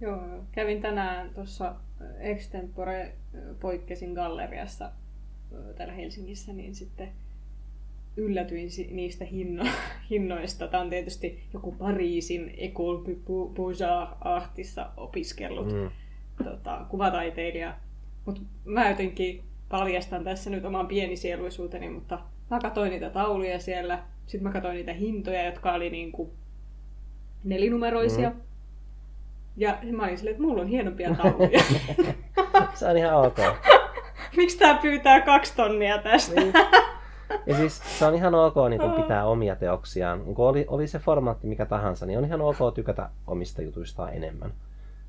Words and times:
Joo, 0.00 0.44
kävin 0.52 0.82
tänään 0.82 1.30
tuossa 1.34 1.74
Extempore 2.18 3.14
poikkesin 3.60 4.12
galleriassa 4.12 4.90
täällä 5.76 5.94
Helsingissä, 5.94 6.52
niin 6.52 6.74
sitten 6.74 7.08
yllätyin 8.16 8.68
niistä 8.90 9.24
hinno- 9.24 9.70
hinnoista. 10.10 10.68
Tämä 10.68 10.82
on 10.82 10.90
tietysti 10.90 11.42
joku 11.52 11.72
Pariisin 11.72 12.54
École 12.56 13.16
Beaux-Artissa 13.54 14.86
opiskellut 14.96 15.72
mm. 15.72 15.90
tota, 16.44 16.86
kuvataiteilija. 16.88 17.74
Mutta 18.26 18.40
mä 18.64 18.88
jotenkin 18.88 19.42
paljastan 19.68 20.24
tässä 20.24 20.50
nyt 20.50 20.64
oman 20.64 20.86
pienisieluisuuteni, 20.86 21.88
mutta 21.88 22.20
mä 22.50 22.58
katsoin 22.58 22.90
niitä 22.90 23.10
tauluja 23.10 23.60
siellä. 23.60 24.02
Sitten 24.26 24.42
mä 24.42 24.52
katsoin 24.52 24.76
niitä 24.76 24.92
hintoja, 24.92 25.44
jotka 25.44 25.72
oli 25.72 25.90
niinku 25.90 26.32
nelinumeroisia. 27.44 28.30
Mm. 28.30 28.40
Ja 29.56 29.78
mä 29.92 30.02
olin 30.02 30.18
silleen, 30.18 30.34
että 30.34 30.46
mulla 30.46 30.62
on 30.62 30.68
hienompia 30.68 31.14
tauluja. 31.14 31.62
Se 32.74 32.88
on 32.88 32.96
ihan 32.96 33.14
ok. 33.14 33.38
Miksi 34.36 34.58
tää 34.58 34.78
pyytää 34.82 35.20
kaksi 35.20 35.56
tonnia 35.56 35.98
tästä? 35.98 36.40
Niin. 36.40 36.52
Ja 37.46 37.56
siis 37.56 37.98
se 37.98 38.06
on 38.06 38.14
ihan 38.14 38.34
ok 38.34 38.54
niin 38.68 38.80
kun 38.80 38.92
pitää 38.92 39.26
omia 39.26 39.56
teoksiaan. 39.56 40.24
Niin 40.24 40.34
kun 40.34 40.48
oli, 40.48 40.64
oli 40.68 40.86
se 40.86 40.98
formaatti 40.98 41.46
mikä 41.46 41.66
tahansa, 41.66 42.06
niin 42.06 42.18
on 42.18 42.24
ihan 42.24 42.40
ok 42.40 42.74
tykätä 42.74 43.08
omista 43.26 43.62
jutuistaan 43.62 44.14
enemmän. 44.14 44.52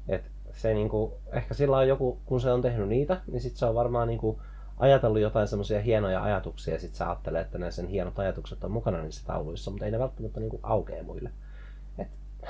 Et 0.08 0.31
se 0.52 0.73
niin 0.73 0.89
kuin, 0.89 1.12
ehkä 1.31 1.53
sillä 1.53 1.77
on 1.77 1.88
joku, 1.88 2.20
kun 2.25 2.41
se 2.41 2.52
on 2.52 2.62
tehnyt 2.62 2.88
niitä, 2.88 3.22
niin 3.31 3.41
sitten 3.41 3.59
se 3.59 3.66
on 3.66 3.75
varmaan 3.75 4.08
niin 4.08 4.20
kuin, 4.20 4.38
ajatellut 4.80 5.22
jotain 5.22 5.48
semmoisia 5.48 5.81
hienoja 5.81 6.23
ajatuksia 6.23 6.73
ja 6.73 6.80
sitten 6.80 6.98
sä 6.98 7.09
ajattelee, 7.09 7.41
että 7.41 7.58
ne 7.58 7.72
sen 7.72 7.88
hienot 7.88 8.20
ajatukset 8.20 8.64
on 8.64 8.72
mukana 8.72 9.02
niissä 9.02 9.27
tauluissa, 9.27 9.72
mutta 9.72 9.86
ei 9.86 9.91
ne 9.91 10.00
välttämättä 10.00 10.39
niin 10.39 10.50
kuin, 10.50 10.59
aukea 10.64 11.03
muille. 11.03 11.31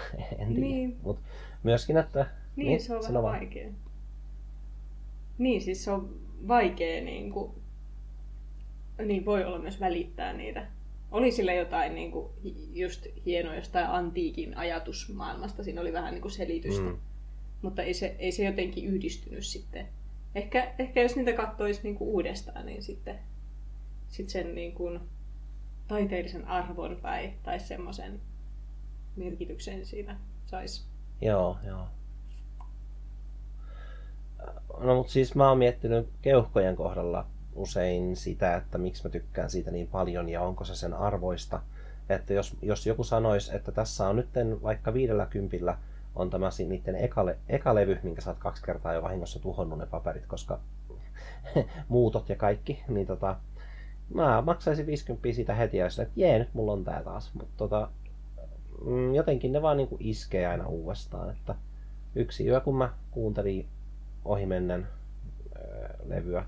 En 0.40 0.48
tiedä. 0.48 0.60
Niin. 0.60 0.98
Mut 1.04 1.20
myöskin, 1.64 1.98
että... 1.98 2.26
Niin, 2.56 2.68
niin 2.68 2.82
se 2.82 2.96
on 2.96 3.02
vähän 3.02 3.24
vaikea. 3.24 3.70
Niin, 5.38 5.62
siis 5.62 5.84
se 5.84 5.92
on 5.92 6.20
vaikea 6.48 7.04
niin 7.04 7.32
kuin, 7.32 7.52
niin 9.06 9.26
voi 9.26 9.46
olla 9.46 9.60
myös 9.60 9.80
välittää 9.80 10.34
niitä. 10.34 10.68
Oli 11.12 11.32
sillä 11.32 11.54
jotain 11.54 11.96
niin 11.96 12.12
kuin, 12.12 12.30
just 12.74 13.08
hienoa 13.26 13.56
jostain 13.56 13.88
antiikin 13.88 14.58
ajatusmaailmasta, 14.58 15.64
siinä 15.64 15.82
oli 15.82 15.94
vähän 15.94 16.14
niin 16.14 16.22
kuin 16.22 16.32
selitystä. 16.32 16.90
Mm. 16.90 16.98
Mutta 17.62 17.84
ei 17.84 17.94
se, 17.94 18.16
ei 18.20 18.32
se 18.32 18.46
jotenkin 18.46 18.86
yhdistynyt 18.86 19.46
sitten. 19.46 19.88
Ehkä, 20.36 20.74
ehkä 20.80 21.02
jos 21.02 21.16
niitä 21.16 21.34
katsoisi 21.34 21.84
niin 21.84 21.96
kuin 21.96 22.10
uudestaan, 22.10 22.66
niin 22.66 22.84
sitten 22.84 23.20
sit 24.08 24.30
sen 24.30 24.56
niin 24.56 24.72
kuin, 24.72 25.00
taiteellisen 25.88 26.48
arvon 26.48 26.98
tai, 27.02 27.34
tai 27.44 27.60
semmoisen 27.60 28.22
merkityksen 29.16 29.86
siinä 29.86 30.18
saisi. 30.46 30.84
Joo, 31.22 31.58
joo. 31.68 31.88
No 34.80 34.96
mutta 34.96 35.12
siis 35.12 35.36
mä 35.36 35.50
oon 35.50 35.58
miettinyt 35.58 36.10
keuhkojen 36.22 36.76
kohdalla 36.76 37.26
usein 37.56 38.16
sitä, 38.16 38.56
että 38.56 38.78
miksi 38.78 39.04
mä 39.04 39.10
tykkään 39.10 39.50
siitä 39.50 39.72
niin 39.72 39.88
paljon 39.88 40.30
ja 40.30 40.42
onko 40.42 40.66
se 40.66 40.76
sen 40.76 40.94
arvoista. 40.94 41.62
Että 42.10 42.34
jos, 42.34 42.58
jos 42.62 42.88
joku 42.88 43.04
sanoisi, 43.04 43.56
että 43.56 43.72
tässä 43.72 44.08
on 44.08 44.16
nyt 44.16 44.30
vaikka 44.64 44.94
viidellä 44.94 45.26
kympillä 45.26 45.78
on 46.16 46.30
tämä 46.30 46.50
niiden 46.68 46.96
eka, 46.96 47.26
eka 47.50 47.76
levy, 47.76 48.00
minkä 48.04 48.22
sä 48.22 48.30
oot 48.30 48.40
kaksi 48.40 48.64
kertaa 48.64 48.94
jo 48.94 49.02
vahingossa 49.02 49.40
tuhonnut 49.40 49.80
ne 49.80 49.86
paperit, 49.86 50.26
koska 50.26 50.60
muutot 51.88 52.30
ja 52.30 52.36
kaikki, 52.36 52.84
niin 52.88 53.08
tota, 53.08 53.36
mä 54.14 54.42
maksaisin 54.42 54.86
50 54.86 55.36
siitä 55.36 55.54
heti 55.54 55.78
ja 55.78 55.86
että 55.86 56.14
jee, 56.16 56.40
nyt 56.40 56.54
mulla 56.54 56.72
on 56.72 56.84
tää 56.84 57.04
taas. 57.04 57.34
Mutta 57.34 57.54
tota, 57.58 57.90
mm, 58.86 59.16
jotenkin 59.16 59.52
ne 59.52 59.62
vaan 59.62 59.78
niinku 59.78 59.98
iskee 60.00 60.48
aina 60.48 60.68
uudestaan. 60.68 61.30
Että 61.30 61.56
yksi 62.16 62.48
yö, 62.48 62.62
kun 62.62 62.76
mä 62.76 62.94
kuuntelin 63.12 63.68
ohimennen 64.26 64.88
levyä, 66.06 66.46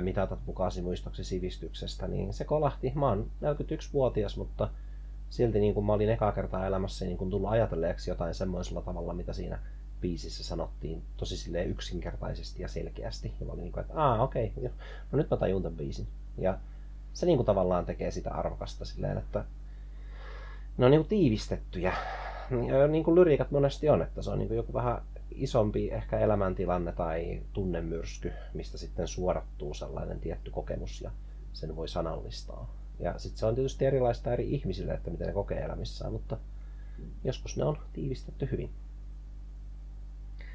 mitatat 0.00 0.38
mukasi 0.46 0.82
muistoksi 0.82 1.24
sivistyksestä, 1.24 2.08
niin 2.08 2.32
se 2.32 2.44
kolahti. 2.44 2.92
Mä 2.94 3.08
oon 3.08 3.30
41-vuotias, 3.42 4.36
mutta 4.36 4.68
silti 5.30 5.60
niin 5.60 5.74
kuin 5.74 5.86
mä 5.86 5.92
olin 5.92 6.10
ekaa 6.10 6.32
kertaa 6.32 6.66
elämässä 6.66 7.04
niin 7.04 7.18
kuin 7.18 7.30
tullut 7.30 7.50
ajatelleeksi 7.50 8.10
jotain 8.10 8.34
semmoisella 8.34 8.82
tavalla, 8.82 9.14
mitä 9.14 9.32
siinä 9.32 9.58
biisissä 10.00 10.44
sanottiin 10.44 11.02
tosi 11.16 11.36
silleen 11.36 11.70
yksinkertaisesti 11.70 12.62
ja 12.62 12.68
selkeästi. 12.68 13.32
Ja 13.40 13.46
mä 13.46 13.52
olin 13.52 13.62
niin 13.62 13.72
kuin, 13.72 13.80
että 13.80 13.94
aa 13.96 14.22
okei, 14.22 14.52
okay, 14.56 14.70
no 15.12 15.16
nyt 15.16 15.30
mä 15.30 15.36
tajun 15.36 15.62
tämän 15.62 15.76
biisin. 15.76 16.06
Ja 16.38 16.58
se 17.12 17.26
niin 17.26 17.38
kuin 17.38 17.46
tavallaan 17.46 17.86
tekee 17.86 18.10
sitä 18.10 18.30
arvokasta 18.30 18.84
silleen, 18.84 19.18
että 19.18 19.44
ne 20.78 20.84
on 20.84 20.90
niin 20.90 21.00
kuin 21.00 21.08
tiivistettyjä. 21.08 21.92
Niin 22.88 23.04
kuin 23.04 23.14
lyriikat 23.14 23.50
monesti 23.50 23.88
on, 23.88 24.02
että 24.02 24.22
se 24.22 24.30
on 24.30 24.38
niin 24.38 24.48
kuin 24.48 24.56
joku 24.56 24.72
vähän 24.72 25.02
isompi 25.30 25.90
ehkä 25.90 26.18
elämäntilanne 26.18 26.92
tai 26.92 27.42
tunnemyrsky, 27.52 28.32
mistä 28.54 28.78
sitten 28.78 29.08
suorattuu 29.08 29.74
sellainen 29.74 30.20
tietty 30.20 30.50
kokemus 30.50 31.00
ja 31.00 31.10
sen 31.52 31.76
voi 31.76 31.88
sanallistaa. 31.88 32.74
Ja 32.98 33.18
sitten 33.18 33.38
se 33.38 33.46
on 33.46 33.54
tietysti 33.54 33.84
erilaista 33.84 34.32
eri 34.32 34.54
ihmisille, 34.54 34.92
että 34.92 35.10
miten 35.10 35.26
ne 35.26 35.32
kokee 35.32 35.60
elämissään, 35.60 36.12
mutta 36.12 36.36
joskus 37.24 37.56
ne 37.56 37.64
on 37.64 37.78
tiivistetty 37.92 38.48
hyvin. 38.50 38.70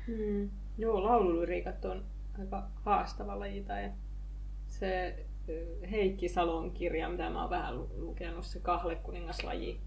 Hmm. 0.07 0.50
Joo, 0.78 1.03
laululyriikat 1.03 1.86
on 1.86 2.03
aika 2.40 2.68
haastava 2.75 3.40
laji. 3.40 3.63
Tai 3.63 3.91
se 4.68 5.16
Heikki 5.91 6.30
Salon 6.30 6.72
kirja, 6.72 7.09
mitä 7.09 7.30
mä 7.30 7.41
oon 7.41 7.50
vähän 7.50 7.80
lukenut, 7.97 8.46
se 8.46 8.59
Kahlekuningaslaji, 8.59 9.80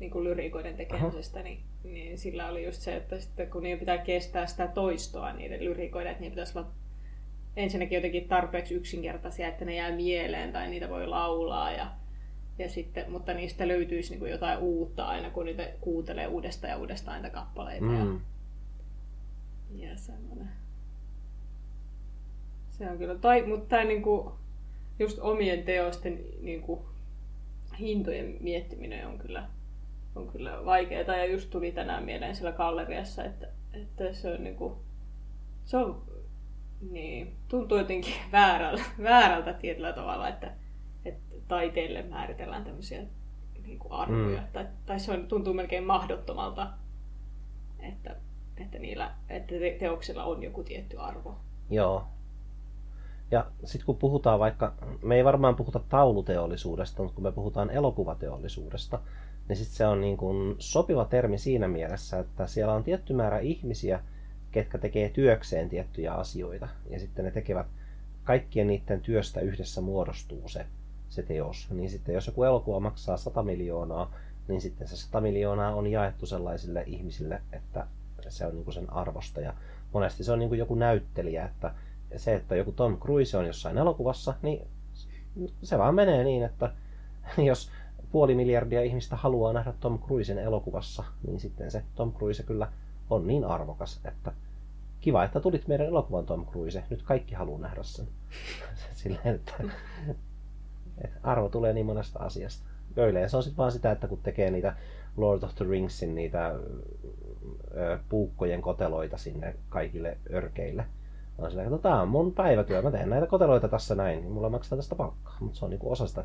niin 0.00 0.10
kuin 0.10 0.24
lyrikoiden 0.24 0.76
tekemisestä, 0.76 1.42
niin, 1.42 1.60
niin 1.84 2.18
sillä 2.18 2.48
oli 2.48 2.64
just 2.64 2.80
se, 2.80 2.96
että 2.96 3.20
sitten 3.20 3.50
kun 3.50 3.62
niiden 3.62 3.78
pitää 3.78 3.98
kestää 3.98 4.46
sitä 4.46 4.66
toistoa 4.66 5.32
niiden 5.32 5.64
lyrikoiden, 5.64 6.10
että 6.10 6.20
niiden 6.20 6.32
pitäisi 6.32 6.58
olla 6.58 6.70
ensinnäkin 7.56 7.96
jotenkin 7.96 8.28
tarpeeksi 8.28 8.74
yksinkertaisia, 8.74 9.48
että 9.48 9.64
ne 9.64 9.74
jää 9.74 9.92
mieleen 9.92 10.52
tai 10.52 10.70
niitä 10.70 10.88
voi 10.88 11.06
laulaa. 11.06 11.72
Ja, 11.72 11.90
ja 12.58 12.68
sitten, 12.68 13.10
mutta 13.10 13.34
niistä 13.34 13.68
löytyisi 13.68 14.10
niin 14.10 14.18
kuin 14.18 14.30
jotain 14.30 14.58
uutta 14.58 15.06
aina, 15.06 15.30
kun 15.30 15.44
niitä 15.46 15.68
kuuntelee 15.80 16.26
uudestaan 16.26 16.70
ja 16.70 16.76
uudestaan 16.76 17.22
niitä 17.22 17.34
kappaleita. 17.34 17.84
Mm. 17.84 18.20
Ja, 19.76 19.88
ja 19.88 19.96
semmoinen. 19.96 20.48
Se 22.70 22.90
on 22.90 22.98
kyllä. 22.98 23.14
Tai, 23.14 23.46
mutta 23.46 23.68
tämä 23.68 23.84
niin 23.84 24.02
kuin, 24.02 24.32
just 24.98 25.18
omien 25.18 25.62
teosten 25.62 26.24
niin 26.40 26.62
kuin, 26.62 26.80
hintojen 27.78 28.36
miettiminen 28.40 29.06
on 29.06 29.18
kyllä 29.18 29.48
on 30.16 30.28
kyllä 30.28 30.64
vaikeaa. 30.64 31.16
Ja 31.16 31.24
just 31.24 31.50
tuli 31.50 31.72
tänään 31.72 32.04
mieleen 32.04 32.34
siellä 32.34 32.52
galleriassa, 32.52 33.24
että, 33.24 33.46
että 33.72 34.12
se 34.12 34.32
on 34.34 34.44
niinku, 34.44 34.76
se 35.64 35.76
on, 35.76 36.02
niin, 36.90 37.36
tuntuu 37.48 37.78
jotenkin 37.78 38.14
väärältä, 38.32 38.82
väärältä 39.02 39.52
tietyllä 39.52 39.92
tavalla, 39.92 40.28
että, 40.28 40.52
että 41.04 41.34
taiteelle 41.48 42.02
määritellään 42.02 42.64
tämmöisiä 42.64 43.02
niin 43.66 43.78
kuin 43.78 43.92
arvoja. 43.92 44.40
Mm. 44.40 44.46
Tai, 44.52 44.66
tai 44.86 45.00
se 45.00 45.12
on, 45.12 45.26
tuntuu 45.26 45.54
melkein 45.54 45.84
mahdottomalta, 45.84 46.70
että, 47.80 48.16
että, 48.56 48.78
niillä, 48.78 49.14
että 49.28 49.54
te, 49.58 49.76
teoksilla 49.78 50.24
on 50.24 50.42
joku 50.42 50.62
tietty 50.62 50.98
arvo. 50.98 51.36
Joo. 51.70 52.04
Ja 53.30 53.46
sitten 53.64 53.86
kun 53.86 53.96
puhutaan 53.96 54.38
vaikka, 54.38 54.74
me 55.02 55.16
ei 55.16 55.24
varmaan 55.24 55.56
puhuta 55.56 55.80
tauluteollisuudesta, 55.88 57.02
mutta 57.02 57.14
kun 57.14 57.24
me 57.24 57.32
puhutaan 57.32 57.70
elokuvateollisuudesta, 57.70 58.98
niin 59.48 59.56
sitten 59.56 59.76
se 59.76 59.86
on 59.86 60.00
niin 60.00 60.16
kuin 60.16 60.56
sopiva 60.58 61.04
termi 61.04 61.38
siinä 61.38 61.68
mielessä, 61.68 62.18
että 62.18 62.46
siellä 62.46 62.74
on 62.74 62.84
tietty 62.84 63.12
määrä 63.12 63.38
ihmisiä, 63.38 64.00
ketkä 64.52 64.78
tekee 64.78 65.08
työkseen 65.08 65.68
tiettyjä 65.68 66.12
asioita. 66.12 66.68
Ja 66.90 67.00
sitten 67.00 67.24
ne 67.24 67.30
tekevät 67.30 67.66
kaikkien 68.24 68.66
niiden 68.66 69.00
työstä 69.00 69.40
yhdessä 69.40 69.80
muodostuu 69.80 70.48
se, 70.48 70.66
se 71.08 71.22
teos. 71.22 71.66
Niin 71.70 71.90
sitten 71.90 72.14
jos 72.14 72.26
joku 72.26 72.44
elokuva 72.44 72.80
maksaa 72.80 73.16
100 73.16 73.42
miljoonaa, 73.42 74.14
niin 74.48 74.60
sitten 74.60 74.88
se 74.88 74.96
100 74.96 75.20
miljoonaa 75.20 75.74
on 75.74 75.86
jaettu 75.86 76.26
sellaisille 76.26 76.84
ihmisille, 76.86 77.42
että 77.52 77.86
se 78.28 78.46
on 78.46 78.54
niin 78.54 78.64
kuin 78.64 78.74
sen 78.74 78.92
arvosta. 78.92 79.40
Ja 79.40 79.54
monesti 79.92 80.24
se 80.24 80.32
on 80.32 80.38
niin 80.38 80.48
kuin 80.48 80.58
joku 80.58 80.74
näyttelijä, 80.74 81.44
että 81.44 81.74
se, 82.16 82.34
että 82.34 82.56
joku 82.56 82.72
Tom 82.72 82.98
Cruise 82.98 83.36
on 83.36 83.46
jossain 83.46 83.78
elokuvassa, 83.78 84.34
niin 84.42 84.66
se 85.62 85.78
vaan 85.78 85.94
menee 85.94 86.24
niin, 86.24 86.42
että 86.42 86.72
jos 87.48 87.70
puoli 88.14 88.34
miljardia 88.34 88.82
ihmistä 88.82 89.16
haluaa 89.16 89.52
nähdä 89.52 89.72
Tom 89.80 89.98
Cruisen 89.98 90.38
elokuvassa, 90.38 91.04
niin 91.26 91.40
sitten 91.40 91.70
se 91.70 91.82
Tom 91.94 92.12
Cruise 92.12 92.42
kyllä 92.42 92.68
on 93.10 93.26
niin 93.26 93.44
arvokas, 93.44 94.00
että 94.04 94.32
kiva, 95.00 95.24
että 95.24 95.40
tulit 95.40 95.68
meidän 95.68 95.86
elokuvan 95.86 96.26
Tom 96.26 96.46
Cruise. 96.46 96.84
Nyt 96.90 97.02
kaikki 97.02 97.34
haluaa 97.34 97.60
nähdä 97.60 97.82
sen. 97.82 98.08
Silleen, 99.02 99.34
että, 99.34 99.52
että 101.04 101.18
arvo 101.22 101.48
tulee 101.48 101.72
niin 101.72 101.86
monesta 101.86 102.18
asiasta. 102.18 102.68
Joille 102.96 103.28
se 103.28 103.36
on 103.36 103.42
sitten 103.42 103.56
vaan 103.56 103.72
sitä, 103.72 103.90
että 103.90 104.08
kun 104.08 104.20
tekee 104.22 104.50
niitä 104.50 104.76
Lord 105.16 105.42
of 105.42 105.54
the 105.54 105.64
Ringsin 105.68 106.14
niitä 106.14 106.54
puukkojen 108.08 108.62
koteloita 108.62 109.18
sinne 109.18 109.56
kaikille 109.68 110.18
örkeille. 110.32 110.84
On 111.38 111.50
silleen, 111.50 111.74
että 111.74 111.82
tämä 111.82 112.02
on 112.02 112.08
mun 112.08 112.32
päivätyö, 112.32 112.82
mä 112.82 112.90
teen 112.90 113.10
näitä 113.10 113.26
koteloita 113.26 113.68
tässä 113.68 113.94
näin, 113.94 114.20
niin 114.20 114.32
mulla 114.32 114.50
maksetaan 114.50 114.78
tästä 114.78 114.94
palkkaa. 114.94 115.36
Mutta 115.40 115.58
se 115.58 115.64
on 115.64 115.70
niinku 115.70 115.92
osa 115.92 116.06
sitä 116.06 116.24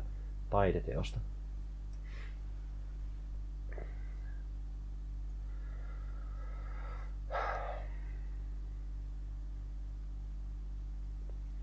taideteosta. 0.50 1.18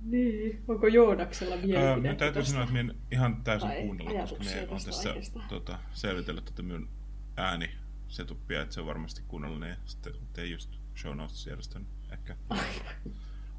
Niin, 0.07 0.63
onko 0.67 0.87
Joonaksella 0.87 1.55
Öö, 1.55 1.61
mielipide? 1.61 2.09
mä 2.09 2.15
täytyy 2.15 2.45
sanoa, 2.45 2.63
että 2.63 2.73
minä 2.73 2.93
en 2.93 2.97
ihan 3.11 3.43
täysin 3.43 3.69
Tai 3.69 3.81
kuunnella, 3.81 4.21
koska 4.21 4.43
minä 4.43 4.51
olen 4.69 4.85
tässä 4.85 5.09
aiheesta. 5.09 5.39
tota, 5.49 5.79
selvitellyt 5.93 6.45
tätä 6.45 6.61
minun 6.61 6.89
ääni 7.37 7.69
setupia, 8.07 8.61
että 8.61 8.73
se 8.73 8.81
on 8.81 8.87
varmasti 8.87 9.21
kunnollinen 9.27 9.69
ja 9.69 9.75
sitten 9.85 10.13
tein 10.33 10.51
just 10.51 10.69
show 11.01 11.15
notes 11.15 11.47
järjestön 11.47 11.85
ehkä 12.11 12.35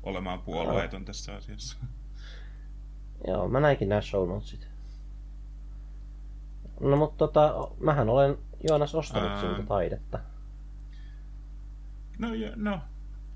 olemaan 0.02 0.40
puolueeton 0.40 1.04
tässä 1.04 1.34
asiassa. 1.36 1.76
Joo, 3.26 3.48
mä 3.48 3.60
näinkin 3.60 3.88
nämä 3.88 4.00
show 4.00 4.28
notesit. 4.28 4.68
No 6.80 6.96
mutta 6.96 7.18
tota, 7.18 7.54
mähän 7.80 8.08
olen 8.08 8.38
Joonas 8.68 8.94
ostanut 8.94 9.30
Ää. 9.30 9.40
sinulta 9.40 9.62
taidetta. 9.62 10.18
No, 12.18 12.34
ja, 12.34 12.52
no 12.56 12.80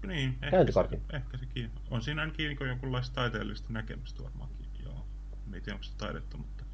niin. 0.07 0.29
Ehkä 0.29 0.51
Käyntikortin. 0.51 1.03
Se, 1.11 1.17
ehkä 1.17 1.37
sekin. 1.39 1.71
On 1.91 2.03
siinä 2.03 2.23
ainakin 2.23 2.49
niin 2.49 2.69
jonkunlaista 2.69 3.15
taiteellista 3.15 3.73
näkemystä 3.73 4.23
varmaankin. 4.23 4.67
Joo. 4.85 5.07
En 5.47 5.63
tiedä, 5.63 5.73
onko 5.73 5.83
se 5.83 5.97
taidetta, 5.99 6.37
mutta... 6.37 6.65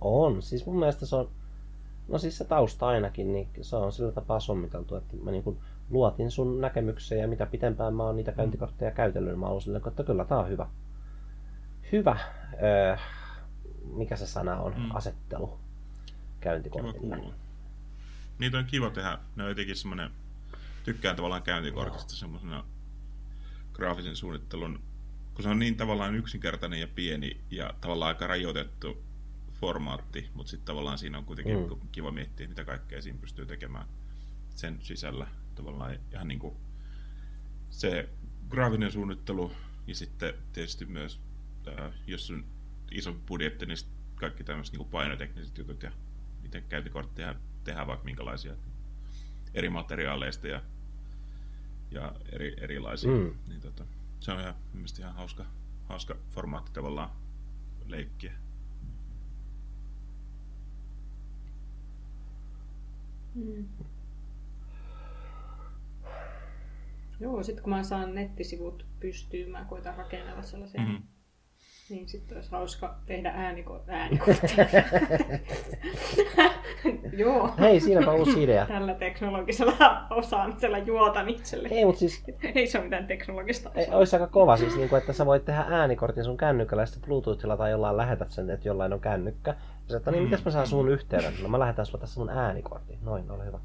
On, 0.00 0.42
siis 0.42 0.66
mun 0.66 0.78
mielestä 0.78 1.06
se 1.06 1.16
on, 1.16 1.30
no 2.08 2.18
siis 2.18 2.38
se 2.38 2.44
tausta 2.44 2.86
ainakin, 2.86 3.32
niin 3.32 3.48
se 3.62 3.76
on 3.76 3.92
sillä 3.92 4.12
tapaa 4.12 4.40
sommiteltu, 4.40 4.96
että 4.96 5.16
mä 5.22 5.30
niin 5.30 5.58
luotin 5.90 6.30
sun 6.30 6.60
näkemykseen 6.60 7.20
ja 7.20 7.28
mitä 7.28 7.46
pitempään 7.46 7.94
mä 7.94 8.02
oon 8.02 8.16
niitä 8.16 8.32
käyntikortteja 8.32 8.90
käytellyt, 8.90 9.30
niin 9.30 9.38
mä 9.40 9.46
oon 9.46 9.62
silleen, 9.62 9.88
että 9.88 10.04
kyllä 10.04 10.24
tää 10.24 10.38
on 10.38 10.48
hyvä. 10.48 10.66
Hyvä, 11.92 12.16
öö, 12.62 12.96
mikä 13.84 14.16
se 14.16 14.26
sana 14.26 14.56
on, 14.60 14.74
Mm. 14.76 14.96
asettelu 14.96 15.58
käyntikortille. 16.40 17.18
Niitä 18.38 18.58
on 18.58 18.64
kiva 18.64 18.90
tehdä. 18.90 19.18
Ne 19.36 19.42
on 19.42 19.48
jotenkin 19.48 19.76
semmoinen... 19.76 20.10
Tykkään 20.84 21.16
tavallaan 21.16 21.42
käyntikortista 21.42 22.16
semmoisena 22.16 22.64
graafisen 23.72 24.16
suunnittelun, 24.16 24.82
kun 25.34 25.42
se 25.42 25.48
on 25.48 25.58
niin 25.58 25.76
tavallaan 25.76 26.14
yksinkertainen 26.14 26.80
ja 26.80 26.88
pieni 26.88 27.40
ja 27.50 27.74
tavallaan 27.80 28.08
aika 28.08 28.26
rajoitettu 28.26 29.02
formaatti, 29.52 30.30
mutta 30.34 30.50
sitten 30.50 30.66
tavallaan 30.66 30.98
siinä 30.98 31.18
on 31.18 31.24
kuitenkin 31.24 31.56
Mm. 31.56 31.88
kiva 31.92 32.10
miettiä, 32.10 32.48
mitä 32.48 32.64
kaikkea 32.64 33.02
siinä 33.02 33.18
pystyy 33.20 33.46
tekemään 33.46 33.86
sen 34.54 34.78
sisällä. 34.82 35.26
Tavallaan 35.54 35.98
ihan 36.12 36.28
niin 36.28 36.38
kuin 36.38 36.56
se 37.70 38.08
graafinen 38.48 38.92
suunnittelu 38.92 39.52
ja 39.86 39.94
sitten 39.94 40.34
tietysti 40.52 40.86
myös, 40.86 41.20
ää, 41.76 41.92
jos 42.06 42.30
on 42.30 42.44
iso 42.90 43.12
budjetti, 43.26 43.66
niin 43.66 43.78
kaikki 44.14 44.44
tämmöiset 44.44 44.74
niin 44.76 44.88
painotekniset 44.88 45.58
jutut 45.58 45.82
ja 45.82 45.92
miten 46.42 46.64
käyntikortteja 46.68 47.34
tehdään 47.64 47.86
vaikka 47.86 48.04
minkälaisia 48.04 48.54
eri 49.54 49.70
materiaaleista 49.70 50.48
ja, 50.48 50.62
ja 51.90 52.12
eri, 52.32 52.54
erilaisia. 52.60 53.10
Mm. 53.10 53.34
Niin 53.48 53.60
tota, 53.60 53.84
se 54.20 54.32
on 54.32 54.40
ihan, 54.40 54.54
mielestäni 54.72 55.02
ihan 55.02 55.16
hauska, 55.16 55.44
hauska 55.88 56.16
formaatti 56.30 56.70
tavallaan 56.72 57.10
leikkiä. 57.86 58.32
Mm. 63.34 63.68
Joo, 67.20 67.42
sitten 67.42 67.62
kun 67.62 67.72
mä 67.72 67.82
saan 67.82 68.14
nettisivut 68.14 68.86
pystyyn, 69.00 69.50
mä 69.50 69.64
koitan 69.64 69.96
rakennella 69.96 70.42
sellaisia, 70.42 70.80
mm-hmm. 70.80 71.02
Niin 71.92 72.08
sitten 72.08 72.36
olisi 72.36 72.50
hauska 72.50 72.94
tehdä 73.06 73.30
ääniko- 73.30 73.80
äänikortteja. 73.88 74.66
Joo. 77.22 77.50
Hei, 77.60 77.80
siinäpä 77.80 78.12
uusi 78.12 78.42
idea. 78.42 78.66
Tällä 78.66 78.94
teknologisella 78.94 80.06
osaamisella 80.10 80.78
juotan 80.78 81.28
itselle. 81.28 81.68
Ei, 81.70 81.84
mutta 81.84 81.98
siis 81.98 82.24
Ei 82.54 82.66
se 82.66 82.78
ole 82.78 82.84
mitään 82.84 83.06
teknologista 83.06 83.70
ei, 83.74 83.86
olisi 83.90 84.16
aika 84.16 84.26
kova 84.26 84.56
siis, 84.56 84.76
niin 84.76 84.88
kuin, 84.88 84.98
että 85.00 85.12
sä 85.12 85.26
voit 85.26 85.44
tehdä 85.44 85.64
äänikortin 85.68 86.24
sun 86.24 86.36
kännykällä 86.36 86.82
ja 86.82 86.86
sitten 86.86 87.06
Bluetoothilla 87.06 87.56
tai 87.56 87.70
jollain 87.70 87.96
lähetät 87.96 88.30
sen, 88.30 88.50
että 88.50 88.68
jollain 88.68 88.92
on 88.92 89.00
kännykkä. 89.00 89.50
Ja 89.50 89.90
sä, 89.90 89.96
että 89.96 90.10
niin, 90.10 90.24
mitäs 90.24 90.44
mä 90.44 90.50
saan 90.50 90.66
sun 90.66 90.88
yhteyden? 90.88 91.32
No 91.42 91.48
mä 91.48 91.58
lähetän 91.58 91.86
sulle 91.86 92.00
tässä 92.00 92.20
mun 92.20 92.30
äänikortin. 92.30 92.98
Noin, 93.02 93.30
ole 93.30 93.44
hyvä. 93.46 93.58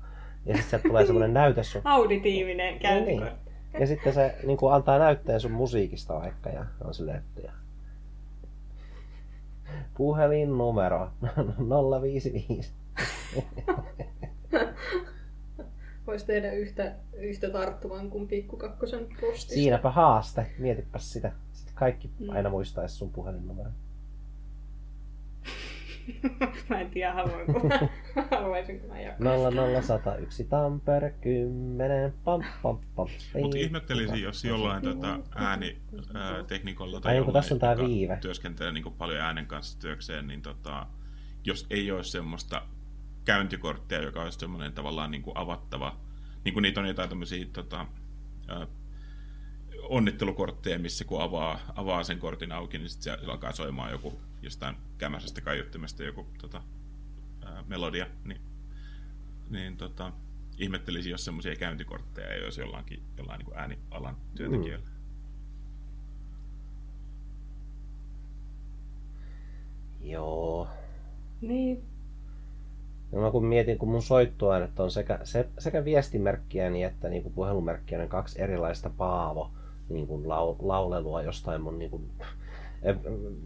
Ja 0.46 0.54
sitten 0.54 0.70
sieltä 0.70 0.88
tulee 0.88 1.06
semmoinen 1.06 1.34
näyte 1.34 1.64
sun. 1.64 1.82
Auditiivinen 1.86 2.80
käyntikortti. 2.80 3.52
Ja 3.80 3.88
sitten 3.88 4.14
se 4.14 4.36
niin 4.44 4.58
kuin 4.58 4.74
antaa 4.74 5.00
näytteen 5.00 5.40
sun 5.40 5.52
musiikista 5.52 6.14
vaikka 6.14 6.50
ja 6.50 6.66
on 6.84 6.94
silleen, 6.94 7.18
että 7.18 7.42
ja... 7.42 7.52
Puhelinnumero 9.98 11.10
055. 12.02 12.72
Voisi 16.08 16.26
tehdä 16.26 16.52
yhtä, 16.52 16.96
yhtä 17.14 17.50
tarttuvan 17.50 18.10
kuin 18.10 18.28
pikkukakkosen 18.28 19.08
postista. 19.22 19.54
Siinäpä 19.54 19.92
haaste. 19.92 20.46
Mietipäs 20.60 21.14
sitä. 21.14 21.32
Sitten 21.54 21.76
kaikki 21.76 22.10
Mm. 22.20 22.30
aina 22.30 22.50
muistaisi 22.50 22.96
sun 22.96 23.10
puhelinnumero. 23.10 23.70
mä 26.70 26.82
en 26.82 26.90
tiedä, 26.90 27.14
haluanko. 27.14 27.70
Haluaisinko 28.32 28.88
mä 28.88 29.00
jakaa. 29.08 29.18
00101 30.14 30.44
Tampere 30.44 31.10
10. 31.22 32.14
Pam, 32.24 32.44
pam, 32.64 32.78
pam. 32.96 33.08
Mutta 33.42 33.58
ihmettelisin, 33.58 34.22
jos 34.22 34.46
jollain 34.46 34.84
tota 34.84 35.20
ääniteknikolla 35.36 37.02
tai 37.02 37.12
Ai, 37.12 37.18
jollain, 37.18 37.34
tässä 37.34 37.56
on 37.56 37.60
tää 37.60 37.78
viive. 37.78 38.18
työskentelee 38.22 38.72
niin 38.72 38.94
paljon 38.98 39.22
äänen 39.22 39.46
kanssa 39.46 39.80
työkseen, 39.80 40.28
niin 40.28 40.42
tota, 40.42 40.86
jos 41.44 41.66
ei 41.70 41.92
ole 41.92 42.04
semmoista 42.04 42.62
käyntikorttia, 43.26 44.02
joka 44.02 44.24
olisi 44.24 44.40
semmoinen 44.40 44.74
tavallaan 44.74 45.12
niin 45.12 45.22
kuin 45.24 45.38
avattava, 45.38 45.96
niin 46.46 46.54
kuin 46.54 46.62
niitä 46.62 46.80
on 46.80 46.88
jotain 46.88 47.10
tämmöisiä 47.10 47.46
tota, 47.54 47.86
onnittelukortteja, 49.90 50.80
missä 50.80 51.06
kun 51.06 51.22
avaa, 51.22 51.60
avaa 51.76 52.04
sen 52.04 52.20
kortin 52.20 52.52
auki, 52.52 52.78
niin 52.78 52.90
sitten 52.90 53.04
siellä 53.04 53.34
alkaa 53.34 53.52
soimaan 53.52 53.92
joku 53.92 54.20
jostain 54.42 54.76
kämäisestä 54.98 55.42
kaiuttimesta 55.42 56.04
joku 56.04 56.28
tota, 56.42 56.62
ää, 57.46 57.64
melodia, 57.68 58.06
niin, 58.26 58.42
niin 59.50 59.78
tota, 59.78 60.12
ihmettelisin, 60.58 61.12
jos 61.12 61.26
semmoisia 61.26 61.56
käyntikortteja 61.56 62.34
ei 62.34 62.44
olisi 62.44 62.62
jollain, 62.62 62.86
jollain 63.18 63.40
niin 63.40 63.58
äänialan 63.58 64.18
työntekijöillä. 64.36 64.88
Mm. 64.88 64.92
Joo. 70.02 70.68
Niin. 71.42 71.84
No 73.12 73.22
mä 73.22 73.32
kun 73.32 73.46
mietin, 73.46 73.78
kun 73.78 73.90
mun 73.90 74.02
soittoäänet 74.02 74.80
on 74.80 74.92
sekä, 74.92 75.20
se, 75.24 75.50
sekä 75.60 75.86
viestimerkkiäni 75.86 76.84
että 76.84 77.10
niin 77.10 77.24
kuin 77.24 77.34
puhelumerkkiäni 77.34 78.08
kaksi 78.08 78.42
erilaista 78.42 78.90
Paavo 78.90 79.52
niin 79.90 80.08
kuin 80.08 80.30
lau, 80.30 80.56
laulelua 80.60 81.22
jostain 81.22 81.62
mun 81.62 81.80
niin 81.80 81.92
kuin, 81.92 82.12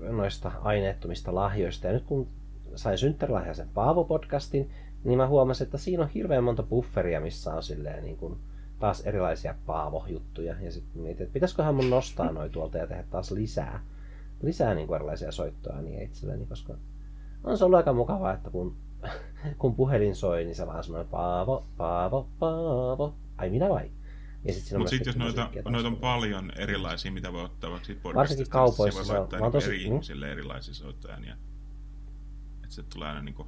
noista 0.10 0.52
aineettomista 0.62 1.36
lahjoista. 1.36 1.88
Ja 1.88 1.94
nyt 1.94 2.04
kun 2.04 2.28
sain 2.76 2.98
synttärilahjaisen 2.98 3.68
Paavo-podcastin, 3.74 4.70
niin 5.04 5.18
mä 5.18 5.28
huomasin, 5.28 5.66
että 5.66 5.78
siinä 5.78 6.04
on 6.04 6.10
hirveän 6.10 6.44
monta 6.44 6.64
bufferia, 6.64 7.22
missä 7.22 7.54
on 7.54 7.64
silleen 7.64 8.04
niin 8.04 8.18
kuin 8.18 8.38
taas 8.80 9.02
erilaisia 9.02 9.56
Paavo-juttuja. 9.66 10.56
Ja 10.62 10.72
sitten 10.72 11.02
mietin, 11.02 11.24
että 11.24 11.34
pitäisiköhän 11.34 11.76
mun 11.76 11.90
nostaa 11.90 12.32
noi 12.32 12.50
tuolta 12.50 12.78
ja 12.78 12.88
tehdä 12.88 13.04
taas 13.12 13.32
lisää, 13.32 13.80
lisää 14.42 14.74
niin 14.74 14.88
kuin 14.88 14.96
erilaisia 14.96 15.32
soittoja 15.32 15.82
niin 15.82 16.02
itselleni, 16.02 16.46
koska 16.46 16.74
on 17.44 17.58
se 17.58 17.66
ollut 17.66 17.78
aika 17.78 17.94
mukavaa, 17.94 18.34
että 18.34 18.50
kun, 18.50 18.76
kun 19.60 19.76
puhelin 19.76 20.16
soi, 20.16 20.44
niin 20.44 20.56
se 20.56 20.68
vaan 20.68 20.84
sanoo 20.84 21.04
Paavo, 21.04 21.64
Paavo, 21.78 22.28
Paavo. 22.40 23.14
Ai 23.38 23.50
minä 23.50 23.70
vai? 23.70 23.90
Ja 24.46 24.54
sit 24.54 24.74
on 24.74 24.80
Mutta 24.80 24.90
sitten 24.90 25.10
jos 25.10 25.18
noita, 25.18 25.50
noita 25.70 25.88
on 25.88 25.96
paljon 25.98 26.52
erilaisia, 26.56 27.12
mitä 27.12 27.34
voi 27.34 27.44
ottaa 27.44 27.70
vaikka 27.70 27.86
siitä 27.86 28.04
Varsinkin 28.04 28.14
podcastista, 28.14 28.52
kaupoissa 28.54 29.00
niin 29.00 29.06
se 29.08 29.14
se 29.14 29.20
on- 29.20 29.30
voi 29.30 29.40
mä 29.40 29.46
oon 29.46 29.52
soittaa 29.52 29.62
tosi- 29.62 29.70
eri 29.76 29.80
mm. 29.80 29.86
ihmisille 29.94 30.32
erilaisia 30.32 30.74
soittoääniä. 30.74 31.38
Että 32.64 32.76
se 32.76 32.84
tulee 32.84 33.08
aina 33.08 33.22
niinku 33.22 33.48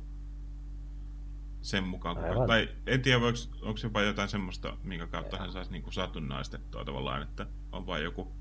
sen 1.62 1.84
mukaan. 1.84 2.16
Kuka, 2.16 2.28
Aivan. 2.30 2.48
tai 2.48 2.70
en 2.88 3.02
tiedä, 3.02 3.22
voiko, 3.22 3.38
onko 3.62 3.80
jopa 3.84 4.02
jotain 4.02 4.30
semmoista, 4.30 4.78
minkä 4.84 5.08
kautta 5.08 5.38
hän 5.38 5.52
saisi 5.52 5.72
niinku 5.72 5.92
satunnaistettua 5.92 6.86
tavallaan, 6.86 7.22
että 7.22 7.46
on 7.72 7.88
vain 7.88 8.04
joku 8.04 8.32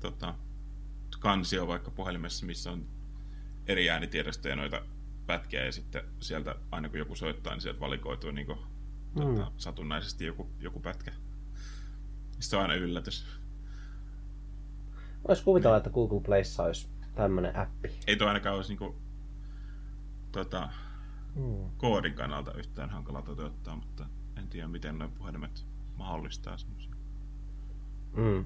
tota, 0.00 0.34
kansio 1.20 1.66
vaikka 1.68 1.90
puhelimessa, 1.90 2.46
missä 2.46 2.70
on 2.72 2.86
eri 3.66 3.90
äänitiedostoja 3.90 4.56
noita 4.56 4.82
pätkiä 5.26 5.64
ja 5.64 5.72
sitten 5.72 6.04
sieltä 6.20 6.54
aina 6.70 6.88
kun 6.88 6.98
joku 6.98 7.14
soittaa, 7.16 7.52
niin 7.52 7.60
sieltä 7.60 7.80
valikoituu 7.80 8.30
niinku, 8.30 8.54
tota, 9.14 9.44
Mm. 9.44 9.52
satunnaisesti 9.56 10.24
joku, 10.26 10.50
joku 10.60 10.80
pätkä. 10.80 11.12
Se 12.40 12.56
on 12.56 12.62
aina 12.62 12.74
yllätys. 12.74 13.26
Vois 15.28 15.42
kuvitella, 15.42 15.76
että 15.76 15.90
Google 15.90 16.20
Playssa 16.20 16.62
olisi 16.62 16.88
tämmönen 17.14 17.56
appi. 17.56 17.90
Ei 18.06 18.16
toi 18.16 18.28
ainakaan 18.28 18.56
olisi 18.56 18.70
niinku, 18.70 18.94
tota, 20.32 20.68
Mm. 21.34 21.70
koodin 21.78 22.14
kannalta 22.14 22.52
yhtään 22.54 22.90
hankala 22.90 23.22
toteuttaa, 23.22 23.76
mutta 23.76 24.06
en 24.36 24.48
tiedä 24.48 24.68
miten 24.68 24.98
nuo 24.98 25.08
puhelimet 25.18 25.64
mahdollistaa 25.96 26.56
semmoisia. 26.58 26.94
Mm. 28.16 28.44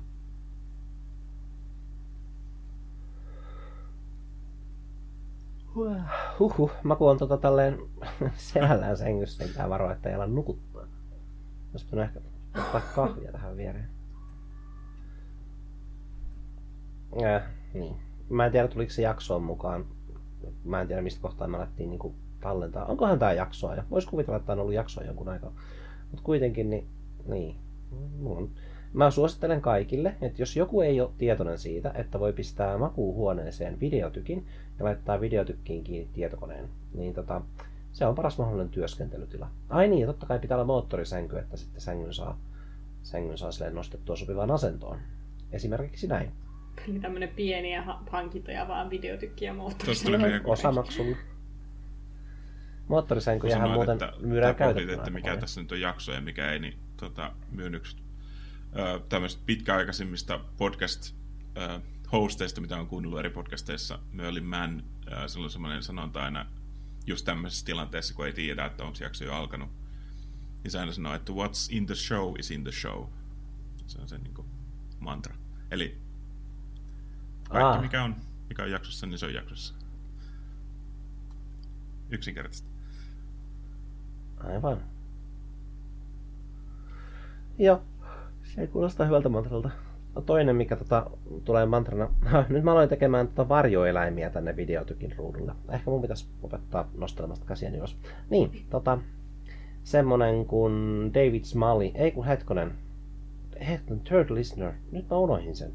Huhhuh, 6.38 6.70
mä 6.82 6.96
kun 6.96 7.10
on 7.10 7.18
tota 7.18 7.36
tälleen 7.36 7.78
selällään 8.36 8.96
sängyssä, 8.96 9.42
niin 9.44 9.52
pitää 9.52 9.68
varoa, 9.68 9.92
että 9.92 10.08
ei 10.08 10.14
ala 10.14 10.26
nukuttaa. 10.26 10.82
Olisi 11.72 12.00
ehkä 12.04 12.20
ottaa 12.58 12.80
kahvia 12.94 13.32
tähän 13.32 13.56
viereen. 13.56 13.88
Äh, 17.24 17.42
niin. 17.74 17.96
Mä 18.30 18.46
en 18.46 18.52
tiedä, 18.52 18.68
tuliko 18.68 18.92
se 18.92 19.02
jaksoon 19.02 19.42
mukaan. 19.42 19.84
Mä 20.64 20.80
en 20.80 20.86
tiedä, 20.86 21.02
mistä 21.02 21.22
kohtaa 21.22 21.48
me 21.48 21.56
alettiin 21.56 21.90
niin 21.90 22.14
tallentaa. 22.40 22.84
Onkohan 22.84 23.18
tää 23.18 23.32
jaksoa? 23.32 23.74
Ja 23.74 23.84
vois 23.90 24.06
kuvitella, 24.06 24.36
että 24.36 24.46
tää 24.46 24.52
on 24.52 24.60
ollut 24.60 24.74
jaksoa 24.74 25.04
jonkun 25.04 25.28
aikaa. 25.28 25.52
Mutta 26.10 26.24
kuitenkin, 26.24 26.70
niin, 26.70 26.86
niin. 27.26 27.56
On 28.24 28.50
Mä 28.92 29.10
suosittelen 29.10 29.60
kaikille, 29.60 30.14
että 30.22 30.42
jos 30.42 30.56
joku 30.56 30.80
ei 30.80 31.00
ole 31.00 31.10
tietoinen 31.18 31.58
siitä, 31.58 31.92
että 31.94 32.20
voi 32.20 32.32
pistää 32.32 32.78
makuuhuoneeseen 32.78 33.80
videotykin 33.80 34.46
ja 34.78 34.84
laittaa 34.84 35.20
videotykkiin 35.20 35.84
kiinni 35.84 36.08
tietokoneen, 36.12 36.68
niin 36.94 37.14
tota, 37.14 37.42
se 37.98 38.06
on 38.06 38.14
paras 38.14 38.38
mahdollinen 38.38 38.70
työskentelytila. 38.70 39.50
Ai 39.68 39.88
niin, 39.88 40.00
ja 40.00 40.06
totta 40.06 40.26
kai 40.26 40.38
pitää 40.38 40.56
olla 40.56 40.66
moottorisänky, 40.66 41.38
että 41.38 41.56
sitten 41.56 41.80
sängyn 41.80 42.14
saa, 42.14 42.38
sängyn 43.02 43.38
saa 43.38 43.52
silleen 43.52 43.74
nostettua 43.74 44.16
sopivaan 44.16 44.50
asentoon. 44.50 44.98
Esimerkiksi 45.52 46.06
näin. 46.06 46.32
Eli 46.88 47.00
tämmönen 47.00 47.28
pieni 47.28 47.74
ja 47.74 47.82
ha- 47.82 48.02
hankintoja 48.10 48.68
vaan 48.68 48.90
videotykki 48.90 49.44
ja 49.44 49.54
moottorisänky. 49.54 50.40
Osamaksulla. 50.44 51.16
Moottorisänkyjähän 52.88 53.70
muuten 53.70 53.92
että, 53.92 54.12
myydään 54.20 54.54
käytettynä. 54.54 54.94
että 54.94 55.10
mikä 55.10 55.24
paljon. 55.24 55.40
tässä 55.40 55.60
nyt 55.60 55.72
on 55.72 55.80
jakso 55.80 56.12
ja 56.12 56.20
mikä 56.20 56.52
ei, 56.52 56.58
niin 56.58 56.78
tota, 56.96 57.32
myyn 57.50 57.74
yksi 57.74 57.96
ö, 58.78 59.00
tämmöistä 59.08 59.42
pitkäaikaisimmista 59.46 60.40
podcast-hosteista, 60.56 62.60
mitä 62.60 62.76
on 62.76 62.86
kuunnellut 62.86 63.18
eri 63.18 63.30
podcasteissa, 63.30 63.98
Merlin 64.12 64.44
Mann, 64.44 64.82
ö, 65.12 65.28
sillä 65.28 65.44
on 65.44 65.50
semmoinen 65.50 65.82
sanonta 65.82 66.22
aina 66.22 66.46
just 67.08 67.24
tämmöisessä 67.24 67.66
tilanteessa, 67.66 68.14
kun 68.14 68.26
ei 68.26 68.32
tiedä, 68.32 68.64
että 68.66 68.84
onko 68.84 68.98
jakso 69.00 69.24
jo 69.24 69.34
alkanut. 69.34 69.68
Niin 70.62 70.70
se 70.70 70.78
aina 70.80 70.92
sanoo, 70.92 71.14
että 71.14 71.32
what's 71.32 71.68
in 71.76 71.86
the 71.86 71.94
show 71.94 72.34
is 72.38 72.50
in 72.50 72.62
the 72.62 72.72
show. 72.72 73.04
Se 73.86 74.00
on 74.00 74.08
se 74.08 74.18
niin 74.18 74.34
kuin, 74.34 74.48
mantra. 75.00 75.34
Eli 75.70 75.98
kaikki, 77.48 77.76
Ah. 77.76 77.82
mikä 77.82 78.04
on, 78.04 78.16
mikä 78.48 78.62
on 78.62 78.70
jaksossa, 78.70 79.06
niin 79.06 79.18
se 79.18 79.26
on 79.26 79.34
jaksossa. 79.34 79.74
Yksinkertaisesti. 82.10 82.68
Aivan. 84.36 84.82
Joo, 87.58 87.82
se 88.42 88.66
kuulostaa 88.66 89.06
hyvältä 89.06 89.28
mantralta. 89.28 89.70
No 90.14 90.22
toinen, 90.22 90.56
mikä 90.56 90.76
tota, 90.76 91.10
tulee 91.44 91.66
mantrana. 91.66 92.08
Nyt 92.48 92.64
mä 92.64 92.72
aloin 92.72 92.88
tekemään 92.88 93.28
tota 93.28 93.48
varjoeläimiä 93.48 94.30
tänne 94.30 94.56
videotykin 94.56 95.14
ruudulle. 95.16 95.52
Ehkä 95.70 95.90
mun 95.90 96.02
pitäisi 96.02 96.26
opettaa 96.42 96.88
nostelemasta 96.96 97.46
käsiä 97.46 97.70
ylös. 97.70 97.96
Niin, 98.30 98.66
tota, 98.70 98.98
semmonen 99.84 100.46
kuin 100.46 100.74
David 101.14 101.44
Smalley. 101.44 101.90
Ei 101.94 102.10
kun 102.10 102.24
hetkonen. 102.24 102.72
Hetkonen, 103.68 104.04
Third 104.04 104.30
Listener. 104.30 104.72
Nyt 104.92 105.10
mä 105.10 105.16
unohin 105.16 105.56
sen. 105.56 105.72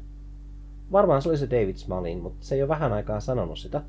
Varmaan 0.92 1.22
se 1.22 1.28
oli 1.28 1.38
se 1.38 1.50
David 1.50 1.76
Smalley, 1.76 2.16
mutta 2.16 2.46
se 2.46 2.54
ei 2.54 2.62
ole 2.62 2.68
vähän 2.68 2.92
aikaa 2.92 3.20
sanonut 3.20 3.58
sitä. 3.58 3.82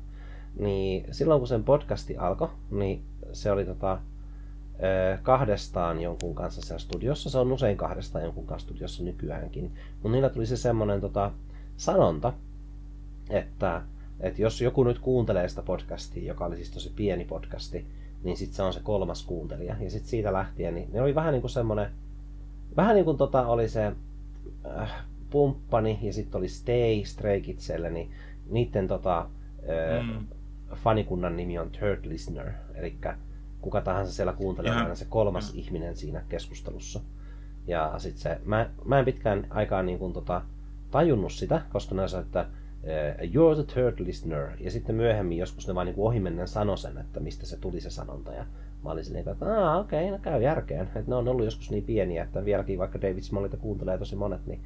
Niin 0.58 1.04
silloin 1.10 1.40
kun 1.40 1.48
sen 1.48 1.64
podcasti 1.64 2.16
alkoi, 2.16 2.48
niin 2.70 3.02
se 3.32 3.50
oli 3.50 3.64
tota, 3.64 3.98
kahdestaan 5.22 6.00
jonkun 6.00 6.34
kanssa 6.34 6.62
siellä 6.62 6.78
studiossa. 6.78 7.30
Se 7.30 7.38
on 7.38 7.52
usein 7.52 7.76
kahdestaan 7.76 8.24
jonkun 8.24 8.46
kanssa 8.46 8.66
studiossa 8.66 9.04
nykyäänkin. 9.04 9.72
Mutta 9.92 10.08
niillä 10.08 10.28
tuli 10.28 10.46
se 10.46 10.56
semmoinen 10.56 11.00
tota, 11.00 11.30
sanonta, 11.76 12.32
että, 13.30 13.82
että 14.20 14.42
jos 14.42 14.60
joku 14.60 14.84
nyt 14.84 14.98
kuuntelee 14.98 15.48
sitä 15.48 15.62
podcastia, 15.62 16.26
joka 16.28 16.44
oli 16.46 16.56
siis 16.56 16.70
tosi 16.70 16.92
pieni 16.96 17.24
podcasti, 17.24 17.86
niin 18.22 18.36
sitten 18.36 18.56
se 18.56 18.62
on 18.62 18.72
se 18.72 18.80
kolmas 18.80 19.22
kuuntelija. 19.22 19.76
Ja 19.80 19.90
sitten 19.90 20.10
siitä 20.10 20.32
lähtien, 20.32 20.74
niin 20.74 20.88
ne 20.92 21.02
oli 21.02 21.14
vähän 21.14 21.32
niin 21.32 21.40
kuin 21.42 21.50
semmoinen, 21.50 21.90
vähän 22.76 22.94
niin 22.94 23.04
kuin 23.04 23.16
tota 23.16 23.46
oli 23.46 23.68
se 23.68 23.92
äh, 24.80 24.92
pumppani 25.30 25.98
ja 26.02 26.12
sitten 26.12 26.38
oli 26.38 26.48
Stay, 26.48 27.04
Stray 27.04 27.40
Kidselle, 27.40 27.90
niin 27.90 28.10
niiden 28.50 28.88
tota, 28.88 29.18
äh, 29.18 29.26
Mm. 30.06 30.26
fanikunnan 30.74 31.36
nimi 31.36 31.58
on 31.58 31.70
Third 31.70 32.04
Listener, 32.04 32.52
eli 32.74 32.96
kuka 33.66 33.80
tahansa 33.80 34.12
siellä 34.12 34.32
kuuntelee 34.32 34.70
aina 34.70 34.94
se 34.94 35.04
kolmas 35.04 35.48
ihan. 35.50 35.58
ihminen 35.58 35.96
siinä 35.96 36.22
keskustelussa. 36.28 37.00
Ja 37.66 37.94
sit 37.98 38.16
se, 38.16 38.40
mä, 38.44 38.70
mä 38.84 38.98
en 38.98 39.04
pitkään 39.04 39.46
aikaan 39.50 39.86
niin 39.86 39.98
kuin 39.98 40.12
tota, 40.12 40.42
tajunnut 40.90 41.32
sitä, 41.32 41.62
koska 41.72 41.94
ne 41.94 42.08
sanoivat, 42.08 42.26
että 42.26 42.46
eh, 42.84 43.30
you're 43.30 43.54
the 43.54 43.74
third 43.74 44.06
listener. 44.06 44.48
Ja 44.60 44.70
sitten 44.70 44.94
myöhemmin 44.94 45.38
joskus 45.38 45.68
ne 45.68 45.74
vaan 45.74 45.86
niin 45.86 45.96
ohimennen 45.98 46.48
sanoi 46.48 46.78
sen, 46.78 46.98
että 46.98 47.20
mistä 47.20 47.46
se 47.46 47.56
tuli 47.56 47.80
se 47.80 47.90
sanonta. 47.90 48.32
Ja 48.32 48.46
mä 48.84 48.90
olin 48.90 49.04
silleen, 49.04 49.28
että 49.28 49.46
aah 49.46 49.80
okei, 49.80 50.04
okay, 50.04 50.10
no 50.10 50.18
käy 50.18 50.42
järkeen. 50.42 50.82
Että 50.82 51.04
ne 51.06 51.14
on 51.14 51.28
ollut 51.28 51.44
joskus 51.44 51.70
niin 51.70 51.84
pieniä, 51.84 52.22
että 52.22 52.44
vieläkin 52.44 52.78
vaikka 52.78 53.00
David 53.00 53.22
Smallita 53.22 53.56
kuuntelee 53.56 53.98
tosi 53.98 54.16
monet, 54.16 54.46
niin 54.46 54.60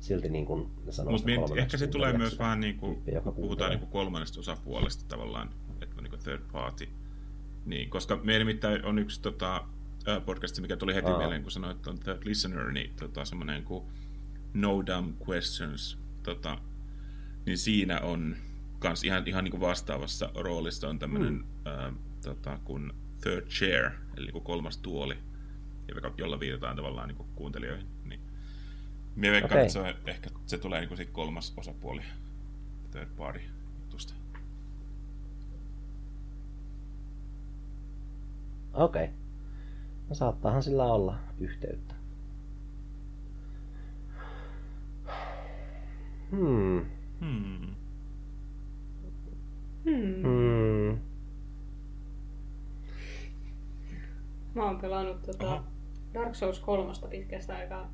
silti 0.00 0.28
niin 0.28 0.46
kuin 0.46 0.70
ne 0.86 0.92
sanoo 0.92 1.12
Mutta 1.12 1.28
sitä 1.28 1.40
kolmanneksi 1.40 1.62
ehkä 1.62 1.76
se 1.76 1.86
tulee 1.86 2.12
myös 2.12 2.38
vähän 2.38 2.60
niin 2.60 2.76
kuin, 2.76 3.02
kun 3.24 3.34
puhutaan 3.34 3.70
niin 3.70 3.80
kuin 3.80 3.90
kolmannesta 3.90 4.40
osapuolesta 4.40 5.04
tavallaan, 5.08 5.50
että 5.82 5.94
on 5.98 6.04
niin 6.04 6.10
kuin 6.10 6.22
third 6.22 6.42
party. 6.52 6.88
Niin, 7.68 7.90
koska 7.90 8.20
meillä 8.22 8.44
nimittäin 8.44 8.84
on 8.84 8.98
yksi 8.98 9.22
tota, 9.22 9.64
podcast, 10.26 10.60
mikä 10.60 10.76
tuli 10.76 10.94
heti 10.94 11.10
Aa. 11.10 11.18
mieleen, 11.18 11.42
kun 11.42 11.50
sanoit, 11.50 11.76
että 11.76 11.90
on 11.90 11.98
third 11.98 12.18
listener, 12.24 12.72
niin 12.72 12.90
tota, 13.00 13.24
semmoinen 13.24 13.64
kuin 13.64 13.84
No 14.54 14.82
Dumb 14.86 15.16
Questions, 15.28 15.98
tota, 16.22 16.58
niin 17.46 17.58
siinä 17.58 18.00
on 18.00 18.36
kans 18.78 19.04
ihan, 19.04 19.22
ihan 19.26 19.44
niin 19.44 19.50
kuin 19.50 19.60
vastaavassa 19.60 20.30
roolissa 20.34 20.88
on 20.88 20.98
tämmöinen 20.98 21.44
ää, 21.64 21.92
tota, 22.24 22.58
kuin 22.64 22.92
third 23.20 23.46
chair, 23.46 23.90
eli 24.16 24.32
kuin 24.32 24.44
kolmas 24.44 24.78
tuoli, 24.78 25.18
joka- 25.94 26.14
jolla 26.18 26.40
viitataan 26.40 26.76
tavallaan 26.76 27.08
niin 27.08 27.16
kuin 27.16 27.28
kuuntelijoihin. 27.34 27.86
Niin. 28.04 28.20
Mie 29.16 29.30
veikkaan, 29.30 29.52
Okei. 29.52 29.62
että 29.62 29.72
se, 29.72 29.78
on, 29.78 29.94
ehkä 30.06 30.30
se 30.46 30.58
tulee 30.58 30.80
niin 30.80 30.88
kuin 30.88 30.96
siitä 30.96 31.12
kolmas 31.12 31.54
osapuoli 31.56 32.02
third 32.90 33.08
party 33.16 33.40
Okei. 38.78 39.04
Okay. 39.04 39.14
No 40.08 40.14
saattaahan 40.14 40.62
sillä 40.62 40.84
olla 40.84 41.16
yhteyttä. 41.38 41.94
Hmm. 46.30 46.86
Hmm. 47.20 47.74
Hmm. 49.84 50.22
Hmm. 50.22 50.98
Mä 54.54 54.64
oon 54.64 54.78
pelannut 54.80 55.22
tota. 55.22 55.62
Dark 56.14 56.34
Souls 56.34 56.60
3 56.60 56.92
pitkästä 57.10 57.56
aikaa. 57.56 57.90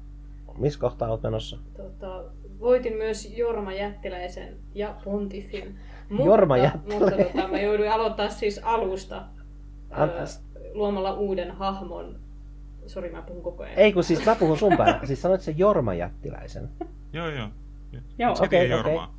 Missä 0.59 0.81
kohtaa 0.81 1.11
olet 1.11 1.23
menossa? 1.23 1.59
Tota, 1.77 2.25
voitin 2.61 2.97
myös 2.97 3.37
Jorma 3.37 3.73
Jättiläisen 3.73 4.57
ja 4.75 4.95
Pontifin. 5.05 5.79
Mutta, 6.09 6.25
Jorma 6.25 6.57
Mutta 6.57 6.65
Jättiläinen. 6.65 7.33
tota, 7.33 7.49
mä 7.49 7.61
jouduin 7.61 7.93
aloittaa 7.93 8.29
siis 8.29 8.61
alusta 8.63 9.23
An- 9.91 10.11
ö, 10.11 10.27
luomalla 10.75 11.13
uuden 11.13 11.51
hahmon. 11.51 12.17
Sori, 12.87 13.11
mä 13.11 13.23
puhun 13.23 13.43
koko 13.43 13.63
ajan. 13.63 13.79
Ei 13.79 13.93
kun 13.93 14.05
siis 14.05 14.27
mä 14.27 14.35
puhun 14.35 14.59
sun 14.59 14.77
päällä. 14.77 15.07
Siis 15.07 15.23
sanoit 15.23 15.41
se 15.41 15.55
Jorma 15.57 15.95
Jättiläisen. 15.95 16.69
Joo, 17.13 17.29
joo. 17.29 17.49
Joo, 18.19 18.33
okei, 18.33 18.45
okay, 18.45 18.81
okei. 18.81 18.93
Jormaa. 18.95 19.15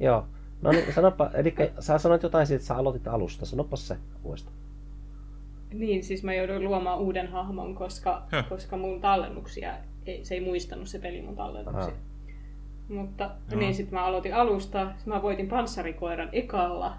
Joo. 0.00 0.26
No 0.62 0.70
niin, 0.70 0.94
sanoppa, 0.94 1.30
eli 1.34 1.54
sä 1.80 1.98
sanoit 1.98 2.22
jotain 2.22 2.46
siitä, 2.46 2.56
että 2.56 2.66
sä 2.66 2.76
aloitit 2.76 3.08
alusta. 3.08 3.46
Sanoppa 3.46 3.76
se 3.76 3.96
uudestaan. 4.24 4.56
Niin, 5.72 6.04
siis 6.04 6.22
mä 6.24 6.34
jouduin 6.34 6.64
luomaan 6.64 6.98
uuden 6.98 7.28
hahmon, 7.28 7.74
koska, 7.74 8.22
Höh. 8.28 8.48
koska 8.48 8.76
mun 8.76 9.00
tallennuksia, 9.00 9.74
ei, 10.06 10.24
se 10.24 10.34
ei 10.34 10.40
muistanut 10.40 10.88
se 10.88 10.98
peli 10.98 11.22
mun 11.22 11.36
tallennuksia. 11.36 11.82
Aha. 11.82 11.92
Mutta 12.88 13.30
Joo. 13.50 13.60
niin, 13.60 13.74
sitten 13.74 13.98
mä 13.98 14.04
aloitin 14.04 14.34
alusta. 14.34 14.92
Sit 14.96 15.06
mä 15.06 15.22
voitin 15.22 15.48
panssarikoiran 15.48 16.28
ekalla 16.32 16.96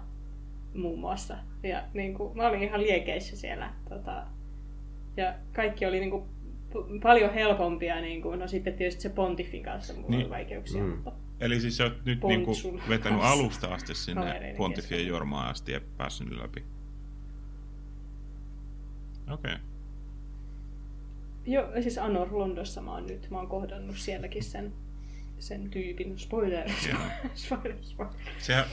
muun 0.74 0.98
muassa. 1.00 1.36
Ja 1.62 1.82
niin 1.94 2.14
kuin, 2.14 2.36
mä 2.36 2.48
olin 2.48 2.62
ihan 2.62 2.80
liekeissä 2.82 3.36
siellä. 3.36 3.72
Tota, 3.88 4.26
ja 5.16 5.34
kaikki 5.52 5.86
oli 5.86 6.00
niin 6.00 6.10
kuin, 6.10 6.24
p- 6.68 7.02
paljon 7.02 7.34
helpompia. 7.34 8.00
Niin 8.00 8.22
kuin, 8.22 8.38
no 8.38 8.48
sitten 8.48 8.74
tietysti 8.74 9.02
se 9.02 9.08
Pontifin 9.08 9.62
kanssa 9.62 9.94
mulla 9.94 10.08
Niin. 10.08 10.20
oli 10.20 10.30
vaikeuksia. 10.30 10.82
Mm. 10.82 10.88
Mutta 10.88 11.12
Eli 11.40 11.60
siis 11.60 11.76
sä 11.76 11.84
oot 11.84 12.04
nyt 12.04 12.22
niinku 12.24 12.46
Pontsun 12.46 12.80
vetänyt 12.88 13.18
kanssa. 13.20 13.40
alusta 13.40 13.74
asti 13.74 13.94
sinne 13.94 14.54
Pontifien. 14.56 15.06
Jormaan 15.06 15.48
asti 15.50 15.72
ja 15.72 15.80
päässyt 15.96 16.30
läpi. 16.30 16.64
Okei. 19.30 19.52
Okay. 19.54 19.64
Joo, 21.46 21.66
siis 21.82 21.98
Anor 21.98 22.28
Londossa 22.38 22.80
mä 22.82 22.92
oon 22.92 23.06
nyt. 23.06 23.30
Mä 23.30 23.38
oon 23.38 23.46
kohdannut 23.46 23.96
sielläkin 23.98 24.44
sen, 24.44 24.72
sen 25.38 25.70
tyypin. 25.70 26.18
Spoiler. 26.18 26.70
Spoiler, 27.34 27.76
spoiler. 27.82 28.14
Se, 28.38 28.64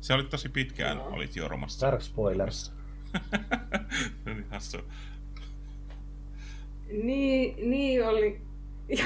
se 0.00 0.14
oli 0.14 0.24
tosi 0.24 0.48
pitkään, 0.48 0.96
Joo. 0.96 1.08
olit 1.08 1.36
Jormassa. 1.36 1.86
Dark 1.86 2.02
spoilers. 2.02 2.72
Se 4.24 4.30
oli 4.30 4.44
hassu. 4.50 4.78
Niin, 7.02 7.70
niin 7.70 8.06
oli 8.08 8.40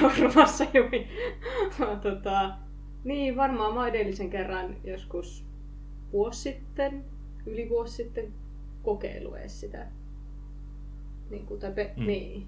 Jormassa 0.01 0.65
juuri. 0.73 1.07
Mä, 1.79 1.95
tota, 1.95 2.57
niin, 3.03 3.35
varmaan 3.35 3.73
mä 3.73 3.87
edellisen 3.87 4.29
kerran 4.29 4.75
joskus 4.83 5.45
vuosi 6.11 6.41
sitten, 6.41 7.05
yli 7.45 7.69
vuosi 7.69 7.95
sitten 7.95 8.33
kokeilu 8.83 9.35
edes 9.35 9.59
sitä. 9.59 9.87
Niin, 11.29 11.45
kuin, 11.45 11.59
tai 11.59 11.71
pe- 11.73 11.93
Mm. 11.97 12.05
niin, 12.07 12.47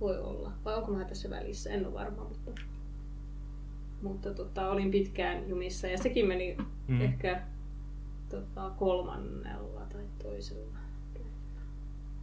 voi 0.00 0.18
olla. 0.18 0.52
Vai 0.64 0.74
onko 0.74 0.92
mä 0.92 1.04
tässä 1.04 1.30
välissä, 1.30 1.70
en 1.70 1.86
ole 1.86 1.94
varma, 1.94 2.24
mutta... 2.24 2.50
mutta 4.02 4.34
tota, 4.34 4.68
olin 4.70 4.90
pitkään 4.90 5.48
jumissa 5.48 5.86
ja 5.86 5.98
sekin 5.98 6.26
meni 6.26 6.56
mm. 6.88 7.00
ehkä 7.00 7.42
tota, 8.28 8.70
kolmannella 8.70 9.80
tai 9.80 10.04
toisella. 10.22 10.74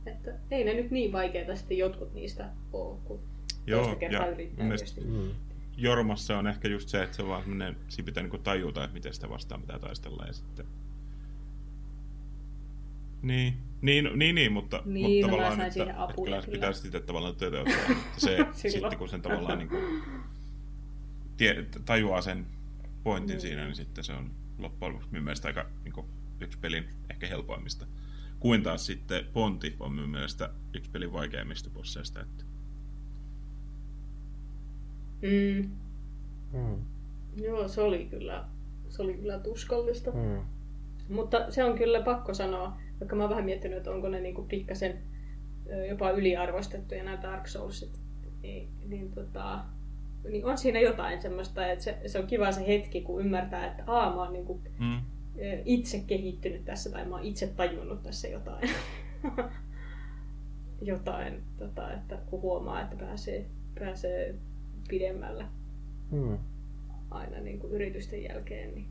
Että 0.05 0.31
ei 0.51 0.63
ne 0.63 0.73
nyt 0.73 0.91
niin 0.91 1.11
vaikeita 1.11 1.55
sitten 1.55 1.77
jotkut 1.77 2.13
niistä 2.13 2.49
ole, 2.73 2.97
kun 3.03 3.19
Joo, 3.67 3.97
ja 4.11 4.21
mielestä. 4.57 5.01
Mm. 5.01 5.29
Jormassa 5.77 6.37
on 6.37 6.47
ehkä 6.47 6.67
just 6.67 6.89
se, 6.89 7.03
että 7.03 7.17
se 7.17 7.27
vaan 7.27 7.41
semmoinen, 7.41 7.77
siinä 7.89 8.05
pitää 8.05 8.23
niinku 8.23 8.37
tajuta, 8.37 8.83
että 8.83 8.93
miten 8.93 9.13
sitä 9.13 9.29
vastaan 9.29 9.61
pitää 9.61 9.79
taistella 9.79 10.25
ja 10.25 10.33
sitten... 10.33 10.65
Niin, 13.21 13.53
niin, 13.81 14.09
niin, 14.15 14.35
niin 14.35 14.51
mutta, 14.51 14.81
Niin, 14.85 15.07
mutta 15.07 15.27
no 15.27 15.37
tavallaan, 15.37 15.67
että, 15.67 15.83
että 15.83 16.13
kyllä 16.23 16.41
kyllä. 16.41 16.51
pitää 16.51 16.73
sitten 16.73 17.03
tavallaan 17.03 17.35
toteuttaa. 17.35 17.75
Että 17.75 18.05
se, 18.17 18.37
sitten 18.69 18.97
kun 18.97 19.09
sen 19.09 19.21
tavallaan 19.21 19.57
niin 19.57 19.69
kuin, 19.69 20.03
tie, 21.37 21.65
tajuaa 21.85 22.21
sen 22.21 22.45
pointin 23.03 23.33
Niin. 23.33 23.41
siinä, 23.41 23.65
niin 23.65 23.75
sitten 23.75 24.03
se 24.03 24.13
on 24.13 24.31
loppujen 24.61 24.93
lopuksi 24.93 25.11
minun 25.11 25.23
mielestä 25.23 25.47
aika 25.47 25.65
niin 25.83 25.93
kuin, 25.93 26.07
yksi 26.39 26.57
pelin 26.59 26.83
ehkä 27.09 27.27
helpoimmista. 27.27 27.85
Kuin 28.39 28.63
taas 28.63 28.85
sitten 28.85 29.25
Pontif 29.33 29.81
on 29.81 29.93
minun 29.93 30.09
mielestä 30.09 30.49
yksi 30.73 30.91
pelin 30.91 31.13
vaikeimmista 31.13 31.69
bosseista. 31.69 32.21
Että, 32.21 32.43
Mm. 35.21 35.69
Mm. 36.53 36.77
Joo, 37.43 37.67
se 37.67 37.81
oli 37.81 38.05
kyllä, 38.05 38.45
se 38.89 39.01
oli 39.01 39.13
kyllä 39.13 39.39
tuskallista. 39.39 40.11
Mm. 40.11 40.41
Mutta 41.09 41.51
se 41.51 41.63
on 41.63 41.77
kyllä 41.77 42.01
pakko 42.01 42.33
sanoa, 42.33 42.77
vaikka 42.99 43.15
mä 43.15 43.23
oon 43.23 43.29
vähän 43.29 43.45
miettinyt, 43.45 43.77
että 43.77 43.91
onko 43.91 44.09
ne 44.09 44.19
niinku 44.19 44.43
pikkasen 44.43 45.01
jopa 45.89 46.11
yliarvostettuja 46.11 47.03
nämä 47.03 47.21
Dark 47.21 47.47
Soulsit, 47.47 47.99
niin, 48.41 48.69
niin, 48.85 49.11
tota, 49.11 49.65
niin 50.29 50.45
on 50.45 50.57
siinä 50.57 50.79
jotain 50.79 51.21
semmoista, 51.21 51.67
että 51.67 51.83
se, 51.83 51.97
se 52.05 52.19
on 52.19 52.27
kiva 52.27 52.51
se 52.51 52.67
hetki, 52.67 53.01
kun 53.01 53.21
ymmärtää, 53.21 53.67
että 53.71 53.83
aa, 53.87 54.15
mä 54.15 54.21
oon 54.23 54.33
niinku 54.33 54.61
mm, 54.79 54.97
ö, 54.97 55.61
itse 55.65 55.99
kehittynyt 56.07 56.65
tässä 56.65 56.89
tai 56.91 57.05
mä 57.05 57.15
oon 57.15 57.25
itse 57.25 57.47
tajunnut 57.47 58.03
tässä 58.03 58.27
jotain. 58.27 58.69
jotain, 60.81 61.43
tota, 61.59 61.93
että 61.93 62.17
kun 62.29 62.41
huomaa, 62.41 62.81
että 62.81 62.95
pääsee, 62.95 63.45
pääsee 63.79 64.35
pidemmällä 64.89 65.47
Mm. 66.11 66.37
aina 67.11 67.39
niin 67.39 67.59
kuin 67.59 67.73
yritysten 67.73 68.23
jälkeen, 68.23 68.75
niin, 68.75 68.87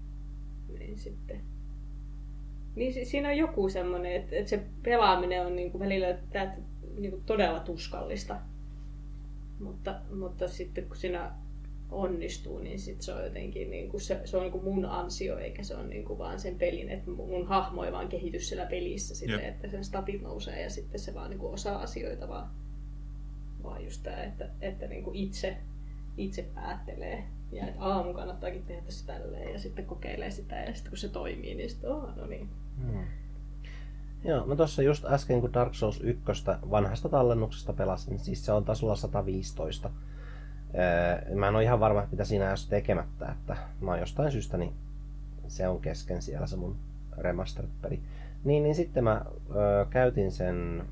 niin 0.78 0.98
sitten... 0.98 1.40
Niin 2.74 2.92
si- 2.94 3.04
siinä 3.04 3.28
on 3.28 3.36
joku 3.36 3.68
semmoinen, 3.68 4.12
että, 4.12 4.36
että 4.36 4.50
se 4.50 4.64
pelaaminen 4.82 5.46
on 5.46 5.56
niin 5.56 5.70
kuin 5.70 5.80
välillä 5.84 6.18
tää, 6.32 6.56
niin 6.98 7.10
kuin 7.10 7.22
todella 7.26 7.60
tuskallista. 7.60 8.36
Mutta, 9.60 10.00
mutta 10.10 10.48
sitten 10.48 10.86
kun 10.86 10.96
siinä 10.96 11.32
onnistuu, 11.90 12.58
niin 12.58 12.78
sit 12.78 13.02
se 13.02 13.12
on 13.12 13.24
jotenkin 13.24 13.70
niin 13.70 13.90
kuin 13.90 14.00
se, 14.00 14.20
se 14.24 14.36
on 14.36 14.42
niin 14.42 14.52
kuin 14.52 14.64
mun 14.64 14.84
ansio, 14.84 15.38
eikä 15.38 15.62
se 15.62 15.76
ole 15.76 15.86
niin 15.86 16.04
kuin 16.04 16.18
vaan 16.18 16.40
sen 16.40 16.58
pelin, 16.58 16.88
että 16.88 17.10
mun 17.10 17.28
mun 17.28 17.46
hahmo 17.46 17.84
ei 17.84 17.92
vaan 17.92 18.08
kehity 18.08 18.38
siellä 18.38 18.66
pelissä 18.66 19.26
Jep. 19.32 19.40
että 19.40 19.68
sen 19.68 19.84
statit 19.84 20.22
nousee 20.22 20.62
ja 20.62 20.70
sitten 20.70 21.00
se 21.00 21.14
vaan 21.14 21.30
niin 21.30 21.40
kuin 21.40 21.54
osaa 21.54 21.82
asioita, 21.82 22.28
vaan, 22.28 22.50
vaan 23.62 23.84
just 23.84 24.02
tämä, 24.02 24.22
että, 24.22 24.50
että 24.60 24.86
niin 24.86 25.04
kuin 25.04 25.16
itse, 25.16 25.56
itse 26.16 26.42
päättelee 26.54 27.24
ja 27.52 27.66
että 27.66 27.82
aamu 27.82 28.14
kannattaakin 28.14 28.62
tehdä 28.62 28.82
tässä 28.82 29.06
tälleen 29.06 29.52
ja 29.52 29.58
sitten 29.58 29.86
kokeilee 29.86 30.30
sitä 30.30 30.56
ja 30.56 30.74
sitten 30.74 30.90
kun 30.90 30.98
se 30.98 31.08
toimii, 31.08 31.54
niin 31.54 31.70
sitten 31.70 31.90
oh, 31.90 32.16
no 32.16 32.26
niin. 32.26 32.48
Mm. 32.76 33.04
Joo, 34.24 34.46
mä 34.46 34.56
tuossa 34.56 34.82
just 34.82 35.04
äsken 35.04 35.40
kun 35.40 35.52
Dark 35.52 35.74
Souls 35.74 36.00
1 36.00 36.22
vanhasta 36.70 37.08
tallennuksesta 37.08 37.72
pelasin, 37.72 38.18
siis 38.18 38.44
se 38.44 38.52
on 38.52 38.64
tasolla 38.64 38.96
115. 38.96 39.90
Öö, 40.74 41.34
Mä 41.34 41.48
en 41.48 41.54
ole 41.54 41.62
ihan 41.64 41.80
varma, 41.80 42.06
mitä 42.10 42.24
siinä 42.24 42.50
olisi 42.50 42.70
tekemättä, 42.70 43.28
että 43.32 43.56
mä 43.80 43.90
oon 43.90 44.00
jostain 44.00 44.32
syystä, 44.32 44.56
niin 44.56 44.72
se 45.48 45.68
on 45.68 45.80
kesken 45.80 46.22
siellä 46.22 46.46
se 46.46 46.56
mun 46.56 46.76
remastered-peli. 47.18 48.00
Niin, 48.44 48.62
niin 48.62 48.74
sitten 48.74 49.04
mä 49.04 49.24
ö, 49.50 49.86
käytin 49.90 50.32
sen 50.32 50.84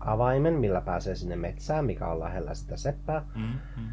avaimen, 0.00 0.54
millä 0.54 0.80
pääsee 0.80 1.14
sinne 1.14 1.36
metsään, 1.36 1.84
mikä 1.84 2.06
on 2.08 2.20
lähellä 2.20 2.54
sitä 2.54 2.76
seppää. 2.76 3.22
mm, 3.34 3.42
mm. 3.76 3.88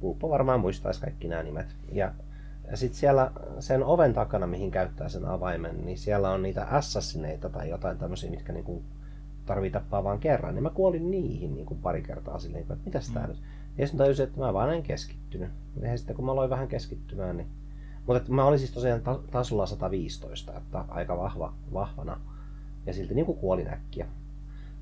Puuppo 0.00 0.30
varmaan 0.30 0.60
muistaisi 0.60 1.00
kaikki 1.00 1.28
nämä 1.28 1.42
nimet. 1.42 1.76
Ja, 1.92 2.12
ja 2.70 2.76
sitten 2.76 2.98
siellä 2.98 3.30
sen 3.60 3.84
oven 3.84 4.14
takana, 4.14 4.46
mihin 4.46 4.70
käyttää 4.70 5.08
sen 5.08 5.24
avaimen, 5.24 5.86
niin 5.86 5.98
siellä 5.98 6.30
on 6.30 6.42
niitä 6.42 6.64
assassineita 6.64 7.48
tai 7.50 7.68
jotain 7.70 7.98
tämmöisiä, 7.98 8.30
mitkä 8.30 8.52
niinku 8.52 8.82
tarvii 9.46 9.70
tappaa 9.70 10.04
vaan 10.04 10.18
kerran. 10.18 10.54
Niin 10.54 10.62
mä 10.62 10.70
kuolin 10.70 11.10
niihin 11.10 11.54
niinku 11.54 11.74
pari 11.74 12.02
kertaa 12.02 12.38
silleen, 12.38 12.62
että 12.62 12.76
mitäs 12.84 13.10
tää 13.10 13.22
Mm. 13.22 13.28
nyt? 13.28 13.38
Ja 13.78 13.86
sitten 13.86 13.98
tajusin, 13.98 14.24
että 14.26 14.40
mä 14.40 14.52
vaan 14.54 14.74
en 14.74 14.82
keskittynyt. 14.82 15.50
Ja 15.80 15.96
sitten 15.98 16.16
kun 16.16 16.24
mä 16.24 16.32
aloin 16.32 16.50
vähän 16.50 16.68
keskittymään, 16.68 17.36
niin... 17.36 17.48
Mutta 18.06 18.32
mä 18.32 18.44
olin 18.44 18.58
siis 18.58 18.72
tosiaan 18.72 19.00
ta- 19.00 19.20
tasolla 19.30 19.66
115, 19.66 20.56
että 20.56 20.84
aika 20.88 21.16
vahva, 21.18 21.52
vahvana. 21.72 22.20
Ja 22.86 22.92
silti 22.92 23.14
niinku 23.14 23.34
kuolin 23.34 23.68
äkkiä. 23.68 24.06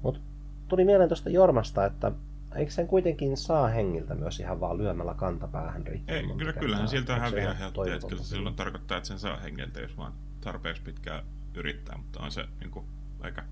Mutta 0.02 0.20
tuli 0.68 0.84
mieleen 0.84 1.08
tuosta 1.08 1.30
Jormasta, 1.30 1.84
että 1.84 2.12
eikö 2.56 2.72
sen 2.72 2.86
kuitenkin 2.86 3.36
saa 3.36 3.68
hengiltä 3.68 4.14
myös 4.14 4.40
ihan 4.40 4.60
vaan 4.60 4.78
lyömällä 4.78 5.14
kantapäähän 5.14 5.86
riittävän 5.86 6.30
Ei, 6.30 6.36
kyllä, 6.36 6.52
kyllähän 6.52 6.88
sieltä 6.88 7.16
häviää 7.18 7.52
että 7.52 8.08
kyllä 8.08 8.22
se 8.22 8.28
silloin 8.28 8.54
tarkoittaa, 8.54 8.98
että 8.98 9.08
sen 9.08 9.18
saa 9.18 9.36
hengeltä, 9.36 9.80
jos 9.80 9.96
vaan 9.96 10.12
tarpeeksi 10.40 10.82
pitkään 10.82 11.24
yrittää, 11.54 11.98
mutta 11.98 12.20
on 12.20 12.30
se 12.30 12.44
niin 12.60 12.70
kuin, 12.70 12.86
aika 13.20 13.42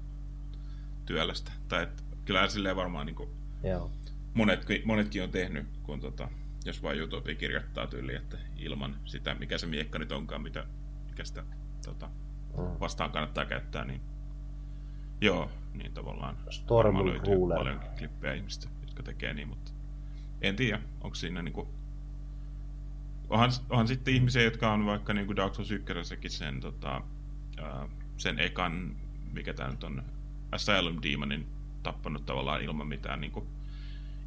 työlästä. 1.07 1.53
Tai 1.69 1.83
että, 1.83 2.03
kyllähän 2.25 2.51
silleen 2.51 2.77
varmaan 2.77 3.07
niin 3.07 3.17
kuin, 3.17 3.29
Joo. 3.63 3.91
monetkin, 4.35 4.83
monetkin 4.85 5.23
on 5.23 5.31
tehnyt, 5.31 5.67
kun 5.83 6.01
tota, 6.01 6.29
jos 6.65 6.83
vain 6.83 7.03
Utopia 7.03 7.35
kirjoittaa 7.35 7.87
tyyliin, 7.87 8.19
että 8.19 8.39
ilman 8.57 8.97
sitä, 9.05 9.35
mikä 9.35 9.59
se 9.59 9.67
miekka 9.67 9.99
nyt 9.99 10.13
onkaan, 10.13 10.43
mitä, 10.43 10.65
mikä 11.11 11.25
sitä 11.25 11.43
tota, 11.85 12.09
Mm. 12.59 12.81
vastaan 12.81 13.11
kannattaa 13.11 13.45
käyttää, 13.45 13.85
niin 13.85 14.01
joo, 15.21 15.51
niin 15.75 15.93
tavallaan 15.93 16.39
Storm 16.51 17.07
löytyy 17.07 17.35
paljon 17.55 17.81
klippejä 17.99 18.35
ihmistä, 18.35 18.69
jotka 18.95 19.03
tekee 19.03 19.35
niin, 19.35 19.49
mutta 19.49 19.73
en 20.41 20.57
tiedä, 20.57 20.81
onko 21.01 21.15
siinä 21.15 21.43
niinku... 21.43 21.69
Onhan, 23.29 23.51
onhan 23.71 23.89
sitten 23.89 24.15
ihmisiä, 24.15 24.43
jotka 24.43 24.73
on 24.73 24.87
vaikka 24.87 25.15
niinku 25.15 25.37
Dark 25.37 25.55
Souls 25.55 25.71
1 25.71 25.93
sen, 26.29 26.61
tota, 26.61 27.03
ää, 27.63 27.89
sen 28.17 28.39
ekan, 28.39 28.97
mikä 29.33 29.55
tämä 29.55 29.71
nyt 29.71 29.85
on, 29.85 30.03
Asylum 30.53 30.99
Demonin 31.03 31.47
tappanut 31.83 32.27
tavallaan 32.27 32.63
ilman 32.63 32.87
mitään, 32.87 33.21
niinku, 33.21 33.47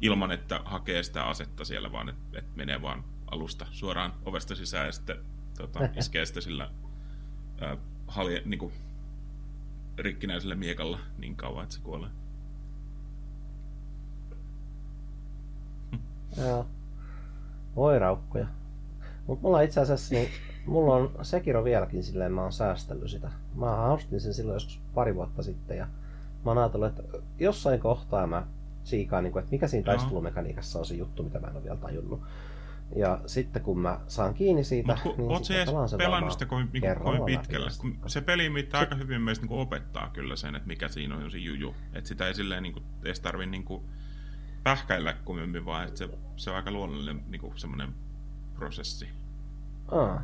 ilman 0.00 0.32
että 0.32 0.60
hakee 0.64 1.02
sitä 1.02 1.24
asetta 1.24 1.64
siellä, 1.64 1.92
vaan 1.92 2.08
että 2.08 2.38
et 2.38 2.56
menee 2.56 2.82
vaan 2.82 3.04
alusta 3.30 3.66
suoraan 3.70 4.12
ovesta 4.24 4.54
sisään 4.54 4.86
ja 4.86 4.92
sitten 4.92 5.16
tota, 5.56 5.80
iskee 5.98 6.26
sitä 6.26 6.40
sillä 6.40 6.70
ää, 7.60 7.76
halje, 8.06 8.42
niinku, 8.44 8.72
rikkinäisellä 9.98 10.54
miekalla 10.54 10.98
niin 11.18 11.36
kauan, 11.36 11.62
että 11.62 11.74
se 11.74 11.80
kuolee. 11.80 12.10
Joo. 16.46 16.66
Voi 17.76 17.98
raukkoja. 17.98 18.46
Mutta 19.26 19.42
mulla 19.42 19.60
itse 19.60 19.80
asiassa, 19.80 20.14
niin, 20.14 20.28
mulla 20.66 20.94
on 20.94 21.10
Sekiro 21.22 21.64
vieläkin 21.64 22.02
silleen, 22.02 22.32
mä 22.32 22.42
oon 22.42 22.52
säästellyt 22.52 23.10
sitä. 23.10 23.30
Mä 23.54 23.92
ostin 23.92 24.20
sen 24.20 24.34
silloin 24.34 24.54
joskus 24.54 24.80
pari 24.94 25.14
vuotta 25.14 25.42
sitten 25.42 25.78
ja 25.78 25.86
mä 26.44 26.50
oon 26.50 26.58
ajatellut, 26.58 26.88
että 26.88 27.18
jossain 27.38 27.80
kohtaa 27.80 28.26
mä 28.26 28.46
siikaan, 28.84 29.24
niin 29.24 29.32
kuin, 29.32 29.40
että 29.40 29.52
mikä 29.52 29.68
siinä 29.68 29.86
taistelumekaniikassa 29.86 30.78
on 30.78 30.86
se 30.86 30.94
juttu, 30.94 31.22
mitä 31.22 31.40
mä 31.40 31.46
en 31.46 31.56
ole 31.56 31.64
vielä 31.64 31.76
tajunnut. 31.76 32.20
Ja 32.96 33.20
sitten 33.26 33.62
kun 33.62 33.78
mä 33.78 34.00
saan 34.06 34.34
kiinni 34.34 34.64
siitä, 34.64 34.98
Mutta 35.04 35.16
kun 35.16 35.28
niin 35.28 35.44
sitten 35.44 35.66
pelaan 35.66 35.88
sen 35.88 35.98
pelannut 35.98 36.32
sitä 36.32 36.46
kovin, 36.46 36.70
niin 36.72 36.82
kovin 37.02 37.20
läpi 37.20 37.36
pitkälle? 37.36 37.70
Kun 37.80 37.96
se 38.06 38.20
peli 38.20 38.50
mitä 38.50 38.78
aika 38.78 38.94
hyvin 38.94 39.20
meistä 39.20 39.46
niin 39.46 39.60
opettaa 39.60 40.10
kyllä 40.12 40.36
sen, 40.36 40.54
että 40.54 40.66
mikä 40.66 40.88
siinä 40.88 41.16
on 41.16 41.30
se 41.30 41.38
juju. 41.38 41.74
Että 41.92 42.08
sitä 42.08 42.26
ei 42.26 42.34
silleen 42.34 42.62
niin 42.62 42.72
kuin, 42.72 42.84
edes 43.04 43.20
tarvi 43.20 43.46
niin 43.46 43.64
kuin, 43.64 43.82
pähkäillä 44.64 45.14
kummemmin, 45.24 45.64
vaan 45.66 45.84
että 45.88 45.98
se, 45.98 46.08
se 46.36 46.50
on 46.50 46.56
aika 46.56 46.70
luonnollinen 46.70 47.22
niin 47.28 47.40
kuin, 47.40 47.52
semmoinen 47.56 47.88
prosessi. 48.54 49.08
Aa. 49.90 50.22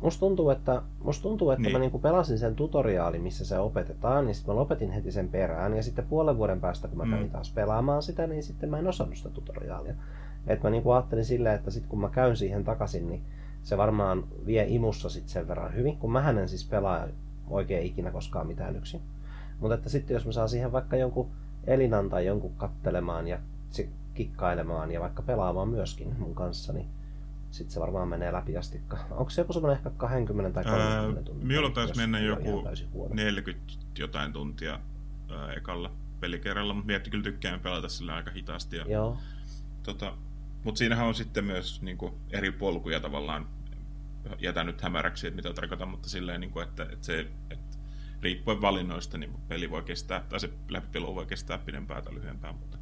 Musta 0.00 0.20
tuntuu, 0.20 0.50
että, 0.50 0.82
musta 1.04 1.22
tuntuu, 1.22 1.50
että 1.50 1.62
Niin. 1.62 1.72
mä 1.72 1.78
niinku 1.78 1.98
pelasin 1.98 2.38
sen 2.38 2.56
tutoriaalin, 2.56 3.22
missä 3.22 3.44
se 3.44 3.58
opetetaan, 3.58 4.26
niin 4.26 4.34
sitten 4.34 4.54
mä 4.54 4.60
lopetin 4.60 4.90
heti 4.90 5.12
sen 5.12 5.28
perään. 5.28 5.76
Ja 5.76 5.82
sitten 5.82 6.06
puolen 6.06 6.36
vuoden 6.38 6.60
päästä, 6.60 6.88
kun 6.88 6.98
mä 6.98 7.04
Mm. 7.04 7.10
kävin 7.10 7.30
taas 7.30 7.52
pelaamaan 7.52 8.02
sitä, 8.02 8.26
niin 8.26 8.42
sitten 8.42 8.70
mä 8.70 8.78
en 8.78 8.88
osannut 8.88 9.16
sitä 9.16 9.28
tutoriaalia. 9.30 9.94
Et 10.46 10.62
mä 10.62 10.70
niinku 10.70 10.90
ajattelin 10.90 11.24
silleen, 11.24 11.54
että 11.54 11.70
sit 11.70 11.86
kun 11.86 12.00
mä 12.00 12.08
käyn 12.08 12.36
siihen 12.36 12.64
takaisin, 12.64 13.08
niin 13.08 13.22
se 13.62 13.76
varmaan 13.76 14.24
vie 14.46 14.64
imussa 14.68 15.08
sit 15.08 15.28
sen 15.28 15.48
verran 15.48 15.74
hyvin, 15.74 15.96
kun 15.96 16.12
mä 16.12 16.30
en 16.30 16.48
siis 16.48 16.68
pelaa 16.68 17.06
oikein 17.48 17.86
ikinä 17.86 18.10
koskaan 18.10 18.46
mitään 18.46 18.76
yksin. 18.76 19.00
Mutta 19.60 19.74
että 19.74 19.88
sitten 19.88 20.14
jos 20.14 20.26
mä 20.26 20.32
saan 20.32 20.48
siihen 20.48 20.72
vaikka 20.72 20.96
jonkun 20.96 21.30
Elinan 21.66 22.08
tai 22.10 22.26
jonkun 22.26 22.54
kattelemaan 22.56 23.28
ja 23.28 23.38
kikkailemaan 24.14 24.92
ja 24.92 25.00
vaikka 25.00 25.22
pelaamaan 25.22 25.68
myöskin 25.68 26.14
mun 26.18 26.34
kanssa, 26.34 26.72
niin 26.72 26.86
sitten 27.50 27.74
se 27.74 27.80
varmaan 27.80 28.08
menee 28.08 28.32
läpi 28.32 28.56
asti. 28.56 28.80
Onko 29.10 29.30
se 29.30 29.40
joku 29.40 29.52
semmoinen 29.52 29.76
ehkä 29.76 29.90
20 29.96 30.54
tai 30.54 30.64
30 30.64 31.18
Öö, 31.18 31.24
tuntia? 31.24 31.46
minulla 31.46 31.70
taisi 31.70 31.96
mennä 31.96 32.20
joku 32.20 32.48
ihan 32.48 32.64
täysin 32.64 32.92
huono. 32.92 33.14
40 33.14 33.72
jotain 33.98 34.32
tuntia 34.32 34.80
ää, 35.30 35.52
ekalla 35.52 35.92
pelikerralla, 36.20 36.74
mutta 36.74 36.86
mietti 36.86 37.10
kyllä 37.10 37.24
tykkään 37.24 37.60
pelata 37.60 37.88
sillä 37.88 38.14
aika 38.14 38.30
hitaasti. 38.30 38.76
Ja, 38.76 38.84
Joo. 38.88 39.16
tota, 39.82 40.16
Mutta 40.64 40.78
siinähän 40.78 41.06
on 41.06 41.14
sitten 41.14 41.44
myös 41.44 41.82
niin 41.82 41.96
kuin, 41.98 42.14
eri 42.30 42.52
polkuja 42.52 43.00
tavallaan, 43.00 43.46
jätän 44.38 44.66
nyt 44.66 44.80
hämäräksi, 44.82 45.26
että 45.26 45.36
mitä 45.36 45.52
tarkoitan, 45.52 45.88
mutta 45.88 46.08
silleen, 46.08 46.40
niin 46.40 46.50
kuin, 46.50 46.68
että, 46.68 46.82
että, 46.82 47.06
se, 47.06 47.26
että 47.50 47.59
riippuen 48.22 48.60
valinnoista 48.60 49.18
niin 49.18 49.36
peli 49.48 49.70
voi 49.70 49.82
kestää, 49.82 50.20
tai 50.28 50.40
se 50.40 50.50
läpipelu 50.68 51.14
voi 51.14 51.26
kestää 51.26 51.58
pidempään 51.58 52.02
tai 52.02 52.14
lyhyempään, 52.14 52.54
mutta 52.54 52.78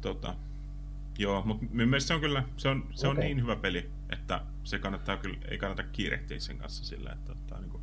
tota, 0.00 0.34
joo, 1.18 1.42
mutta 1.44 1.66
minun 1.70 1.88
mielestä 1.88 2.08
se 2.08 2.14
on 2.14 2.20
kyllä, 2.20 2.42
se 2.56 2.68
on, 2.68 2.86
se 2.94 3.08
on 3.08 3.12
okay. 3.12 3.24
niin 3.24 3.42
hyvä 3.42 3.56
peli, 3.56 3.90
että 4.10 4.40
se 4.64 4.78
kannattaa 4.78 5.16
kyllä, 5.16 5.38
ei 5.50 5.58
kannata 5.58 5.82
kiirehtiä 5.82 6.40
sen 6.40 6.58
kanssa 6.58 6.84
sillä, 6.84 7.12
että 7.12 7.32
ottaa 7.32 7.60
niin 7.60 7.70
kuin, 7.70 7.82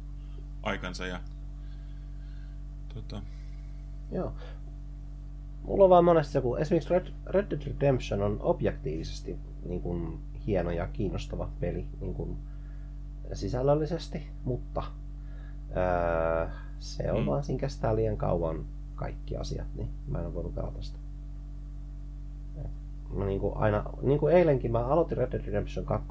aikansa 0.64 1.08
ja 1.08 1.20
tota... 2.94 3.22
Joo. 4.12 4.34
Mulla 5.64 5.84
on 5.84 5.90
vaan 5.90 6.06
monesti 6.06 6.38
joku, 6.38 6.56
esimerkiksi 6.56 6.90
Red, 6.90 7.08
Red 7.26 7.50
Dead 7.50 7.62
Redemption 7.66 8.22
on 8.22 8.38
objektiivisesti 8.42 9.38
niin 9.66 9.82
kuin, 9.82 10.20
hieno 10.48 10.72
ja 10.72 10.88
kiinnostava 10.88 11.50
peli 11.60 11.88
niin 12.02 12.14
kuin, 12.14 12.38
sisällöllisesti, 13.34 14.28
mutta 14.44 14.84
ää, 15.76 16.52
se 16.80 17.12
on 17.12 17.20
mm. 17.20 17.26
vaan, 17.26 17.44
siinä 17.44 17.60
kestää 17.60 17.96
liian 17.96 18.18
kauan 18.18 18.66
kaikki 18.96 19.38
asiat, 19.38 19.68
niin 19.76 19.90
mä 20.08 20.20
en 20.20 20.26
ole 20.26 20.34
voinut 20.34 20.56
pelata 20.56 20.82
sitä. 20.82 20.98
Mä 23.14 23.26
niin 23.26 23.40
kuin 23.40 23.58
aina, 23.58 23.84
niin 24.02 24.20
kuin 24.20 24.36
eilenkin 24.36 24.72
mä 24.72 24.86
aloitin 24.86 25.18
Red 25.18 25.32
Dead 25.32 25.46
Redemption 25.46 25.86
2. 25.86 26.08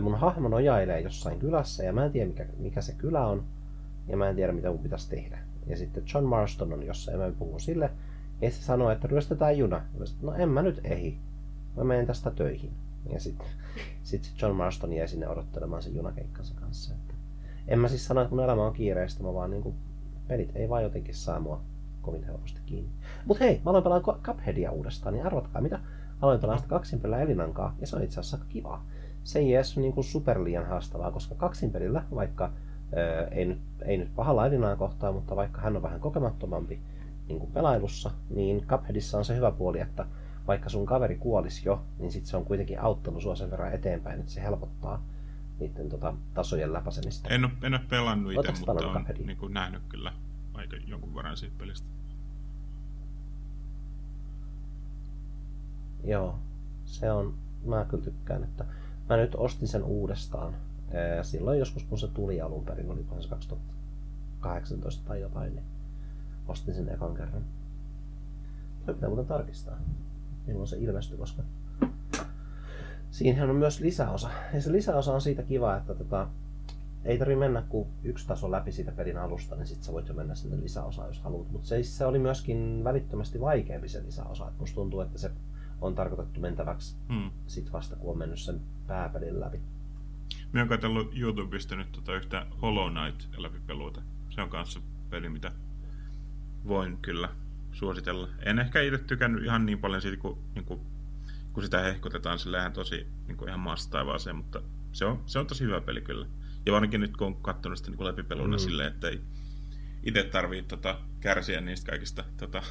Mun 0.00 0.18
hahmo 0.18 0.48
nojailee 0.48 1.00
jossain 1.00 1.38
kylässä 1.38 1.84
ja 1.84 1.92
mä 1.92 2.04
en 2.04 2.12
tiedä 2.12 2.28
mikä, 2.28 2.46
mikä 2.58 2.80
se 2.80 2.92
kylä 2.92 3.26
on 3.26 3.44
ja 4.08 4.16
mä 4.16 4.28
en 4.28 4.36
tiedä 4.36 4.52
mitä 4.52 4.68
mun 4.70 4.78
pitäisi 4.78 5.10
tehdä. 5.10 5.38
Ja 5.66 5.76
sitten 5.76 6.04
John 6.14 6.26
Marston 6.26 6.72
on 6.72 6.86
jossain 6.86 7.20
ja 7.20 7.26
mä 7.26 7.32
puhun 7.38 7.60
sille 7.60 7.90
ja 8.40 8.50
se 8.50 8.62
sanoo, 8.62 8.90
että 8.90 9.08
ryöstetään 9.08 9.58
juna. 9.58 9.82
Mä 9.98 10.06
sanoin, 10.06 10.26
no 10.26 10.34
en 10.42 10.48
mä 10.48 10.62
nyt 10.62 10.80
ehi. 10.84 11.18
Mä 11.76 11.84
menen 11.84 12.06
tästä 12.06 12.30
töihin. 12.30 12.70
Ja 13.12 13.20
sitten 13.20 13.46
sit 14.02 14.32
John 14.42 14.54
Marston 14.54 14.92
jäi 14.92 15.08
sinne 15.08 15.28
odottelemaan 15.28 15.82
sen 15.82 15.96
junakeikkansa 15.96 16.54
kanssa. 16.54 16.94
Että 16.94 17.13
en 17.68 17.78
mä 17.78 17.88
siis 17.88 18.06
sano, 18.06 18.20
että 18.20 18.34
mun 18.34 18.44
elämä 18.44 18.66
on 18.66 18.72
kiireistä, 18.72 19.22
mä 19.22 19.34
vaan 19.34 19.50
niinku, 19.50 19.74
pelit 20.28 20.56
ei 20.56 20.68
vaan 20.68 20.82
jotenkin 20.82 21.14
saa 21.14 21.40
mua 21.40 21.60
kovin 22.02 22.24
helposti 22.24 22.60
kiinni. 22.66 22.90
Mut 23.24 23.40
hei, 23.40 23.60
mä 23.64 23.70
aloin 23.70 23.84
pelaa 23.84 24.00
Cupheadia 24.00 24.70
uudestaan, 24.70 25.14
niin 25.14 25.26
arvatkaa 25.26 25.62
mitä. 25.62 25.80
Aloin 26.20 26.40
pelaa 26.40 26.56
sitä 26.56 26.68
kaksinpelillä 26.68 27.20
Elinankaa, 27.20 27.74
ja 27.80 27.86
se 27.86 27.96
on 27.96 28.02
itse 28.02 28.20
asiassa 28.20 28.46
kiva. 28.48 28.80
Se 29.24 29.38
ei 29.38 29.54
edes 29.54 29.76
niinku 29.76 30.02
super 30.02 30.44
liian 30.44 30.66
haastavaa, 30.66 31.10
koska 31.10 31.34
kaksinpelillä, 31.34 32.04
vaikka 32.14 32.44
ää, 32.44 33.28
ei, 33.30 33.44
nyt, 33.44 33.58
ei 33.82 33.96
nyt 33.96 34.14
pahalla 34.16 34.46
Elinaan 34.46 34.78
kohtaa, 34.78 35.12
mutta 35.12 35.36
vaikka 35.36 35.60
hän 35.60 35.76
on 35.76 35.82
vähän 35.82 36.00
kokemattomampi 36.00 36.80
niin 37.28 37.38
kuin 37.38 37.52
pelailussa, 37.52 38.10
niin 38.30 38.66
Cupheadissa 38.66 39.18
on 39.18 39.24
se 39.24 39.36
hyvä 39.36 39.50
puoli, 39.50 39.80
että 39.80 40.06
vaikka 40.46 40.68
sun 40.68 40.86
kaveri 40.86 41.16
kuolisi 41.16 41.68
jo, 41.68 41.82
niin 41.98 42.12
sit 42.12 42.26
se 42.26 42.36
on 42.36 42.44
kuitenkin 42.44 42.80
auttanut 42.80 43.22
sua 43.22 43.36
sen 43.36 43.50
verran 43.50 43.72
eteenpäin, 43.72 44.20
että 44.20 44.32
se 44.32 44.42
helpottaa 44.42 45.02
niiden 45.60 45.88
tota, 45.88 46.14
tasojen 46.34 46.72
läpäisemistä. 46.72 47.28
En 47.28 47.44
ole, 47.44 47.52
en 47.62 47.74
ole 47.74 47.82
pelannut 47.88 48.32
itse, 48.32 48.52
mutta 48.52 48.72
olen 48.72 49.06
niin 49.24 49.36
kuin 49.36 49.54
nähnyt 49.54 49.82
kyllä 49.88 50.12
aika 50.54 50.76
jonkun 50.86 51.14
verran 51.14 51.36
siitä 51.36 51.54
pelistä. 51.58 51.88
Joo, 56.04 56.38
se 56.84 57.12
on, 57.12 57.34
mä 57.64 57.84
kyllä 57.84 58.04
tykkään, 58.04 58.44
että 58.44 58.64
mä 59.08 59.16
nyt 59.16 59.34
ostin 59.34 59.68
sen 59.68 59.82
uudestaan. 59.82 60.54
Silloin 61.22 61.58
joskus 61.58 61.84
kun 61.84 61.98
se 61.98 62.08
tuli 62.08 62.40
alun 62.40 62.64
perin, 62.64 62.90
oli 62.90 63.04
se 63.20 63.28
2018 63.28 65.08
tai 65.08 65.20
jotain, 65.20 65.54
niin 65.54 65.64
ostin 66.48 66.74
sen 66.74 66.88
ekan 66.88 67.14
kerran. 67.14 67.44
Toi 68.86 68.94
pitää 68.94 69.08
muuten 69.08 69.26
tarkistaa, 69.26 69.76
milloin 70.46 70.68
se 70.68 70.76
ilmestyi, 70.78 71.18
koska 71.18 71.42
Siinähän 73.14 73.50
on 73.50 73.56
myös 73.56 73.80
lisäosa. 73.80 74.30
Ja 74.54 74.62
se 74.62 74.72
lisäosa 74.72 75.12
on 75.12 75.20
siitä 75.20 75.42
kiva, 75.42 75.76
että 75.76 75.94
tota, 75.94 76.28
ei 77.04 77.18
tarvi 77.18 77.36
mennä 77.36 77.62
kuin 77.62 77.88
yksi 78.04 78.26
taso 78.26 78.50
läpi 78.50 78.72
siitä 78.72 78.92
pelin 78.92 79.18
alusta, 79.18 79.56
niin 79.56 79.66
sitten 79.66 79.84
sä 79.84 79.92
voit 79.92 80.08
jo 80.08 80.14
mennä 80.14 80.34
sinne 80.34 80.60
lisäosaan, 80.60 81.08
jos 81.08 81.20
haluat. 81.20 81.50
Mutta 81.50 81.68
se, 81.68 81.82
se 81.82 82.06
oli 82.06 82.18
myöskin 82.18 82.80
välittömästi 82.84 83.40
vaikeampi 83.40 83.88
se 83.88 84.02
lisäosa. 84.02 84.48
Et 84.48 84.58
musta 84.58 84.74
tuntuu, 84.74 85.00
että 85.00 85.18
se 85.18 85.30
on 85.80 85.94
tarkoitettu 85.94 86.40
mentäväksi 86.40 86.96
hmm. 87.08 87.30
sit 87.46 87.72
vasta, 87.72 87.96
kun 87.96 88.10
on 88.10 88.18
mennyt 88.18 88.38
sen 88.38 88.60
pääpelin 88.86 89.40
läpi. 89.40 89.60
Mä 90.52 90.60
oon 90.60 90.68
katsellut 90.68 91.18
YouTubesta 91.18 91.76
nyt 91.76 91.92
tota 91.92 92.14
yhtä 92.14 92.46
Hollow 92.62 92.92
Knight 92.92 93.38
läpipeluuta. 93.38 94.02
Se 94.30 94.42
on 94.42 94.50
kanssa 94.50 94.80
peli, 95.10 95.28
mitä 95.28 95.52
voin 96.68 96.98
kyllä 97.02 97.28
suositella. 97.72 98.28
En 98.42 98.58
ehkä 98.58 98.80
itse 98.80 98.98
tykännyt 98.98 99.44
ihan 99.44 99.66
niin 99.66 99.78
paljon 99.78 100.02
siitä, 100.02 100.16
kun, 100.16 100.38
niin 100.54 100.64
kuin 100.64 100.80
kun 101.54 101.62
sitä 101.62 101.80
hehkutetaan 101.80 102.38
silleen 102.38 102.72
tosi 102.72 103.06
niin 103.26 103.36
kuin 103.36 103.48
ihan 103.48 103.60
mastaivaaseen, 103.60 104.36
mutta 104.36 104.62
se 104.92 105.04
on, 105.04 105.22
se 105.26 105.38
on 105.38 105.46
tosi 105.46 105.64
hyvä 105.64 105.80
peli 105.80 106.00
kyllä. 106.00 106.26
Ja 106.66 106.72
varsinkin 106.72 107.00
nyt 107.00 107.16
kun 107.16 107.26
on 107.26 107.36
katsonut 107.36 107.78
sitä 107.78 107.90
niin 107.90 108.04
läpipeluna 108.04 108.56
mm. 108.56 108.60
silleen, 108.60 108.92
että 108.92 109.08
ei 109.08 109.20
itse 110.02 110.22
tarvitse 110.22 110.68
tota, 110.68 110.98
kärsiä 111.20 111.60
niistä 111.60 111.90
kaikista 111.90 112.24
tota, 112.36 112.62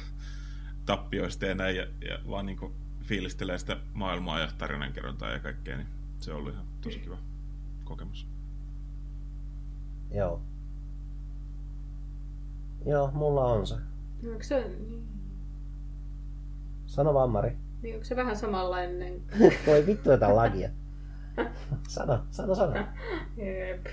tappioista 0.86 1.46
ja 1.46 1.54
näin, 1.54 1.76
ja, 1.76 1.86
ja 2.08 2.18
vaan 2.30 2.46
niin 2.46 2.58
kuin 2.58 2.72
fiilistelee 3.02 3.58
sitä 3.58 3.76
maailmaa 3.94 4.40
ja 4.40 4.48
tarinankerrontaa 4.58 5.30
ja 5.30 5.40
kaikkea, 5.40 5.76
niin 5.76 5.88
se 6.20 6.32
on 6.32 6.38
ollut 6.38 6.52
ihan 6.52 6.66
tosi 6.80 6.98
kiva 6.98 7.18
kokemus. 7.84 8.26
Joo. 10.10 10.42
Joo, 12.86 13.10
mulla 13.10 13.44
on 13.44 13.66
se. 13.66 13.74
No, 14.22 14.30
onko 14.30 14.42
se... 14.42 14.68
Niin. 14.88 15.08
Sano 16.86 17.14
vaan, 17.14 17.30
Mari. 17.30 17.63
Niin 17.84 17.94
onko 17.94 18.04
se 18.04 18.16
vähän 18.16 18.36
samanlainen? 18.36 19.22
Voi 19.66 19.86
vittu 19.86 20.08
tätä 20.08 20.36
lagia. 20.36 20.70
Sano, 21.88 22.24
sano, 22.30 22.54
sano. 22.54 22.86
Jep. 23.36 23.86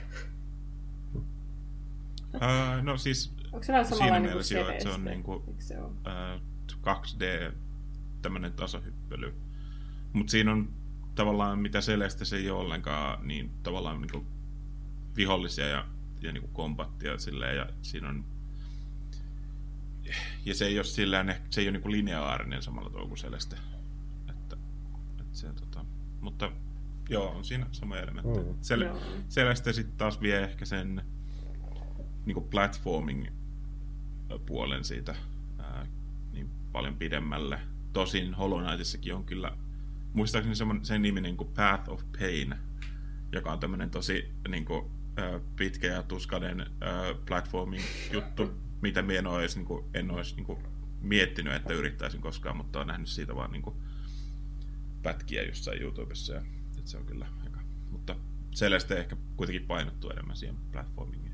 Uh, 2.36 2.84
no 2.84 2.98
siis 2.98 3.34
Onko 3.52 3.64
se 3.64 3.72
vähän 3.72 3.86
samanlainen 3.86 4.32
kuin 4.32 4.44
jo, 4.52 4.70
että 4.70 4.84
se 4.84 4.90
on 4.90 5.06
niinku, 5.06 5.56
se 5.60 5.80
on? 5.80 5.92
Uh, 5.92 6.42
2D 6.72 7.54
tämmönen 8.22 8.54
tasohyppely. 8.54 9.34
Mutta 10.14 10.32
siinä 10.32 10.52
on 10.52 10.70
tavallaan, 11.16 11.60
mitä 11.60 11.80
Celeste 11.80 12.26
se 12.26 12.36
ei 12.36 12.50
ole 12.50 12.60
ollenkaan, 12.60 13.28
niin 13.28 13.52
tavallaan 13.64 14.02
niinku 14.02 14.26
vihollisia 15.16 15.68
ja, 15.68 15.86
ja 16.22 16.32
niinku 16.32 16.50
kombattia 16.54 17.18
silleen, 17.18 17.58
ja 17.58 17.70
siinä 17.82 18.10
on 18.10 18.26
ja 20.46 20.56
se 20.56 20.66
ei 20.66 20.78
ole, 20.78 20.84
sillään, 20.84 21.36
se 21.50 21.62
ei 21.62 21.68
ole 21.68 21.72
niinku 21.72 21.92
lineaarinen 21.92 22.62
samalla 22.62 22.90
tavalla 22.90 23.08
kuin 23.08 23.20
Celeste 23.20 23.56
se, 25.34 25.54
tota, 25.54 25.86
mutta 26.22 26.52
joo, 27.10 27.30
on 27.30 27.44
siinä 27.44 27.66
sama 27.72 27.98
elementti. 27.98 28.40
Mm. 28.40 28.56
Sel, 28.62 28.96
Celeste 29.30 29.74
sitten 29.74 29.98
taas 29.98 30.22
vie 30.22 30.44
ehkä 30.44 30.66
sen 30.66 31.02
niin 32.26 32.34
kuin 32.34 32.48
platforming 32.50 33.28
puolen 34.46 34.84
siitä 34.84 35.16
ää, 35.60 35.88
niin 36.34 36.50
paljon 36.72 36.96
pidemmälle. 36.96 37.60
Tosin 37.94 38.34
Hollow 38.34 38.64
Knightissakin 38.64 39.16
on 39.16 39.24
kyllä, 39.24 39.58
muistaakseni 40.14 40.56
semmoinen, 40.56 40.86
sen 40.86 41.02
nimi 41.02 41.22
niin 41.22 41.38
kuin 41.38 41.50
Path 41.56 41.90
of 41.90 42.04
Pain, 42.20 42.56
joka 43.32 43.52
on 43.52 43.60
tämmöinen 43.60 43.90
tosi 43.90 44.32
niin 44.48 44.66
kuin, 44.66 44.86
ää, 45.18 45.40
pitkä 45.56 45.88
ja 45.88 46.04
tuskainen 46.04 46.60
ää, 46.60 47.14
platforming 47.28 47.84
juttu, 48.12 48.52
mitä 48.82 49.02
minä 49.02 49.20
en 49.20 49.28
ole 49.28 49.40
edes, 49.40 49.56
niin 49.56 49.66
kuin, 49.66 49.86
en 49.94 50.12
olisi 50.12 50.36
niin 50.36 50.46
kuin, 50.46 50.60
miettinyt, 51.02 51.54
että 51.54 51.74
yrittäisin 51.74 52.22
koskaan, 52.22 52.58
mutta 52.58 52.80
olen 52.80 52.88
nähnyt 52.88 53.10
siitä 53.10 53.36
vaan 53.36 53.52
niin 53.52 53.62
kuin, 53.62 53.76
pätkiä 55.04 55.44
jossain 55.44 55.82
YouTubessa. 55.82 56.34
Ja, 56.34 56.42
että 56.78 56.92
se 56.92 56.98
on 56.98 57.06
kyllä 57.06 57.28
aika... 57.44 57.60
Mutta 57.92 58.16
Celeste 58.52 58.98
ehkä 58.98 59.16
kuitenkin 59.38 59.68
painottuu 59.68 60.10
enemmän 60.10 60.36
siihen 60.36 60.58
platformingiin. 60.72 61.32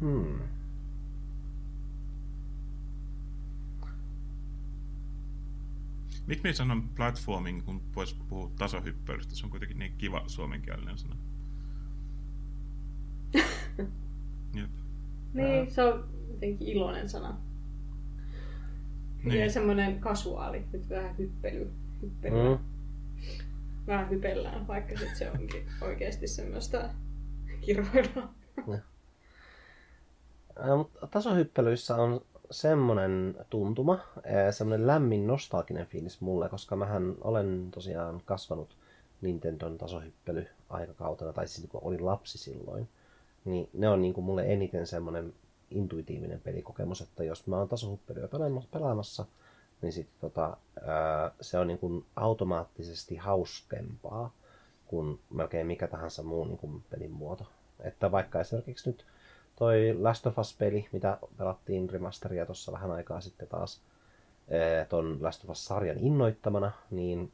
Hmm. 0.00 0.38
Miksi 6.26 6.42
me 6.42 6.52
sanon 6.52 6.88
platforming, 6.88 7.64
kun 7.64 7.82
voisi 7.96 8.16
puhua 8.28 8.50
tasohyppelystä? 8.58 9.34
Se 9.36 9.46
on 9.46 9.50
kuitenkin 9.50 9.78
niin 9.78 9.92
kiva 9.98 10.24
suomenkielinen 10.26 10.98
sana. 10.98 11.16
Jep. 14.54 14.70
Niin, 15.32 15.70
se 15.70 15.82
on 15.82 16.08
jotenkin 16.30 16.68
iloinen 16.68 17.08
sana. 17.08 17.36
Niin. 19.28 19.42
Ja 19.42 19.50
semmoinen 19.50 20.00
kasuaali, 20.00 20.64
nyt 20.72 20.90
vähän 20.90 21.18
hyppely. 21.18 21.70
hyppely. 22.02 22.48
Mm. 22.48 22.58
Vähän 23.86 24.10
hypellään, 24.10 24.66
vaikka 24.66 24.98
sit 24.98 25.16
se 25.16 25.30
onkin 25.30 25.68
oikeasti 25.80 26.26
semmoista 26.28 26.90
kirvoilua. 27.60 28.28
Tasohyppelyissä 31.10 31.96
on 31.96 32.20
semmoinen 32.50 33.36
tuntuma, 33.50 33.98
semmoinen 34.50 34.86
lämmin 34.86 35.26
nostalginen 35.26 35.86
fiilis 35.86 36.20
mulle, 36.20 36.48
koska 36.48 36.76
mähän 36.76 37.14
olen 37.20 37.68
tosiaan 37.70 38.22
kasvanut 38.24 38.76
Nintendon 39.20 39.78
tasohyppely 39.78 40.46
aikakautena, 40.70 41.32
tai 41.32 41.48
siis 41.48 41.68
kun 41.70 41.80
olin 41.84 42.06
lapsi 42.06 42.38
silloin, 42.38 42.88
niin 43.44 43.68
ne 43.72 43.88
on 43.88 44.02
niin 44.02 44.14
kuin 44.14 44.24
mulle 44.24 44.52
eniten 44.52 44.86
semmoinen 44.86 45.32
intuitiivinen 45.70 46.40
pelikokemus, 46.40 47.00
että 47.00 47.24
jos 47.24 47.46
mä 47.46 47.58
oon 47.58 47.68
tasohuppelyä 47.68 48.28
pelaamassa, 48.72 49.26
niin 49.82 49.92
sit 49.92 50.08
tota, 50.20 50.56
se 51.40 51.58
on 51.58 51.66
niin 51.66 51.78
kuin 51.78 52.04
automaattisesti 52.16 53.16
hauskempaa 53.16 54.32
kuin 54.86 55.20
melkein 55.30 55.66
mikä 55.66 55.86
tahansa 55.86 56.22
muu 56.22 56.44
niin 56.44 56.58
kuin 56.58 56.84
pelin 56.90 57.10
muoto. 57.10 57.46
Että 57.80 58.12
vaikka 58.12 58.40
esimerkiksi 58.40 58.90
nyt 58.90 59.04
toi 59.56 59.96
Last 59.98 60.26
of 60.26 60.38
Us-peli, 60.38 60.88
mitä 60.92 61.18
pelattiin 61.36 61.90
remasteria 61.90 62.46
tuossa 62.46 62.72
vähän 62.72 62.90
aikaa 62.90 63.20
sitten 63.20 63.48
taas 63.48 63.80
ton 64.88 65.18
Last 65.20 65.44
of 65.44 65.50
Us-sarjan 65.50 65.98
innoittamana, 65.98 66.72
niin 66.90 67.32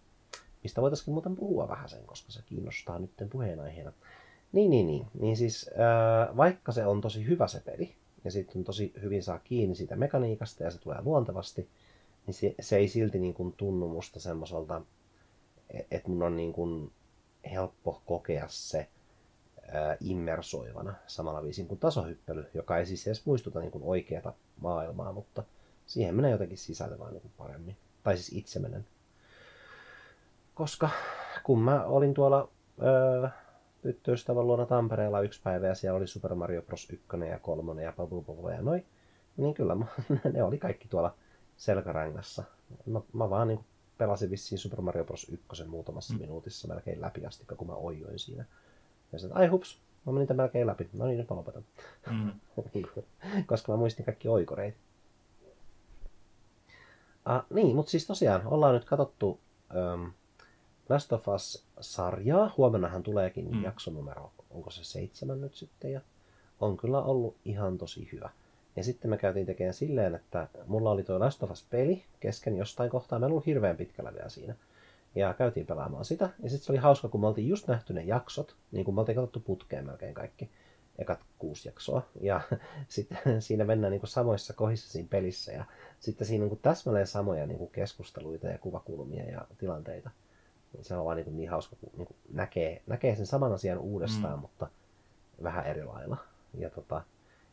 mistä 0.63 0.83
voitaisiin 0.83 1.15
muuten 1.15 1.37
puhua 1.37 1.69
vähän 1.69 1.89
sen, 1.89 2.07
koska 2.07 2.33
se 2.33 2.41
kiinnostaa 2.47 2.99
nyt 2.99 3.11
puheenaiheena. 3.31 3.93
Niin, 4.53 4.71
niin, 4.71 4.87
niin. 4.87 5.07
Niin 5.21 5.37
siis, 5.37 5.71
ää, 5.77 6.37
vaikka 6.37 6.73
se 6.73 6.87
on 6.87 7.01
tosi 7.01 7.27
hyvä 7.27 7.47
se 7.49 7.61
peli, 7.61 7.95
ja 8.25 8.31
sitten 8.31 8.65
tosi 8.65 8.93
hyvin 9.03 9.23
saa 9.23 9.39
kiinni 9.39 9.75
siitä 9.75 9.97
mekaniikasta 9.97 10.65
ja 10.65 10.71
se 10.71 10.79
tulee 10.79 11.03
luontevasti, 11.03 11.69
niin 12.27 12.35
se, 12.35 12.55
se 12.61 12.77
ei 12.77 12.89
silti 12.89 13.19
niin 13.19 13.35
kuin 13.35 13.53
tunnu 13.53 13.89
musta 13.89 14.21
semmoiselta, 14.21 14.83
että 15.91 16.09
mun 16.09 16.23
on 16.23 16.37
niin 16.37 16.53
kuin 16.53 16.93
helppo 17.51 18.03
kokea 18.07 18.45
se 18.49 18.89
immersoivana 20.01 20.95
samalla 21.07 21.43
viisin 21.43 21.69
kuin 21.69 21.81
tasohyppely, 21.81 22.47
joka 22.55 22.79
ei 22.79 22.87
siis 22.87 23.07
edes 23.07 23.27
muistuta 23.27 23.61
niin 23.61 23.71
kuin 23.71 23.85
oikeata 23.85 24.33
maailmaa, 24.61 25.13
mutta 25.13 25.45
siihen 25.87 26.15
menee 26.15 26.31
jotenkin 26.31 26.59
sisälle 26.59 26.99
vaan 26.99 27.13
niin 27.13 27.21
kuin 27.23 27.33
paremmin. 27.39 27.77
Tai 28.03 28.17
siis 28.17 28.39
itse 28.39 28.59
menen. 28.59 28.87
Koska 30.55 30.91
kun 31.43 31.61
mä 31.61 31.85
olin 31.85 32.15
tuolla 32.15 32.49
tyttöystävän 33.85 34.47
luona 34.47 34.67
Tampereella 34.67 35.21
yksi 35.21 35.41
päivä 35.43 35.67
ja 35.67 35.75
siellä 35.75 35.97
oli 35.97 36.07
Super 36.07 36.35
Mario 36.35 36.63
Bros. 36.63 36.91
1 36.91 37.07
ja 37.31 37.39
3 37.39 37.83
ja 37.83 37.93
Bobble 37.97 38.55
ja 38.55 38.63
noin, 38.63 38.87
niin 39.37 39.55
kyllä 39.55 39.75
mä, 39.75 39.87
ne 40.33 40.43
oli 40.43 40.59
kaikki 40.59 40.89
tuolla 40.89 41.15
selkärangassa. 41.57 42.45
Mä, 42.87 43.01
mä 43.13 43.31
vaan 43.31 43.49
niin 43.49 43.61
pelasin 43.99 44.31
vissiin 44.31 44.59
Super 44.59 44.81
Mario 44.81 45.05
Bros. 45.05 45.27
1 45.29 45.65
muutamassa 45.65 46.15
mm. 46.15 46.21
minuutissa 46.21 46.69
melkein 46.69 47.01
läpi 47.01 47.27
asti, 47.27 47.45
kun 47.57 47.67
mä 47.67 47.75
oijoin 47.75 48.19
siinä. 48.19 48.45
Ja 49.13 49.19
sitten, 49.19 49.37
ai 49.37 49.47
hups, 49.47 49.81
mä 50.07 50.13
menin 50.13 50.29
tämän 50.29 50.45
melkein 50.45 50.67
läpi. 50.67 50.89
No 50.93 51.07
niin, 51.07 51.19
nyt 51.19 51.31
mä 51.31 51.37
lopetan. 51.37 51.65
Mm. 52.11 52.33
Koska 53.47 53.73
mä 53.73 53.79
muistin 53.79 54.05
kaikki 54.05 54.29
oikoreita. 54.29 54.79
Ah, 57.25 57.45
niin, 57.51 57.77
mutta 57.77 57.91
siis 57.91 58.07
tosiaan, 58.07 58.47
ollaan 58.47 58.75
nyt 58.75 58.85
katsottu 58.85 59.41
um, 59.95 60.13
Last 60.89 61.13
of 61.13 61.29
Us-sarjaa. 61.29 62.55
Huomennahan 62.57 63.03
tuleekin 63.03 63.51
mm. 63.51 63.63
jaksonumero, 63.63 64.31
onko 64.51 64.71
se 64.71 64.85
seitsemän 64.85 65.41
nyt 65.41 65.55
sitten, 65.55 65.93
ja 65.93 66.01
on 66.61 66.77
kyllä 66.77 67.03
ollut 67.03 67.37
ihan 67.45 67.79
tosi 67.79 68.09
hyvä. 68.13 68.31
Ja 68.77 68.85
sitten 68.85 69.11
me 69.11 69.17
käytiin 69.17 69.47
tekemään 69.47 69.75
silleen, 69.75 70.15
että 70.15 70.49
mulla 70.67 70.91
oli 70.91 71.03
tuo 71.03 71.21
Last 71.21 71.43
of 71.43 71.51
Us-peli 71.51 72.05
kesken 72.21 72.57
jostain 72.57 72.91
kohtaa, 72.91 73.19
mä 73.19 73.27
en 73.27 73.33
ollut 73.33 73.47
hirveän 73.47 73.77
pitkällä 73.77 74.15
vielä 74.15 74.29
siinä. 74.29 74.55
Ja 75.15 75.35
käytiin 75.35 75.67
pelaamaan 75.67 76.05
sitä, 76.05 76.31
ja 76.43 76.51
sitten 76.51 76.67
se 76.67 76.73
oli 76.73 76.79
hauska, 76.79 77.09
kun 77.09 77.21
me 77.21 77.27
oltiin 77.27 77.49
just 77.49 77.69
nähty 77.69 77.93
ne 77.93 78.03
jaksot, 78.03 78.57
niin 78.73 78.85
kuin 78.85 78.95
me 78.95 79.01
oltiin 79.01 79.17
katsottu 79.17 79.41
putkeen 79.41 79.87
melkein 79.87 80.15
kaikki, 80.15 80.51
ekat 80.99 81.21
kuusi 81.39 81.69
jaksoa. 81.69 82.03
Ja 82.21 82.41
sitten 82.89 83.19
siinä 83.43 83.65
mennään 83.65 83.91
niin 83.91 84.01
kuin 84.01 84.11
samoissa 84.11 84.53
kohdissa 84.53 84.93
siinä 84.93 85.09
pelissä, 85.11 85.53
ja 85.53 85.65
sitten 86.01 86.27
siinä 86.27 86.45
on 86.45 86.51
niin 86.51 86.61
täsmälleen 86.63 87.07
samoja 87.07 87.47
niin 87.47 87.59
kuin 87.59 87.71
keskusteluita 87.71 88.47
ja 88.47 88.59
kuvakulmia 88.59 89.25
ja 89.25 89.47
tilanteita 89.59 90.11
se 90.83 90.97
on 90.97 91.05
vaan 91.05 91.17
niin, 91.17 91.37
niin 91.37 91.51
hauska, 91.51 91.77
kun 91.77 91.91
niin 91.97 92.17
näkee, 92.33 92.83
näkee 92.87 93.17
sen 93.17 93.27
saman 93.27 93.53
asian 93.53 93.79
uudestaan, 93.79 94.35
mm. 94.35 94.41
mutta 94.41 94.69
vähän 95.43 95.67
eri 95.67 95.85
lailla. 95.85 96.17
Ja 96.55 96.71
tota, 96.71 97.03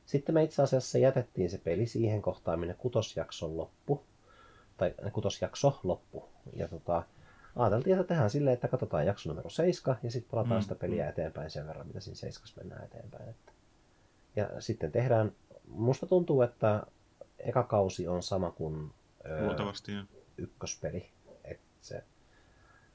sitten 0.05 0.35
me 0.35 0.43
itse 0.43 0.61
asiassa 0.61 0.97
jätettiin 0.97 1.49
se 1.49 1.57
peli 1.57 1.85
siihen 1.87 2.21
kohtaan, 2.21 2.59
minne 2.59 2.73
kutosjakson 2.73 3.57
loppu, 3.57 4.03
tai 4.77 4.93
kutosjakso 5.13 5.79
loppu. 5.83 6.29
Ja 6.53 6.67
tota, 6.67 7.03
ajateltiin, 7.55 7.95
että 7.95 8.07
tehdään 8.07 8.29
silleen, 8.29 8.53
että 8.53 8.67
katsotaan 8.67 9.05
jakso 9.05 9.29
numero 9.29 9.49
7 9.49 9.97
ja 10.03 10.11
sitten 10.11 10.31
palataan 10.31 10.59
mm. 10.59 10.61
sitä 10.61 10.75
peliä 10.75 11.09
eteenpäin 11.09 11.49
sen 11.49 11.67
verran, 11.67 11.87
mitä 11.87 11.99
siinä 11.99 12.15
7 12.15 12.53
mennään 12.57 12.85
eteenpäin. 12.85 13.29
Että. 13.29 13.51
Ja 14.35 14.61
sitten 14.61 14.91
tehdään, 14.91 15.31
musta 15.67 16.05
tuntuu, 16.05 16.41
että 16.41 16.83
eka 17.39 17.63
kausi 17.63 18.07
on 18.07 18.23
sama 18.23 18.51
kuin 18.51 18.91
Luultavasti, 19.39 19.91
ykköspeli. 20.37 21.09
Että 21.43 21.63
se 21.81 22.03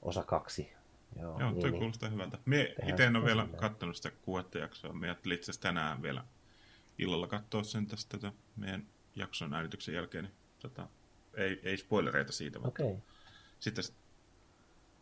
osa 0.06 0.22
kaksi. 0.22 0.72
Joo, 1.20 1.40
Joo 1.40 1.50
niin, 1.50 1.60
toi 1.60 1.70
niin. 1.70 1.78
kuulostaa 1.78 2.08
hyvältä. 2.08 2.38
Mie 2.44 2.74
itse 2.88 3.04
en 3.04 3.16
ole 3.16 3.24
vielä 3.24 3.46
katsonut 3.56 3.96
sitä 3.96 4.10
kuudetta 4.22 4.58
jaksoa. 4.58 4.92
Me 4.92 5.06
ajattelin 5.06 5.34
itse 5.34 5.52
tänään 5.60 6.02
vielä 6.02 6.24
illalla 6.98 7.26
katsoa 7.26 7.62
sen 7.62 7.86
tästä 7.86 8.18
tota, 8.18 8.32
meidän 8.56 8.86
jakson 9.16 9.54
äänityksen 9.54 9.94
jälkeen. 9.94 10.24
Niin, 10.24 10.34
tota, 10.58 10.88
ei, 11.34 11.60
ei 11.62 11.76
spoilereita 11.76 12.32
siitä, 12.32 12.58
mutta 12.58 12.82
okay. 12.82 12.96
sitten... 13.58 13.84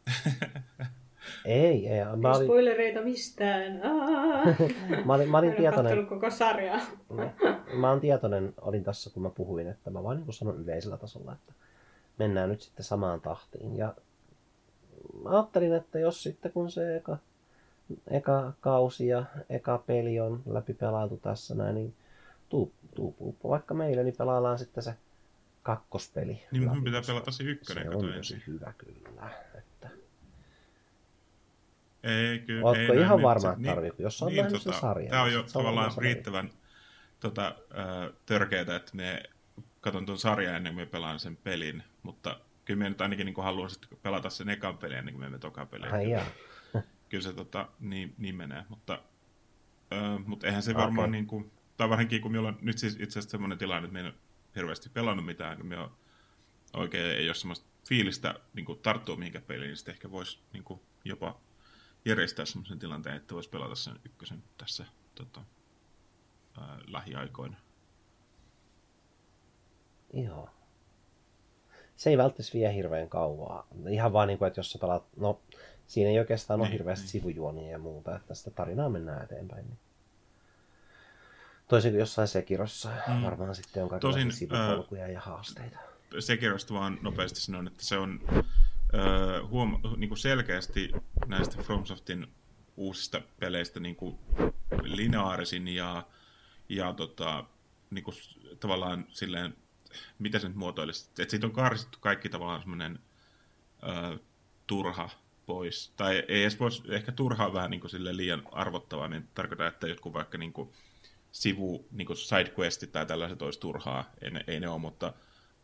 ei, 1.45 1.89
ei. 1.89 2.05
Mä 2.17 2.33
olin... 2.33 2.47
Spoilereita 2.47 3.03
mistään. 3.03 3.73
mä 5.07 5.15
olin, 5.15 5.31
mä 5.31 5.39
olin 5.39 5.55
tietoinen. 5.55 6.07
koko 6.07 6.31
sarjaa. 6.31 6.81
mä, 7.13 7.33
mä 7.73 7.91
olin 7.91 8.01
tietoinen, 8.01 8.55
olin 8.61 8.85
tässä 8.85 9.11
kun 9.11 9.23
mä 9.23 9.31
puhuin, 9.31 9.69
että 9.69 9.91
mä 9.91 10.03
vaan 10.03 10.17
niin 10.17 10.33
sanon 10.33 10.61
yleisellä 10.61 10.97
tasolla, 10.97 11.33
että 11.33 11.53
mennään 12.19 12.49
nyt 12.49 12.61
sitten 12.61 12.85
samaan 12.85 13.21
tahtiin. 13.21 13.77
Ja 13.77 13.95
ajattelin, 15.25 15.73
että 15.73 15.99
jos 15.99 16.23
sitten 16.23 16.53
kun 16.53 16.71
se 16.71 16.97
eka, 16.97 17.19
eka 18.11 18.53
kausi 18.61 19.07
ja 19.07 19.25
eka 19.49 19.79
peli 19.79 20.21
on 20.21 20.43
läpi 20.47 20.75
pelailtu 20.75 21.17
tässä 21.17 21.55
näin, 21.55 21.75
niin 21.75 21.95
tuu, 22.49 22.73
tuu 22.95 23.37
vaikka 23.49 23.75
meille, 23.75 24.05
niin 24.05 24.17
pelaillaan 24.19 24.59
sitten 24.59 24.85
se 24.85 24.95
kakkospeli. 25.63 26.43
Niin 26.53 26.69
mun 26.69 26.85
pitää 26.85 27.03
pelata 27.07 27.31
se 27.31 27.45
ykkönen. 27.45 27.85
Se 27.85 27.97
on 27.97 28.13
tosi 28.17 28.43
hyvä 28.47 28.73
kyllä. 28.79 29.31
Että... 29.55 29.89
Ei, 32.03 32.39
kyllä. 32.39 32.67
Ootko 32.67 32.93
ei 32.93 33.01
ihan 33.01 33.23
varma, 33.23 33.53
että 33.53 33.81
niin, 33.81 33.93
jos 33.99 34.23
on 34.23 34.33
niin, 34.33 34.53
tota, 34.53 34.81
sarja. 34.81 35.11
Tämä 35.11 35.23
on 35.23 35.33
jo 35.33 35.43
tavallaan 35.53 35.93
riittävän 35.97 36.51
tota, 37.21 37.47
äh, 37.47 38.13
törkeätä, 38.27 38.77
että 38.77 38.97
me 38.97 39.23
katson 39.81 40.07
tuon 40.07 40.19
sarjan 40.19 40.55
ennen 40.55 40.75
kuin 40.75 40.87
me 40.87 40.91
pelaan 40.91 41.19
sen 41.19 41.37
pelin, 41.37 41.83
mutta 42.03 42.41
kyllä 42.65 42.79
me 42.79 42.89
nyt 42.89 43.01
ainakin 43.01 43.27
niin 43.27 43.45
haluan 43.45 43.71
sitten 43.71 43.99
pelata 44.03 44.31
sen 44.31 44.49
ekan 44.49 44.79
pelin 44.79 44.99
ennen 44.99 45.15
kuin 45.15 45.21
me 45.21 45.27
emme 45.27 45.39
toka 45.39 45.67
peliä. 45.67 45.91
Ai 45.91 46.05
kyllä, 46.05 46.27
kyllä 47.09 47.23
se 47.23 47.33
tota, 47.33 47.69
niin, 47.81 48.15
niin 48.19 48.35
menee, 48.35 48.65
mutta, 48.69 49.03
ö, 49.93 50.19
mutta 50.27 50.47
eihän 50.47 50.63
se 50.63 50.71
okay. 50.71 50.83
varmaan 50.83 51.11
niin 51.11 51.27
kuin, 51.27 51.53
tai 51.77 51.89
varsinkin 51.89 52.21
kun 52.23 52.33
meillä 52.33 52.49
on 52.49 52.59
nyt 52.61 52.79
siis 52.79 52.95
itse 52.95 53.19
asiassa 53.19 53.31
semmoinen 53.31 53.59
tilanne, 53.59 53.85
että 53.85 53.93
me 53.93 54.01
ei 54.01 54.07
ole 54.07 54.15
hirveästi 54.57 54.89
pelannut 54.89 55.27
mitään, 55.27 55.57
kun 55.57 55.67
me 55.67 55.79
on 55.79 55.97
oikein 56.73 57.07
ei 57.07 57.29
ole 57.29 57.35
semmoista 57.35 57.67
fiilistä 57.89 58.35
niin 58.55 58.67
kuin 58.67 58.79
tarttua 58.79 59.17
mihinkään 59.17 59.45
peliin, 59.45 59.69
niin 59.69 59.77
sitten 59.77 59.93
ehkä 59.93 60.11
voisi 60.11 60.39
niin 60.53 60.65
kuin, 60.65 60.81
jopa 61.05 61.41
järjestää 62.05 62.45
semmoisen 62.45 62.79
tilanteen, 62.79 63.17
että 63.17 63.35
voisi 63.35 63.51
pelata 63.51 63.75
sen 63.75 64.01
ykkösen 64.05 64.43
tässä 64.59 64.87
tota, 65.15 65.45
ää, 66.61 66.79
lähiaikoina. 66.87 67.57
Joo 70.13 70.64
se 71.97 72.11
ei 72.11 72.19
välttämättä 72.19 72.55
vie 72.55 72.75
hirveän 72.75 73.09
kauaa. 73.09 73.67
Ihan 73.89 74.13
vaan 74.13 74.29
niin 74.29 74.39
kuin, 74.39 74.47
että 74.47 74.59
jos 74.59 74.73
sä 74.73 74.79
pelaat, 74.79 75.05
no 75.17 75.41
siinä 75.87 76.11
ei 76.11 76.19
oikeastaan 76.19 76.61
ole 76.61 76.69
niin, 76.69 76.73
hirveästi 76.73 77.05
niin. 77.05 77.11
sivujuonia 77.11 77.71
ja 77.71 77.79
muuta, 77.79 78.17
että 78.17 78.35
sitä 78.35 78.51
tarinaa 78.51 78.89
mennään 78.89 79.25
eteenpäin. 79.25 79.67
Niin. 79.67 79.79
Toisin 81.69 81.91
kuin 81.91 82.01
jossain 82.01 82.29
Sekirossa 82.29 82.91
mm. 83.09 83.23
varmaan 83.23 83.55
sitten 83.55 83.83
on 83.83 83.89
kaikenlaisia 83.89 84.31
sivupolkuja 84.31 85.05
äh, 85.05 85.11
ja 85.11 85.21
haasteita. 85.21 85.79
Sekirosta 86.19 86.75
vaan 86.75 86.99
nopeasti 87.03 87.41
sanon, 87.41 87.67
että 87.67 87.85
se 87.85 87.99
on 87.99 88.21
äh, 88.33 89.51
huom- 89.51 89.81
niin 89.97 90.09
kuin 90.09 90.19
selkeästi 90.19 90.93
näistä 91.27 91.63
FromSoftin 91.63 92.27
uusista 92.77 93.21
peleistä 93.41 93.81
niin 93.81 93.97
kuin 93.97 94.19
lineaarisin 94.83 95.69
ja, 95.69 96.07
ja 96.69 96.93
tota, 96.93 97.45
niin 97.91 98.05
kuin, 98.05 98.15
tavallaan 98.61 99.07
silleen 99.09 99.55
mitä 100.19 100.39
se 100.39 100.49
nyt 100.49 100.57
muotoilisi, 100.57 101.09
että 101.19 101.31
siitä 101.31 101.47
on 101.47 101.53
karsittu 101.53 101.99
kaikki 102.01 102.29
tavallaan 102.29 102.61
semmoinen 102.61 102.99
turha 104.67 105.11
pois, 105.47 105.93
tai 105.97 106.25
ei 106.29 106.43
edes 106.43 106.61
voisi, 106.61 106.83
ehkä 106.89 107.13
turhaa 107.13 107.53
vähän 107.53 107.71
niin 107.71 107.91
sille 107.91 108.17
liian 108.17 108.43
arvottavaa, 108.53 109.09
niin 109.09 109.29
tarkoittaa, 109.35 109.69
että 109.69 109.89
jotkut 109.89 110.13
vaikka 110.13 110.39
niin 110.39 110.53
kuin 110.53 110.73
sivu, 111.33 111.89
niin 111.93 112.07
kuin 112.07 112.17
sidequestit 112.17 112.93
tai 112.93 113.07
tällaiset 113.07 113.43
olisi 113.43 113.61
turhaa, 113.61 114.11
ei 114.23 114.31
ne, 114.31 114.45
ei 114.47 114.61
ne 114.61 114.69
ole, 114.69 114.79
mutta, 114.79 115.13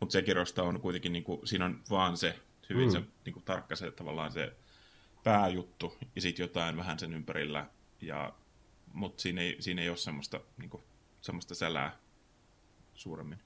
mutta 0.00 0.12
Sekirosta 0.12 0.62
on 0.62 0.80
kuitenkin, 0.80 1.12
niin 1.12 1.24
kuin, 1.24 1.46
siinä 1.46 1.64
on 1.64 1.80
vaan 1.90 2.16
se 2.16 2.38
hyvin 2.70 2.88
mm. 2.88 2.92
se 2.92 3.02
niin 3.24 3.32
kuin 3.32 3.44
tarkka 3.44 3.76
se 3.76 3.90
tavallaan 3.90 4.32
se 4.32 4.52
pääjuttu, 5.24 5.96
ja 6.14 6.20
sitten 6.20 6.44
jotain 6.44 6.76
vähän 6.76 6.98
sen 6.98 7.14
ympärillä, 7.14 7.66
ja, 8.00 8.32
mutta 8.92 9.22
siinä 9.22 9.40
ei, 9.40 9.56
siinä 9.60 9.82
ei 9.82 9.88
ole 9.88 9.96
semmoista, 9.96 10.40
niin 10.58 10.70
kuin, 10.70 10.82
semmoista 11.20 11.54
sälää 11.54 11.96
suuremmin 12.94 13.38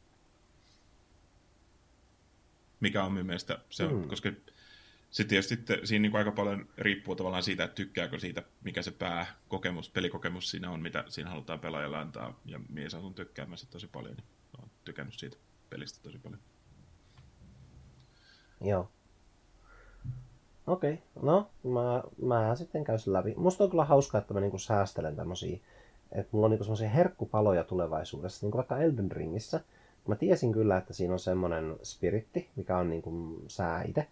mikä 2.84 3.04
on 3.04 3.12
minun 3.12 3.26
mielestä, 3.26 3.58
se 3.70 3.88
mm. 3.88 4.08
koska 4.08 4.30
sitten 5.10 5.28
tietysti 5.28 5.54
sitten, 5.54 5.86
siinä 5.86 6.02
niin 6.02 6.16
aika 6.16 6.32
paljon 6.32 6.68
riippuu 6.78 7.16
tavallaan 7.16 7.42
siitä, 7.42 7.64
että 7.64 7.74
tykkääkö 7.74 8.18
siitä, 8.18 8.42
mikä 8.64 8.82
se 8.82 8.90
pääkokemus, 8.90 9.90
pelikokemus 9.90 10.50
siinä 10.50 10.70
on, 10.70 10.80
mitä 10.80 11.04
siinä 11.08 11.30
halutaan 11.30 11.60
pelaajalle 11.60 11.96
antaa. 11.96 12.40
Ja 12.44 12.60
mies 12.68 12.94
on 12.94 13.14
tykkäämässä 13.14 13.66
tosi 13.70 13.86
paljon, 13.86 14.14
niin 14.14 14.26
olen 14.58 14.70
tykännyt 14.84 15.14
siitä 15.14 15.36
pelistä 15.70 15.98
tosi 16.02 16.18
paljon. 16.18 16.40
Joo. 18.60 18.90
Okei, 20.66 20.92
okay. 20.92 21.22
no 21.22 21.50
mä, 21.64 22.02
mä 22.26 22.56
sitten 22.56 22.84
käyn 22.84 22.98
sen 22.98 23.12
läpi. 23.12 23.34
Musta 23.36 23.64
on 23.64 23.70
kyllä 23.70 23.84
hauskaa, 23.84 24.20
että 24.20 24.34
mä 24.34 24.40
niinku 24.40 24.58
säästelen 24.58 25.16
tämmösiä, 25.16 25.58
että 26.12 26.28
mulla 26.32 26.44
on 26.44 26.50
niinku 26.50 26.64
semmoisia 26.64 26.88
herkkupaloja 26.88 27.64
tulevaisuudessa, 27.64 28.46
niinku 28.46 28.56
vaikka 28.58 28.78
Elden 28.78 29.12
Ringissä. 29.12 29.60
Mä 30.08 30.16
tiesin 30.16 30.52
kyllä, 30.52 30.76
että 30.76 30.94
siinä 30.94 31.12
on 31.12 31.18
semmoinen 31.18 31.76
spiritti, 31.82 32.48
mikä 32.56 32.78
on 32.78 32.90
niinku 32.90 33.42
sää 33.48 33.82
itse. 33.82 34.06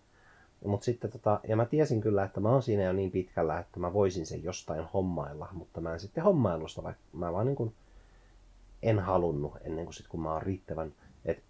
Mut 0.64 0.82
sitten 0.82 1.10
tota, 1.10 1.40
ja 1.48 1.56
mä 1.56 1.64
tiesin 1.64 2.00
kyllä, 2.00 2.24
että 2.24 2.40
mä 2.40 2.48
oon 2.48 2.62
siinä 2.62 2.82
jo 2.82 2.92
niin 2.92 3.10
pitkällä, 3.10 3.58
että 3.58 3.80
mä 3.80 3.92
voisin 3.92 4.26
sen 4.26 4.44
jostain 4.44 4.84
hommailla, 4.84 5.48
mutta 5.52 5.80
mä 5.80 5.92
en 5.92 6.00
sitten 6.00 6.24
hommailusta, 6.24 6.82
vaikka 6.82 7.02
mä 7.12 7.32
vaan 7.32 7.46
niin 7.46 7.74
en 8.82 8.98
halunnut 8.98 9.52
ennen 9.60 9.84
kuin 9.84 9.94
sit, 9.94 10.08
kun 10.08 10.20
mä 10.20 10.32
oon 10.32 10.42
riittävän, 10.42 10.94
että 11.24 11.42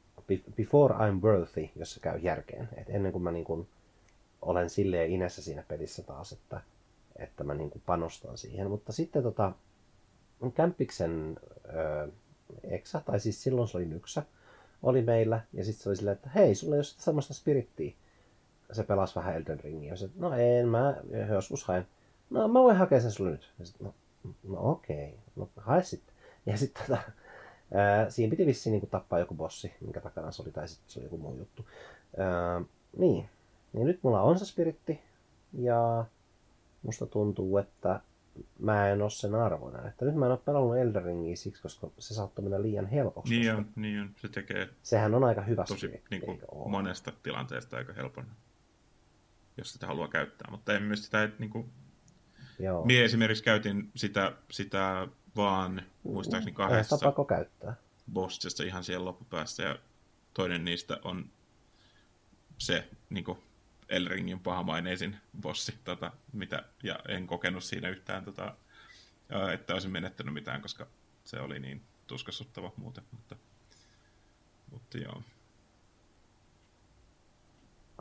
before 0.57 0.95
I'm 0.95 1.23
worthy, 1.23 1.69
jos 1.77 1.95
se 1.95 2.01
käy 2.01 2.19
järkeen. 2.19 2.69
Et 2.77 2.91
ennen 2.91 3.13
kuin 3.13 3.23
mä 3.23 3.33
niin 3.33 3.45
kuin 3.45 3.69
olen 4.43 4.71
silleen 4.71 5.11
inessä 5.11 5.43
siinä 5.43 5.65
pelissä 5.69 6.03
taas, 6.03 6.33
että, 6.33 6.61
että 7.17 7.45
mä 7.45 7.55
niin 7.55 7.71
kuin 7.71 7.83
panostan 7.87 8.39
siihen. 8.39 8.71
Mutta 8.71 8.93
sitten 8.93 9.23
tota, 9.23 9.53
Kämppiksen 10.55 11.37
öö, 11.75 12.09
Exa, 12.65 13.01
tai 13.01 13.21
siis 13.21 13.43
silloin 13.43 13.69
se 13.69 13.77
oli 13.77 13.85
Nyksä, 13.85 14.23
oli 14.83 15.03
meillä, 15.03 15.41
ja 15.53 15.65
sitten 15.65 15.83
se 15.83 15.89
oli 15.89 15.97
silleen, 15.97 16.17
että 16.17 16.31
hei, 16.31 16.55
sulla 16.55 16.75
ei 16.75 16.79
ole 16.79 16.85
samasta 16.85 17.35
spirittiä. 17.35 17.93
Se 18.73 18.83
pelasi 18.83 19.15
vähän 19.15 19.37
Elden 19.37 19.61
Ringia. 19.61 19.93
Ja 19.93 20.09
no 20.17 20.33
en, 20.33 20.69
mä 20.69 20.97
joskus 21.29 21.65
haen. 21.65 21.87
No 22.31 22.49
mä 22.49 22.61
voin 22.61 22.77
hakea 22.77 23.01
sen 23.01 23.11
sulle 23.11 23.31
nyt. 23.31 23.53
Ja 23.59 23.67
sit, 23.67 23.81
no, 23.81 23.95
no 24.49 24.71
okei, 24.71 25.09
okay. 25.09 25.19
no 25.37 25.49
hae 25.57 25.83
sitten. 25.83 26.15
Ja 26.47 26.57
sitten 26.57 26.83
tota, 26.87 27.03
siinä 28.09 28.31
piti 28.31 28.47
vissiin 28.47 28.73
niin 28.73 28.91
tappaa 28.91 29.19
joku 29.19 29.35
bossi, 29.35 29.73
minkä 29.81 30.01
takana 30.01 30.31
se 30.31 30.43
oli, 30.43 30.51
tai 30.51 30.69
sitten 30.69 30.91
se 30.91 30.99
oli 30.99 31.07
joku 31.07 31.19
muu 31.19 31.35
juttu. 31.35 31.67
Ää, 32.17 32.63
niin, 32.97 33.29
niin 33.73 33.87
nyt 33.87 33.99
mulla 34.03 34.23
on 34.23 34.39
se 34.39 34.45
spiritti, 34.45 35.01
ja 35.53 36.05
musta 36.83 37.07
tuntuu, 37.07 37.59
että 37.59 38.01
mä 38.59 38.89
en 38.89 39.03
ole 39.03 39.11
sen 39.11 39.35
arvoinen. 39.35 39.87
Että 39.87 40.05
nyt 40.05 40.15
mä 40.15 40.27
en 40.27 40.33
ole 40.33 40.41
pelannut 40.45 40.77
Elden 40.77 41.05
Ringia 41.05 41.37
siksi, 41.37 41.63
koska 41.63 41.91
se 41.99 42.15
saattaa 42.15 42.43
mennä 42.43 42.63
liian 42.63 42.87
helpoksi. 42.87 43.39
Niin 43.39 43.55
on, 43.55 43.67
niin 43.77 44.01
on. 44.01 44.11
Se 44.17 44.29
tekee 44.29 44.69
Sehän 44.83 45.15
on 45.15 45.25
aika 45.25 45.43
hyvä 45.43 45.65
tosi 45.65 45.79
spiritti, 45.87 46.07
niin 46.11 46.23
kuin, 46.23 46.71
monesta 46.71 47.13
tilanteesta 47.23 47.77
aika 47.77 47.93
helpon, 47.93 48.27
jos 49.57 49.73
sitä 49.73 49.87
haluaa 49.87 50.09
käyttää. 50.09 50.51
Mutta 50.51 50.75
en 50.75 50.83
myös 50.83 51.05
sitä, 51.05 51.23
että 51.23 51.41
niin 51.41 51.51
kuin, 51.51 51.71
Joo. 52.59 52.85
Mie 52.85 53.05
esimerkiksi 53.05 53.45
käytin 53.45 53.91
sitä, 53.97 54.33
sitä 54.51 55.09
vaan 55.37 55.83
muistaakseni 56.03 56.51
sitä 56.51 56.57
kahdessa 56.57 56.99
pakko 57.03 57.25
käyttää. 57.25 57.75
bossissa 58.13 58.65
ihan 58.65 58.85
siellä 58.85 59.05
loppupäässä 59.05 59.63
ja 59.63 59.79
toinen 60.35 60.65
niistä 60.65 60.99
on 61.05 61.31
se 62.59 62.89
niin 63.11 63.25
kuin 63.25 63.39
Elringin 63.93 64.41
pahamaineisin 64.41 65.17
bossi, 65.41 65.75
tota, 65.85 66.13
mitä, 66.33 66.63
ja 66.83 66.99
en 67.09 67.27
kokenut 67.27 67.65
siinä 67.65 67.89
yhtään, 67.89 68.25
tota, 68.25 68.55
että 69.53 69.73
olisin 69.73 69.91
menettänyt 69.91 70.35
mitään, 70.35 70.63
koska 70.63 70.87
se 71.25 71.41
oli 71.41 71.59
niin 71.59 71.83
tuskassuttava 72.07 72.73
muuten, 72.77 73.05
mutta, 73.11 73.37
mutta 74.71 74.99
joo. 74.99 75.23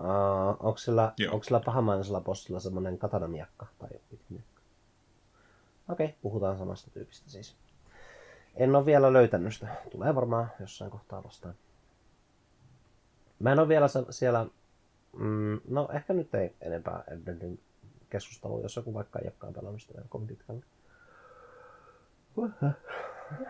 Uh, 0.01 0.57
onko 0.59 0.77
sillä, 0.77 1.13
Joo. 1.17 1.33
onko 1.33 1.43
sillä 1.43 1.59
pahamainisella 1.59 2.21
bossilla 2.21 2.59
semmoinen 2.59 2.97
katanamiakka 2.97 3.67
tai 3.79 3.89
pitimiakka? 4.09 4.61
Okei, 5.89 6.05
okay, 6.05 6.17
puhutaan 6.21 6.57
samasta 6.57 6.91
tyypistä 6.91 7.29
siis. 7.29 7.55
En 8.55 8.75
ole 8.75 8.85
vielä 8.85 9.13
löytänyt 9.13 9.53
sitä. 9.53 9.67
Tulee 9.91 10.15
varmaan 10.15 10.51
jossain 10.59 10.91
kohtaa 10.91 11.23
vastaan. 11.23 11.55
Mä 13.39 13.51
en 13.51 13.59
ole 13.59 13.67
vielä 13.67 13.87
siellä... 14.09 14.45
Mm, 15.17 15.59
no 15.69 15.89
ehkä 15.93 16.13
nyt 16.13 16.35
ei 16.35 16.51
enempää 16.61 17.03
Elden 17.11 17.41
Ring 17.41 17.57
keskustelua, 18.09 18.61
jos 18.61 18.75
joku 18.75 18.93
vaikka 18.93 19.19
ei 19.19 19.25
olekaan 19.27 19.53
pelannut 19.53 19.81
sitä 19.81 20.01
kovin 20.09 20.27
pitkälle. 20.27 20.61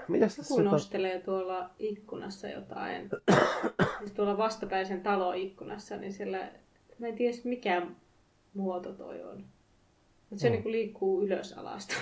Mitäs 0.07 0.35
tässä 0.35 0.53
Joku 0.53 0.57
nyt 0.61 0.67
on? 0.67 0.71
nostelee 0.71 1.19
tuolla 1.21 1.69
ikkunassa 1.79 2.47
jotain. 2.47 3.09
siis 3.99 4.11
tuolla 4.11 4.37
vastapäisen 4.37 5.01
talon 5.01 5.35
ikkunassa, 5.35 5.97
niin 5.97 6.13
siellä, 6.13 6.51
mä 6.99 7.07
en 7.07 7.15
tiedä 7.15 7.37
mikä 7.43 7.87
muoto 8.53 8.93
toi 8.93 9.23
on. 9.23 9.45
Mutta 10.29 10.41
se 10.41 10.47
Mm. 10.49 10.51
niinku 10.51 10.71
liikkuu 10.71 11.21
ylös 11.23 11.53
alasta. 11.53 11.93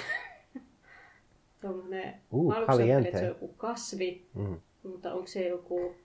Tuommoinen, 1.62 2.14
Uh, 2.32 2.48
mä 2.54 2.58
aluksi 2.58 2.92
että 2.92 3.12
se 3.20 3.24
on 3.24 3.28
joku 3.28 3.48
kasvi, 3.48 4.26
Mm. 4.34 4.60
mutta 4.84 5.14
onko 5.14 5.28
se 5.28 5.48
joku 5.48 5.96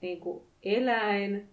niinku 0.00 0.46
eläin 0.62 1.48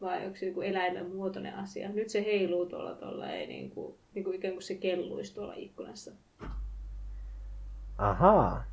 vai 0.00 0.26
onko 0.26 0.36
se 0.36 0.46
joku 0.46 0.60
eläimen 0.60 1.06
muotoinen 1.06 1.54
asia. 1.54 1.88
Nyt 1.88 2.08
se 2.08 2.24
heiluu 2.24 2.66
tuolla 2.66 2.94
tuolla, 2.94 3.30
ei 3.30 3.46
niinku, 3.46 3.98
niinku 4.14 4.32
ikään 4.32 4.54
kuin 4.54 4.62
se 4.62 4.74
kelluisi 4.74 5.34
tuolla 5.34 5.54
ikkunassa. 5.54 6.12
Ahaa. 7.98 8.64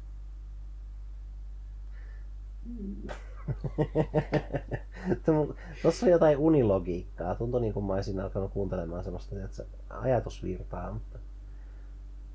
Tuossa 5.82 6.06
on 6.06 6.12
jotain 6.12 6.38
unilogiikkaa. 6.38 7.36
Tuntuu 7.36 7.60
niin 7.60 7.74
kuin 7.74 7.86
mä 7.86 7.94
olisin 7.94 8.20
alkanut 8.20 8.52
kuuntelemaan 8.52 9.04
semmoista 9.04 9.36
että 9.44 9.56
se 9.56 9.66
ajatusvirtaa. 9.90 10.92
Mutta... 10.92 11.20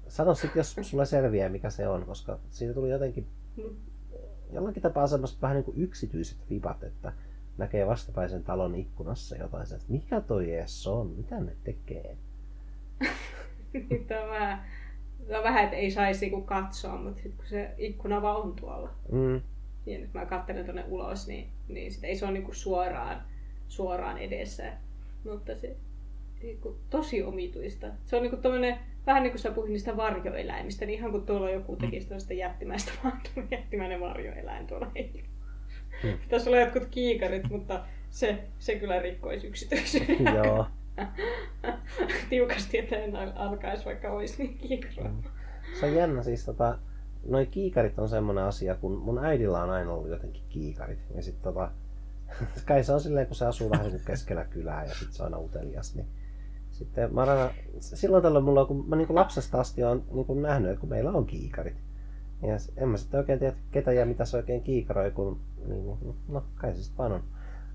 Sano 0.09 0.35
sitten, 0.35 0.61
jos 0.61 0.77
sulle 0.83 1.07
selviää, 1.07 1.49
mikä 1.49 1.71
se 1.71 1.89
on, 1.89 2.07
koska 2.07 2.39
siitä 2.51 2.75
tuli 2.75 2.91
jotenkin 2.91 3.27
Mm. 3.57 3.77
jollakin 4.53 4.83
tapaa 4.83 5.07
semmoiset 5.07 5.43
vähän 5.43 5.55
niin 5.55 5.65
kuin 5.65 5.81
yksityiset 5.83 6.39
vibat, 6.51 6.83
että 6.83 7.13
näkee 7.61 7.87
vastapäisen 7.87 8.45
talon 8.45 8.75
ikkunassa 8.75 9.37
jotain, 9.37 9.63
että 9.63 9.85
mikä 9.89 10.21
toi 10.21 10.55
edes 10.55 10.87
on, 10.87 11.07
mitä 11.07 11.41
ne 11.41 11.53
tekee. 11.65 12.17
Tämä 14.09 14.59
on 15.39 15.45
vähän, 15.45 15.65
että 15.65 15.77
ei 15.77 15.91
saisi 15.91 16.21
niinku 16.27 16.41
katsoa, 16.43 16.97
mutta 16.97 17.23
sitten 17.23 17.37
kun 17.37 17.47
se 17.47 17.75
ikkuna 17.79 18.23
vaan 18.23 18.37
on 18.43 18.53
tuolla, 18.61 18.91
Mm. 19.13 19.41
ja 19.87 19.99
nyt 19.99 20.15
mä 20.15 20.27
katselen 20.27 20.65
tuonne 20.65 20.85
ulos, 20.89 21.29
niin, 21.29 21.49
niin 21.69 21.93
sit 21.93 22.05
ei 22.05 22.17
se 22.17 22.25
ole 22.25 22.33
niinku 22.33 22.53
suoraan, 22.55 23.23
suoraan 23.69 24.19
edessä. 24.19 24.73
Mutta 25.25 25.55
se 25.57 25.77
niinku, 26.43 26.77
tosi 26.91 27.23
omituista. 27.23 27.87
Se 28.07 28.17
on 28.17 28.23
niinku 28.23 28.37
tommonen, 28.37 28.79
vähän 29.07 29.23
niin 29.23 29.33
kuin 29.33 29.41
sä 29.41 29.51
puhuit 29.51 29.73
niistä 29.73 29.97
varjoeläimistä, 29.97 30.87
niin 30.87 30.99
ihan 30.99 31.11
kuin 31.11 31.27
tuolla 31.27 31.51
joku 31.51 31.77
tekisi 31.77 32.09
tuosta 32.09 32.33
jättimäistä 32.33 32.93
vaan 33.05 33.21
jättimäinen 33.51 34.01
varjoeläin 34.01 34.67
tuolla 34.67 34.91
heillä. 34.95 35.23
Hmm. 36.03 36.19
Pitäisi 36.19 36.49
olla 36.49 36.61
jotkut 36.61 36.87
kiikarit, 36.91 37.51
mutta 37.51 37.85
se, 38.11 38.45
se 38.59 38.75
kyllä 38.75 39.03
rikkoisi 39.03 39.47
yksityisyyden. 39.47 40.35
Joo. 40.45 40.67
Tiukasti, 42.31 42.79
että 42.79 42.97
en 42.97 43.17
al- 43.17 43.33
alkaisi 43.35 43.85
vaikka 43.85 44.11
olisi 44.11 44.43
niin 44.43 44.59
kiikaroimaan. 44.59 45.25
Se 45.81 45.87
on 45.87 45.95
jännä 45.95 46.23
siis 46.23 46.45
tota, 46.45 46.79
noi 47.27 47.47
kiikarit 47.47 47.99
on 47.99 48.09
semmoinen 48.09 48.45
asia, 48.45 48.75
kun 48.75 48.93
mun 48.93 49.25
äidillä 49.25 49.63
on 49.63 49.71
aina 49.71 49.93
ollut 49.93 50.09
jotenkin 50.09 50.43
kiikarit. 50.49 50.99
Ja 51.15 51.23
sit 51.23 51.43
tota, 51.43 51.71
kai 52.69 52.85
se 52.85 52.93
on 52.93 53.01
silleen, 53.01 53.27
kun 53.27 53.37
se 53.37 53.47
asuu 53.47 53.71
vähän 53.71 53.87
niin 53.87 53.93
kuin 53.93 54.07
keskellä 54.07 54.45
kylää 54.45 54.85
ja 54.85 54.95
sit 54.95 55.13
se 55.13 55.23
on 55.23 55.27
aina 55.27 55.45
utelias, 55.45 55.95
niin 55.95 56.07
sitten 56.71 57.15
mä 57.15 57.21
aina, 57.21 57.51
silloin 57.79 58.23
tällöin 58.23 58.45
mulla 58.45 58.61
on, 58.61 58.67
kun 58.67 58.89
mä 58.89 58.97
niin 58.97 59.15
lapsesta 59.15 59.61
asti 59.61 59.85
on 59.85 60.05
niin 60.13 60.43
nähnyt, 60.43 60.71
että 60.71 60.81
kun 60.81 60.89
meillä 60.89 61.11
on 61.11 61.27
kiikarit. 61.27 61.77
Ja 62.43 62.57
en 62.77 62.89
mä 62.89 62.97
sitten 62.97 63.19
oikein 63.21 63.39
tiedä, 63.39 63.57
ketä 63.71 63.93
ja 63.93 64.07
mitä 64.07 64.25
se 64.25 64.37
oikein 64.37 64.63
kiikaroi, 64.63 65.11
kun 65.11 65.41
niin, 65.67 65.87
niin, 65.87 66.15
no 66.29 66.45
kai 66.57 66.75
se 66.75 66.83
sitten 66.83 66.99
vaan 66.99 67.13
on. 67.13 67.23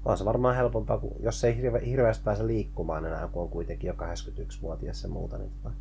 On 0.05 0.17
se 0.17 0.25
varmaan 0.25 0.55
helpompaa, 0.55 0.97
kun, 0.97 1.11
jos 1.19 1.43
ei 1.43 1.57
hirve, 1.57 1.81
hirveästi 1.85 2.23
pääse 2.23 2.47
liikkumaan 2.47 3.05
enää, 3.05 3.27
kun 3.27 3.41
on 3.41 3.49
kuitenkin 3.49 3.87
jo 3.87 3.93
81-vuotias 3.93 5.03
ja 5.03 5.09
muuta, 5.09 5.37
niin 5.37 5.51
tota, 5.63 5.75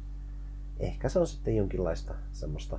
ehkä 0.80 1.08
se 1.08 1.18
on 1.18 1.26
sitten 1.26 1.56
jonkinlaista 1.56 2.14
semmoista, 2.32 2.78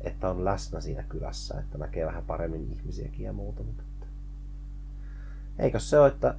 että 0.00 0.30
on 0.30 0.44
läsnä 0.44 0.80
siinä 0.80 1.02
kylässä, 1.08 1.58
että 1.60 1.78
näkee 1.78 2.06
vähän 2.06 2.24
paremmin 2.26 2.72
ihmisiäkin 2.72 3.26
ja 3.26 3.32
muuta. 3.32 3.62
Mutta 3.62 3.82
että- 3.82 4.06
eikö 5.58 5.78
se 5.78 5.98
ole, 5.98 6.08
että 6.08 6.34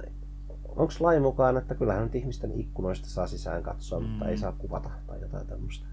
onko 0.68 0.92
lain 1.00 1.22
mukaan, 1.22 1.56
että 1.56 1.74
kyllähän 1.74 2.02
nyt 2.04 2.14
ihmisten 2.14 2.60
ikkunoista 2.60 3.08
saa 3.08 3.26
sisään 3.26 3.62
katsoa, 3.62 4.00
mm. 4.00 4.06
mutta 4.06 4.24
Mm. 4.24 4.30
ei 4.30 4.38
saa 4.38 4.52
kuvata 4.52 4.90
tai 5.06 5.20
jotain 5.20 5.46
tämmöistä. 5.46 5.86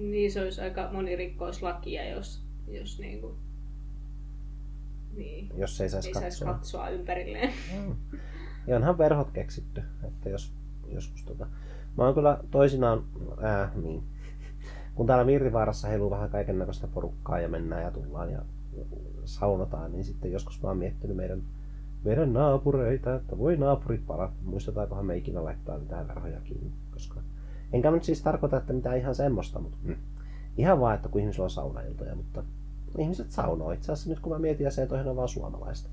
Niin 0.00 0.32
se 0.32 0.40
olisi 0.40 0.60
aika 0.60 0.88
moni 0.92 1.16
rikkoislakia, 1.16 2.08
jos, 2.08 2.42
jos 2.68 2.98
niinku, 2.98 3.34
niin, 5.16 5.50
Jos 5.56 5.80
ei 5.80 5.88
saisi 5.88 6.08
ei 6.08 6.14
katsoa. 6.14 6.52
katsoa 6.52 6.88
ympärilleen. 6.88 7.52
Mm. 7.78 7.96
Ja 8.66 8.76
onhan 8.76 8.98
verhot 8.98 9.30
keksitty, 9.30 9.82
että 10.04 10.28
jos 10.28 10.52
joskus 10.88 11.24
tota... 11.24 11.46
Mä 11.96 12.04
oon 12.04 12.14
kyllä 12.14 12.38
toisinaan, 12.50 13.04
ää, 13.42 13.72
niin. 13.82 14.02
Kun 14.94 15.06
täällä 15.06 15.24
Mirrivaarassa 15.24 15.88
heiluu 15.88 16.10
vähän 16.10 16.30
kaiken 16.30 16.58
näköistä 16.58 16.86
porukkaa 16.86 17.40
ja 17.40 17.48
mennään 17.48 17.82
ja 17.82 17.90
tullaan 17.90 18.32
ja 18.32 18.42
saunotaan, 19.24 19.92
niin 19.92 20.04
sitten 20.04 20.32
joskus 20.32 20.62
mä 20.62 20.68
oon 20.68 20.78
miettinyt 20.78 21.16
meidän 21.16 21.42
meidän 22.04 22.32
naapureita, 22.32 23.14
että 23.14 23.38
voi 23.38 23.56
naapurit 23.56 24.06
palata. 24.06 24.32
Muistetaankohan 24.42 25.06
me 25.06 25.16
ikinä 25.16 25.44
laittaa 25.44 25.78
mitään 25.78 26.08
verhoja 26.08 26.40
kiinni, 26.40 26.72
koska... 26.90 27.20
Enkä 27.72 27.90
nyt 27.90 28.04
siis 28.04 28.22
tarkoita, 28.22 28.56
että 28.56 28.72
mitään 28.72 28.98
ihan 28.98 29.14
semmoista, 29.14 29.58
mutta 29.58 29.76
mm. 29.82 29.96
ihan 30.56 30.80
vaan, 30.80 30.94
että 30.94 31.08
kun 31.08 31.20
ihmisillä 31.20 31.44
on 31.44 31.50
saunailtoja, 31.50 32.14
mutta 32.14 32.44
ihmiset 32.98 33.30
saunoo. 33.30 33.72
Itse 33.72 33.92
asiassa 33.92 34.10
nyt 34.10 34.20
kun 34.20 34.32
mä 34.32 34.38
mietin, 34.38 34.64
ja 34.64 34.70
se 34.70 34.88
on 35.06 35.16
vaan 35.16 35.28
suomalaista. 35.28 35.90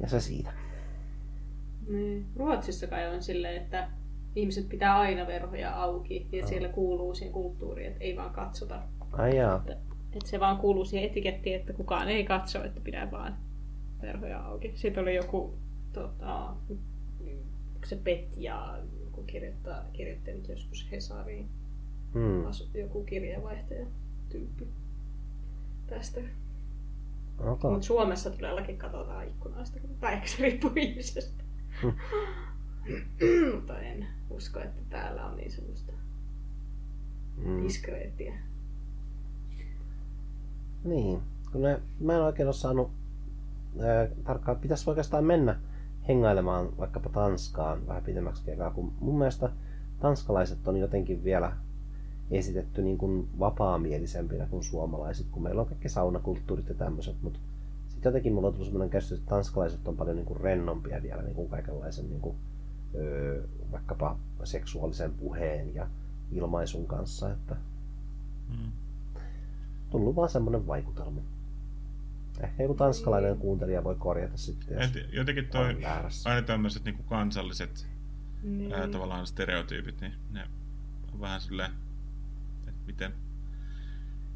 Ja 0.00 0.08
se 0.08 0.20
siitä. 0.20 0.50
Niin. 1.88 2.26
Ruotsissa 2.36 2.86
kai 2.86 3.14
on 3.14 3.22
silleen, 3.22 3.62
että 3.62 3.88
ihmiset 4.36 4.68
pitää 4.68 4.98
aina 4.98 5.26
verhoja 5.26 5.82
auki 5.82 6.28
ja 6.32 6.42
oh. 6.42 6.48
siellä 6.48 6.68
kuuluu 6.68 7.14
siihen 7.14 7.32
kulttuuriin, 7.32 7.88
että 7.88 8.04
ei 8.04 8.16
vaan 8.16 8.30
katsota. 8.30 8.82
Ai 9.12 9.36
jaa. 9.36 9.56
Että, 9.56 9.72
että 10.12 10.30
se 10.30 10.40
vaan 10.40 10.58
kuuluu 10.58 10.84
siihen 10.84 11.10
etikettiin, 11.10 11.56
että 11.56 11.72
kukaan 11.72 12.08
ei 12.08 12.24
katso, 12.24 12.64
että 12.64 12.80
pitää 12.80 13.10
vaan 13.10 13.36
verhoja 14.02 14.40
auki. 14.40 14.72
Sitten 14.74 15.02
oli 15.02 15.14
joku 15.14 15.54
tota, 15.92 16.54
se 17.84 17.96
Petja, 17.96 18.78
kirjoittaa, 19.34 19.84
kirjoittanut 19.92 20.48
joskus 20.48 20.88
Hesariin. 20.92 21.48
Hmm. 22.12 22.44
Joku 22.74 23.04
kirjeenvaihtaja 23.04 23.86
tyyppi 24.28 24.68
tästä. 25.86 26.20
Okay. 27.38 27.70
Mutta 27.70 27.86
Suomessa 27.86 28.30
todellakin 28.30 28.78
katsotaan 28.78 29.28
ikkunasta, 29.28 29.80
tai 30.00 30.12
ehkä 30.12 30.28
se 30.28 30.42
riippuu 30.42 30.70
ihmisestä. 30.76 31.44
Hmm. 31.82 31.92
Mutta 33.54 33.78
en 33.78 34.06
usko, 34.30 34.60
että 34.60 34.80
täällä 34.90 35.26
on 35.26 35.36
niin 35.36 35.50
semmoista 35.50 35.92
mm. 37.36 37.62
diskreettiä. 37.62 38.34
Niin, 40.84 41.20
kun 41.52 41.62
ne, 41.62 41.80
mä 42.00 42.14
en 42.14 42.22
oikein 42.22 42.48
ole 42.48 42.54
saanut 42.54 42.90
ää, 43.80 44.08
tarkkaan, 44.24 44.58
pitäisi 44.58 44.90
oikeastaan 44.90 45.24
mennä 45.24 45.60
hengailemaan 46.08 46.78
vaikkapa 46.78 47.08
Tanskaan 47.08 47.86
vähän 47.86 48.02
pidemmäksi 48.04 48.50
aikaa, 48.50 48.70
kun 48.70 48.92
mun 49.00 49.18
mielestä 49.18 49.50
tanskalaiset 50.00 50.68
on 50.68 50.76
jotenkin 50.76 51.24
vielä 51.24 51.52
esitetty 52.30 52.82
niin 52.82 52.98
kuin 52.98 53.28
vapaamielisempinä 53.38 54.46
kuin 54.46 54.64
suomalaiset, 54.64 55.26
kun 55.30 55.42
meillä 55.42 55.60
on 55.60 55.66
kaikki 55.66 55.88
saunakulttuurit 55.88 56.68
ja 56.68 56.74
tämmöiset, 56.74 57.16
mutta 57.22 57.38
sitten 57.88 58.10
jotenkin 58.10 58.32
mulla 58.32 58.48
on 58.48 58.54
tullut 58.54 58.68
sellainen 58.68 58.90
käsitys, 58.90 59.18
että 59.18 59.30
tanskalaiset 59.30 59.88
on 59.88 59.96
paljon 59.96 60.16
niin 60.16 60.26
kuin 60.26 60.40
rennompia 60.40 61.02
vielä 61.02 61.22
niin 61.22 61.34
kuin 61.34 61.48
kaikenlaisen 61.48 62.08
niin 62.08 62.20
kuin, 62.20 62.36
öö, 62.94 63.42
vaikkapa 63.72 64.18
seksuaalisen 64.44 65.12
puheen 65.12 65.74
ja 65.74 65.86
ilmaisun 66.32 66.86
kanssa, 66.86 67.32
että 67.32 67.56
mm. 68.48 68.72
tullut 69.90 70.16
vaan 70.16 70.28
semmoinen 70.28 70.66
vaikutelma. 70.66 71.20
Ehkä 72.40 72.62
joku 72.62 72.74
tanskalainen 72.74 73.38
kuuntelija 73.38 73.84
voi 73.84 73.94
korjata 73.94 74.36
sitten, 74.36 74.78
jos 74.80 75.12
Jotenkin 75.12 75.48
toi, 75.48 75.76
aina 76.24 76.42
tämmöiset 76.42 76.84
niin 76.84 77.04
kansalliset 77.04 77.86
niin. 78.42 78.74
ää, 78.74 78.88
tavallaan 78.88 79.26
stereotyypit, 79.26 80.00
niin 80.00 80.12
ne 80.30 80.48
on 81.12 81.20
vähän 81.20 81.40
silleen, 81.40 81.70
että 82.58 82.80
miten, 82.86 83.14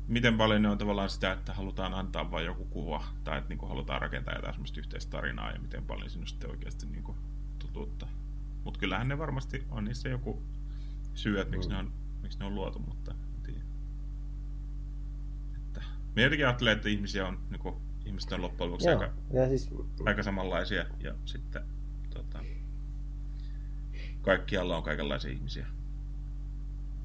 miten 0.09 0.37
paljon 0.37 0.63
ne 0.63 0.69
on 0.69 0.79
tavallaan 0.79 1.11
sitä, 1.11 1.33
että 1.33 1.53
halutaan 1.53 1.95
antaa 1.95 2.31
vain 2.31 2.47
joku 2.47 2.65
kuva, 2.65 3.05
tai 3.25 3.39
että 3.39 3.49
niin 3.49 3.59
kuin 3.59 3.69
halutaan 3.69 4.01
rakentaa 4.01 4.35
jotain 4.35 4.55
semmoista 4.55 4.81
yhteistä 4.81 5.11
tarinaa, 5.11 5.51
ja 5.51 5.61
miten 5.61 5.85
paljon 5.85 6.11
sinun 6.11 6.27
sitten 6.27 6.51
oikeasti 6.51 6.87
niin 6.87 7.03
kuin 7.03 7.19
totuutta. 7.59 8.07
Mutta 8.65 8.81
kyllähän 8.81 9.09
ne 9.09 9.19
varmasti 9.19 9.65
on 9.71 9.85
niissä 9.85 10.09
joku 10.09 10.43
syy, 11.15 11.41
että 11.41 11.57
miksi, 11.57 11.69
mm. 11.69 11.73
ne, 11.75 11.79
on, 11.79 11.93
miksi 12.23 12.39
ne 12.39 12.45
on 12.45 12.55
luotu, 12.55 12.79
mutta 12.79 13.11
en 13.11 13.43
tiedä. 13.43 13.61
Että, 15.57 15.83
mä 16.17 16.23
jotenkin 16.23 16.47
ajattelen, 16.47 16.77
että 16.77 16.89
ihmisiä 16.89 17.27
on 17.27 17.39
niin 17.51 17.61
kuin, 17.61 17.75
ihmiset 18.09 18.33
on 18.33 18.43
loppujen 18.43 18.71
lopuksi 18.71 18.89
aika, 18.89 19.13
ja 19.31 19.49
siis... 19.49 19.71
aika 20.07 20.23
samanlaisia 20.23 20.85
ja 21.01 21.15
sitten 21.25 21.63
tota, 22.15 22.39
kaikkialla 24.23 24.77
on 24.77 24.83
kaikenlaisia 24.83 25.31
ihmisiä. 25.33 25.67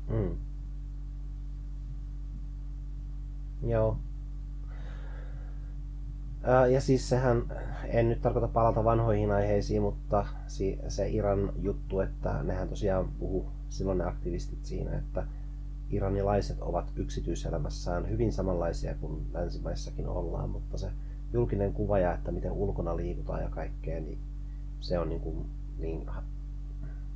Mm. 0.10 0.38
Joo. 3.64 3.98
Ää, 6.44 6.68
ja 6.68 6.82
siis 6.82 7.10
sehän, 7.10 7.44
en 7.86 8.10
nyt 8.10 8.22
tarkoita 8.22 8.48
palata 8.48 8.84
vanhoihin 8.84 9.32
aiheisiin, 9.32 9.82
mutta 9.82 10.26
se 10.88 11.10
Iran 11.10 11.54
juttu, 11.62 12.00
että 12.00 12.44
nehän 12.44 12.70
tosiaan 12.70 13.12
puhu 13.20 13.52
silloin 13.70 13.98
ne 13.98 14.04
aktivistit 14.04 14.66
siinä, 14.66 14.98
että 14.98 15.28
iranilaiset 15.90 16.62
ovat 16.62 16.92
yksityiselämässään 16.96 18.10
hyvin 18.10 18.34
samanlaisia 18.34 18.96
kuin 18.96 19.26
länsimaissakin 19.34 20.08
ollaan, 20.08 20.50
mutta 20.50 20.78
se 20.78 20.92
julkinen 21.34 21.74
kuva 21.74 22.00
ja 22.00 22.14
että 22.14 22.32
miten 22.32 22.52
ulkona 22.52 22.96
liikutaan 22.96 23.44
ja 23.44 23.50
kaikkea, 23.50 24.00
niin 24.00 24.18
se 24.80 25.00
on 25.00 25.10
niin, 25.10 25.22
kuin 25.22 25.46
niin 25.78 26.06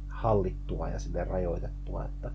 hallittua 0.07 0.89
ja 0.89 0.99
sille 0.99 1.23
rajoitettua, 1.23 2.05
että 2.05 2.31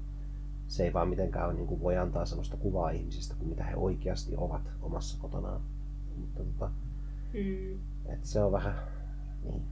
se 0.68 0.84
ei 0.84 0.92
vaan 0.92 1.08
mitenkään 1.08 1.56
niin 1.56 1.66
kuin 1.66 1.80
voi 1.80 1.98
antaa 1.98 2.26
sellaista 2.26 2.56
kuvaa 2.56 2.90
ihmisistä 2.90 3.34
kuin 3.38 3.48
mitä 3.48 3.64
he 3.64 3.76
oikeasti 3.76 4.34
ovat 4.36 4.62
omassa 4.82 5.18
kotonaan. 5.20 5.60
Mutta 6.16 6.44
tota, 6.44 6.70
mm. 7.32 7.78
että 8.06 8.26
se 8.28 8.42
on 8.42 8.52
vähän 8.52 8.74
niin. 9.44 9.62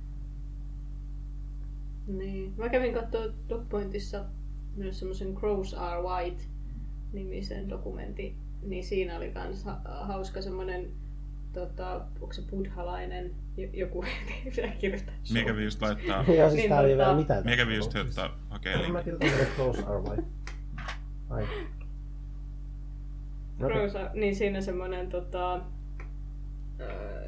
Niin. 2.07 2.55
Mä 2.57 2.69
kävin 2.69 2.95
katsoa 2.95 3.27
Dogpointissa 3.49 4.25
myös 4.77 4.99
semmoisen 4.99 5.35
Crows 5.35 5.75
Are 5.75 6.03
White 6.03 6.43
nimisen 7.12 7.71
dokumentin, 7.71 8.37
niin 8.62 8.85
siinä 8.85 9.16
oli 9.16 9.31
kans 9.31 9.64
hauska 9.85 10.43
semmoinen 10.43 10.91
tota, 11.53 12.01
onko 12.21 12.33
se 12.33 12.43
buddhalainen, 12.51 13.31
joku 13.73 14.05
ei 14.45 14.53
pidä 14.57 14.68
kirjoittaa. 14.68 15.14
Mie 15.33 15.45
kävi 15.45 15.64
just 15.64 15.83
laittaa... 15.83 16.25
Joo, 16.29 16.51
siis 16.51 16.53
niin, 16.53 16.68
tää 16.68 16.81
ei 16.81 16.89
tota... 16.89 16.97
vielä 16.97 17.14
mitään. 17.14 17.45
Mie 17.45 17.57
kävi 17.57 17.77
just 17.77 17.95
laittaa 17.95 18.39
hakee 18.51 18.77
linkin. 18.77 18.93
Mä 18.93 19.03
kirjoitan, 19.03 19.29
että 19.29 19.55
Crows 19.55 19.79
Are 19.79 19.99
White. 19.99 20.23
Ai. 21.31 21.47
Crows 23.59 23.97
Are, 23.97 24.11
niin 24.14 24.37
siinä 24.37 24.61
semmoinen 24.61 25.09
tota, 25.09 25.61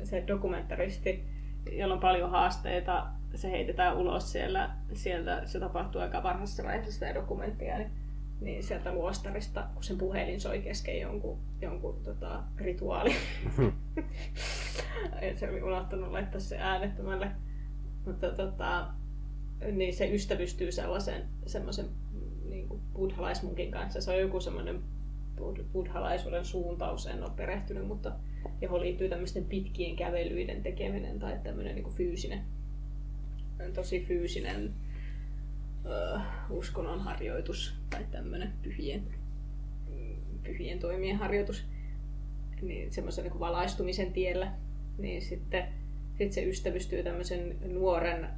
se 0.05 0.25
dokumentaristi, 0.27 1.25
jolla 1.73 1.95
on 1.95 2.01
paljon 2.01 2.31
haasteita, 2.31 3.07
se 3.35 3.51
heitetään 3.51 3.97
ulos 3.97 4.33
siellä, 4.33 4.71
sieltä, 4.93 5.43
se 5.47 5.61
tapahtuu 5.61 6.01
aika 6.01 6.23
varhaisessa 6.23 6.63
vaiheessa 6.63 6.93
sitä 6.93 7.15
dokumenttia, 7.15 7.79
niin, 7.79 7.91
niin 8.41 8.63
sieltä 8.63 8.93
luostarista, 8.93 9.67
kun 9.75 9.83
sen 9.83 9.99
puhelin 9.99 10.41
soi 10.41 10.59
kesken 10.59 11.01
jonkun, 11.01 11.39
jonkun 11.61 12.01
tota, 12.05 12.43
rituaali. 12.57 13.17
se 15.37 15.51
oli 15.51 15.63
unohtanut 15.63 16.13
laittaa 16.13 16.41
se 16.41 16.59
äänettömälle. 16.59 17.31
Mutta 18.07 18.31
tota, 18.31 18.89
niin 19.73 19.95
se 19.95 20.15
ystävystyy 20.15 20.73
sellaisen 20.73 21.23
semmoisen 21.47 21.87
niin 22.49 22.69
buddhalaismunkin 22.93 23.71
kanssa. 23.71 24.01
Se 24.01 24.11
on 24.11 24.21
joku 24.21 24.41
semmoinen 24.41 24.83
buddhalaisuuden 25.73 26.45
suuntaus, 26.45 27.07
en 27.07 27.23
ole 27.23 27.33
perehtynyt, 27.37 27.87
mutta 27.87 28.13
johon 28.61 28.81
liittyy 28.81 29.09
tämmöisten 29.09 29.45
pitkien 29.45 29.97
kävelyiden 29.97 30.63
tekeminen 30.63 31.19
tai 31.19 31.39
tämmöinen 31.43 31.75
niin 31.75 31.93
fyysinen, 31.93 32.45
tosi 33.73 34.01
fyysinen 34.01 34.75
uh, 35.85 36.21
uskonnon 36.51 37.01
harjoitus 37.01 37.75
tai 37.91 38.07
tämmöinen 38.11 38.53
pyhien, 38.63 39.03
pyhien 40.43 40.79
toimien 40.79 41.17
harjoitus 41.17 41.65
niin 42.63 42.93
semmoisen 42.93 43.25
niin 43.25 43.41
valaistumisen 43.41 44.13
tiellä, 44.13 44.53
niin 44.99 45.23
sitten 45.23 45.69
sit 46.19 46.33
se 46.33 46.43
ystävystyy 46.43 47.03
tämmöisen 47.03 47.57
nuoren, 47.67 48.29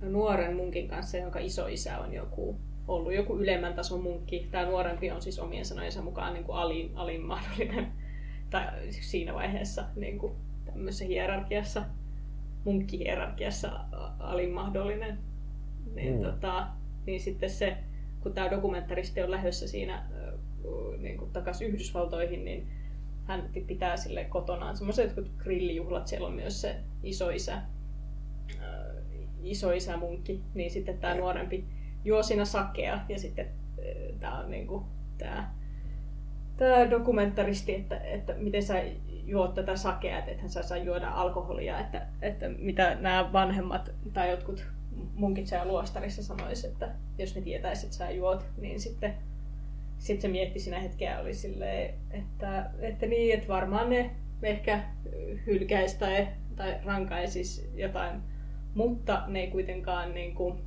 nuoren 0.00 0.56
munkin 0.56 0.88
kanssa, 0.88 1.16
jonka 1.16 1.38
isoisä 1.38 1.98
on 1.98 2.14
joku 2.14 2.56
ollut 2.88 3.14
joku 3.14 3.38
ylemmän 3.38 3.74
tason 3.74 4.02
munkki. 4.02 4.48
Tämä 4.50 4.66
nuorempi 4.66 5.10
on 5.10 5.22
siis 5.22 5.38
omien 5.38 5.64
sanojensa 5.64 6.02
mukaan 6.02 6.34
niin 6.34 6.44
kuin 6.44 6.56
alin, 6.56 6.90
alin 6.94 7.20
mahdollinen, 7.20 7.92
tai 8.50 8.64
siis 8.90 9.10
siinä 9.10 9.34
vaiheessa 9.34 9.84
niin 9.96 10.18
kuin 10.18 10.32
tämmöisessä 10.64 11.04
hierarkiassa, 11.04 11.84
munkkihierarkiassa 12.64 13.80
alin 14.18 14.50
mahdollinen. 14.50 15.18
Niin, 15.94 16.16
mm. 16.16 16.22
tota, 16.22 16.66
niin 17.06 17.20
sitten 17.20 17.50
se, 17.50 17.76
kun 18.20 18.32
tämä 18.32 18.50
dokumentaristi 18.50 19.22
on 19.22 19.30
lähdössä 19.30 19.68
siinä 19.68 20.06
niin 20.98 21.18
kuin 21.18 21.30
takaisin 21.30 21.68
Yhdysvaltoihin, 21.68 22.44
niin 22.44 22.66
hän 23.24 23.50
pitää 23.66 23.96
sille 23.96 24.24
kotonaan 24.24 24.76
semmoiset 24.76 25.16
jotkut 25.16 25.36
grillijuhlat, 25.38 26.06
siellä 26.06 26.26
on 26.26 26.34
myös 26.34 26.60
se 26.60 26.76
isoisä, 27.02 27.62
isoisä 29.42 29.96
munkki, 29.96 30.42
niin 30.54 30.70
sitten 30.70 30.98
tämä 30.98 31.14
nuorempi 31.14 31.64
juo 32.04 32.22
siinä 32.22 32.44
sakea 32.44 33.00
ja 33.08 33.18
sitten 33.18 33.46
tämä 34.20 34.38
on 34.38 34.50
niinku 34.50 34.84
tämä 35.18 35.54
tämä 36.56 36.90
dokumentaristi, 36.90 37.74
että, 37.74 37.98
että 37.98 38.34
miten 38.34 38.62
sä 38.62 38.84
juot 39.30 39.54
tätä 39.54 39.76
sakea, 39.76 40.18
että 40.18 40.30
ethän 40.30 40.50
sä 40.50 40.62
saa 40.62 40.78
juoda 40.78 41.08
alkoholia, 41.08 41.80
että, 41.80 42.06
että 42.22 42.48
mitä 42.48 42.94
nämä 42.94 43.32
vanhemmat 43.32 43.90
tai 44.12 44.30
jotkut 44.30 44.66
munkit 45.14 45.46
siellä 45.46 45.68
luostarissa 45.68 46.22
sanois, 46.22 46.64
että 46.64 46.88
jos 47.18 47.34
ne 47.34 47.42
tietäisi, 47.42 47.86
että 47.86 47.96
sä 47.96 48.10
juot, 48.10 48.44
niin 48.56 48.80
sitten 48.80 49.14
sitten 49.98 50.22
se 50.22 50.28
mietti 50.28 50.60
siinä 50.60 50.78
hetkeä 50.80 51.20
oli 51.20 51.34
silleen, 51.34 51.94
että, 52.10 52.70
että 52.78 53.06
niin, 53.06 53.34
että 53.34 53.48
varmaan 53.48 53.90
ne 53.90 54.10
ehkä 54.42 54.84
hylkäisi 55.46 55.98
tai 55.98 56.28
tai 56.60 56.76
rankaisis 56.84 57.70
jotain, 57.74 58.20
mutta 58.74 59.22
ne 59.26 59.40
ei 59.40 59.50
kuitenkaan 59.50 60.14
niin 60.14 60.34
kuin, 60.34 60.58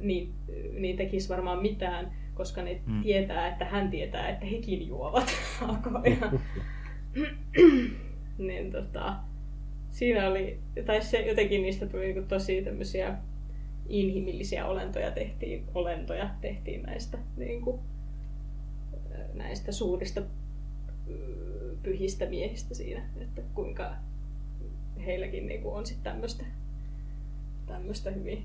niin, 0.00 0.34
niin 0.78 0.96
tekisi 0.96 1.28
varmaan 1.28 1.62
mitään, 1.62 2.12
koska 2.34 2.62
ne 2.62 2.80
mm. 2.86 3.02
tietää, 3.02 3.48
että 3.48 3.64
hän 3.64 3.90
tietää, 3.90 4.28
että 4.28 4.46
hekin 4.46 4.88
juovat 4.88 5.28
alkoholia. 5.68 6.16
niin 8.48 8.72
tota, 8.72 9.16
siinä 9.90 10.28
oli, 10.28 10.60
tai 10.86 11.02
se 11.02 11.20
jotenkin 11.20 11.62
niistä 11.62 11.86
tuli 11.86 12.12
niin 12.12 12.28
tosi 12.28 12.62
tämmöisiä 12.62 13.18
inhimillisiä 13.88 14.66
olentoja 14.66 15.10
tehtiin, 15.10 15.64
olentoja 15.74 16.30
tehtiin 16.40 16.82
näistä, 16.82 17.18
niin 17.36 17.62
kuin, 17.62 17.80
näistä 19.34 19.72
suurista 19.72 20.22
pyhistä 21.82 22.26
miehistä 22.26 22.74
siinä, 22.74 23.02
että 23.20 23.42
kuinka 23.54 23.94
heilläkin 25.06 25.46
niin 25.46 25.62
kuin 25.62 25.74
on 25.74 25.86
sitten 25.86 26.12
tämmöistä, 26.12 26.44
tämmöistä 27.66 28.10
hyvin, 28.10 28.44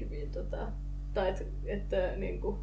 hyvin 0.00 0.30
tota, 0.30 0.72
tai 1.14 1.28
että, 1.28 1.44
että 1.66 2.16
niin 2.16 2.40
kuin, 2.40 2.58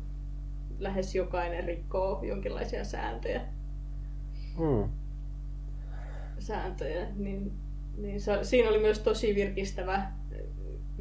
lähes 0.80 1.16
jokainen 1.16 1.64
rikkoo 1.64 2.24
jonkinlaisia 2.24 2.84
sääntöjä. 2.84 3.42
Hmm. 4.58 4.90
Sääntöjä, 6.40 7.08
niin, 7.16 7.52
niin 7.98 8.22
se, 8.22 8.40
siinä 8.44 8.70
oli 8.70 8.80
myös 8.80 9.00
tosi 9.00 9.36
virkistävä, 9.36 10.12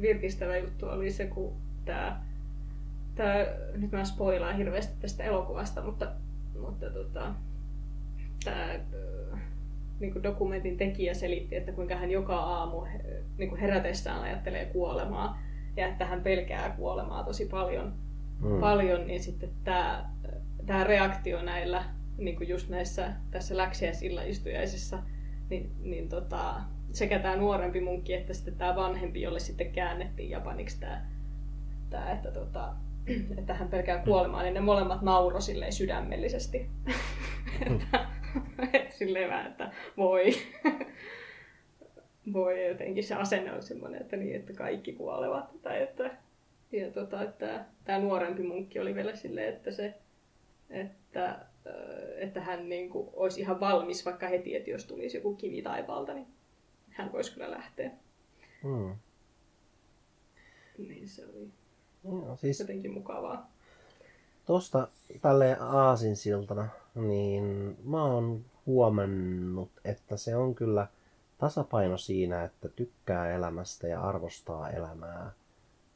virkistävä 0.01 0.57
juttu 0.57 0.85
oli 0.85 1.11
se, 1.11 1.27
kun 1.27 1.53
tämä, 1.85 2.21
tämä 3.15 3.45
nyt 3.73 3.91
mä 3.91 4.05
spoilaan 4.05 4.57
hirveästi 4.57 4.93
tästä 5.01 5.23
elokuvasta, 5.23 5.81
mutta, 5.81 6.11
mutta 6.59 6.89
tota, 6.89 7.33
tämä 8.43 8.79
niin 9.99 10.13
kuin 10.13 10.23
dokumentin 10.23 10.77
tekijä 10.77 11.13
selitti, 11.13 11.55
että 11.55 11.71
kuinka 11.71 11.95
hän 11.95 12.11
joka 12.11 12.35
aamu 12.35 12.85
niin 13.37 13.49
kuin 13.49 13.61
herätessään 13.61 14.21
ajattelee 14.21 14.65
kuolemaa 14.65 15.41
ja 15.77 15.87
että 15.87 16.05
hän 16.05 16.21
pelkää 16.21 16.69
kuolemaa 16.69 17.23
tosi 17.23 17.45
paljon, 17.45 17.93
mm. 18.41 18.59
paljon 18.59 19.07
niin 19.07 19.23
sitten 19.23 19.49
tämä, 19.63 20.09
tämä 20.65 20.83
reaktio 20.83 21.41
näillä, 21.41 21.83
niin 22.21 22.37
kuin 22.37 22.49
just 22.49 22.69
näissä 22.69 23.13
tässä 23.31 23.57
läksiäisistujaisissa, 23.57 24.99
niin, 25.49 25.71
niin 25.79 26.09
tota, 26.09 26.61
sekä 26.91 27.19
tämä 27.19 27.35
nuorempi 27.35 27.81
munkki 27.81 28.13
että 28.13 28.33
sitten 28.33 28.55
tämä 28.55 28.75
vanhempi, 28.75 29.21
jolle 29.21 29.39
sitten 29.39 29.71
käännettiin 29.71 30.29
japaniksi 30.29 30.79
tämä, 30.79 31.05
tämä 31.89 32.11
että, 32.11 32.31
tota, 32.31 32.73
että 33.39 33.53
hän 33.53 33.67
pelkää 33.67 34.03
kuolemaa, 34.03 34.43
niin 34.43 34.53
ne 34.53 34.59
molemmat 34.59 35.01
nauro 35.01 35.41
silleen 35.41 35.73
sydämellisesti. 35.73 36.69
että, 37.71 38.05
et 38.73 38.91
silleen 38.91 39.29
vähän, 39.29 39.51
että 39.51 39.71
voi. 39.97 40.31
voi 42.33 42.67
jotenkin 42.67 43.03
se 43.03 43.15
asenne 43.15 43.53
on 43.53 43.63
semmoinen, 43.63 44.01
että, 44.01 44.17
niin, 44.17 44.35
että 44.35 44.53
kaikki 44.53 44.93
kuolevat. 44.93 45.61
Tai 45.61 45.81
että, 45.81 46.11
ja 46.71 46.91
tota, 46.91 47.23
että 47.23 47.65
tämä 47.83 47.99
nuorempi 47.99 48.43
munkki 48.43 48.79
oli 48.79 48.95
vielä 48.95 49.15
silleen, 49.15 49.53
että, 49.53 49.71
se, 49.71 49.93
että, 50.69 51.45
että 52.17 52.41
hän 52.41 52.69
niin 52.69 52.89
kuin, 52.89 53.09
olisi 53.13 53.39
ihan 53.39 53.59
valmis 53.59 54.05
vaikka 54.05 54.27
heti, 54.27 54.55
että 54.55 54.69
jos 54.69 54.85
tulisi 54.85 55.17
joku 55.17 55.35
kivi 55.35 55.61
taipaalta, 55.61 56.13
niin 56.13 56.27
hän 56.89 57.11
voisi 57.11 57.33
kyllä 57.33 57.51
lähteä. 57.51 57.91
Hmm. 58.63 58.95
Niin 60.77 61.09
se 61.09 61.25
oli 61.25 61.49
no, 62.03 62.35
siis... 62.35 62.59
jotenkin 62.59 62.93
mukavaa. 62.93 63.51
Tuosta 64.45 64.87
tälle 65.21 65.57
aasinsiltana, 65.59 66.67
niin 66.95 67.77
mä 67.83 68.03
oon 68.05 68.45
huomannut, 68.65 69.71
että 69.85 70.17
se 70.17 70.35
on 70.35 70.55
kyllä 70.55 70.87
tasapaino 71.37 71.97
siinä, 71.97 72.43
että 72.43 72.69
tykkää 72.69 73.33
elämästä 73.33 73.87
ja 73.87 74.01
arvostaa 74.01 74.69
elämää 74.69 75.31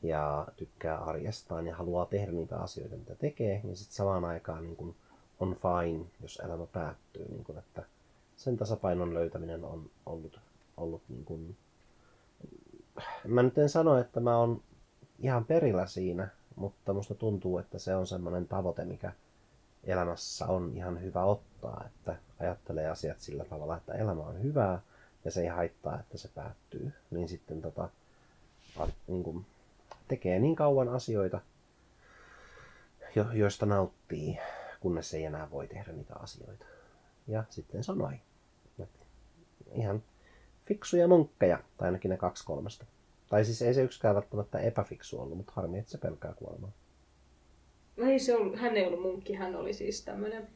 ja 0.02 0.48
tykkää 0.58 0.98
arjestaan 0.98 1.68
ja 1.68 1.76
haluaa 1.76 2.06
tehdä 2.06 2.32
niitä 2.32 2.58
asioita, 2.58 2.96
mitä 2.96 3.16
tekee, 3.16 3.62
niin 3.64 3.78
sitten 3.78 3.96
samaan 3.96 4.26
aikaan 4.26 4.64
niin 4.64 4.76
kun 4.76 4.96
on 5.40 5.56
fine, 5.56 6.06
jos 6.22 6.42
elämä 6.46 6.66
päättyy. 6.66 7.26
Niin 7.30 7.44
kun, 7.44 7.58
että 7.58 7.84
sen 8.38 8.58
tasapainon 8.58 9.14
löytäminen 9.14 9.64
on 9.64 9.90
ollut, 10.06 10.40
ollut 10.78 11.02
niin 11.10 11.26
kun... 11.26 11.56
mä 13.28 13.44
nyt 13.44 13.58
en 13.58 13.70
sano, 13.70 13.98
että 13.98 14.20
mä 14.20 14.38
oon 14.38 14.62
ihan 15.20 15.46
perillä 15.46 15.86
siinä, 15.86 16.28
mutta 16.56 16.94
musta 16.94 17.16
tuntuu, 17.16 17.58
että 17.58 17.80
se 17.80 17.96
on 17.96 18.08
semmoinen 18.08 18.48
tavoite, 18.48 18.86
mikä 18.86 19.12
elämässä 19.84 20.46
on 20.46 20.72
ihan 20.76 21.02
hyvä 21.02 21.24
ottaa, 21.24 21.84
että 21.86 22.16
ajattelee 22.40 22.90
asiat 22.90 23.20
sillä 23.20 23.46
tavalla, 23.46 23.78
että 23.78 23.94
elämä 23.94 24.24
on 24.24 24.44
hyvää 24.44 24.82
ja 25.26 25.32
se 25.32 25.42
ei 25.42 25.48
haittaa, 25.48 26.00
että 26.00 26.18
se 26.18 26.28
päättyy. 26.28 26.94
Niin 27.12 27.28
sitten 27.28 27.62
tota, 27.62 27.90
niin 29.08 29.24
kuin, 29.24 29.46
tekee 30.08 30.40
niin 30.40 30.56
kauan 30.56 30.90
asioita, 30.90 31.40
jo, 33.16 33.26
joista 33.34 33.66
nauttii, 33.66 34.40
kunnes 34.86 35.14
ei 35.14 35.24
enää 35.24 35.52
voi 35.52 35.68
tehdä 35.68 35.92
niitä 35.92 36.16
asioita. 36.16 36.66
Ja 37.28 37.44
sitten 37.50 37.84
sanoi. 37.84 38.14
Ihan 39.72 40.04
fiksuja 40.66 41.08
munkkeja, 41.08 41.60
tai 41.78 41.88
ainakin 41.88 42.10
ne 42.10 42.18
kaksi 42.18 42.46
kolmesta. 42.46 42.86
Tai 43.30 43.46
siis 43.46 43.62
ei 43.62 43.74
se 43.74 43.84
yksikään 43.84 44.16
välttämättä 44.16 44.60
epäfiksu 44.60 45.22
ollut, 45.22 45.38
mutta 45.38 45.54
harmi, 45.56 45.80
että 45.80 45.92
se 45.92 45.98
pelkää 45.98 46.34
kuolemaa. 46.34 46.72
Ei 47.98 48.20
se 48.20 48.36
ollut, 48.36 48.60
hän 48.60 48.78
ei 48.78 48.88
ollut 48.88 49.02
munkki, 49.02 49.34
hän 49.34 49.56
oli 49.56 49.74
siis 49.74 50.06
tämmöinen 50.06 50.48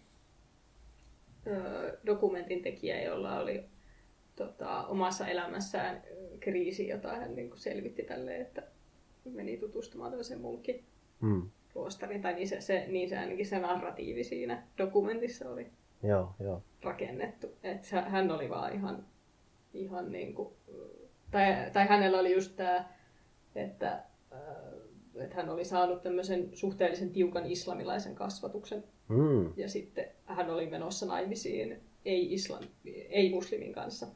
dokumentin 2.06 2.62
tekijä, 2.62 3.02
jolla 3.02 3.40
oli 3.40 3.64
tota, 4.36 4.88
omassa 4.88 5.28
elämässään 5.28 6.04
kriisi, 6.40 6.88
jota 6.88 7.16
hän 7.16 7.36
niin 7.36 7.50
kuin 7.50 7.60
selvitti 7.60 8.04
tälle, 8.04 8.38
että 8.38 8.64
meni 9.26 9.58
tutustumaan 9.58 10.12
toiseen 10.12 10.42
munkki 10.42 10.84
mm. 11.22 11.50
Luostariin. 11.76 12.22
Tai 12.22 12.34
niin 12.34 12.48
se, 12.48 12.62
se, 12.62 12.86
niin 12.88 13.10
se 13.10 13.18
ainakin 13.18 13.46
se 13.46 13.60
narratiivi 13.60 14.24
siinä 14.24 14.64
dokumentissa 14.78 15.50
oli 15.50 15.68
joo, 16.04 16.36
joo. 16.40 16.62
rakennettu. 16.84 17.48
Että 17.64 18.02
hän 18.02 18.32
oli 18.32 18.50
vaan 18.50 18.74
ihan, 18.74 19.06
ihan 19.74 20.12
niin 20.12 20.34
kuin, 20.34 20.54
tai, 21.32 21.72
tai 21.74 21.88
hänellä 21.88 22.20
oli 22.20 22.34
just 22.34 22.56
tämä, 22.56 22.90
että, 23.56 24.04
että 25.16 25.36
hän 25.36 25.50
oli 25.50 25.66
saanut 25.66 26.02
tämmöisen 26.02 26.50
suhteellisen 26.54 27.10
tiukan 27.10 27.46
islamilaisen 27.46 28.16
kasvatuksen. 28.16 28.84
Mm. 29.08 29.54
Ja 29.58 29.70
sitten 29.70 30.06
hän 30.26 30.50
oli 30.50 30.68
menossa 30.68 31.06
naimisiin 31.06 31.82
ei-islam, 32.06 32.64
ei-muslimin 33.10 33.74
kanssa 33.74 34.08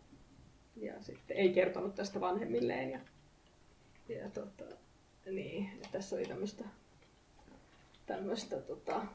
ja 0.75 0.93
sitten 1.01 1.37
ei 1.37 1.53
kertonut 1.53 1.95
tästä 1.95 2.21
vanhemmilleen. 2.21 2.91
Ja, 2.91 2.99
ja 4.09 4.29
tota, 4.29 4.65
niin, 5.25 5.69
tässä 5.91 6.15
oli 6.15 6.25
tämmöistä, 6.25 6.63
tämmöistä 8.05 8.61
tota, 8.61 9.05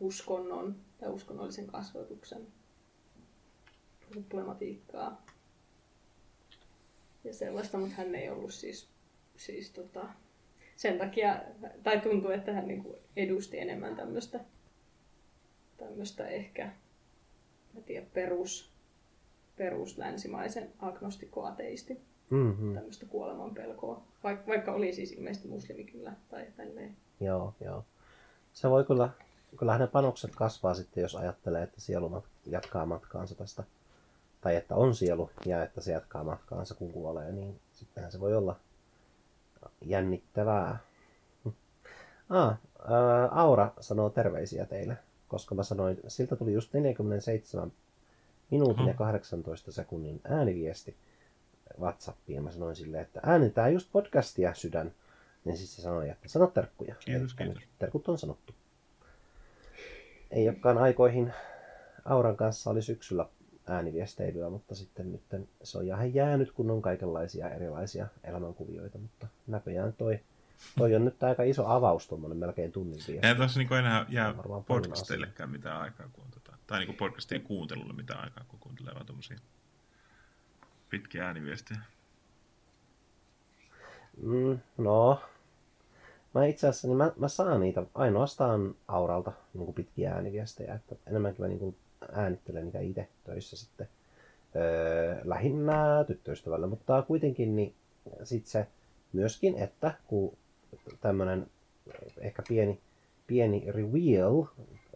uskonnon 0.00 0.76
tai 0.98 1.08
uskonnollisen 1.08 1.66
kasvatuksen 1.66 2.46
problematiikkaa 4.08 5.26
ja 7.24 7.34
sellaista, 7.34 7.78
mutta 7.78 7.94
hän 7.94 8.14
ei 8.14 8.30
ollut 8.30 8.52
siis, 8.54 8.88
siis 9.36 9.70
tota, 9.70 10.08
sen 10.76 10.98
takia, 10.98 11.42
tai 11.82 12.00
tuntuu, 12.00 12.30
että 12.30 12.52
hän 12.52 12.68
niinku 12.68 12.98
edusti 13.16 13.58
enemmän 13.58 13.96
tämmöistä, 13.96 14.40
tämmöistä 15.76 16.28
ehkä, 16.28 16.72
mä 17.74 17.80
tiedän, 17.80 18.10
perus, 18.14 18.72
peruslänsimaisen 19.56 20.72
agnostikoateisti. 20.78 22.00
Mm-hmm. 22.30 22.74
Tämmöistä 22.74 23.06
kuoleman 23.06 23.54
pelkoa. 23.54 24.02
Vaik- 24.24 24.46
vaikka 24.46 24.72
oli 24.72 24.92
siis 24.92 25.12
ilmeisesti 25.12 25.48
muslimi 25.48 25.84
kyllä 25.84 26.12
tai 26.30 26.46
tälleen. 26.56 26.96
Joo, 27.20 27.54
joo. 27.60 27.84
Se 28.56 28.70
voi 28.70 28.84
kyllä, 28.84 29.08
kyllä 29.58 29.78
ne 29.78 29.86
panokset 29.86 30.36
kasvaa 30.36 30.74
sitten, 30.74 31.02
jos 31.02 31.16
ajattelee, 31.16 31.62
että 31.62 31.80
sielu 31.80 32.24
jatkaa 32.46 32.86
matkaansa 32.86 33.34
tästä. 33.34 33.64
Tai 34.40 34.56
että 34.56 34.74
on 34.74 34.94
sielu 34.94 35.30
ja 35.46 35.62
että 35.62 35.80
se 35.80 35.92
jatkaa 35.92 36.24
matkaansa 36.24 36.74
kun 36.74 36.92
kuolee, 36.92 37.32
niin 37.32 37.60
sittenhän 37.72 38.12
se 38.12 38.20
voi 38.20 38.34
olla 38.36 38.56
jännittävää. 39.84 40.78
Ah, 42.30 42.58
ää, 42.78 43.28
Aura 43.30 43.72
sanoo 43.80 44.10
terveisiä 44.10 44.66
teille, 44.66 44.98
koska 45.28 45.54
mä 45.54 45.62
sanoin, 45.62 46.00
siltä 46.08 46.36
tuli 46.36 46.52
just 46.52 46.72
47 46.72 47.72
minuutin 48.50 48.86
ja 48.86 48.94
18 48.94 49.72
sekunnin 49.72 50.20
ääniviesti 50.24 50.96
Whatsappiin. 51.80 52.44
Mä 52.44 52.50
sanoin 52.50 52.76
silleen, 52.76 53.02
että 53.02 53.20
äänitään 53.22 53.72
just 53.72 53.88
podcastia 53.92 54.54
sydän. 54.54 54.92
Niin 55.46 55.56
siis 55.56 55.76
se 55.76 55.82
sanoi, 55.82 56.08
että 56.08 56.28
sano 56.28 56.46
terkkuja. 56.46 56.94
Kiitos, 56.94 57.34
kiitos. 57.34 57.62
Terkut 57.78 58.08
on 58.08 58.18
sanottu. 58.18 58.54
Ei 60.30 60.48
olekaan 60.48 60.78
aikoihin 60.78 61.32
Auran 62.04 62.36
kanssa 62.36 62.70
oli 62.70 62.82
syksyllä 62.82 63.26
ääniviesteilyä, 63.66 64.50
mutta 64.50 64.74
sitten 64.74 65.12
nyt 65.12 65.22
se 65.62 65.78
on 65.78 65.84
ihan 65.84 66.14
jäänyt, 66.14 66.52
kun 66.52 66.70
on 66.70 66.82
kaikenlaisia 66.82 67.50
erilaisia 67.50 68.06
elämänkuvioita, 68.24 68.98
mutta 68.98 69.26
näköjään 69.46 69.92
toi, 69.92 70.20
toi 70.78 70.94
on 70.94 71.04
nyt 71.04 71.22
aika 71.22 71.42
iso 71.42 71.66
avaus, 71.66 72.08
tuommoinen 72.08 72.38
melkein 72.38 72.72
tunnin 72.72 73.00
viesti. 73.08 73.26
Ei 73.26 73.34
tässä 73.34 73.60
niin 73.60 73.72
enää 73.72 74.06
jää 74.08 74.34
podcasteillekään 74.66 75.50
mitään 75.50 75.80
aikaa, 75.80 76.08
kun 76.12 76.24
tota 76.30 76.56
tai 76.66 76.84
niin 76.84 76.96
podcastien 76.96 77.42
kuuntelulle 77.42 77.92
mitä 77.92 78.14
aikaa, 78.16 78.44
kun 78.48 78.58
kuuntelee 78.60 78.94
vaan 78.94 79.06
tuommoisia 79.06 79.38
pitkiä 80.90 81.26
ääniviestejä? 81.26 81.80
Mm, 84.22 84.58
no, 84.78 85.22
mä 86.36 86.46
itse 86.46 86.68
asiassa 86.68 86.88
niin 86.88 86.96
mä, 86.96 87.12
mä 87.16 87.28
saan 87.28 87.60
niitä 87.60 87.82
ainoastaan 87.94 88.74
Auralta 88.88 89.32
niin 89.54 89.64
kuin 89.64 89.74
pitkiä 89.74 90.12
ääniviestejä, 90.12 90.74
että 90.74 90.96
enemmänkin 91.06 91.42
mä 91.42 91.48
niin 91.48 91.58
kuin 91.58 91.76
äänittelen 92.12 92.64
niitä 92.64 92.80
itse 92.80 93.08
töissä 93.24 93.56
sitten 93.56 93.88
öö, 94.56 95.20
lähinnä 95.24 96.04
tyttöystävälle, 96.06 96.66
mutta 96.66 97.02
kuitenkin 97.02 97.56
niin 97.56 97.74
sit 98.24 98.46
se 98.46 98.66
myöskin, 99.12 99.58
että 99.58 99.94
kun 100.06 100.36
tämmönen 101.00 101.46
ehkä 102.20 102.42
pieni, 102.48 102.80
pieni 103.26 103.64
reveal, 103.72 104.44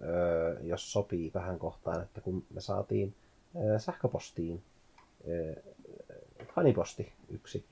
öö, 0.03 0.61
jos 0.63 0.93
sopii 0.93 1.31
tähän 1.31 1.59
kohtaan, 1.59 2.03
että 2.03 2.21
kun 2.21 2.45
me 2.55 2.61
saatiin 2.61 3.15
öö, 3.57 3.79
sähköpostiin 3.79 4.63
öö, 5.29 5.55
faniposti 6.55 7.13
yksi, 7.29 7.65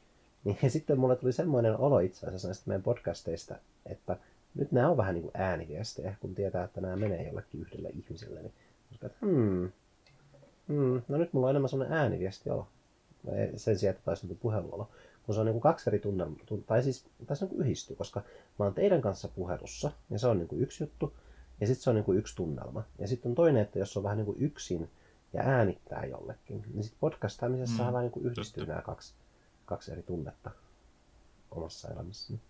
niin 0.62 0.70
sitten 0.70 0.98
mulle 0.98 1.16
tuli 1.16 1.32
semmoinen 1.32 1.76
olo 1.76 1.98
itse 1.98 2.26
asiassa 2.26 2.48
näistä 2.48 2.64
meidän 2.66 2.82
podcasteista, 2.82 3.54
että 3.86 4.16
nyt 4.54 4.72
nämä 4.72 4.90
on 4.90 4.96
vähän 4.96 5.14
niin 5.14 5.22
kuin 5.22 5.32
ääniviestejä, 5.34 6.16
kun 6.20 6.34
tietää, 6.34 6.64
että 6.64 6.80
nämä 6.80 6.96
menee 6.96 7.26
jollekin 7.26 7.60
yhdelle 7.60 7.88
ihmiselle, 7.88 8.42
niin 8.42 8.52
että 8.92 9.10
hmm, 9.20 9.70
hmm, 10.68 11.02
no 11.08 11.18
nyt 11.18 11.32
mulla 11.32 11.46
on 11.46 11.50
enemmän 11.50 11.68
semmoinen 11.68 11.98
ääniviesti 11.98 12.50
olo. 12.50 12.68
Sen 13.56 13.78
sijaan, 13.78 13.94
että 13.94 14.04
taisi 14.04 14.26
niin 14.26 14.38
puheluolo. 14.38 14.88
Kun 15.26 15.34
se 15.34 15.40
on 15.40 15.46
niin 15.46 15.54
kuin 15.54 15.62
kaksi 15.62 15.90
eri 15.90 15.98
tunnelmaa, 15.98 16.44
tai 16.66 16.82
siis 16.82 17.04
tässä 17.26 17.46
niin 17.46 17.60
yhdistyy, 17.60 17.96
koska 17.96 18.22
mä 18.58 18.64
oon 18.64 18.74
teidän 18.74 19.00
kanssa 19.00 19.28
puhelussa, 19.28 19.92
ja 20.10 20.18
se 20.18 20.26
on 20.26 20.38
niin 20.38 20.48
kuin 20.48 20.62
yksi 20.62 20.84
juttu, 20.84 21.16
ja 21.60 21.66
sitten 21.66 21.82
se 21.82 21.90
on 21.90 21.96
niin 21.96 22.04
kuin 22.04 22.18
yksi 22.18 22.36
tunnelma. 22.36 22.82
Ja 22.98 23.08
sitten 23.08 23.30
on 23.30 23.34
toinen, 23.34 23.62
että 23.62 23.78
jos 23.78 23.96
on 23.96 24.02
vähän 24.02 24.16
niin 24.16 24.26
kuin 24.26 24.40
yksin 24.40 24.90
ja 25.32 25.42
äänittää 25.42 26.04
jollekin, 26.04 26.64
niin 26.74 26.82
sitten 26.82 27.00
podcastaamisessa 27.00 27.82
mm, 27.82 27.92
vähän 27.92 28.02
niin 28.02 28.12
kuin 28.12 28.26
yhdistyy 28.26 28.60
totta. 28.60 28.72
nämä 28.72 28.82
kaksi, 28.82 29.14
kaksi 29.68 29.92
eri 29.92 30.02
tunnetta 30.02 30.50
omassa 31.50 31.88
elämässäni. 31.92 32.40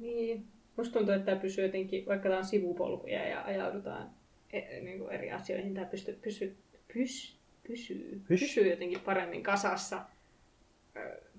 Niin, 0.00 0.46
musta 0.76 0.92
tuntuu, 0.92 1.14
että 1.14 1.26
tämä 1.26 1.40
pysyy 1.40 1.64
jotenkin, 1.64 2.06
vaikka 2.06 2.28
tämä 2.28 2.38
on 2.38 2.44
sivupolkuja 2.44 3.28
ja 3.28 3.44
ajaudutaan 3.44 4.10
e, 4.52 4.80
niin 4.80 4.98
kuin 4.98 5.12
eri 5.12 5.32
asioihin, 5.32 5.74
tämä 5.74 5.86
pystyy, 5.86 6.18
pysyy, 6.22 6.56
pys, 6.94 7.38
pysyy, 7.68 8.22
Pysh. 8.28 8.42
pysyy 8.42 8.70
jotenkin 8.70 9.00
paremmin 9.00 9.42
kasassa 9.42 10.04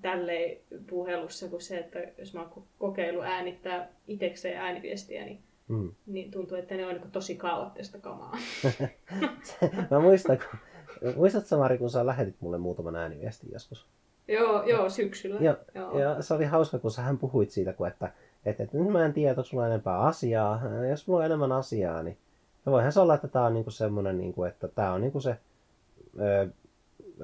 tälleen 0.02 0.58
puhelussa 0.90 1.48
kuin 1.48 1.62
se, 1.62 1.78
että 1.78 2.00
jos 2.18 2.34
mä 2.34 2.42
oon 2.42 2.64
kokeillut 2.78 3.24
äänittää 3.24 3.90
itsekseen 4.08 4.58
ääniviestiä, 4.58 5.26
niin, 5.26 5.44
mm. 5.68 5.92
niin 6.06 6.32
tuntuu, 6.32 6.58
että 6.58 6.76
ne 6.76 6.86
on 6.86 6.96
niin 6.96 7.12
tosi 7.12 7.36
kaoottista 7.36 8.00
kamaa. 8.00 8.38
mä 9.92 10.00
muistan, 10.00 10.38
kun, 10.38 10.60
muistatko 11.16 11.58
Mari, 11.58 11.78
kun 11.78 11.90
sä 11.90 12.06
lähetit 12.06 12.36
mulle 12.40 12.58
muutaman 12.58 12.96
ääniviestin 12.96 13.50
joskus? 13.54 13.86
Joo, 14.28 14.64
joo 14.64 14.90
syksyllä. 14.90 15.40
Ja, 15.40 15.58
joo. 15.76 16.00
ja 16.00 16.22
se 16.22 16.34
oli 16.34 16.46
hauska, 16.46 16.80
kun 16.80 16.92
sähän 16.92 17.18
puhuit 17.18 17.52
siitä, 17.52 17.74
kun 17.74 17.88
että, 17.88 18.12
että, 18.46 18.64
että 18.64 18.78
nyt 18.78 18.92
mä 18.92 19.06
en 19.06 19.14
tiedä, 19.14 19.32
onko 19.32 19.44
sulla 19.44 19.68
enempää 19.68 20.00
asiaa. 20.00 20.62
Jos 20.90 21.08
mulla 21.08 21.20
on 21.20 21.26
enemmän 21.26 21.52
asiaa, 21.52 22.04
niin 22.04 22.18
voihan 22.66 22.92
se 22.92 23.00
olla, 23.00 23.16
että 23.16 23.28
tämä 23.28 23.46
on 23.46 23.54
niinku 23.54 23.72
semmoinen, 23.72 24.18
niinku, 24.18 24.44
että 24.44 24.68
tämä 24.68 24.94
on 24.94 25.02
niinku 25.02 25.22
se 25.22 25.38
ö, 26.20 26.48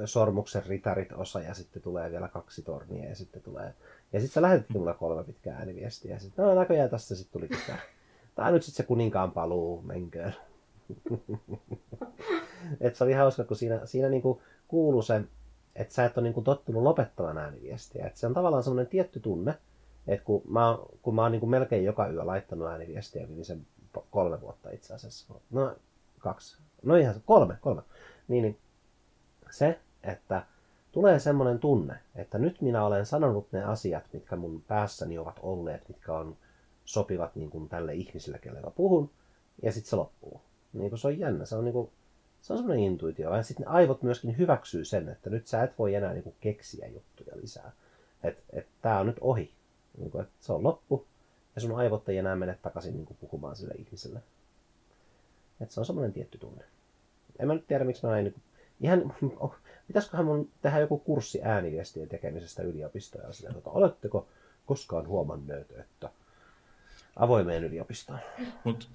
sormuksen 0.06 0.66
ritarit 0.66 1.12
osa 1.12 1.40
ja 1.42 1.54
sitten 1.54 1.82
tulee 1.82 2.12
vielä 2.12 2.28
kaksi 2.28 2.62
tornia 2.62 3.10
ja 3.10 3.16
sitten 3.16 3.42
tulee... 3.42 3.74
Ja 4.14 4.20
sitten 4.20 4.34
sä 4.34 4.42
lähetit 4.42 4.70
mulle 4.70 4.94
kolme 4.94 5.24
pitkää 5.24 5.58
ääniviestiä 5.58 6.14
ja 6.14 6.20
sitten 6.20 6.46
no 6.46 6.56
näköjään 6.56 6.90
tässä 6.90 7.16
sitten 7.16 7.42
tuli 7.42 7.60
tämä. 7.68 7.78
Tämä 8.36 8.48
on 8.48 8.54
nyt 8.54 8.64
sitten 8.64 8.84
se 8.84 8.88
kuninkaan 8.88 9.32
paluu, 9.32 9.82
menköön. 9.82 10.36
Et 12.82 12.96
se 12.96 13.04
oli 13.04 13.14
hauska, 13.14 13.44
kun 13.44 13.58
siinä, 13.58 13.86
siinä 13.86 14.10
niinku 14.10 14.42
kuuluu 14.68 15.02
se, 15.02 15.22
että 15.76 15.94
sä 15.94 16.06
et 16.06 16.18
ole 16.18 16.24
niinku 16.24 16.42
tottunut 16.42 16.84
lopettamaan 16.84 17.38
ääniviestiä. 17.38 18.08
Et 18.08 18.18
se 18.18 18.28
on 18.28 18.34
tavallaan 18.34 18.64
semmoinen 18.64 18.88
tietty 18.88 19.20
tunne, 19.20 19.58
että 20.08 20.26
kun 20.26 20.42
mä, 20.48 20.78
kun 21.02 21.16
mä 21.16 21.22
oon 21.22 21.32
niinku 21.32 21.48
melkein 21.48 21.86
joka 21.86 22.08
yö 22.08 22.26
laittanut 22.26 22.68
ääniviestiä, 22.68 23.28
niin 23.28 23.46
sen 23.46 23.68
kolme 24.12 24.42
vuotta 24.42 24.70
itse 24.70 24.94
asiassa. 24.94 25.34
No 25.52 25.76
kaksi. 26.20 26.58
No 26.84 26.96
ihan 26.96 27.16
kolme, 27.26 27.58
kolme. 27.62 27.82
Niin, 28.28 28.42
niin 28.42 28.58
se, 29.52 29.80
että 30.04 30.46
tulee 30.92 31.20
semmoinen 31.20 31.60
tunne, 31.60 32.00
että 32.16 32.38
nyt 32.38 32.62
minä 32.62 32.86
olen 32.86 33.06
sanonut 33.06 33.52
ne 33.52 33.64
asiat, 33.64 34.04
mitkä 34.14 34.36
mun 34.36 34.64
päässäni 34.68 35.18
ovat 35.18 35.40
olleet, 35.42 35.90
mitkä 35.90 36.14
on 36.14 36.38
sopivat 36.86 37.36
niin 37.36 37.50
kuin 37.50 37.70
tälle 37.70 37.94
ihmiselle, 37.94 38.40
kelle 38.40 38.62
mä 38.62 38.70
puhun, 38.70 39.10
ja 39.62 39.72
sitten 39.72 39.90
se 39.90 39.96
loppuu. 39.96 40.42
Niin 40.74 40.90
kuin 40.90 41.00
se 41.00 41.08
on 41.08 41.20
jännä, 41.20 41.46
se 41.46 41.56
on, 41.56 41.64
niin 41.64 41.74
kuin, 41.74 41.90
se 42.42 42.54
on 42.54 42.60
semmoinen 42.60 42.84
intuitio. 42.84 43.36
Ja 43.36 43.44
sitten 43.44 43.68
aivot 43.68 44.04
myöskin 44.04 44.38
hyväksyy 44.38 44.86
sen, 44.86 45.10
että 45.10 45.30
nyt 45.30 45.48
sä 45.48 45.64
et 45.64 45.80
voi 45.80 45.96
enää 45.96 46.14
niin 46.14 46.24
kuin 46.24 46.36
keksiä 46.42 46.88
juttuja 46.88 47.42
lisää. 47.42 47.72
Että 48.24 48.44
et, 48.54 48.68
tämä 48.82 49.00
on 49.00 49.08
nyt 49.08 49.18
ohi. 49.22 49.52
Niin 49.98 50.12
kuin, 50.12 50.22
että 50.22 50.34
se 50.42 50.54
on 50.54 50.64
loppu, 50.64 51.06
ja 51.56 51.62
sun 51.62 51.76
aivot 51.80 52.10
ei 52.10 52.18
enää 52.18 52.36
mene 52.36 52.58
takaisin 52.62 52.94
niin 52.94 53.06
kuin 53.06 53.18
puhumaan 53.22 53.56
sille 53.56 53.74
ihmiselle. 53.74 54.20
Että 55.62 55.74
se 55.74 55.80
on 55.80 55.86
semmoinen 55.86 56.14
tietty 56.14 56.38
tunne. 56.38 56.64
En 57.40 57.48
mä 57.48 57.54
nyt 57.54 57.68
tiedä, 57.68 57.84
miksi 57.84 58.06
mä 58.06 58.12
näin 58.12 58.24
niin 58.24 58.36
ihan, 58.82 59.16
pitäisiköhän 59.88 60.26
mun 60.26 60.50
tehdä 60.62 60.80
joku 60.80 60.98
kurssi 60.98 61.40
ääniviestien 61.44 62.10
tekemisestä 62.10 62.64
yliopistoja 62.64 63.24
ja 63.44 63.50
että 63.58 63.70
oletteko 63.70 64.28
koskaan 64.66 65.08
huomanneet, 65.08 65.72
että 65.72 66.10
avoimeen 67.16 67.64
yliopistoon. 67.64 68.20
Mutta 68.64 68.86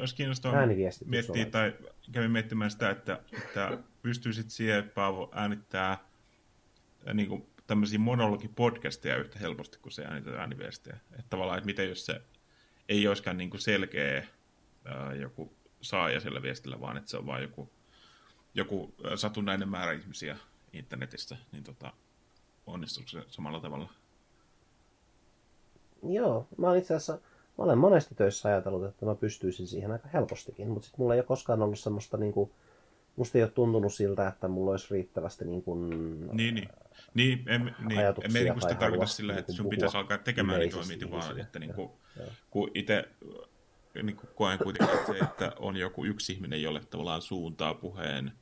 olisi 0.00 0.16
kiinnostavaa 0.16 0.66
miettiä 1.04 1.46
tai 1.46 1.74
kävin 2.12 2.30
miettimään 2.30 2.70
sitä, 2.70 2.90
että, 2.90 3.20
että 3.32 3.78
pystyisit 4.02 4.50
siihen, 4.50 4.90
Paavo, 4.94 5.30
äänittää 5.32 5.90
äh, 5.92 7.14
niin 7.14 7.28
kuin 7.28 7.46
tämmöisiä 7.66 7.98
monologipodcasteja 7.98 9.16
yhtä 9.16 9.38
helposti 9.38 9.78
kuin 9.78 9.92
se 9.92 10.04
äänittää 10.04 10.40
ääniviestejä. 10.40 10.96
Että 11.10 11.30
tavallaan, 11.30 11.58
että 11.58 11.66
miten 11.66 11.88
jos 11.88 12.06
se 12.06 12.22
ei 12.88 13.08
olisikaan 13.08 13.36
niin 13.36 13.50
kuin 13.50 13.60
selkeä 13.60 14.26
ää, 14.84 15.06
äh, 15.06 15.16
joku 15.16 15.52
saaja 15.80 16.20
sillä 16.20 16.42
viestillä, 16.42 16.80
vaan 16.80 16.96
että 16.96 17.10
se 17.10 17.16
on 17.16 17.26
vain 17.26 17.42
joku 17.42 17.70
joku 18.54 18.94
satunnainen 19.14 19.68
määrä 19.68 19.92
ihmisiä 19.92 20.36
internetissä, 20.72 21.36
niin 21.52 21.64
tota, 21.64 21.92
onnistuuko 22.66 23.08
se 23.08 23.22
samalla 23.28 23.60
tavalla? 23.60 23.88
Joo, 26.02 26.48
mä 26.58 26.66
olen 26.66 26.78
itse 26.78 26.94
asiassa, 26.94 27.18
mä 27.58 27.64
olen 27.64 27.78
monesti 27.78 28.14
töissä 28.14 28.48
ajatellut, 28.48 28.84
että 28.84 29.06
mä 29.06 29.14
pystyisin 29.14 29.66
siihen 29.66 29.92
aika 29.92 30.08
helpostikin, 30.08 30.68
mutta 30.68 30.86
sitten 30.86 31.00
mulla 31.00 31.14
ei 31.14 31.20
ole 31.20 31.26
koskaan 31.26 31.62
ollut 31.62 31.78
semmoista 31.78 32.16
niin 32.16 32.32
kuin, 32.32 32.50
musta 33.16 33.38
ei 33.38 33.44
ole 33.44 33.50
tuntunut 33.50 33.94
siltä, 33.94 34.28
että 34.28 34.48
mulla 34.48 34.70
olisi 34.70 34.86
riittävästi 34.90 35.44
niin 35.44 35.62
kuin, 35.62 35.90
niin, 36.36 36.54
niin. 36.54 36.68
Niin, 37.14 37.44
en, 37.48 37.74
niin, 37.88 38.00
en 38.00 38.32
niin 38.32 38.60
sitä 38.60 38.74
tarkoita 38.74 39.06
sillä, 39.06 39.36
että 39.36 39.52
sun 39.52 39.68
pitäisi 39.68 39.96
alkaa 39.96 40.18
tekemään 40.18 40.60
niitä 40.60 40.76
toimintoja, 40.76 41.10
vaan 41.10 41.40
että 41.40 41.58
niin 41.58 41.74
kuin, 41.74 41.90
kun 42.50 42.70
itse 42.74 43.08
niin 44.02 44.16
kuin 44.16 44.30
koen 44.34 44.58
kuitenkin 44.58 44.98
että 44.98 45.12
se, 45.12 45.18
että 45.18 45.52
on 45.58 45.76
joku 45.76 46.04
yksi 46.04 46.32
ihminen, 46.32 46.62
jolle 46.62 46.80
tavallaan 46.90 47.22
suuntaa 47.22 47.74
puheen 47.74 48.32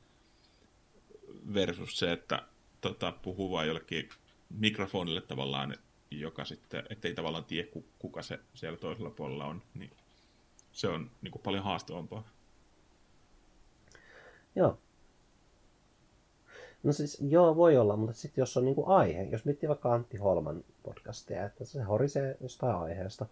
versus 1.53 1.99
se, 1.99 2.11
että 2.11 2.43
tota, 2.81 3.11
puhuu 3.21 3.51
vain 3.51 3.67
jollekin 3.67 4.09
mikrofonille 4.49 5.21
tavallaan, 5.21 5.75
joka 6.11 6.45
sitten, 6.45 6.83
ettei 6.89 7.13
tavallaan 7.13 7.45
tiedä, 7.45 7.67
kuka 7.99 8.21
se 8.21 8.39
siellä 8.53 8.77
toisella 8.77 9.09
puolella 9.09 9.45
on, 9.45 9.61
niin 9.73 9.91
se 10.71 10.87
on 10.87 11.11
niin 11.21 11.31
kuin 11.31 11.41
paljon 11.41 11.63
haastavampaa. 11.63 12.23
Joo. 14.55 14.77
No 16.83 16.93
siis 16.93 17.17
joo, 17.29 17.55
voi 17.55 17.77
olla, 17.77 17.95
mutta 17.95 18.15
sitten 18.15 18.41
jos 18.41 18.57
on 18.57 18.65
niin 18.65 18.75
kuin 18.75 18.87
aihe, 18.87 19.23
jos 19.23 19.45
miettii 19.45 19.69
vaikka 19.69 19.93
Antti 19.93 20.17
Holman 20.17 20.63
podcastia, 20.83 21.45
että 21.45 21.65
se 21.65 21.81
horisee 21.81 22.37
jostain 22.41 22.75
aiheesta, 22.75 23.25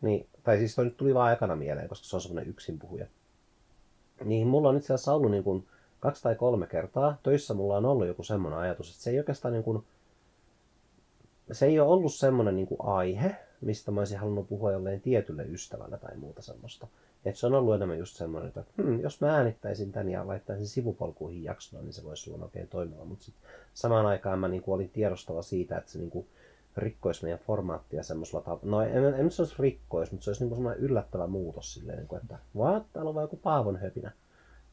niin, 0.00 0.26
tai 0.42 0.58
siis 0.58 0.74
toi 0.74 0.84
nyt 0.84 0.96
tuli 0.96 1.14
vaan 1.14 1.28
aikana 1.28 1.56
mieleen, 1.56 1.88
koska 1.88 2.06
se 2.06 2.16
on 2.16 2.22
semmoinen 2.22 2.50
yksin 2.50 2.78
puhuja. 2.78 3.06
Niin 4.24 4.46
mulla 4.46 4.68
on 4.68 4.76
itse 4.76 4.94
asiassa 4.94 5.14
ollut 5.14 5.30
niin 5.30 5.44
kuin, 5.44 5.66
kaksi 6.00 6.22
tai 6.22 6.34
kolme 6.34 6.66
kertaa 6.66 7.18
töissä 7.22 7.54
mulla 7.54 7.76
on 7.76 7.84
ollut 7.84 8.06
joku 8.06 8.22
semmoinen 8.22 8.60
ajatus, 8.60 8.90
että 8.90 9.02
se 9.02 9.10
ei 9.10 9.18
oikeastaan 9.18 9.54
niin 9.54 9.64
kuin, 9.64 9.84
se 11.54 11.66
ei 11.66 11.80
ole 11.80 11.88
ollut 11.88 12.14
semmoinen 12.14 12.56
niin 12.56 12.66
kuin 12.66 12.80
aihe, 12.80 13.36
mistä 13.60 13.90
mä 13.90 14.00
olisin 14.00 14.18
halunnut 14.18 14.48
puhua 14.48 14.72
jolleen 14.72 15.00
tietylle 15.00 15.42
ystävälle 15.42 15.98
tai 15.98 16.16
muuta 16.16 16.42
semmoista. 16.42 16.86
Et 17.24 17.36
se 17.36 17.46
on 17.46 17.54
ollut 17.54 17.74
enemmän 17.74 17.98
just 17.98 18.16
semmoinen, 18.16 18.48
että 18.48 18.64
hmm, 18.82 19.00
jos 19.00 19.20
mä 19.20 19.36
äänittäisin 19.36 19.92
tän 19.92 20.08
ja 20.08 20.26
laittaisin 20.26 20.68
sivupolkuihin 20.68 21.44
jaksona, 21.44 21.82
niin 21.82 21.92
se 21.92 22.04
voisi 22.04 22.32
olla 22.32 22.44
oikein 22.44 22.68
toimiva. 22.68 23.04
Mutta 23.04 23.24
sitten 23.24 23.50
samaan 23.74 24.06
aikaan 24.06 24.38
mä 24.38 24.48
niin 24.48 24.62
kuin 24.62 24.74
olin 24.74 24.90
tiedostava 24.90 25.42
siitä, 25.42 25.78
että 25.78 25.90
se 25.90 25.98
niin 25.98 26.10
kuin 26.10 26.26
rikkoisi 26.76 27.22
meidän 27.22 27.38
formaattia 27.38 28.02
semmoisella 28.02 28.40
tavalla. 28.40 28.62
No 28.64 28.82
en, 28.82 29.04
en, 29.04 29.14
en 29.14 29.30
se 29.30 29.42
olisi 29.42 29.54
rikkoisi, 29.58 30.12
mutta 30.12 30.24
se 30.24 30.30
olisi 30.30 30.44
niin 30.44 30.54
semmoinen 30.54 30.82
yllättävä 30.82 31.26
muutos 31.26 31.74
silleen, 31.74 31.98
niin 31.98 32.08
kuin, 32.08 32.22
että 32.22 32.38
what, 32.56 32.92
täällä 32.92 33.08
on 33.08 33.14
vaan 33.14 33.24
joku 33.24 33.36
paavon 33.36 33.76
höpinä. 33.76 34.12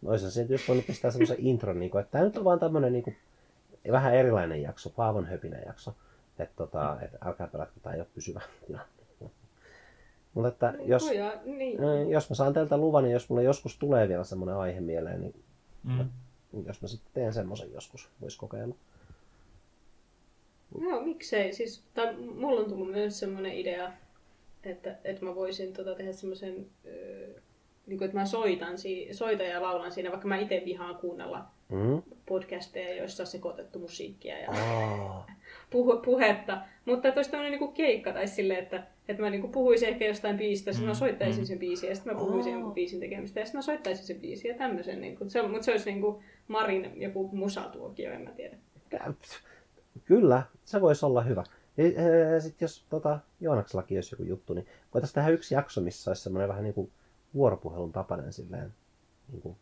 No 0.02 0.10
olisi 0.10 0.32
se 0.32 0.46
just 0.50 0.68
voinut 0.68 0.86
pistää 0.86 1.12
semmoisen 1.12 1.38
intron, 1.40 1.80
niin 1.80 1.92
kuin, 1.92 2.02
että 2.02 2.12
tämä 2.12 2.24
nyt 2.24 2.38
on 2.38 2.44
vaan 2.44 2.60
tämmöinen 2.60 2.94
niin 2.94 3.04
kuin, 3.04 3.18
vähän 3.92 4.16
erilainen 4.16 4.62
jakso, 4.62 4.90
Paavon 4.90 5.26
höpinä 5.26 5.58
jakso. 5.66 5.96
Että 6.44 6.56
tota, 6.56 6.98
et 7.02 7.12
älkää 7.26 7.48
pelätkö, 7.48 7.80
tämä 7.80 7.96
ei 7.96 8.02
ole 8.02 8.08
pysyvä 8.16 8.42
Mutta 10.34 10.48
että 10.48 10.74
jos, 10.86 11.04
no, 11.04 11.54
niin. 11.56 12.10
jos 12.10 12.30
mä 12.30 12.36
saan 12.36 12.54
teiltä 12.54 12.78
luvan, 12.78 13.04
niin 13.04 13.14
jos 13.14 13.30
mulle 13.30 13.44
joskus 13.44 13.78
tulee 13.78 14.08
vielä 14.08 14.24
semmoinen 14.24 14.56
aihe 14.56 14.80
mieleen, 14.82 15.22
niin 15.22 15.44
mm. 15.84 16.10
jos 16.68 16.82
mä 16.82 16.88
sitten 16.88 17.12
teen 17.14 17.34
semmoisen 17.34 17.72
joskus, 17.74 18.10
voisi 18.22 18.38
kokeilla. 18.38 18.76
No 20.82 21.02
miksei, 21.02 21.54
siis, 21.54 21.84
tai 21.94 22.16
mulla 22.18 22.60
on 22.62 22.70
tullut 22.70 22.92
myös 22.92 23.20
semmoinen 23.20 23.54
idea, 23.54 23.92
että, 24.64 24.96
että 25.04 25.26
mä 25.26 25.36
voisin 25.36 25.74
tota, 25.74 25.96
tehdä 25.96 26.14
semmoisen, 26.14 26.66
niin 27.88 27.98
kuin, 27.98 28.06
että 28.06 28.18
mä 28.18 28.26
soitan, 28.26 28.78
si- 28.78 29.08
soitan 29.12 29.48
ja 29.48 29.62
laulan 29.62 29.92
siinä, 29.92 30.12
vaikka 30.12 30.28
mä 30.28 30.38
itse 30.38 30.62
vihaan 30.66 30.96
kuunnella 30.96 31.46
Mm. 31.70 32.02
podcasteja, 32.26 32.96
joissa 32.96 33.24
on 33.24 33.28
sekoitettu 33.28 33.80
musiikkia 33.80 34.40
ja 34.40 34.52
Aa, 34.52 35.28
puhu- 35.70 36.02
puhetta. 36.06 36.62
Mutta 36.86 37.08
että 37.08 37.20
olisi 37.20 37.32
tämmöinen 37.32 37.60
niin 37.60 37.74
keikka 37.74 38.14
tai 38.14 38.28
silleen, 38.28 38.64
että, 38.64 38.84
että 39.08 39.24
mä 39.24 39.30
niin 39.30 39.52
puhuisin 39.52 39.90
ehkä 39.90 40.06
jostain 40.06 40.38
biisistä, 40.38 40.72
sitten 40.72 40.88
mä 40.88 40.94
Mm, 40.94 40.98
soittaisin 40.98 41.44
mm. 41.44 41.46
sen 41.48 41.60
biisin 41.60 41.90
ja 41.90 41.96
sitten 41.96 42.14
mä 42.14 42.20
puhuisin 42.20 42.52
Aa. 42.54 42.58
jonkun 42.58 42.74
biisin 42.74 43.00
tekemistä 43.00 43.40
ja 43.40 43.46
sitten 43.46 43.58
mä 43.58 43.62
soittaisin 43.62 44.06
sen 44.06 44.20
biisin 44.20 44.50
ja 44.50 44.58
tämmöisen. 44.58 45.02
Niin 45.02 45.18
kuin, 45.18 45.30
se, 45.30 45.42
mutta 45.42 45.64
se 45.64 45.72
olisi 45.72 45.92
niin 45.92 46.02
kuin 46.02 46.24
Marin 46.48 47.02
joku 47.02 47.30
musatuokio, 47.34 48.12
en 48.12 48.22
mä 48.22 48.32
tiedä. 48.32 48.58
Kyllä, 50.06 50.44
se 50.66 50.82
voisi 50.82 51.06
olla 51.06 51.22
hyvä. 51.22 51.44
Sitten 52.40 52.66
jos 52.66 52.86
tota, 52.90 53.20
Joonaksellakin 53.42 53.98
olisi 53.98 54.14
joku 54.14 54.24
juttu, 54.24 54.54
niin 54.54 54.68
voitaisiin 54.94 55.16
tehdä 55.16 55.30
yksi 55.30 55.56
jakso, 55.56 55.82
missä 55.82 56.10
olisi 56.12 56.24
semmoinen 56.24 56.50
vähän 56.50 56.64
niin 56.64 56.74
kuin 56.74 56.92
vuoropuhelun 57.34 57.92
tapainen 57.92 58.34
silleen. 58.34 58.74
Niin 59.32 59.42
kuin, 59.42 59.56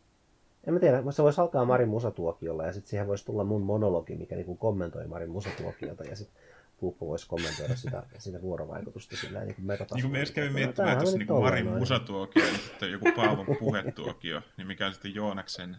en 0.68 0.74
mä 0.74 0.80
tiedä, 0.80 1.04
se 1.12 1.24
voisi 1.24 1.42
alkaa 1.42 1.66
Marin 1.66 1.90
musatuokiolla 1.90 2.66
ja 2.66 2.74
sitten 2.74 2.90
siihen 2.90 3.08
voisi 3.08 3.26
tulla 3.26 3.44
mun 3.44 3.62
monologi, 3.62 4.16
mikä 4.16 4.36
niin 4.36 4.46
kuin 4.46 4.58
kommentoi 4.58 5.08
Marin 5.08 5.30
musatuokiota 5.30 6.04
ja 6.04 6.16
sitten 6.16 6.42
Puuppo 6.80 7.08
voisi 7.08 7.28
kommentoida 7.28 7.76
sitä, 7.76 8.04
sitä 8.18 8.42
vuorovaikutusta 8.42 9.18
silleen 9.18 9.48
niin 9.48 9.56
kuin 9.56 9.68
Niin 9.94 10.02
kuin 10.02 10.12
me 10.12 10.18
edes 10.18 10.32
kävin 10.32 10.54
miettimään, 10.54 10.94
että 10.94 11.04
jos 11.04 11.14
nyt 11.14 11.20
niin 11.20 11.32
ollaan 11.32 11.52
Marin 11.52 11.66
noin. 11.66 11.80
musatuokio 11.80 12.46
ja 12.46 12.54
sitten 12.54 12.92
joku 12.92 13.06
Paavon 13.16 13.46
puhetuokio, 13.60 14.42
niin 14.58 14.68
mikä 14.68 14.88
on 14.88 14.94
sitten 14.94 15.16
Joonaksen 15.16 15.78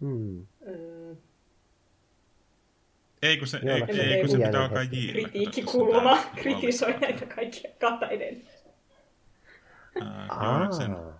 Hmm. 0.00 0.46
Ei 3.26 3.36
kun 3.36 3.46
se, 3.46 3.56
ei, 3.56 3.68
Joonaksen 3.68 4.08
ei, 4.08 4.20
kun 4.20 4.28
se 4.28 4.38
pitää 4.38 4.62
alkaa 4.62 4.78
hetki. 4.78 5.06
Jillä. 5.06 5.28
kritiikkikulma 5.28 6.18
kritisoi 6.34 6.98
näitä 7.00 7.26
kaikkia 7.26 7.70
kataiden. 7.80 8.42
Joonaksen. 10.42 10.94
Aa, 10.94 11.18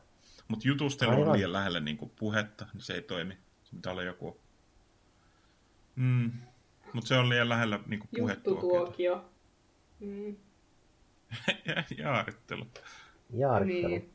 Mutta 0.49 0.69
jutustelu 0.69 1.23
on 1.23 1.33
liian 1.33 1.53
lähellä 1.53 1.81
niin 1.81 1.97
kuin 1.97 2.13
puhetta, 2.17 2.67
niin 2.73 2.83
se 2.83 2.95
ei 2.95 3.03
toimi. 3.03 3.35
Se 3.63 3.77
pitää 3.77 3.93
olla 3.93 4.03
joku... 4.03 4.41
Mm. 5.97 6.33
Mutta 6.93 7.09
se 7.09 7.17
on 7.19 7.29
liian 7.29 7.49
lähellä 7.49 7.81
niin 7.87 8.01
kuin 8.01 8.11
puhetuokiota. 8.19 8.67
Juttutuokio. 8.67 9.31
Mm. 10.01 10.37
ja 11.67 11.85
jaarittelu. 11.99 12.67
jaarittelu. 13.37 13.89
Niin. 13.89 14.13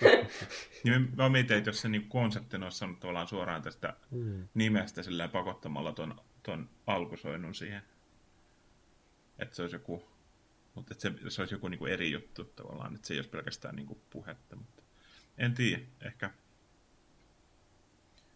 Niin 0.84 1.10
mä 1.16 1.28
mietin, 1.28 1.56
että 1.58 1.70
jos 1.70 1.80
se 1.80 1.88
niin 1.88 2.08
konseptina 2.08 2.66
olisi 2.66 2.78
saanut 2.78 3.00
tavallaan 3.00 3.28
suoraan 3.28 3.62
tästä 3.62 3.96
Hmm. 4.10 4.48
nimestä 4.54 5.02
sillä 5.02 5.28
pakottamalla 5.28 5.92
ton, 5.92 6.20
ton 6.42 6.70
alkusoinnun 6.86 7.54
siihen. 7.54 7.82
Että 9.38 9.56
se 9.56 9.62
olisi 9.62 9.76
joku, 9.76 10.08
mutta 10.74 10.94
että 10.94 11.02
se, 11.02 11.30
se 11.30 11.42
olisi 11.42 11.54
joku 11.54 11.68
niin 11.68 11.78
kuin 11.78 11.92
eri 11.92 12.10
juttu 12.10 12.44
tavallaan, 12.44 12.94
että 12.94 13.06
se 13.06 13.14
ei 13.14 13.18
olisi 13.18 13.30
pelkästään 13.30 13.76
niin 13.76 13.86
kuin 13.86 14.00
puhetta. 14.10 14.56
Mutta 14.56 14.82
en 15.38 15.54
tiedä, 15.54 15.82
ehkä, 16.00 16.30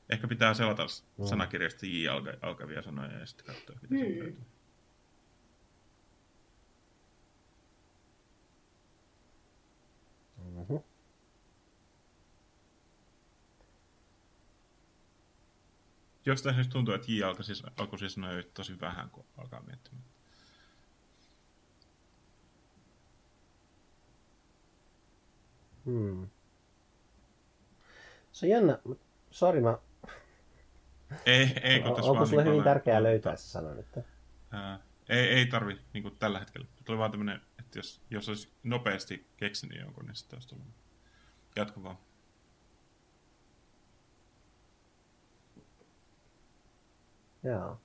ehkä 0.09 0.29
pitää 0.29 0.55
selata 0.55 0.87
Mm. 1.19 1.25
sanakirjasta 1.27 1.87
J 1.87 2.09
alka, 2.09 2.33
alkavia 2.43 2.83
sanoja 2.83 3.19
ja 3.19 3.27
sitten 3.27 3.47
katsoa, 3.47 3.77
mitä 3.83 3.95
se 3.95 4.01
Hmm. 4.11 4.19
löytyy. 4.19 4.43
Mhm. 10.39 10.92
Jostain 16.27 16.55
syystä 16.55 16.73
tuntuu, 16.73 16.95
että 16.95 17.13
J 17.13 17.23
alkoi 17.23 17.45
siis, 17.45 17.63
alkoi 17.77 17.99
siis 17.99 18.15
sanoa 18.15 18.31
tosi 18.55 18.81
vähän, 18.81 19.11
kun 19.11 19.25
alkaa 19.37 19.63
miettimään. 19.63 20.05
Hmm. 25.85 26.29
Se 28.33 28.47
on 28.47 28.51
jännä. 28.51 28.79
Sori, 29.31 29.61
mä... 29.61 29.79
Ei, 31.27 31.53
ei, 31.63 31.81
kun 31.81 31.95
tässä 31.95 32.11
onko 32.11 32.27
sulle 32.27 32.43
niin 32.43 32.53
hyvin 32.53 32.65
tärkeää 32.65 33.03
löytää 33.03 33.37
se 33.37 33.49
sana 33.49 33.75
nyt? 33.75 33.87
Ää, 34.51 34.81
ei, 35.09 35.29
ei 35.29 35.47
tarvi 35.47 35.81
niin 35.93 36.03
kuin 36.03 36.17
tällä 36.19 36.39
hetkellä. 36.39 36.67
Tuli 36.85 36.99
vaan 36.99 37.11
tämmönen, 37.11 37.41
että 37.59 37.79
jos, 37.79 38.01
jos 38.11 38.29
olisi 38.29 38.53
nopeasti 38.63 39.27
keksinyt 39.37 39.81
jonkun, 39.81 40.07
niin 40.07 40.17
sitten 40.17 40.37
olisi 40.37 40.49
tullut. 40.49 40.67
Jatko 41.57 41.83
vaan. 41.83 41.99
Joo. 47.43 47.77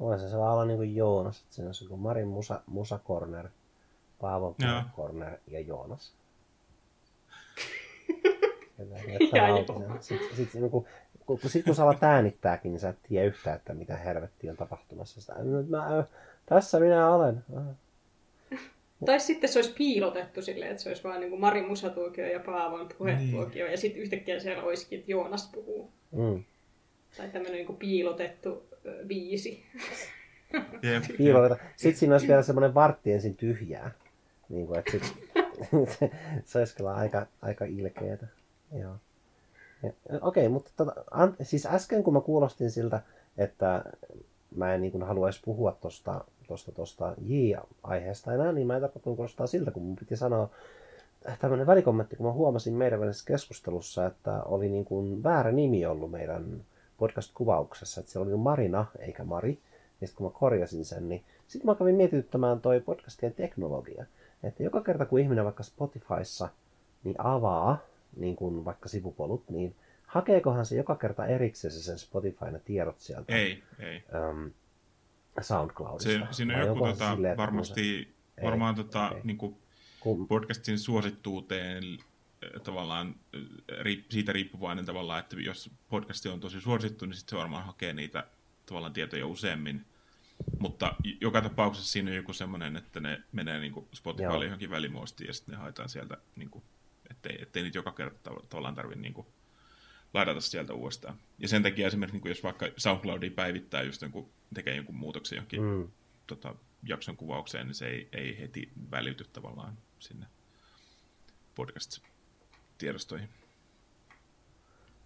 Voisi 0.00 0.28
se 0.28 0.38
vaan 0.38 0.52
olla 0.52 0.64
niin 0.64 0.76
kuin 0.76 0.96
Joonas, 0.96 1.40
että 1.40 1.54
siinä 1.54 1.68
olisi 1.68 1.84
joku 1.84 1.96
Marin 1.96 2.28
Musa, 2.28 2.60
Musa 2.66 2.98
Corner, 2.98 3.48
Paavo 4.20 4.54
Joo. 4.58 4.82
Corner 4.96 5.38
ja 5.46 5.60
Joonas. 5.60 6.12
Sitten 10.00 10.36
sit, 10.36 10.54
niin 10.54 10.70
kun, 10.70 10.86
kun, 11.26 11.38
kun, 11.40 11.50
sit, 11.50 11.64
kun 11.64 11.74
sä 11.74 11.82
alat 11.82 12.02
äänittääkin, 12.02 12.72
niin 12.72 12.80
sä 12.80 12.88
et 12.88 13.02
tiedä 13.08 13.26
yhtään, 13.26 13.56
että 13.56 13.74
mitä 13.74 13.96
helvettiä 13.96 14.50
on 14.50 14.56
tapahtumassa. 14.56 15.20
Sitä, 15.20 15.34
nyt 15.38 15.68
mä, 15.68 16.04
tässä 16.46 16.80
minä 16.80 17.14
olen. 17.14 17.44
Tai 19.06 19.20
sitten 19.20 19.50
se 19.50 19.58
olisi 19.58 19.74
piilotettu 19.78 20.42
silleen, 20.42 20.70
että 20.70 20.82
se 20.82 20.88
olisi 20.88 21.04
vaan 21.04 21.20
niin 21.20 21.30
kuin 21.30 21.40
Marin 21.40 21.68
musatuokio 21.68 22.26
ja 22.26 22.40
Paavon 22.40 22.88
puhetuokio. 22.98 23.66
Ja 23.66 23.76
sitten 23.76 24.02
yhtäkkiä 24.02 24.40
siellä 24.40 24.62
olisikin, 24.62 24.98
että 24.98 25.10
Joonas 25.10 25.50
puhuu. 25.54 25.90
Mm. 26.12 26.44
Tai 27.16 27.28
tämmöinen 27.28 27.66
niin 27.66 27.76
piilotettu 27.76 28.62
ö, 28.86 29.04
biisi. 29.06 29.64
Jep, 30.82 31.04
Piiloteta. 31.18 31.56
Sitten 31.76 31.98
siinä 31.98 32.14
olisi 32.14 32.28
vielä 32.28 32.42
semmoinen 32.42 32.74
vartti 32.74 33.12
ensin 33.12 33.36
tyhjää. 33.36 33.90
Niin 34.48 34.66
kuin, 34.66 34.78
että 34.78 34.90
sit, 34.90 35.14
se 36.44 36.58
olisi 36.58 36.76
kyllä 36.76 36.94
aika, 36.94 37.26
aika 37.42 37.64
ilkeetä. 37.64 38.26
Joo. 38.80 38.94
Ja- 39.82 40.18
Okei, 40.20 40.48
mutta 40.48 40.70
tota, 40.76 40.94
an, 41.10 41.36
siis 41.42 41.66
äsken 41.66 42.02
kun 42.02 42.14
mä 42.14 42.20
kuulostin 42.20 42.70
siltä, 42.70 43.00
että 43.38 43.84
mä 44.56 44.74
en 44.74 44.80
niin 44.80 44.92
kuin 44.92 45.02
haluaisi 45.02 45.40
puhua 45.44 45.76
tuosta 45.80 46.24
tosta, 46.48 46.72
tosta 46.72 47.14
J-aiheesta 47.26 48.34
enää, 48.34 48.52
niin 48.52 48.66
mä 48.66 48.74
en 48.74 48.80
tarkoittanut 48.80 49.16
kuulostaa 49.16 49.46
siltä, 49.46 49.70
kun 49.70 49.82
mun 49.82 49.96
piti 49.96 50.16
sanoa 50.16 50.50
tämmöinen 51.40 51.66
välikommentti, 51.66 52.16
kun 52.16 52.26
mä 52.26 52.32
huomasin 52.32 52.74
meidän 52.74 53.00
välisessä 53.00 53.26
keskustelussa, 53.26 54.06
että 54.06 54.42
oli 54.42 54.68
niin 54.68 54.84
kuin 54.84 55.22
väärä 55.22 55.52
nimi 55.52 55.86
ollut 55.86 56.10
meidän 56.10 56.64
podcast-kuvauksessa, 57.02 58.00
että 58.00 58.12
siellä 58.12 58.28
oli 58.28 58.36
Marina 58.42 58.86
eikä 58.98 59.24
Mari. 59.24 59.58
Ja 60.00 60.06
sitten 60.06 60.16
kun 60.16 60.26
mä 60.32 60.38
korjasin 60.38 60.84
sen, 60.84 61.08
niin 61.08 61.22
sitten 61.48 61.70
mä 61.70 61.74
kävin 61.74 61.94
mietityttämään 61.94 62.60
toi 62.60 62.80
podcastien 62.80 63.34
teknologia. 63.34 64.04
Että 64.42 64.62
joka 64.62 64.80
kerta 64.80 65.06
kun 65.06 65.18
ihminen 65.18 65.44
vaikka 65.44 65.62
Spotifyssa 65.62 66.48
niin 67.04 67.16
avaa 67.18 67.78
niin 68.16 68.36
kuin 68.36 68.64
vaikka 68.64 68.88
sivupolut, 68.88 69.44
niin 69.50 69.74
hakeekohan 70.06 70.66
se 70.66 70.76
joka 70.76 70.96
kerta 70.96 71.26
erikseen 71.26 71.72
se 71.72 71.82
sen 71.82 71.98
Spotify 71.98 72.44
ne 72.50 72.58
tiedot 72.64 73.00
sieltä 73.00 73.34
ei, 73.36 73.62
ei. 73.78 74.02
äm, 74.14 74.50
SoundCloudista? 75.40 76.26
Se, 76.26 76.34
siinä 76.34 76.58
on 76.58 76.66
joku 76.66 76.86
se 76.86 76.92
tota, 76.92 77.14
silleen, 77.14 77.36
kun 77.36 77.42
varmasti, 77.42 78.14
Ei, 78.38 78.44
varmaan 78.44 78.74
tota, 78.74 79.06
okei. 79.06 79.20
niin 79.24 79.38
kuin 79.38 79.52
se- 79.52 79.62
kun, 80.00 80.28
podcastin 80.28 80.78
suosittuuteen 80.78 81.82
tavallaan 82.62 83.14
riip, 83.80 84.10
siitä 84.10 84.32
riippuvainen 84.32 84.84
tavallaan, 84.84 85.20
että 85.20 85.36
jos 85.40 85.70
podcasti 85.88 86.28
on 86.28 86.40
tosi 86.40 86.60
suosittu, 86.60 87.06
niin 87.06 87.14
sitten 87.14 87.30
se 87.30 87.40
varmaan 87.40 87.66
hakee 87.66 87.92
niitä 87.92 88.26
tavallaan 88.66 88.92
tietoja 88.92 89.26
useammin. 89.26 89.86
Mutta 90.58 90.94
joka 91.20 91.42
tapauksessa 91.42 91.92
siinä 91.92 92.10
on 92.10 92.16
joku 92.16 92.32
semmoinen, 92.32 92.76
että 92.76 93.00
ne 93.00 93.22
menee 93.32 93.60
niin. 93.60 93.88
Spotifylle 93.92 94.44
johonkin 94.44 94.70
välimuostiin 94.70 95.28
ja 95.28 95.34
sitten 95.34 95.52
ne 95.52 95.58
haetaan 95.58 95.88
sieltä, 95.88 96.16
niin 96.36 96.50
kuin, 96.50 96.64
ettei, 97.10 97.42
ettei 97.42 97.62
niitä 97.62 97.78
joka 97.78 97.92
kerta 97.92 98.30
tav- 98.30 98.46
tavallaan 98.46 98.74
tarvitse 98.74 99.00
niin 99.00 99.14
kuin, 99.14 99.26
ladata 100.14 100.40
sieltä 100.40 100.74
uudestaan. 100.74 101.16
Ja 101.38 101.48
sen 101.48 101.62
takia 101.62 101.86
esimerkiksi, 101.86 102.14
niin 102.14 102.22
kuin 102.22 102.30
jos 102.30 102.42
vaikka 102.42 102.68
SoundCloudia 102.76 103.30
päivittää 103.30 103.82
just 103.82 104.02
jonkun, 104.02 104.30
tekee 104.54 104.76
jonkun 104.76 104.94
muutoksen 104.94 105.36
johonkin 105.36 105.62
mm, 105.62 105.88
tota, 106.26 106.54
jakson 106.82 107.16
kuvaukseen, 107.16 107.66
niin 107.66 107.74
se 107.74 107.86
ei, 107.86 108.08
ei 108.12 108.40
heti 108.40 108.72
välity 108.90 109.24
tavallaan 109.24 109.78
sinne 109.98 110.26
podcast-tiedostoihin. 112.82 113.28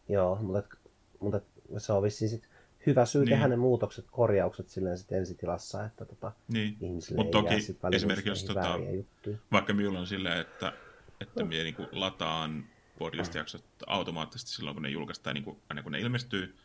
joo, 0.09 0.37
mutta, 0.37 0.77
mutta 1.21 1.41
se 1.79 1.93
on 1.93 2.03
vissiin 2.03 2.29
sit 2.29 2.49
hyvä 2.87 3.07
syy 3.07 3.21
Niin. 3.25 3.31
tehdä 3.31 3.49
ne 3.49 3.57
muutokset, 3.57 4.07
korjaukset 4.11 4.69
silleen 4.69 4.99
sit 4.99 5.13
ensitilassa, 5.13 5.85
että 5.85 6.05
tota, 6.05 6.33
Niin. 6.49 6.77
ihmisille 6.81 7.17
Mut 7.17 7.27
ei 7.27 7.33
toki 7.33 7.53
jää 7.53 7.61
sit 7.61 7.79
esimerkiksi 7.93 8.29
jos 8.29 8.45
tota-. 8.45 8.79
Vaikka 9.53 9.73
minulla 9.75 10.01
on 10.01 10.07
silleen, 10.07 10.41
että, 10.41 10.73
että 11.21 11.45
minä 11.45 11.63
niin 11.63 11.77
lataan 11.93 12.65
podcast-jaksot 12.99 13.65
automaattisesti 13.87 14.51
silloin, 14.53 14.75
kun 14.77 14.83
ne 14.83 14.89
julkaistaan, 14.91 15.35
niin 15.35 15.45
kuin, 15.45 15.61
aina 15.71 15.83
kun 15.83 15.93
ne 15.93 16.01
ilmestyy, 16.01 16.57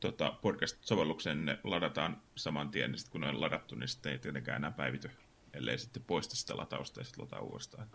tota, 0.00 0.32
podcast-sovelluksen, 0.42 1.44
ne 1.44 1.58
ladataan 1.64 2.22
saman 2.36 2.70
tien, 2.70 2.90
niin 2.92 2.98
sitten 2.98 3.12
kun 3.12 3.20
ne 3.20 3.28
on 3.28 3.40
ladattu, 3.40 3.74
niin 3.74 3.88
sitten 3.88 4.12
ei 4.12 4.18
tietenkään 4.18 4.56
enää 4.56 4.70
päivity, 4.70 5.10
ellei 5.54 5.78
sitten 5.78 6.02
poista 6.06 6.36
sitä 6.36 6.56
latausta 6.56 7.00
ja 7.00 7.04
sitten 7.04 7.24
lataa 7.24 7.40
uudestaan. 7.40 7.88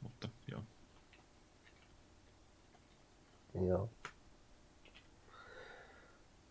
Mutta 0.00 0.28
joo. 0.50 0.62
Joo. 3.60 3.88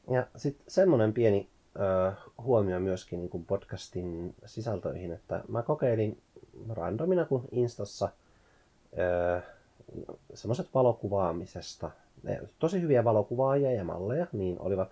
Ja 0.10 0.28
sitten 0.36 0.66
semmoinen 0.68 1.14
pieni 1.14 1.50
ö, 1.76 2.12
huomio 2.42 2.80
myöskin 2.80 3.20
niin 3.20 3.30
kuin 3.30 3.46
podcastin 3.46 4.36
sisältöihin, 4.46 5.12
että 5.12 5.44
mä 5.48 5.64
kokeilin 5.64 6.22
randomina 6.70 7.26
kuin 7.26 7.44
Instassa 7.52 8.10
semmoiset 10.34 10.68
valokuvaamisesta. 10.74 11.92
Ne, 12.24 12.42
tosi 12.60 12.82
hyviä 12.82 13.04
valokuvaajia 13.04 13.72
ja 13.72 13.84
malleja, 13.84 14.28
niin 14.32 14.60
olivat 14.60 14.90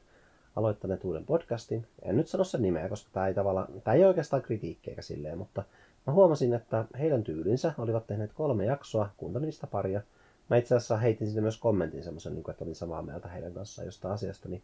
aloittaneet 0.56 1.04
uuden 1.04 1.26
podcastin. 1.26 1.88
En 2.02 2.18
nyt 2.18 2.28
sano 2.28 2.44
sen 2.44 2.62
nimeä, 2.62 2.90
koska 2.90 3.10
tämä 3.14 3.28
ei, 3.28 3.34
tavalla, 3.34 3.68
tämä 3.84 3.96
ei 3.96 4.06
oikeastaan 4.06 4.42
kritiikkiä 4.42 4.96
silleen, 5.00 5.38
mutta 5.38 5.64
mä 6.08 6.14
huomasin, 6.14 6.54
että 6.54 6.86
heidän 7.00 7.24
tyylinsä 7.24 7.74
olivat 7.78 8.08
tehneet 8.08 8.34
kolme 8.34 8.66
jaksoa, 8.66 9.10
kuuntelin 9.18 9.46
niistä 9.46 9.68
paria. 9.68 10.02
Mä 10.50 10.58
itse 10.58 10.76
asiassa 10.76 10.98
heitin 10.98 11.28
sinne 11.28 11.42
myös 11.42 11.58
kommentin 11.58 12.04
semmoisen, 12.04 12.34
niin 12.34 12.50
että 12.50 12.66
olin 12.66 12.76
samaa 12.76 13.02
mieltä 13.02 13.28
heidän 13.28 13.54
kanssaan 13.54 13.86
jostain 13.86 14.14
asiasta, 14.14 14.50
niin 14.50 14.64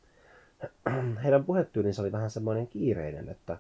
heidän 1.24 1.44
puhetyylinsä 1.44 2.02
oli 2.02 2.12
vähän 2.12 2.30
semmoinen 2.30 2.68
kiireinen, 2.68 3.30
että 3.30 3.58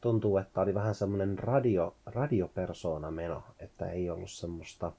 tuntuu, 0.00 0.38
että 0.38 0.60
oli 0.60 0.74
vähän 0.74 0.94
semmoinen 0.94 1.38
radio, 1.38 1.94
radiopersona 2.06 3.10
meno, 3.10 3.42
että 3.58 3.90
ei 3.90 4.10
ollut 4.10 4.30
semmoista 4.30 4.92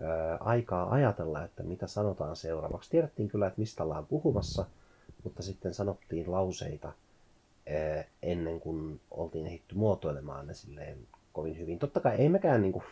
ää, 0.00 0.36
aikaa 0.40 0.90
ajatella, 0.92 1.44
että 1.44 1.62
mitä 1.62 1.86
sanotaan 1.86 2.36
seuraavaksi. 2.36 2.90
Tiedettiin 2.90 3.28
kyllä, 3.28 3.46
että 3.46 3.60
mistä 3.60 3.84
ollaan 3.84 4.06
puhumassa, 4.06 4.64
mutta 5.24 5.42
sitten 5.42 5.74
sanottiin 5.74 6.32
lauseita 6.32 6.88
ää, 7.68 8.04
ennen 8.22 8.60
kuin 8.60 9.00
oltiin 9.10 9.46
ehditty 9.46 9.74
muotoilemaan 9.74 10.46
ne 10.46 10.54
silleen 10.54 10.98
kovin 11.32 11.58
hyvin. 11.58 11.78
Totta 11.78 12.00
kai 12.00 12.16
ei 12.16 12.28
mekään 12.28 12.62
niin 12.62 12.72
kuin, 12.72 12.84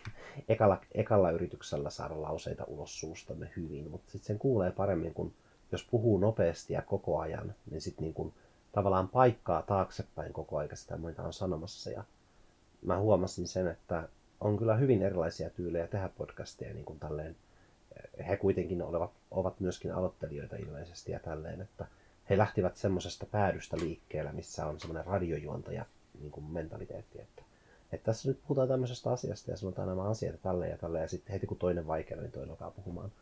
ekalla, 0.48 0.80
ekalla 0.92 1.30
yrityksellä 1.30 1.90
saada 1.90 2.22
lauseita 2.22 2.64
ulos 2.64 3.00
suustamme 3.00 3.50
hyvin, 3.56 3.90
mutta 3.90 4.10
sitten 4.10 4.26
sen 4.26 4.38
kuulee 4.38 4.70
paremmin, 4.70 5.14
kun 5.14 5.32
jos 5.72 5.86
puhuu 5.90 6.18
nopeasti 6.18 6.72
ja 6.72 6.82
koko 6.82 7.18
ajan, 7.18 7.54
niin 7.70 7.80
sitten 7.80 8.04
niin 8.04 8.32
tavallaan 8.72 9.08
paikkaa 9.08 9.62
taaksepäin 9.62 10.32
koko 10.32 10.56
ajan 10.56 10.76
sitä, 10.76 10.96
mitä 10.96 11.22
on 11.22 11.32
sanomassa. 11.32 11.90
Ja 11.90 12.04
mä 12.82 12.98
huomasin 12.98 13.48
sen, 13.48 13.68
että 13.68 14.08
on 14.40 14.56
kyllä 14.58 14.76
hyvin 14.76 15.02
erilaisia 15.02 15.50
tyylejä 15.50 15.86
tehdä 15.86 16.08
podcasteja 16.08 16.74
niin 16.74 16.84
kuin 16.84 16.98
tälleen. 16.98 17.36
He 18.28 18.36
kuitenkin 18.36 18.82
olevat, 18.82 19.10
ovat 19.30 19.60
myöskin 19.60 19.92
aloittelijoita 19.92 20.56
ilmeisesti 20.56 21.12
ja 21.12 21.20
tälleen, 21.20 21.60
että 21.60 21.86
he 22.30 22.38
lähtivät 22.38 22.76
semmoisesta 22.76 23.26
päädystä 23.26 23.76
liikkeellä, 23.76 24.32
missä 24.32 24.66
on 24.66 24.80
semmoinen 24.80 25.06
radiojuontaja 25.06 25.84
niin 26.20 26.32
kuin 26.32 26.46
mentaliteetti, 26.46 27.20
että, 27.20 27.42
että 27.92 28.04
tässä 28.04 28.28
nyt 28.28 28.42
puhutaan 28.42 28.68
tämmöisestä 28.68 29.10
asiasta 29.10 29.50
ja 29.50 29.56
sanotaan 29.56 29.88
nämä 29.88 30.02
asiat 30.02 30.42
tälleen 30.42 30.70
ja 30.70 30.78
tälleen 30.78 31.02
ja 31.02 31.08
sitten 31.08 31.32
heti 31.32 31.46
kun 31.46 31.56
toinen 31.56 31.86
vaikea, 31.86 32.16
niin 32.16 32.32
toinen 32.32 32.50
alkaa 32.50 32.70
puhumaan. 32.70 33.12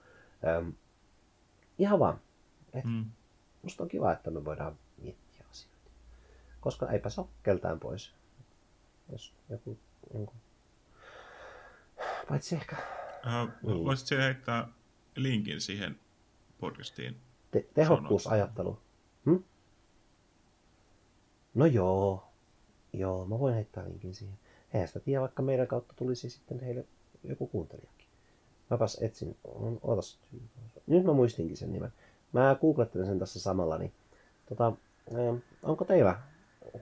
Öm, 0.47 0.73
ihan 1.79 1.99
vaan. 1.99 2.21
Et 2.75 2.85
mm. 2.85 3.05
Musta 3.63 3.83
on 3.83 3.89
kiva, 3.89 4.13
että 4.13 4.31
me 4.31 4.45
voidaan 4.45 4.79
miettiä 5.03 5.45
asioita. 5.51 5.91
Koska 6.61 6.91
eipä 6.91 7.11
se 7.11 7.21
ole 7.21 7.29
keltään 7.43 7.81
pois. 7.81 8.13
Jos 9.13 9.35
joku, 9.49 9.79
joku... 10.15 10.33
Paitsi 12.29 12.55
ehkä... 12.55 12.77
Niin. 13.63 13.85
Voisitko 13.85 14.23
heittää 14.23 14.69
linkin 15.17 15.61
siihen 15.61 16.01
podcastiin? 16.61 17.21
Te- 17.51 17.69
tehokkuusajattelu. 17.75 18.79
Hm? 19.25 19.37
No 21.55 21.67
joo. 21.67 22.29
Joo, 22.93 23.27
mä 23.27 23.39
voin 23.39 23.55
heittää 23.55 23.85
linkin 23.85 24.15
siihen. 24.15 24.39
Eihän 24.75 24.89
sitä 24.89 25.01
tiedä, 25.01 25.21
vaikka 25.21 25.43
meidän 25.43 25.67
kautta 25.67 25.95
tulisi 25.97 26.31
sitten 26.31 26.61
heille 26.61 26.85
joku 27.25 27.47
kuuntelijakin. 27.47 28.07
Mäpäs 28.71 28.99
etsin. 29.01 29.37
Ootas. 29.83 30.19
Nyt 30.87 31.05
mä 31.05 31.13
muistinkin 31.13 31.57
sen 31.57 31.73
nimen. 31.73 31.93
Mä 32.33 32.57
googlettelen 32.61 33.07
sen 33.07 33.19
tässä 33.19 33.41
samalla, 33.41 33.79
niin 33.79 33.93
tota, 34.49 34.73
onko 35.63 35.85
teillä 35.85 36.21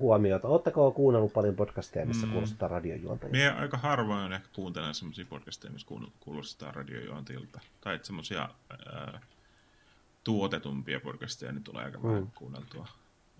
huomiota? 0.00 0.48
Oletteko 0.48 0.90
kuunnellut 0.90 1.32
paljon 1.32 1.56
podcasteja, 1.56 2.06
missä 2.06 2.26
mm. 2.26 2.32
kuulostaa 2.32 2.68
radiojuontajia? 2.68 3.32
Mie 3.32 3.50
aika 3.50 3.76
harvoin 3.76 4.32
ehkä 4.32 4.48
kuuntelen 4.54 4.94
semmoisia 4.94 5.24
podcasteja, 5.28 5.72
missä 5.72 5.88
kuulostaa 6.20 6.72
radiojuontajilta. 6.72 7.60
Tai 7.80 8.00
semmoisia 8.02 8.48
tuotetumpia 10.24 11.00
podcasteja, 11.00 11.52
niin 11.52 11.64
tulee 11.64 11.84
aika 11.84 12.02
vähän 12.02 12.22
mm. 12.22 12.30
kuunneltua. 12.34 12.86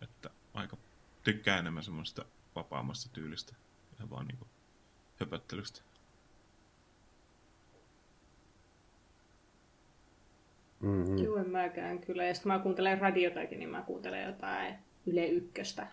Että 0.03 0.31
aika 0.55 0.77
tykkään 1.23 1.59
enemmän 1.59 1.83
semmoista 1.83 2.25
vapaammasta 2.57 3.11
tyylistä. 3.13 3.55
Ihan 3.97 4.11
vaan 4.11 4.27
niinku 4.27 4.47
höpöttelystä. 5.21 5.83
Mm-hmm. 10.81 11.19
Joo, 11.19 11.37
en 11.37 11.51
mäkään 11.51 11.99
kyllä. 11.99 12.25
Ja 12.25 12.35
sitten 12.35 12.53
mä 12.53 12.59
kuuntelen 12.59 12.99
radiotakin, 12.99 13.59
niin 13.59 13.69
mä 13.69 13.83
kuuntelen 13.83 14.27
jotain 14.27 14.75
Yle 15.07 15.27
Ykköstä. 15.27 15.87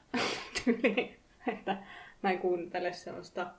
että 1.54 1.78
mä 2.24 2.32
en 2.32 2.40
kuuntele 2.40 2.94
sellaista 2.94 3.54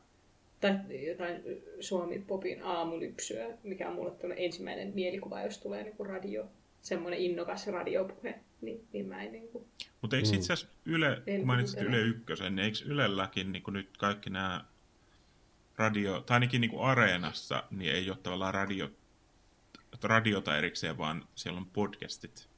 tai 0.61 1.07
jotain 1.09 1.43
Suomi-popin 1.81 2.63
aamulypsyä, 2.63 3.47
mikä 3.63 3.89
on 3.89 3.95
mulle 3.95 4.35
ensimmäinen 4.37 4.93
mielikuva, 4.95 5.43
jos 5.43 5.59
tulee 5.59 5.83
niin 5.83 5.97
kuin 5.97 6.09
radio, 6.09 6.47
semmoinen 6.85 7.21
innokas 7.21 7.67
radiopuhe, 7.67 8.41
niin, 8.61 8.89
niin 8.93 9.07
mä 9.07 9.23
en 9.23 9.33
niin 9.33 9.49
kuin... 9.49 9.65
Mutta 10.01 10.17
eikö 10.17 10.29
itse 10.29 10.53
asiassa 10.53 10.67
Yle, 10.85 11.23
kun 11.39 11.47
mainitsit 11.47 11.81
Yle 11.81 12.01
Ykkösen, 12.01 12.57
niin 12.57 12.65
eikö 12.65 12.79
Ylelläkin 12.85 13.53
niin 13.53 13.63
kuin 13.63 13.73
nyt 13.73 13.97
kaikki 13.99 14.31
nämä 14.31 14.65
radio, 15.77 16.21
tai 16.21 16.35
ainakin 16.37 16.61
niin 16.61 16.71
kuin 16.71 16.83
Areenassa, 16.83 17.63
niin 17.71 17.95
ei 17.95 18.11
ole 18.11 18.19
tavallaan 18.23 18.55
radio 18.55 18.91
radiota 20.03 20.59
erikseen, 20.59 20.99
vaan 20.99 21.29
siellä 21.35 21.59
on 21.59 21.67
podcastit, 21.67 22.49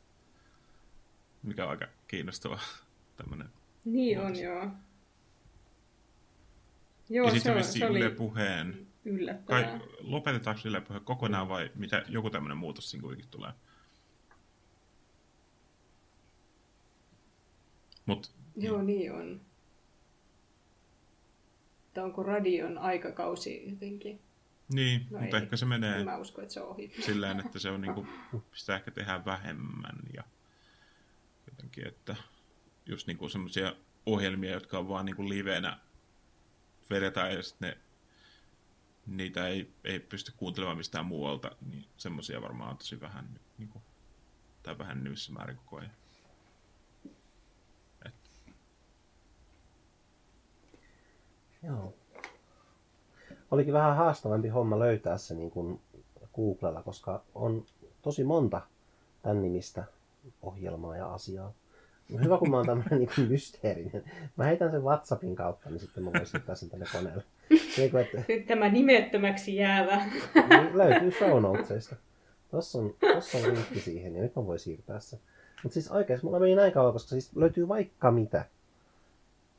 mikä 1.42 1.64
on 1.64 1.70
aika 1.70 1.86
kiinnostava 2.08 2.58
tämmöinen. 3.16 3.48
Niin 3.84 4.18
muotos. 4.18 4.38
on, 4.38 4.44
joo. 4.44 4.70
Joo, 7.08 7.26
ja 7.26 7.34
sitten 7.34 7.64
se, 7.64 7.86
oli 7.86 7.98
Yle 7.98 8.10
Puheen. 8.10 8.86
Kai, 9.44 9.80
lopetetaanko 10.00 10.62
Yle 10.64 10.80
Puheen 10.80 11.04
kokonaan 11.04 11.48
vai 11.48 11.70
mitä, 11.74 12.04
joku 12.08 12.30
tämmöinen 12.30 12.58
muutos 12.58 12.90
siinä 12.90 13.02
kuitenkin 13.02 13.30
tulee? 13.30 13.52
Mut, 18.06 18.32
Joo, 18.56 18.82
niin, 18.82 18.98
niin 18.98 19.12
on. 19.12 19.40
Että 21.86 22.04
onko 22.04 22.22
radion 22.22 22.78
aikakausi 22.78 23.70
jotenkin 23.70 24.20
niin, 24.72 25.06
no 25.10 25.18
mutta 25.20 25.36
ei. 25.36 25.42
ehkä 25.42 25.56
se 25.56 25.66
menee 25.66 26.04
mä 26.04 26.16
usko, 26.16 26.42
että 26.42 26.54
se 26.54 26.60
on 26.60 26.68
ohi. 26.68 26.92
silleen, 27.00 27.40
että 27.40 27.58
se 27.58 27.70
on 27.70 27.80
niinku, 27.80 28.06
sitä 28.54 28.76
ehkä 28.76 28.90
tehdään 28.90 29.24
vähemmän 29.24 29.96
ja 30.14 30.24
jotenkin, 31.50 31.86
että 31.86 32.16
just 32.86 33.06
niinku 33.06 33.28
semmoisia 33.28 33.74
ohjelmia, 34.06 34.50
jotka 34.50 34.78
on 34.78 34.88
vaan 34.88 35.06
niinku 35.06 35.28
livenä 35.28 35.78
vedetään 36.90 37.34
ja 37.34 37.42
sitten 37.42 37.68
ne, 37.68 37.78
niitä 39.06 39.48
ei, 39.48 39.70
ei 39.84 40.00
pysty 40.00 40.32
kuuntelemaan 40.36 40.76
mistään 40.76 41.06
muualta, 41.06 41.50
niin 41.70 41.84
semmoisia 41.96 42.42
varmaan 42.42 42.70
on 42.70 42.76
tosi 42.76 43.00
vähän 43.00 43.40
niinku, 43.58 43.82
tai 44.62 44.78
vähän 44.78 45.04
nyvissä 45.04 45.32
määrin 45.32 45.56
koko 45.56 45.76
ajan. 45.76 45.90
Joo 51.62 51.92
olikin 53.50 53.74
vähän 53.74 53.96
haastavampi 53.96 54.48
homma 54.48 54.78
löytää 54.78 55.18
se 55.18 55.34
niin 55.34 55.50
kuin 55.50 55.80
Googlella, 56.34 56.82
koska 56.82 57.22
on 57.34 57.64
tosi 58.02 58.24
monta 58.24 58.60
tämän 59.22 59.42
nimistä 59.42 59.84
ohjelmaa 60.42 60.96
ja 60.96 61.14
asiaa. 61.14 61.52
Hyvä, 62.24 62.38
kun 62.38 62.50
mä 62.50 62.56
oon 62.56 62.66
tämmöinen 62.66 62.98
niin 62.98 63.28
mysteerinen. 63.28 64.04
Mä 64.36 64.44
heitän 64.44 64.70
sen 64.70 64.82
WhatsAppin 64.82 65.36
kautta, 65.36 65.70
niin 65.70 65.80
sitten 65.80 66.04
mä 66.04 66.12
voisin 66.12 66.26
siirtää 66.26 66.54
sen 66.54 66.70
tänne 66.70 66.86
koneelle. 66.92 67.24
Niin 67.50 67.96
että... 67.96 68.22
Nyt 68.28 68.46
tämä 68.46 68.68
nimettömäksi 68.68 69.56
jäävä. 69.56 69.96
Niin, 70.48 70.78
löytyy 70.78 71.10
show 71.10 71.42
notesista. 71.42 71.96
Tossa 72.50 72.78
on, 72.78 72.94
tossa 73.14 73.38
on 73.38 73.44
linkki 73.44 73.80
siihen 73.80 74.16
ja 74.16 74.22
nyt 74.22 74.36
mä 74.36 74.46
voin 74.46 74.58
siirtää 74.58 75.00
sen. 75.00 75.18
Mutta 75.62 75.74
siis 75.74 75.90
oikeasti 75.90 76.26
mulla 76.26 76.38
meni 76.38 76.54
näin 76.54 76.72
kauan, 76.72 76.92
koska 76.92 77.08
siis 77.08 77.36
löytyy 77.36 77.68
vaikka 77.68 78.10
mitä. 78.10 78.44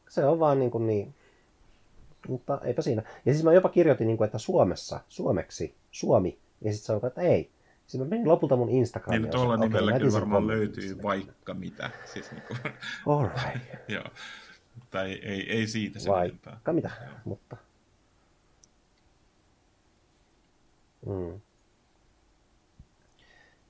Se 0.09 0.25
on 0.25 0.39
vaan 0.39 0.59
niin, 0.59 0.71
kuin 0.71 0.87
niin 0.87 1.13
mutta 2.27 2.59
eipä 2.63 2.81
siinä. 2.81 3.03
Ja 3.25 3.33
siis 3.33 3.43
mä 3.43 3.53
jopa 3.53 3.69
kirjoitin, 3.69 4.07
niin 4.07 4.17
kuin, 4.17 4.25
että 4.25 4.37
Suomessa, 4.37 4.99
suomeksi, 5.07 5.75
Suomi, 5.91 6.39
ja 6.61 6.73
sitten 6.73 6.85
sanoin, 6.85 7.05
että 7.05 7.21
ei. 7.21 7.51
Sitten 7.87 8.07
mä 8.07 8.09
menin 8.09 8.27
lopulta 8.27 8.55
mun 8.55 8.69
Instagramiin. 8.69 9.21
Niin 9.21 9.31
tuolla 9.31 9.53
okay, 9.53 9.67
nimellä 9.67 9.99
kyllä 9.99 10.11
varmaan 10.11 10.47
löytyy 10.47 11.03
vaikka 11.03 11.53
mitä. 11.53 11.89
Siis 12.13 12.31
niin 12.31 12.43
kuin... 12.47 12.59
All 13.15 13.27
right. 13.27 13.65
Joo. 13.95 14.05
Tai 14.91 15.11
ei, 15.11 15.51
ei 15.51 15.67
siitä 15.67 15.99
se 15.99 16.09
Vaikka 16.09 16.51
enempää. 16.51 16.73
mitä, 16.73 16.91
Joo. 17.01 17.13
mutta... 17.25 17.57
Mm. 21.05 21.41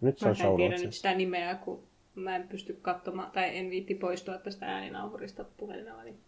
Nyt 0.01 0.19
se 0.19 0.29
on 0.29 0.35
Mä 0.39 0.47
en 0.47 0.55
tiedä 0.55 0.77
nyt 0.77 0.93
sitä 0.93 1.13
nimeä, 1.13 1.55
kun 1.55 1.83
mä 2.15 2.35
en 2.35 2.47
pysty 2.47 2.73
katsomaan, 2.81 3.31
tai 3.31 3.57
en 3.57 3.69
viitti 3.69 3.95
poistua 3.95 4.37
tästä 4.37 4.65
ääninauhurista 4.65 5.45
puhelimella. 5.57 6.03
Niin... 6.03 6.19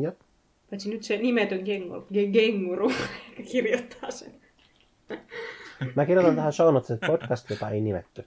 Jep. 0.00 0.20
Paitsi 0.70 0.90
nyt 0.90 1.02
se 1.02 1.16
nimetön 1.16 1.60
gengo, 1.64 1.98
ge- 2.12 2.30
genguru 2.32 2.92
kirjoittaa 3.52 4.10
sen. 4.10 4.34
Mä 5.94 6.06
kirjoitan 6.06 6.36
tähän 6.36 6.52
show 6.52 6.74
notes, 6.74 6.90
että 6.90 7.06
podcast, 7.06 7.50
jota 7.50 7.70
ei 7.70 7.80
nimetty. 7.80 8.24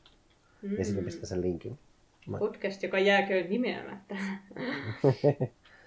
Ja 0.78 0.86
sitten 0.86 1.06
pistän 1.06 1.28
sen 1.28 1.42
linkin. 1.42 1.80
Mä... 2.28 2.38
Podcast, 2.38 2.84
joka 2.84 3.00
jääköön 3.00 3.50
nimeämättä. 3.50 4.16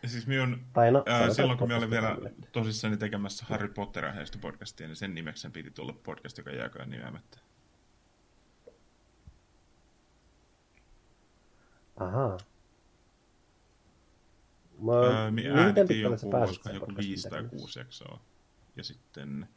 Ja 0.03 0.09
siis 0.09 0.27
minun, 0.27 0.61
Tai 0.73 0.93
no, 0.93 1.03
ää, 1.07 1.35
silloin 1.35 1.59
kun 1.59 1.69
mä 1.69 1.77
olin 1.77 1.91
vielä 1.91 2.15
nimetty. 2.15 2.49
tosissani 2.53 2.97
tekemässä 2.97 3.45
Harry 3.49 3.69
Potter 3.69 4.05
aiheesta 4.05 4.39
podcastia, 4.41 4.87
niin 4.87 4.97
sen 4.97 5.15
nimeksi 5.15 5.43
sen 5.43 5.53
piti 5.53 5.71
tulla 5.71 5.95
podcast, 6.03 6.39
joka 6.39 6.51
jääköön 6.51 6.91
nimeämättä. 6.91 7.39
Ahaa. 11.97 12.37
Mä, 14.81 14.93
Ää, 14.93 15.31
me 15.31 15.31
miten 15.31 15.57
äänettiin 15.57 15.87
pitkälle 15.89 16.19
sä 16.19 16.27
joku, 16.27 16.55
sen 16.63 16.75
joku 16.75 16.93
viisi 16.97 17.29
tai 17.29 17.45
kuusi 17.45 17.79
jaksoa. 17.79 18.21
Ja 18.77 18.85
sitten 18.85 19.49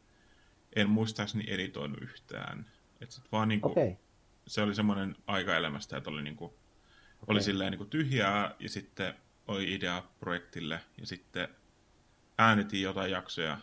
en 0.76 0.90
muistaakseni 0.90 1.44
editoinut 1.48 2.02
yhtään. 2.02 2.70
Et 3.00 3.10
sit 3.10 3.32
vaan 3.32 3.48
niinku. 3.48 3.70
Okay. 3.70 3.96
se 4.46 4.62
oli 4.62 4.74
semmoinen 4.74 5.16
aika 5.26 5.56
elämästä, 5.56 5.96
että 5.96 6.10
oli, 6.10 6.22
niinku, 6.22 6.44
okay. 6.44 6.58
oli 7.28 7.42
silleen 7.42 7.70
niinku 7.70 7.84
tyhjää 7.84 8.54
ja 8.58 8.68
sitten 8.68 9.14
oli 9.48 9.74
idea 9.74 10.02
projektille 10.20 10.80
ja 11.00 11.06
sitten 11.06 11.48
äänitin 12.38 12.82
jotain 12.82 13.10
jaksoja 13.10 13.58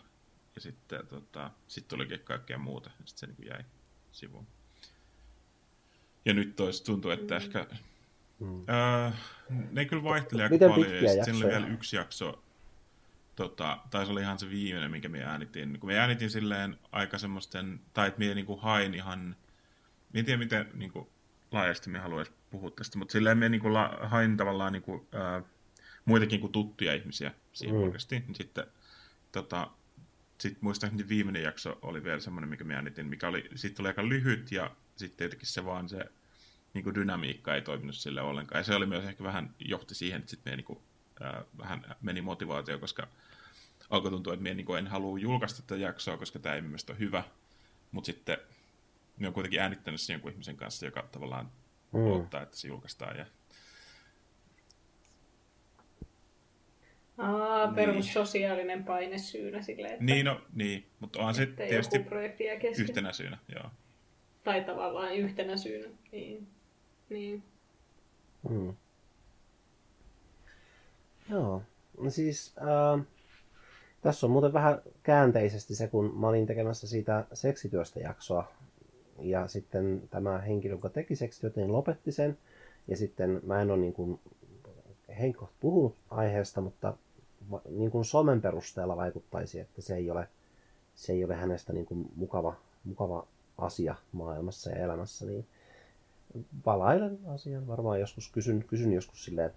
ja 0.54 0.60
sitten 0.60 1.06
tota, 1.06 1.50
sit 1.68 1.88
tulikin 1.88 2.20
kaikkea 2.20 2.58
muuta 2.58 2.90
ja 3.00 3.06
sitten 3.06 3.18
se 3.18 3.26
niinku 3.26 3.42
jäi 3.42 3.64
sivuun. 4.12 4.46
Ja 6.24 6.34
nyt 6.34 6.56
tois 6.56 6.82
tuntuu, 6.82 7.10
että 7.10 7.34
mm. 7.34 7.40
ehkä 7.40 7.66
Mm. 8.42 8.64
Öö, 8.68 9.10
ne 9.70 9.84
kyllä 9.84 10.02
vaihtelee 10.02 10.42
aika 10.44 10.54
Miten 10.54 10.70
paljon. 10.70 11.02
Ja 11.16 11.24
siinä 11.24 11.38
oli 11.38 11.46
vielä 11.46 11.66
yksi 11.66 11.96
jakso, 11.96 12.42
tota, 13.36 13.78
tai 13.90 14.06
se 14.06 14.12
oli 14.12 14.20
ihan 14.20 14.38
se 14.38 14.50
viimeinen, 14.50 14.90
minkä 14.90 15.08
me 15.08 15.24
äänitin. 15.24 15.80
Kun 15.80 15.88
me 15.90 15.98
äänitin 15.98 16.30
silleen 16.30 16.78
aika 16.92 17.18
semmoisten, 17.18 17.80
tai 17.94 18.08
että 18.08 18.18
me 18.18 18.34
niinku 18.34 18.56
hain 18.56 18.94
ihan, 18.94 19.36
en 20.14 20.24
tiedä 20.24 20.38
miten 20.38 20.68
niinku, 20.74 21.10
laajasti 21.52 21.90
me 21.90 21.98
haluaisi 21.98 22.32
puhua 22.50 22.70
tästä, 22.70 22.98
mutta 22.98 23.12
silleen 23.12 23.38
me 23.38 23.48
niinku 23.48 23.72
la, 23.72 23.98
hain 24.02 24.36
tavallaan 24.36 24.72
niinku, 24.72 25.06
ää, 25.12 25.42
muitakin 26.04 26.40
kuin 26.40 26.52
tuttuja 26.52 26.94
ihmisiä 26.94 27.32
siihen 27.52 27.76
Mm. 27.76 27.82
podcastiin. 27.82 28.24
Sitten 28.34 28.66
tota, 29.32 29.70
sit 30.38 30.62
muistaakseni 30.62 31.08
viimeinen 31.08 31.42
jakso 31.42 31.78
oli 31.82 32.04
vielä 32.04 32.20
semmoinen, 32.20 32.50
mikä 32.50 32.64
me 32.64 32.74
äänitin, 32.74 33.06
mikä 33.06 33.28
oli, 33.28 33.48
siitä 33.54 33.82
oli 33.82 33.88
aika 33.88 34.08
lyhyt 34.08 34.52
ja 34.52 34.70
sitten 34.96 35.24
jotenkin 35.24 35.48
se 35.48 35.64
vaan 35.64 35.88
se 35.88 36.04
niin 36.74 36.84
kuin 36.84 36.94
dynamiikka 36.94 37.54
ei 37.54 37.62
toiminut 37.62 37.96
sille 37.96 38.20
ollenkaan. 38.20 38.58
Ja 38.58 38.64
se 38.64 38.74
oli 38.74 38.86
myös 38.86 39.04
ehkä 39.04 39.24
vähän 39.24 39.54
johti 39.58 39.94
siihen, 39.94 40.18
että 40.18 40.30
sitten 40.30 40.56
niin 40.56 40.64
kuin, 40.64 40.78
ää, 41.20 41.44
vähän 41.58 41.96
meni 42.02 42.20
motivaatio, 42.20 42.78
koska 42.78 43.08
alkoi 43.90 44.10
tuntua, 44.10 44.32
että 44.32 44.42
minä 44.42 44.54
niin 44.54 44.66
kuin 44.66 44.78
en 44.78 44.86
halua 44.86 45.18
julkaista 45.18 45.62
tätä 45.62 45.76
jaksoa, 45.76 46.16
koska 46.16 46.38
tämä 46.38 46.54
ei 46.54 46.60
mielestäni 46.60 46.94
ole 46.96 47.06
hyvä. 47.06 47.24
Mutta 47.92 48.06
sitten 48.06 48.38
minä 49.16 49.26
olen 49.26 49.34
kuitenkin 49.34 49.60
äänittänyt 49.60 50.00
sen 50.00 50.14
jonkun 50.14 50.32
ihmisen 50.32 50.56
kanssa, 50.56 50.86
joka 50.86 51.08
tavallaan 51.12 51.50
Mm. 51.92 52.06
odottaa, 52.06 52.42
että 52.42 52.56
se 52.56 52.68
julkaistaan. 52.68 53.16
Ja 53.16 53.26
Aa, 57.18 57.66
Niin. 57.66 57.74
perus 57.74 58.12
sosiaalinen 58.12 58.84
paine 58.84 59.18
syynä 59.18 59.62
silleen, 59.62 59.92
että, 59.92 60.04
niin, 60.04 60.26
no, 60.26 60.40
niin, 60.54 60.86
mutta 61.00 61.18
on 61.20 61.34
se 61.34 61.46
tietysti 61.46 62.04
yhtenä 62.78 63.12
syynä. 63.12 63.38
Joo. 63.54 63.70
Tai 64.44 64.64
tavallaan 64.64 65.14
yhtenä 65.16 65.56
syynä. 65.56 65.88
Niin. 66.12 66.48
Niin. 67.12 67.42
Mm. 68.50 68.74
Joo, 71.30 71.62
no 71.98 72.10
siis 72.10 72.54
äh, 72.58 73.06
tässä 74.00 74.26
on 74.26 74.30
muuten 74.30 74.52
vähän 74.52 74.82
käänteisesti 75.02 75.74
se, 75.74 75.88
kun 75.88 76.14
mä 76.16 76.28
olin 76.28 76.46
tekemässä 76.46 76.86
siitä 76.86 77.26
seksityöstä 77.32 78.00
jaksoa 78.00 78.52
ja 79.18 79.48
sitten 79.48 80.02
tämä 80.10 80.38
henkilö, 80.38 80.74
joka 80.74 80.88
teki 80.88 81.16
seksityötä, 81.16 81.60
niin 81.60 81.72
lopetti 81.72 82.12
sen 82.12 82.38
ja 82.88 82.96
sitten 82.96 83.40
mä 83.46 83.62
en 83.62 83.70
ole 83.70 83.80
niin 83.80 83.92
kuin 83.92 84.20
henkilöt 85.20 85.50
puhunut 85.60 85.96
aiheesta, 86.10 86.60
mutta 86.60 86.96
niin 87.68 87.90
kuin 87.90 88.04
somen 88.04 88.40
perusteella 88.40 88.96
vaikuttaisi, 88.96 89.60
että 89.60 89.82
se 89.82 89.96
ei 89.96 90.10
ole, 90.10 90.28
se 90.94 91.12
ei 91.12 91.24
ole 91.24 91.34
hänestä 91.34 91.72
niin 91.72 91.86
kuin 91.86 92.08
mukava, 92.16 92.54
mukava 92.84 93.26
asia 93.58 93.94
maailmassa 94.12 94.70
ja 94.70 94.76
elämässä, 94.76 95.26
niin 95.26 95.46
palailen 96.64 97.18
asian. 97.26 97.66
Varmaan 97.66 98.00
joskus 98.00 98.30
kysyn, 98.30 98.64
kysyn 98.64 98.92
joskus 98.92 99.24
silleen 99.24 99.50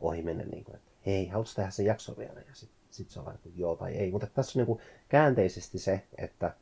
ohi 0.00 0.22
menen, 0.22 0.48
niin 0.48 0.64
kuin, 0.64 0.76
että 0.76 0.90
hei, 1.06 1.28
haluatko 1.28 1.52
tehdä 1.56 1.70
sen 1.70 1.86
jakson 1.86 2.16
vielä? 2.18 2.40
Ja 2.48 2.54
sitten 2.54 2.78
sit 2.90 3.10
se 3.10 3.20
on 3.20 3.34
että 3.34 3.48
joo 3.56 3.76
tai 3.76 3.92
ei. 3.92 4.10
Mutta 4.10 4.26
tässä 4.26 4.58
on 4.58 4.60
niin 4.60 4.66
kuin 4.66 4.80
käänteisesti 5.08 5.78
se, 5.78 6.02
että 6.18 6.54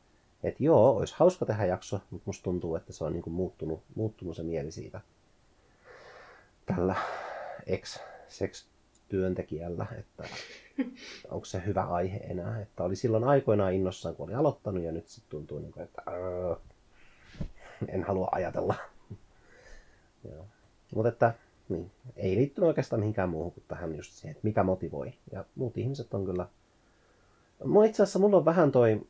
et 0.43 0.61
joo, 0.61 0.97
olisi 0.97 1.15
hauska 1.17 1.47
tehdä 1.47 1.65
jakso, 1.65 2.01
mutta 2.11 2.23
musta 2.27 2.43
tuntuu, 2.43 2.77
että 2.77 2.93
se 2.93 3.05
on 3.05 3.13
niin 3.13 3.23
kuin 3.23 3.35
muuttunut, 3.35 3.83
muuttunut 3.95 4.37
se 4.37 4.43
mieli 4.43 4.73
siitä 4.73 5.01
tällä 6.67 6.95
ex-sex-työntekijällä, 7.67 9.87
että 9.99 10.25
onko 11.31 11.45
se 11.45 11.63
hyvä 11.67 11.83
aihe 11.83 12.17
enää. 12.17 12.61
Että 12.61 12.85
oli 12.85 12.97
silloin 12.97 13.25
aikoinaan 13.25 13.73
innossaan, 13.73 14.17
kun 14.17 14.25
oli 14.25 14.35
aloittanut 14.35 14.83
ja 14.83 14.93
nyt 14.93 15.09
sitten 15.09 15.31
tuntuu, 15.31 15.59
niin 15.59 15.73
kuin, 15.73 15.85
että 15.85 16.03
"Arr, 16.07 16.57
en 17.89 18.05
halua 18.05 18.29
ajatella. 18.33 18.75
Joo. 20.25 20.45
Mutta 20.95 21.09
että 21.09 21.35
niin, 21.69 21.91
ei 22.17 22.37
liittynyt 22.37 22.69
oikeastaan 22.69 23.01
mihinkään 23.01 23.29
muuhun 23.29 23.53
kuin 23.53 23.65
tähän 23.69 23.95
just 23.97 24.13
siihen, 24.13 24.31
että 24.31 24.47
mikä 24.47 24.63
motivoi. 24.63 25.13
Ja 25.33 25.45
muut 25.55 25.79
ihmiset 25.79 26.15
on 26.15 26.25
kyllä... 26.25 26.47
Mulla 27.65 27.87
itse 27.87 28.03
asiassa 28.03 28.19
mulla 28.19 28.37
on 28.37 28.45
vähän 28.45 28.73
toi... 28.73 29.07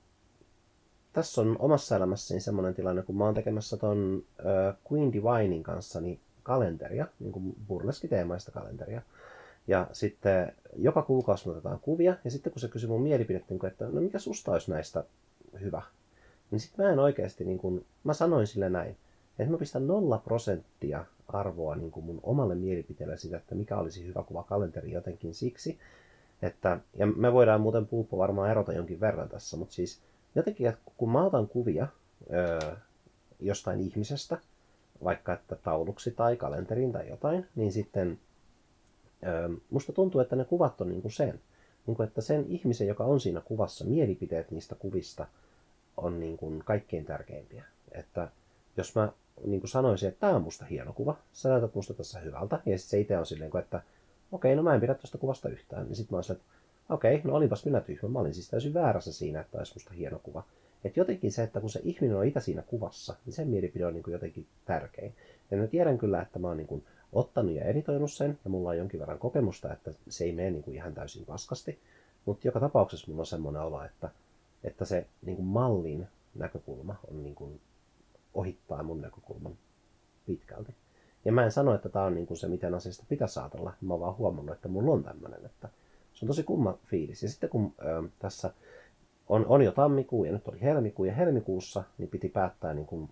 Tässä 1.13 1.41
on 1.41 1.57
omassa 1.59 1.97
elämässäni 1.97 2.41
semmoinen 2.41 2.75
tilanne, 2.75 3.03
kun 3.03 3.17
mä 3.17 3.25
oon 3.25 3.35
tekemässä 3.35 3.77
ton 3.77 4.25
äh, 4.39 4.77
Queen 4.93 5.13
Divinein 5.13 5.63
kanssa 5.63 6.01
niin 6.01 6.21
kalenteria, 6.43 7.07
niin 7.21 7.33
kuin 7.33 7.57
burleskiteemaista 7.69 8.51
kalenteria. 8.53 9.03
Ja 9.67 9.87
sitten 9.93 10.53
joka 10.77 11.03
kuukausi 11.03 11.47
me 11.47 11.53
otetaan 11.53 11.81
kuvia, 11.81 12.15
ja 12.25 12.31
sitten 12.31 12.53
kun 12.53 12.61
se 12.61 12.69
kysyy 12.69 12.89
mun 12.89 13.03
mielipidettä, 13.03 13.55
niin 13.55 13.67
että 13.67 13.85
no 13.85 14.01
mikä 14.01 14.19
susta 14.19 14.53
olisi 14.53 14.71
näistä 14.71 15.05
hyvä, 15.61 15.83
niin 16.51 16.61
sitten 16.61 16.85
mä 16.85 16.93
en 16.93 16.99
oikeasti, 16.99 17.45
niin 17.45 17.59
kuin, 17.59 17.87
mä 18.05 18.15
sanoin 18.15 18.47
sille 18.47 18.71
näin, 18.71 18.97
että 19.43 19.53
mä 19.53 19.59
pistän 19.59 19.87
nolla 19.87 20.19
prosenttia 20.19 21.05
arvoa 21.29 21.77
niin 21.77 21.91
kuin 21.91 22.07
mun 22.07 22.21
omalle 22.23 22.55
mielipiteelle 22.55 23.17
sitä, 23.17 23.37
että 23.37 23.55
mikä 23.55 23.77
olisi 23.77 24.07
hyvä 24.07 24.23
kuva 24.23 24.43
kalenteri 24.43 24.93
jotenkin 24.93 25.35
siksi, 25.35 25.79
että, 26.43 26.79
ja 26.97 27.07
me 27.07 27.33
voidaan 27.33 27.61
muuten 27.61 27.87
puuppo 27.87 28.19
varmaan 28.19 28.51
erota 28.51 28.73
jonkin 28.73 29.01
verran 29.01 29.29
tässä, 29.29 29.57
mutta 29.57 29.75
siis 29.75 30.01
jotenkin, 30.35 30.67
että 30.67 30.91
kun 30.97 31.13
mä 31.13 31.25
otan 31.25 31.49
kuvia 31.49 31.87
öö, 32.33 32.77
jostain 33.41 33.81
ihmisestä, 33.81 34.39
vaikka 35.05 35.33
että 35.33 35.57
tauluksi 35.57 36.11
tai 36.11 36.37
kalenteriin 36.37 36.93
tai 36.93 37.09
jotain, 37.09 37.47
niin 37.57 37.73
sitten 37.73 38.19
öö, 39.27 39.49
musta 39.71 39.93
tuntuu, 39.93 40.21
että 40.21 40.37
ne 40.37 40.45
kuvat 40.45 40.81
on 40.81 40.89
niin 40.89 41.03
kuin 41.03 41.13
sen. 41.13 41.41
Niin 41.87 41.97
kuin, 41.97 42.09
että 42.09 42.21
sen 42.21 42.45
ihmisen, 42.49 42.87
joka 42.87 43.05
on 43.05 43.21
siinä 43.21 43.41
kuvassa, 43.41 43.85
mielipiteet 43.85 44.51
niistä 44.51 44.75
kuvista 44.75 45.27
on 45.97 46.21
niin 46.21 46.37
kuin 46.37 46.63
kaikkein 46.65 47.05
tärkeimpiä. 47.05 47.65
Että 47.93 48.29
jos 48.77 48.95
mä 48.95 49.13
niin 49.45 49.61
kuin 49.61 49.71
sanoisin, 49.71 50.09
että 50.09 50.21
tämä 50.21 50.37
on 50.37 50.43
musta 50.43 50.65
hieno 50.65 50.93
kuva, 50.93 51.17
sä 51.33 51.49
näytät 51.49 51.75
musta 51.75 51.95
tässä 51.95 52.19
hyvältä, 52.19 52.61
ja 52.67 52.79
sitten 52.79 52.91
se 52.91 53.01
itse 53.01 53.19
on 53.19 53.27
silleen, 53.27 53.51
että 53.59 53.83
okei, 54.33 54.57
no 54.57 54.63
mä 54.63 54.75
en 54.75 54.81
pidä 54.81 54.95
tuosta 54.95 55.19
kuvasta 55.19 55.49
yhtään, 55.49 55.87
niin 55.87 55.97
sitten 55.97 56.15
mä 56.15 56.19
olisin, 56.19 56.37
että 56.37 56.47
okei, 56.89 57.21
no 57.25 57.35
olipas 57.35 57.65
minä 57.65 57.81
tyhmä, 57.81 58.09
mä 58.09 58.19
olin 58.19 58.35
siis 58.35 58.51
täysin 58.51 58.75
väärässä 58.75 59.13
siinä, 59.13 59.41
että 59.41 59.59
olisi 59.59 59.75
musta 59.75 59.95
hieno 59.95 60.19
kuva. 60.23 60.43
Että 60.85 61.01
jotenkin 61.01 61.33
se, 61.33 61.43
että 61.43 61.61
kun 61.61 61.71
se 61.71 61.81
ihminen 61.85 62.17
on 62.17 62.25
itse 62.25 62.41
siinä 62.41 62.63
kuvassa, 62.63 63.15
niin 63.27 63.35
sen 63.35 63.49
mielipide 63.49 63.87
on 63.87 63.95
niin 63.95 64.03
kuin 64.03 64.13
jotenkin 64.13 64.47
tärkein. 64.65 65.15
Ja 65.51 65.57
mä 65.57 65.67
tiedän 65.67 65.99
kyllä, 65.99 66.23
että 66.23 66.39
mä 66.39 66.49
oon 66.49 66.57
niin 66.57 66.67
kuin 66.67 66.85
ottanut 67.13 67.55
ja 67.55 67.65
editoinut 67.65 68.13
sen, 68.13 68.39
ja 68.45 68.51
mulla 68.51 68.69
on 68.69 68.79
jonkin 68.79 69.01
verran 69.01 69.19
kokemusta, 69.19 69.73
että 69.73 69.91
se 70.09 70.25
ei 70.25 70.33
mene 70.33 70.51
niin 70.51 70.63
kuin 70.63 70.77
ihan 70.77 70.95
täysin 70.95 71.25
paskasti. 71.25 71.79
Mutta 72.25 72.49
joka 72.49 72.61
tapauksessa 72.61 73.07
mulla 73.09 73.21
on 73.21 73.27
semmoinen 73.27 73.63
olo, 73.63 73.85
että, 73.85 74.11
että 74.65 74.85
se 74.85 75.07
niin 75.23 75.37
kuin 75.37 75.47
mallin 75.47 76.07
näkökulma 76.35 76.97
on 77.11 77.23
niin 77.23 77.35
kuin 77.35 77.61
ohittaa 78.35 78.83
mun 78.83 79.01
näkökulman 79.01 79.57
pitkälti. 80.27 80.75
Ja 81.25 81.33
mä 81.33 81.45
en 81.45 81.53
sano, 81.53 81.75
että 81.75 81.89
tämä 81.89 82.05
on 82.05 82.15
niin 82.15 82.27
kuin 82.27 82.39
se, 82.39 82.49
miten 82.49 82.75
asiasta 82.75 83.05
pitäisi 83.09 83.41
ajatella. 83.41 83.73
Mä 83.81 83.95
oon 83.95 84.01
vaan 84.01 84.17
huomannut, 84.17 84.57
että 84.57 84.69
mulla 84.69 84.93
on 84.93 85.05
tämmöinen, 85.05 85.47
että 85.47 85.69
se 86.15 86.25
on 86.25 86.27
tosi 86.27 86.43
kumma 86.43 86.79
fiilis. 86.87 87.23
Ja 87.23 87.29
sitten 87.29 87.51
kun 87.51 87.75
ö, 87.83 88.09
tässä 88.19 88.53
on, 89.29 89.47
on 89.47 89.63
jo 89.63 89.73
tammikuu 89.73 90.25
ja 90.25 90.33
nyt 90.33 90.49
oli 90.49 90.61
helmikuu 90.63 91.05
ja 91.05 91.15
helmikuussa, 91.15 91.85
niin 91.99 92.09
piti 92.09 92.29
päättää 92.29 92.75
niin 92.75 92.87
kuin 92.87 93.11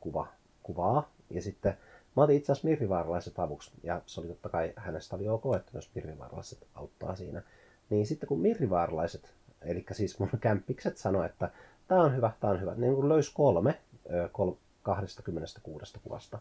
kuva, 0.00 0.26
kuvaa. 0.62 1.10
Ja 1.30 1.42
sitten 1.42 1.76
mä 2.16 2.22
otin 2.22 2.36
itse 2.36 2.52
asiassa 2.52 2.68
mirrivaaralaiset 2.68 3.38
avuksi 3.38 3.70
ja 3.82 4.02
se 4.06 4.20
oli 4.20 4.28
totta 4.28 4.48
kai 4.48 4.72
hänestä 4.76 5.16
oli 5.16 5.28
ok, 5.28 5.44
että 5.56 5.70
myös 5.72 5.90
mirrivaaralaiset 5.94 6.66
auttaa 6.74 7.16
siinä. 7.16 7.42
Niin 7.90 8.06
sitten 8.06 8.28
kun 8.28 8.40
mirrivaaralaiset, 8.40 9.34
eli 9.62 9.84
siis 9.92 10.18
mun 10.18 10.30
kämppikset 10.40 10.96
sanoi, 10.96 11.26
että 11.26 11.50
tämä 11.92 12.04
on 12.04 12.16
hyvä, 12.16 12.32
tämä 12.40 12.52
on 12.52 12.60
hyvä, 12.60 12.74
niin 12.74 12.94
kun 12.94 13.08
löysi 13.08 13.32
kolme 13.34 13.80
ö, 14.12 14.28
kol, 14.32 14.52
26 14.82 15.94
kuvasta. 16.02 16.38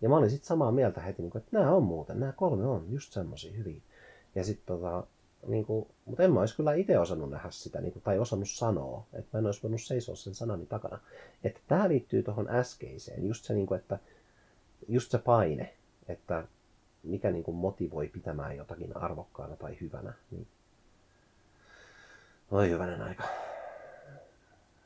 Ja 0.00 0.08
mä 0.08 0.16
olin 0.16 0.30
sitten 0.30 0.46
samaa 0.46 0.72
mieltä 0.72 1.00
heti, 1.00 1.22
niin 1.22 1.30
kuin, 1.30 1.42
että 1.42 1.58
nämä 1.58 1.72
on 1.72 1.82
muuten, 1.82 2.20
nämä 2.20 2.32
kolme 2.32 2.66
on 2.66 2.86
just 2.90 3.12
semmoisia 3.12 3.52
hyviä. 3.52 3.80
Ja 4.34 4.44
sitten 4.44 4.66
tota, 4.66 5.06
niin 5.46 5.66
kuin, 5.66 5.88
mutta 6.04 6.22
en 6.22 6.32
mä 6.32 6.40
olisi 6.40 6.56
kyllä 6.56 6.74
itse 6.74 6.98
osannut 6.98 7.30
nähdä 7.30 7.50
sitä, 7.50 7.80
niin 7.80 7.92
kuin, 7.92 8.02
tai 8.02 8.18
osannut 8.18 8.48
sanoa, 8.48 9.04
että 9.12 9.28
mä 9.32 9.38
en 9.38 9.46
olisi 9.46 9.62
voinut 9.62 9.82
seisoa 9.82 10.16
sen 10.16 10.34
sanani 10.34 10.66
takana. 10.66 10.98
Että 11.44 11.60
tämä 11.68 11.88
liittyy 11.88 12.22
tuohon 12.22 12.48
äskeiseen, 12.48 13.26
just 13.26 13.44
se, 13.44 13.54
niin 13.54 13.66
kuin, 13.66 13.80
että 13.80 13.98
just 14.88 15.10
se 15.10 15.18
paine, 15.18 15.74
että 16.08 16.44
mikä 17.02 17.30
niin 17.30 17.44
kuin 17.44 17.56
motivoi 17.56 18.08
pitämään 18.08 18.56
jotakin 18.56 18.96
arvokkaana 18.96 19.56
tai 19.56 19.76
hyvänä. 19.80 20.12
Niin... 20.30 20.46
Oi 22.50 22.70
hyvänen 22.70 23.02
aika. 23.02 23.51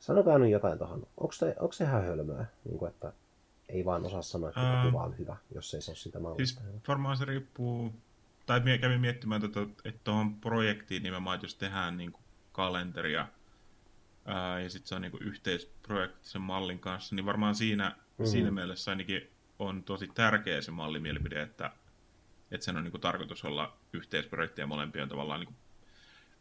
Sanokaa 0.07 0.39
nyt 0.39 0.51
jotain 0.51 0.79
tuohon. 0.79 1.07
Onko 1.17 1.33
se, 1.33 1.57
onko 1.61 1.73
se 1.73 1.85
ihan 1.85 2.05
hölmöä, 2.05 2.47
niin 2.65 2.79
kuin, 2.79 2.91
että 2.91 3.13
ei 3.69 3.85
vaan 3.85 4.05
osaa 4.05 4.23
sanoa, 4.23 4.49
että 4.49 4.61
Ää... 4.61 4.87
kuva 4.87 5.03
on 5.03 5.19
hyvä, 5.19 5.37
jos 5.55 5.75
ei 5.75 5.81
se 5.81 5.91
ole 5.91 5.97
sitä 5.97 6.21
mallista. 6.21 6.61
Siis 6.61 6.89
varmaan 6.89 7.17
se 7.17 7.25
riippuu, 7.25 7.95
tai 8.47 8.61
kävin 8.81 9.01
miettimään, 9.01 9.45
että, 9.45 9.61
että 9.85 10.01
tuohon 10.05 10.35
projektiin 10.35 11.03
nimenomaan, 11.03 11.39
jos 11.43 11.55
tehdään 11.55 11.97
niin 11.97 12.13
kuin 12.13 12.23
kalenteria, 12.53 13.29
ää, 14.25 14.61
ja 14.61 14.71
sitten 14.71 14.89
se 14.89 14.95
on 14.95 15.03
niin 15.03 15.11
kuin 15.11 15.23
yhteisprojekti 15.23 16.29
sen 16.29 16.43
mallin 16.43 16.79
kanssa, 16.79 17.15
niin 17.15 17.27
varmaan 17.27 17.55
siinä, 17.55 17.89
mm-hmm. 17.89 18.27
siinä 18.27 18.51
mielessä 18.51 18.91
ainakin 18.91 19.31
on 19.59 19.83
tosi 19.83 20.09
tärkeä 20.15 20.61
se 20.61 20.71
mallimielipide, 20.71 21.43
että, 21.43 21.71
että 22.51 22.65
sen 22.65 22.77
on 22.77 22.85
niin 22.85 22.93
kuin 22.93 23.01
tarkoitus 23.01 23.45
olla 23.45 23.77
yhteisprojekti 23.93 24.61
ja 24.61 24.67
molempien 24.67 25.09
tavallaan 25.09 25.41
niin 25.41 25.49
kuin 25.49 25.57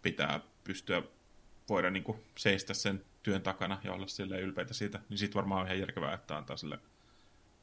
pitää 0.01 0.39
pystyä 0.63 1.03
voida 1.69 1.89
niin 1.89 2.03
kuin 2.03 2.17
seistä 2.37 2.73
sen 2.73 3.05
työn 3.23 3.41
takana 3.41 3.81
ja 3.83 3.93
olla 3.93 4.07
sille 4.07 4.39
ylpeitä 4.39 4.73
siitä, 4.73 4.99
niin 5.09 5.17
sitten 5.17 5.35
varmaan 5.35 5.61
on 5.61 5.67
ihan 5.67 5.79
järkevää, 5.79 6.13
että 6.13 6.37
antaa 6.37 6.57
sille 6.57 6.79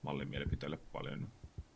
mallin 0.03 0.29
mielipiteelle 0.29 0.79
paljon 0.93 1.29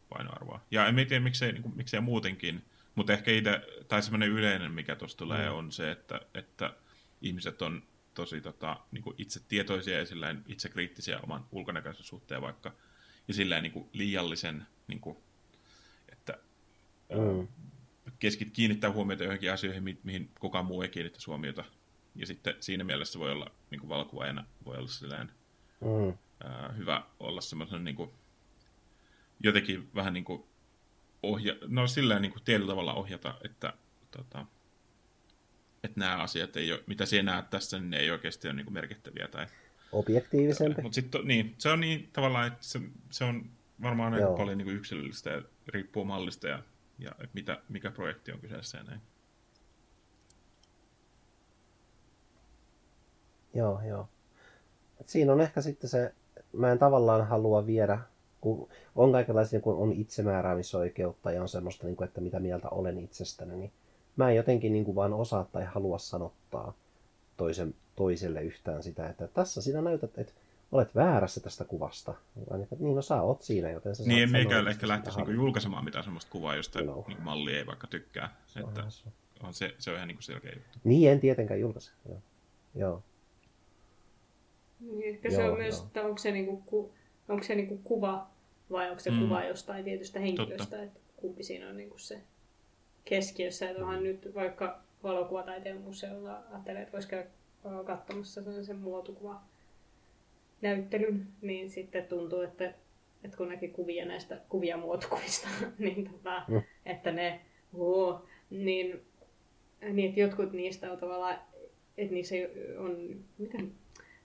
painoarvoa. 0.09 0.61
Ja 0.71 0.87
en 0.87 0.95
tiedä, 0.95 1.21
miksei, 1.21 1.53
niin 1.53 1.63
kuin, 1.63 1.77
miksei 1.77 2.01
muutenkin, 2.01 2.65
mutta 2.95 3.13
ehkä 3.13 3.31
itse, 3.31 3.61
tai 3.89 4.03
semmoinen 4.03 4.29
yleinen, 4.29 4.73
mikä 4.73 4.97
tuossa 4.97 5.19
tulee, 5.19 5.51
mm. 5.51 5.57
on 5.57 5.73
se, 5.73 5.91
että, 5.91 6.21
että 6.35 6.75
ihmiset 7.23 7.63
on 7.63 7.83
tosi 8.15 8.41
tota, 8.41 8.81
niin 8.93 9.03
kuin 9.03 9.15
itse 9.19 9.41
tietoisia 9.49 9.99
ja 9.99 10.07
silleen 10.07 10.45
itse 10.47 10.69
kriittisiä 10.69 11.21
oman 11.21 11.47
ulkonäköisen 11.53 12.05
suhteen 12.05 12.43
vaikka, 12.43 12.73
ja 13.29 13.35
silleen 13.35 13.63
niin 13.63 13.73
kuin 13.73 13.89
liiallisen, 13.93 14.67
niin 14.89 15.01
kuin, 15.01 15.17
että 16.13 16.39
mm. 17.11 17.49
keskit 18.19 18.51
kiinnittää 18.51 18.93
huomiota 18.93 19.25
johonkin 19.25 19.53
asioihin, 19.53 19.83
mi- 19.85 20.01
mihin 20.03 20.31
kukaan 20.41 20.67
muu 20.67 20.83
ei 20.83 20.89
kiinnitä 20.89 21.19
huomiota. 21.27 21.65
Ja 22.17 22.27
sitten 22.27 22.55
siinä 22.61 22.85
mielessä 22.85 23.19
voi 23.19 23.31
olla 23.31 23.51
niin 23.71 23.81
kuin 23.81 23.89
valkuvaajana, 23.89 24.45
voi 24.65 24.77
olla 24.77 24.89
silleen, 24.89 25.31
mm. 25.81 26.19
ää, 26.45 26.73
hyvä 26.77 27.03
olla 27.21 27.41
semmoisen 27.41 27.85
niin 27.85 27.97
kuin, 27.97 28.11
jotenkin 29.41 29.91
vähän 29.95 30.13
niin 30.13 30.25
kuin 30.25 30.45
ohja, 31.23 31.55
no 31.67 31.87
silleen 31.87 32.23
niin 32.23 32.33
kuin 32.33 32.43
tietyllä 32.45 32.71
tavalla 32.71 32.95
ohjata, 32.95 33.35
että, 33.45 33.73
tota, 34.11 34.47
että 35.85 36.01
nämä 36.01 36.17
asiat, 36.17 36.57
ei 36.57 36.73
ole, 36.73 36.83
mitä 36.87 37.07
sinä 37.07 37.33
näet 37.33 37.51
tässä, 37.51 37.79
niin 37.79 37.91
ne 37.91 37.97
ei 37.97 38.11
oikeasti 38.11 38.49
ole 38.49 38.55
niin 38.55 38.67
kuin 38.67 38.75
merkittäviä. 38.75 39.29
Tai, 39.29 39.47
Objektiivisempi. 39.93 40.83
Mutta 40.83 40.95
sitten 40.95 41.21
niin, 41.25 41.55
se 41.59 41.69
on 41.69 41.81
niin 41.81 42.11
tavallaan, 42.13 42.47
että 42.47 42.65
se, 42.65 42.81
se 43.11 43.25
on 43.25 43.51
varmaan 43.83 44.15
aika 44.15 44.33
paljon 44.37 44.59
niin 44.59 44.67
kuin 44.67 44.77
yksilöllistä 44.77 45.31
ja 45.31 45.43
riippuu 45.69 46.05
mallista 46.05 46.49
ja, 46.49 46.63
ja 46.99 47.11
että 47.11 47.35
mitä, 47.35 47.63
mikä 47.69 47.91
projekti 47.91 48.33
on 48.33 48.41
kyseessä 48.41 48.79
ja 48.79 48.85
näin. 48.85 49.01
Joo, 53.57 53.81
joo. 53.89 54.09
Et 55.01 55.09
siinä 55.09 55.33
on 55.33 55.41
ehkä 55.41 55.61
sitten 55.61 55.91
se, 55.91 56.13
mä 56.53 56.73
en 56.73 56.79
tavallaan 56.79 57.27
halua 57.27 57.67
viedä 57.67 57.99
kun 58.41 58.69
on 58.97 59.13
kaikenlaisia, 59.13 59.61
kun 59.61 59.77
on 59.77 59.93
itsemääräämisoikeutta 59.93 61.33
ja 61.33 61.43
on 61.43 61.49
semmoista, 61.49 61.87
niin 61.87 61.97
kuin, 61.97 62.09
että 62.09 62.21
mitä 62.21 62.41
mieltä 62.41 62.69
olen 62.69 62.99
itsestäni, 62.99 63.57
niin 63.57 63.73
mä 64.17 64.31
en 64.31 64.37
jotenkin 64.37 64.73
niin 64.73 64.85
kuin 64.85 64.95
vaan 64.95 65.13
osaa 65.13 65.45
tai 65.45 65.65
halua 65.65 65.99
sanottaa 65.99 66.73
toisen, 67.37 67.75
toiselle 67.97 68.43
yhtään 68.43 68.83
sitä, 68.83 69.09
että 69.09 69.27
tässä 69.27 69.63
sinä 69.63 69.83
näytät, 69.83 70.19
että 70.19 70.33
olet 70.73 70.95
väärässä 70.95 71.41
tästä 71.41 71.65
kuvasta. 71.65 72.15
Että 72.63 72.77
niin, 72.79 72.97
no 72.97 73.03
sä 73.03 73.23
oot 73.23 73.43
siinä, 73.43 73.71
joten 73.71 73.97
sä 73.97 74.03
Niin, 74.03 74.23
en 74.23 74.33
meikä 74.33 74.65
ehkä 74.71 74.89
lähtisi 74.89 75.17
niinku 75.17 75.33
julkaisemaan 75.33 75.85
mitään 75.85 76.05
semmoista 76.05 76.31
kuvaa, 76.31 76.57
josta 76.57 76.83
no. 76.83 77.05
niin 77.09 77.23
malli 77.23 77.57
ei 77.57 77.67
vaikka 77.67 77.87
tykkää. 77.87 78.37
Se 78.47 78.61
että 78.61 78.85
on 79.43 79.55
se, 79.55 79.75
se 79.79 79.91
on 79.91 79.97
ihan 79.97 80.09
niin 80.09 80.17
kuin 80.17 80.25
selkeä 80.25 80.53
juttu. 80.53 80.79
Niin, 80.85 81.11
en 81.11 81.21
tietenkään 81.21 81.61
julkaise. 81.61 81.91
Joo. 82.09 82.23
joo. 82.75 83.03
Niin, 84.81 85.15
ehkä 85.15 85.29
joo, 85.29 85.37
se 85.37 85.45
on 85.51 85.59
myös, 85.59 85.81
että 85.81 86.03
onko 86.03 86.19
se, 86.19 86.31
niinku, 86.31 86.63
ku, 86.67 86.93
onko 87.29 87.43
se 87.43 87.55
niinku 87.55 87.79
kuva 87.85 88.27
vai 88.71 88.91
onko 88.91 89.01
se 89.01 89.11
mm. 89.11 89.21
kuva 89.21 89.45
jostain 89.45 89.85
tietystä 89.85 90.21
henkilöstä, 90.21 90.57
Totta. 90.57 90.83
että 90.83 91.01
kumpi 91.17 91.43
siinä 91.43 91.69
on 91.69 91.77
niinku 91.77 91.99
se 91.99 92.21
keskiössä. 93.05 93.71
Että 93.71 93.83
onhan 93.83 94.05
nyt 94.05 94.35
vaikka 94.35 94.81
valokuvataiteen 95.03 95.81
museolla 95.81 96.43
ajattelee, 96.51 96.83
että 96.83 96.93
voisi 96.93 97.09
käydä 97.09 97.27
katsomassa 97.87 98.65
sen 98.65 98.79
muotokuva 98.79 99.41
näyttelyn, 100.63 101.27
niin 101.41 101.71
sitten 101.71 102.07
tuntuu, 102.07 102.41
että, 102.41 102.75
että 103.25 103.37
kun 103.37 103.49
näki 103.49 103.69
kuvia 103.69 104.05
näistä 104.05 104.41
kuvia 104.49 104.77
muotokuvista, 104.77 105.49
niin 105.79 106.11
tota, 106.11 106.43
mm. 106.49 106.63
että 106.87 107.13
ne, 107.13 107.41
oo, 107.75 108.27
niin, 108.51 109.01
niin 109.93 110.09
että 110.09 110.21
jotkut 110.21 110.53
niistä 110.53 110.93
on 110.93 110.99
tavallaan, 110.99 111.39
että 111.99 112.15
niissä 112.15 112.35
on, 112.79 113.25
miten, 113.39 113.73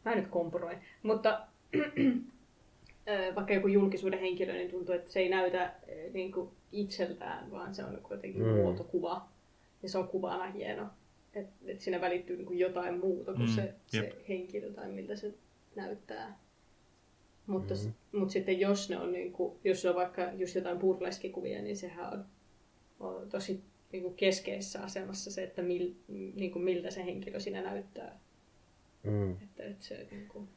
mä 0.05 0.15
nyt 0.15 0.27
kompuroin, 0.27 0.77
mutta 1.03 1.47
vaikka 3.35 3.53
joku 3.53 3.67
julkisuuden 3.67 4.19
henkilö, 4.19 4.53
niin 4.53 4.71
tuntuu, 4.71 4.95
että 4.95 5.11
se 5.11 5.19
ei 5.19 5.29
näytä 5.29 5.73
niin 6.13 6.31
kuin 6.31 6.49
itseltään, 6.71 7.51
vaan 7.51 7.75
se 7.75 7.83
on 7.83 7.99
kuitenkin 8.03 8.41
mm. 8.41 8.49
muotokuva. 8.49 9.29
Ja 9.83 9.89
se 9.89 9.97
on 9.97 10.07
kuvana 10.07 10.51
hieno. 10.51 10.89
Että 11.33 11.53
et 11.65 11.81
siinä 11.81 12.01
välittyy 12.01 12.37
niin 12.37 12.45
kuin 12.45 12.59
jotain 12.59 12.99
muuta 12.99 13.33
kuin 13.33 13.49
mm. 13.49 13.55
se, 13.55 13.73
se 13.87 14.15
henkilö 14.29 14.73
tai 14.73 14.91
miltä 14.91 15.15
se 15.15 15.33
näyttää. 15.75 16.39
Mutta 17.47 17.73
mm. 17.73 18.19
mut 18.19 18.29
sitten 18.29 18.59
jos 18.59 18.89
ne 18.89 18.97
on, 18.97 19.11
niin 19.11 19.33
kuin, 19.33 19.59
jos 19.63 19.85
on 19.85 19.95
vaikka 19.95 20.31
just 20.31 20.55
jotain 20.55 20.79
burleskikuvia, 20.79 21.61
niin 21.61 21.77
sehän 21.77 22.13
on, 22.13 22.25
on 22.99 23.29
tosi 23.29 23.63
niin 23.91 24.03
kuin 24.03 24.15
keskeisessä 24.15 24.83
asemassa 24.83 25.31
se, 25.31 25.43
että 25.43 25.61
mil, 25.61 25.93
niin 26.07 26.51
kuin 26.51 26.63
miltä 26.63 26.91
se 26.91 27.05
henkilö 27.05 27.39
siinä 27.39 27.61
näyttää. 27.61 28.19
Mm. 29.03 29.31
Että, 29.31 29.63
että 29.63 29.85
se, 29.85 30.07
niin 30.11 30.27
kuin, 30.27 30.49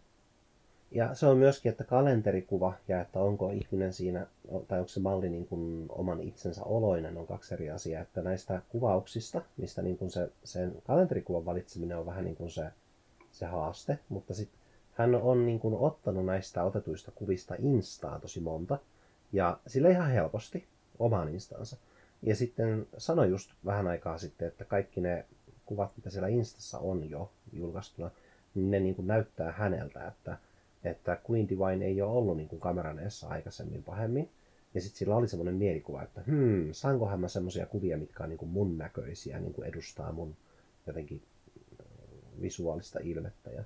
ja 0.94 1.14
se 1.14 1.26
on 1.26 1.38
myöskin, 1.38 1.70
että 1.70 1.84
kalenterikuva 1.84 2.74
ja 2.88 3.00
että 3.00 3.20
onko 3.20 3.50
ihminen 3.50 3.92
siinä, 3.92 4.26
tai 4.68 4.78
onko 4.78 4.88
se 4.88 5.00
malli 5.00 5.28
niin 5.28 5.46
kuin 5.46 5.86
oman 5.88 6.20
itsensä 6.20 6.64
oloinen, 6.64 7.16
on 7.16 7.26
kaksi 7.26 7.54
eri 7.54 7.70
asiaa. 7.70 8.02
Että 8.02 8.22
näistä 8.22 8.62
kuvauksista, 8.68 9.42
mistä 9.56 9.82
niin 9.82 9.98
kuin 9.98 10.10
se, 10.10 10.30
sen 10.44 10.82
kalenterikuvan 10.86 11.44
valitseminen 11.44 11.98
on 11.98 12.06
vähän 12.06 12.24
niin 12.24 12.36
kuin 12.36 12.50
se, 12.50 12.70
se 13.32 13.46
haaste, 13.46 13.98
mutta 14.08 14.34
sitten 14.34 14.58
hän 14.92 15.14
on 15.14 15.46
niin 15.46 15.60
kuin 15.60 15.74
ottanut 15.74 16.26
näistä 16.26 16.64
otetuista 16.64 17.12
kuvista 17.14 17.54
Instaa 17.58 18.18
tosi 18.18 18.40
monta, 18.40 18.78
ja 19.32 19.58
sillä 19.66 19.88
ihan 19.88 20.10
helposti 20.10 20.66
omaan 20.98 21.28
Instansa. 21.28 21.76
Ja 22.22 22.36
sitten 22.36 22.86
sanoi 22.98 23.30
just 23.30 23.50
vähän 23.64 23.86
aikaa 23.86 24.18
sitten, 24.18 24.48
että 24.48 24.64
kaikki 24.64 25.00
ne 25.00 25.24
kuvat, 25.66 25.96
mitä 25.96 26.10
siellä 26.10 26.28
Instassa 26.28 26.78
on 26.78 27.10
jo 27.10 27.30
julkaistuna, 27.52 28.10
niin 28.54 28.70
ne 28.70 28.80
niin 28.80 28.94
kuin 28.94 29.06
näyttää 29.06 29.52
häneltä, 29.52 30.06
että 30.06 30.38
että 30.84 31.18
Queen 31.30 31.48
Divine 31.48 31.84
ei 31.84 32.02
ole 32.02 32.12
ollut 32.12 32.36
niin 32.36 32.48
kuin 32.48 32.60
kameran 32.60 32.98
eessä 32.98 33.28
aikaisemmin 33.28 33.82
pahemmin. 33.82 34.30
Ja 34.74 34.80
sitten 34.80 34.98
sillä 34.98 35.16
oli 35.16 35.28
semmoinen 35.28 35.54
mielikuva, 35.54 36.02
että 36.02 36.20
hmm, 36.26 36.72
saankohan 36.72 37.20
mä 37.20 37.28
semmoisia 37.28 37.66
kuvia, 37.66 37.98
mitkä 37.98 38.22
on 38.22 38.28
niin 38.28 38.38
kuin 38.38 38.50
mun 38.50 38.78
näköisiä, 38.78 39.40
niin 39.40 39.54
kuin 39.54 39.68
edustaa 39.68 40.12
mun 40.12 40.36
jotenkin 40.86 41.22
äh, 41.80 41.86
visuaalista 42.42 42.98
ilmettä. 43.02 43.50
Ja 43.50 43.64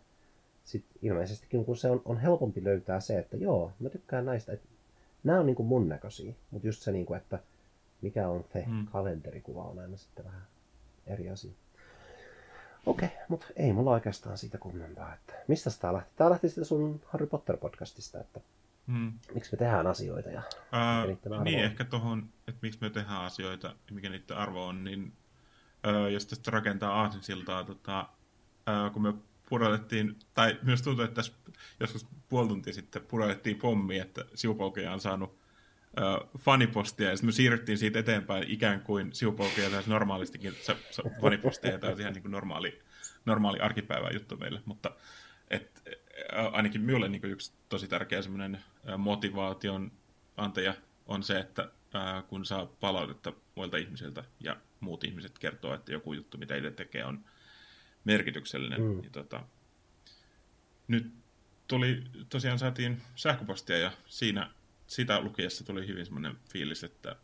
sitten 0.65 0.99
ilmeisestikin 1.03 1.65
kun 1.65 1.77
se 1.77 1.91
on, 1.91 2.03
on 2.05 2.19
helpompi 2.19 2.65
löytää 2.65 3.01
se, 3.01 3.19
että 3.19 3.37
joo, 3.37 3.73
mä 3.81 3.89
tykkään 3.89 4.27
näistä, 4.27 4.53
että 4.53 4.69
nämä 5.25 5.41
on 5.41 5.47
niin 5.47 5.57
kuin 5.57 5.67
mun 5.67 5.89
näköisiä, 5.89 6.33
mutta 6.51 6.69
just 6.69 6.83
se, 6.83 6.93
niin 6.93 7.07
kuin, 7.07 7.17
että 7.17 7.39
mikä 8.03 8.29
on 8.29 8.45
se 8.53 8.65
hmm. 8.65 8.87
kalenterikuva 8.87 9.65
on 9.65 9.79
aina 9.79 9.97
sitten 9.97 10.25
vähän 10.25 10.43
eri 11.07 11.31
asia. 11.31 11.53
Okei, 12.89 13.09
mutta 13.29 13.47
ei 13.57 13.73
mulla 13.73 13.91
oikeastaan 13.91 14.39
siitä 14.39 14.59
kummempaa. 14.59 15.15
Että 15.15 15.33
mistä 15.49 15.71
tämä 15.81 15.93
lähti? 15.93 16.11
Tämä 16.17 16.31
lähti 16.31 16.49
sitten 16.49 16.65
sun 16.65 17.01
Harry 17.07 17.27
Potter-podcastista, 17.27 18.21
että 18.21 18.41
hmm. 18.87 19.13
miksi 19.35 19.53
me 19.53 19.59
tehdään 19.59 19.87
asioita 19.87 20.31
ja 20.31 20.43
ää, 20.73 21.07
Niin, 21.07 21.59
on. 21.59 21.65
ehkä 21.65 21.85
tuohon, 21.85 22.29
että 22.49 22.59
miksi 22.63 22.79
me 22.81 22.91
tehdään 22.91 23.25
asioita 23.25 23.67
ja 23.67 23.95
mikä 23.95 24.09
niiden 24.09 24.37
arvo 24.37 24.67
on, 24.67 24.85
niin 24.85 25.13
ää, 25.83 26.09
jos 26.09 26.27
tästä 26.27 26.51
rakentaa 26.51 27.01
aasinsiltaa, 27.01 27.65
tota, 27.65 28.09
ää, 28.67 28.91
kun 28.91 29.03
me 29.03 29.15
pudotettiin, 29.49 30.17
tai 30.35 30.59
myös 30.63 30.83
tuntuu, 30.83 31.05
että 31.05 31.15
tässä 31.15 31.33
joskus 31.81 32.07
puoli 32.29 32.49
tuntia 32.49 32.73
sitten 32.73 33.03
pudotettiin 33.03 33.57
pommi, 33.57 33.99
että 33.99 34.25
sivupolkeja 34.35 34.93
on 34.93 35.01
saanut 35.01 35.38
fanipostia, 36.39 37.11
ja 37.11 37.17
sitten 37.17 37.29
me 37.29 37.33
siirryttiin 37.33 37.79
siitä 37.79 37.99
eteenpäin 37.99 38.51
ikään 38.51 38.81
kuin 38.81 39.13
sivupolkuja 39.13 39.71
lähes 39.71 39.87
normaalistikin 39.87 40.55
fanipostia, 41.21 41.71
ja 41.71 41.79
tämä 41.79 41.93
on 41.93 42.01
ihan 42.01 42.13
niin 42.13 42.23
kuin 42.23 42.33
normaali, 42.33 42.83
normaali 43.25 43.59
arkipäivä 43.59 44.11
juttu 44.11 44.37
meille, 44.37 44.63
mutta 44.65 44.91
et, 45.51 45.99
ainakin 46.53 46.81
minulle 46.81 47.09
niin 47.09 47.25
yksi 47.25 47.53
tosi 47.69 47.89
tärkeä 47.89 48.23
semmoinen 48.23 48.61
motivaation 48.99 49.91
palauteenantaja 50.39 50.75
on 51.07 51.23
se, 51.23 51.39
että 51.39 51.71
ää, 51.95 52.23
kun 52.23 52.45
saa 52.45 52.67
palautetta 52.67 53.33
muilta 53.55 53.77
ihmisiltä 53.77 54.25
ja 54.41 54.57
muut 54.81 55.05
ihmiset 55.05 55.39
kertoo, 55.39 55.75
että 55.75 55.93
joku 55.93 56.13
juttu, 56.13 56.39
mitä 56.39 56.57
itse 56.57 56.71
tekee, 56.71 57.05
on 57.05 57.25
merkityksellinen. 58.05 58.81
Mm. 58.81 59.01
Niin, 59.01 59.13
tota, 59.13 59.43
nyt 60.89 61.13
tuli, 61.69 62.05
tosiaan 62.29 62.59
saatiin 62.59 63.03
sähköpostia 63.15 63.79
ja 63.79 63.91
siinä 64.07 64.51
sitä 64.89 65.21
lukiessa 65.21 65.65
tuli 65.65 65.87
hyvin 65.87 66.05
semmoinen 66.05 66.37
fiilis, 66.53 66.85
että 66.85 67.17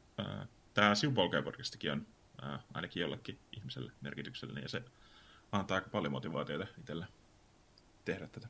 tämä 0.75 0.95
Sivupolkea-podcastikin 0.95 1.93
on 1.93 2.07
ää, 2.43 2.63
ainakin 2.75 3.01
jollekin 3.01 3.39
ihmiselle 3.57 3.93
merkityksellinen 4.01 4.63
ja 4.63 4.69
se 4.69 4.83
antaa 5.53 5.75
aika 5.75 5.89
paljon 5.89 6.13
motivaatiota 6.13 6.67
itselle 6.79 7.07
tehdä 8.05 8.27
tätä. 8.27 8.49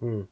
Hmm. 0.00 0.26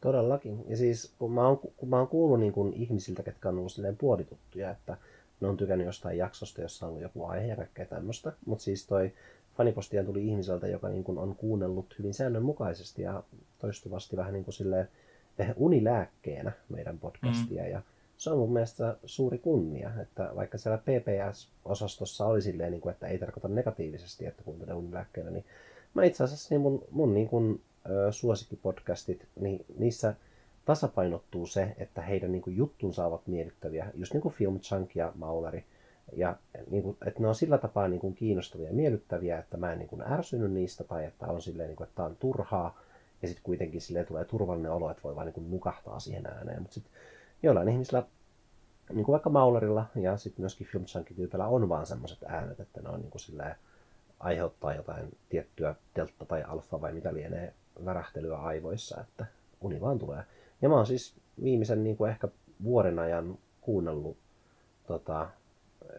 Todellakin. 0.00 0.64
Ja 0.68 0.76
siis 0.76 1.14
kun 1.18 1.32
mä 1.32 1.48
oon, 1.48 1.58
kun 1.58 1.88
mä 1.88 1.98
oon 1.98 2.08
kuullut 2.08 2.40
niin 2.40 2.52
kun 2.52 2.72
ihmisiltä, 2.72 3.22
ketkä 3.22 3.48
on 3.48 3.58
ollut 3.58 3.72
silleen 3.72 3.96
puolituttuja, 3.96 4.70
että 4.70 4.96
ne 5.40 5.48
on 5.48 5.56
tykännyt 5.56 5.86
jostain 5.86 6.18
jaksosta, 6.18 6.60
jossa 6.60 6.86
on 6.86 6.90
ollut 6.90 7.02
joku 7.02 7.24
aihe 7.24 7.56
ja 7.78 7.86
tämmöistä. 7.86 8.32
Mutta 8.46 8.64
siis 8.64 8.86
toi 8.86 9.12
fanipostia 9.56 10.04
tuli 10.04 10.26
ihmiseltä, 10.28 10.66
joka 10.66 10.88
niin 10.88 11.04
kun 11.04 11.18
on 11.18 11.34
kuunnellut 11.36 11.94
hyvin 11.98 12.14
säännönmukaisesti 12.14 13.02
ja 13.02 13.22
toistuvasti 13.58 14.16
vähän 14.16 14.32
niin 14.32 14.44
kuin 14.44 14.54
silleen 14.54 14.88
eh, 15.38 15.54
unilääkkeenä 15.56 16.52
meidän 16.68 16.98
podcastia. 16.98 17.62
Mm. 17.62 17.70
Ja 17.70 17.82
se 18.18 18.30
on 18.30 18.38
mun 18.38 18.52
mielestä 18.52 18.96
suuri 19.04 19.38
kunnia, 19.38 19.90
että 20.02 20.30
vaikka 20.36 20.58
siellä 20.58 20.78
PPS-osastossa 20.78 22.26
oli 22.26 22.42
silleen, 22.42 22.70
niin 22.70 22.80
kuin, 22.80 22.92
että 22.92 23.06
ei 23.06 23.18
tarkoita 23.18 23.48
negatiivisesti, 23.48 24.26
että 24.26 24.42
kuuntelee 24.42 24.74
unilääkkeenä, 24.74 25.30
niin 25.30 25.44
mä 25.94 26.04
itse 26.04 26.24
asiassa 26.24 26.48
niin 26.50 26.60
mun, 26.60 26.84
mun 26.90 27.14
niin 27.14 27.28
kuin, 27.28 27.60
ö, 27.90 28.12
suosikkipodcastit, 28.12 29.26
niin 29.40 29.64
niissä 29.78 30.14
tasapainottuu 30.64 31.46
se, 31.46 31.74
että 31.78 32.02
heidän 32.02 32.32
niin 32.32 32.42
kuin, 32.42 32.56
juttunsa 32.56 33.06
ovat 33.06 33.26
miellyttäviä, 33.26 33.86
just 33.94 34.12
niin 34.12 34.22
kuin 34.22 34.34
Film 34.34 34.60
Chunk 34.60 34.96
ja 34.96 35.12
Mauleri, 35.14 35.64
ja 36.12 36.36
niin 36.70 36.82
kuin, 36.82 36.96
että 37.06 37.20
ne 37.20 37.28
on 37.28 37.34
sillä 37.34 37.58
tapaa 37.58 37.88
niin 37.88 38.00
kuin, 38.00 38.14
kiinnostavia 38.14 38.66
ja 38.66 38.72
miellyttäviä, 38.74 39.38
että 39.38 39.56
mä 39.56 39.72
en 39.72 39.78
niin 39.78 39.88
kuin, 39.88 40.02
ärsynyt 40.02 40.52
niistä, 40.52 40.84
tai 40.84 41.04
että 41.04 41.26
on 41.26 41.42
silleen, 41.42 41.68
niin 41.68 41.76
kuin, 41.76 41.84
että 41.86 41.96
tämä 41.96 42.06
on 42.06 42.16
turhaa, 42.16 42.80
ja 43.22 43.28
sitten 43.28 43.44
kuitenkin 43.44 43.80
silleen 43.80 44.06
tulee 44.06 44.24
turvallinen 44.24 44.72
olo, 44.72 44.90
että 44.90 45.02
voi 45.02 45.16
vaan 45.16 45.26
niin 45.26 45.34
kuin, 45.34 45.50
nukahtaa 45.50 46.00
siihen 46.00 46.26
ääneen, 46.26 46.62
mutta 46.62 46.74
sitten 46.74 46.92
joillain 47.42 47.68
ihmisillä, 47.68 48.02
niin 48.92 49.04
kuin 49.04 49.12
vaikka 49.12 49.30
Maulerilla 49.30 49.86
ja 49.94 50.16
sitten 50.16 50.42
myöskin 50.42 50.66
Filmchunkin 50.66 51.30
on 51.46 51.68
vaan 51.68 51.86
semmoiset 51.86 52.18
äänet, 52.26 52.60
että 52.60 52.80
ne 52.80 52.88
on 52.88 53.00
niin 53.00 53.10
kuin 53.10 53.20
silleen, 53.20 53.56
aiheuttaa 54.20 54.74
jotain 54.74 55.16
tiettyä 55.28 55.74
delta 55.96 56.24
tai 56.24 56.42
alfa 56.42 56.80
vai 56.80 56.92
mitä 56.92 57.14
lienee 57.14 57.54
värähtelyä 57.84 58.36
aivoissa, 58.36 59.00
että 59.00 59.26
uni 59.60 59.80
vaan 59.80 59.98
tulee. 59.98 60.22
Ja 60.62 60.68
mä 60.68 60.74
oon 60.74 60.86
siis 60.86 61.14
viimeisen 61.42 61.84
niin 61.84 61.96
kuin 61.96 62.10
ehkä 62.10 62.28
vuoden 62.64 62.98
ajan 62.98 63.38
kuunnellut 63.60 64.16
tota, 64.86 65.28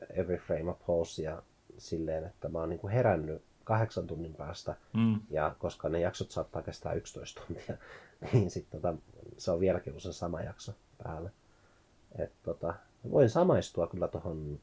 Every 0.09 0.37
Frame 0.37 0.71
of 0.71 0.85
Pulsea 0.85 1.41
silleen, 1.77 2.23
että 2.23 2.49
mä 2.49 2.59
oon 2.59 2.69
niin 2.69 2.79
kuin 2.79 2.93
herännyt 2.93 3.41
kahdeksan 3.63 4.07
tunnin 4.07 4.33
päästä, 4.33 4.75
mm. 4.93 5.19
ja 5.29 5.55
koska 5.59 5.89
ne 5.89 5.99
jaksot 5.99 6.31
saattaa 6.31 6.61
kestää 6.61 6.93
11 6.93 7.41
tuntia, 7.47 7.77
niin 8.33 8.51
sitten 8.51 8.81
tota, 8.81 8.97
se 9.37 9.51
on 9.51 9.59
vieläkin 9.59 9.95
usein 9.95 10.13
sama 10.13 10.41
jakso 10.41 10.73
päällä. 11.03 11.29
Et, 12.19 12.31
tota, 12.43 12.73
voin 13.11 13.29
samaistua 13.29 13.87
kyllä 13.87 14.07
tuohon 14.07 14.59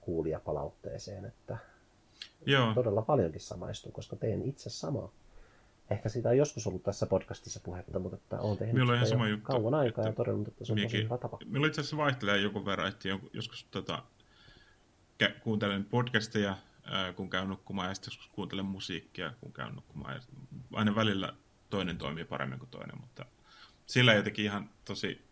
kuulijapalautteeseen, 0.00 1.24
että 1.24 1.56
Joo. 2.46 2.74
todella 2.74 3.02
paljonkin 3.02 3.40
samaistun, 3.40 3.92
koska 3.92 4.16
teen 4.16 4.42
itse 4.42 4.70
samaa. 4.70 5.12
Ehkä 5.90 6.08
siitä 6.08 6.28
on 6.28 6.36
joskus 6.36 6.66
ollut 6.66 6.82
tässä 6.82 7.06
podcastissa 7.06 7.60
puhetta, 7.60 7.98
mutta 7.98 8.16
että 8.16 8.40
olen 8.40 8.58
tehnyt 8.58 8.74
Minulla 8.74 8.92
on 8.92 8.96
ihan 8.96 9.08
sama 9.08 9.28
juttu, 9.28 9.44
kauan 9.44 9.74
aikaa 9.74 10.04
ja 10.04 10.12
todennut, 10.12 10.48
että 10.48 10.64
se 10.64 10.72
on 10.72 10.78
tosi 10.82 11.02
hyvä 11.04 11.18
tapa. 11.18 11.38
Minulla 11.44 11.66
itse 11.66 11.80
asiassa 11.80 11.96
vaihtelee 11.96 12.38
joku 12.38 12.64
verran, 12.64 12.88
että 12.88 13.08
joskus 13.32 13.66
tota, 13.70 14.02
kuuntelen 15.42 15.84
podcasteja, 15.84 16.56
kun 17.16 17.30
käyn 17.30 17.48
nukkumaan, 17.48 17.88
ja 17.88 17.94
sitten 17.94 18.08
joskus 18.08 18.28
kuuntelen 18.28 18.64
musiikkia, 18.64 19.32
kun 19.40 19.52
käyn 19.52 19.74
nukkumaan. 19.74 20.14
Ja 20.14 20.20
aina 20.72 20.94
välillä 20.94 21.34
toinen 21.70 21.98
toimii 21.98 22.24
paremmin 22.24 22.58
kuin 22.58 22.70
toinen, 22.70 23.00
mutta 23.00 23.24
sillä 23.86 24.14
jotenkin 24.14 24.44
ihan 24.44 24.70
tosi 24.84 25.24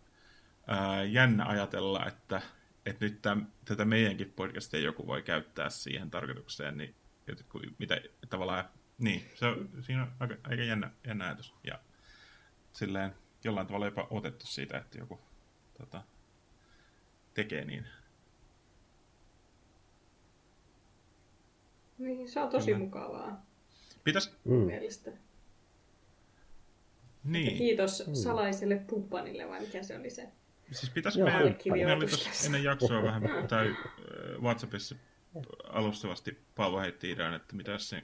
ää, 0.67 1.05
jännä 1.05 1.47
ajatella, 1.47 2.07
että 2.07 2.43
että 2.87 3.05
nyt 3.05 3.23
täm, 3.23 3.47
tätä 3.65 3.85
meidänkin 3.85 4.33
podcastia 4.37 4.81
joku 4.81 5.07
voi 5.07 5.23
käyttää 5.23 5.71
siihen 5.71 6.11
tarkoitukseen, 6.11 6.77
niin 6.77 6.95
mitä 7.79 8.01
tavallaan, 8.29 8.65
niin, 8.99 9.23
se 9.35 9.47
on, 9.47 9.69
siinä 9.81 10.03
on 10.03 10.13
aika, 10.21 10.35
aika 10.45 10.63
jännä, 10.63 10.91
jännä 11.07 11.25
ajatus. 11.25 11.55
Ja 11.65 11.81
silleen 12.73 13.15
jollain 13.45 13.67
tavalla 13.67 13.87
jopa 13.87 14.07
otettu 14.11 14.47
siitä, 14.47 14.79
että 14.79 14.99
joku 14.99 15.21
tota, 15.79 16.03
tekee 17.35 17.65
niin. 17.65 17.87
Niin, 21.99 22.29
se 22.29 22.41
on 22.41 22.49
tosi 22.49 22.67
Kyllä. 22.67 22.79
mukavaa. 22.79 23.47
Pitäis... 24.05 24.33
Mm. 24.45 24.55
Mielestä. 24.55 25.11
Niin. 27.25 27.53
Ja 27.53 27.59
kiitos 27.59 28.07
mm. 28.07 28.15
salaiselle 28.15 28.77
pumppanille, 28.77 29.49
vai 29.49 29.61
mikä 29.61 29.83
se 29.83 29.97
oli 29.97 30.11
se? 30.11 30.29
Siis 30.73 30.93
pitäisikö 30.93 31.25
meidän, 31.25 31.57
meidän 31.71 31.99
oli 31.99 32.07
ennen 32.47 32.65
jaksoa 32.65 33.03
vähän, 33.03 33.23
tai 33.49 33.77
WhatsAppissa 34.43 34.97
alustavasti 35.69 36.39
Paavo 36.55 36.81
heitti 36.81 37.11
idean, 37.11 37.35
että 37.35 37.57
mitä 37.57 37.79
se 37.79 38.03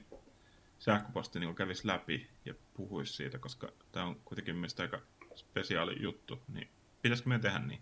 sähköposti 0.79 1.39
niin 1.39 1.55
kävisi 1.55 1.87
läpi 1.87 2.27
ja 2.45 2.53
puhuisi 2.73 3.13
siitä, 3.13 3.37
koska 3.37 3.71
tämä 3.91 4.05
on 4.05 4.15
kuitenkin 4.25 4.55
mielestäni 4.55 4.89
aika 4.91 5.05
spesiaali 5.35 6.01
juttu, 6.01 6.39
niin 6.53 6.69
pitäisikö 7.01 7.29
meidän 7.29 7.41
tehdä 7.41 7.59
niin? 7.59 7.81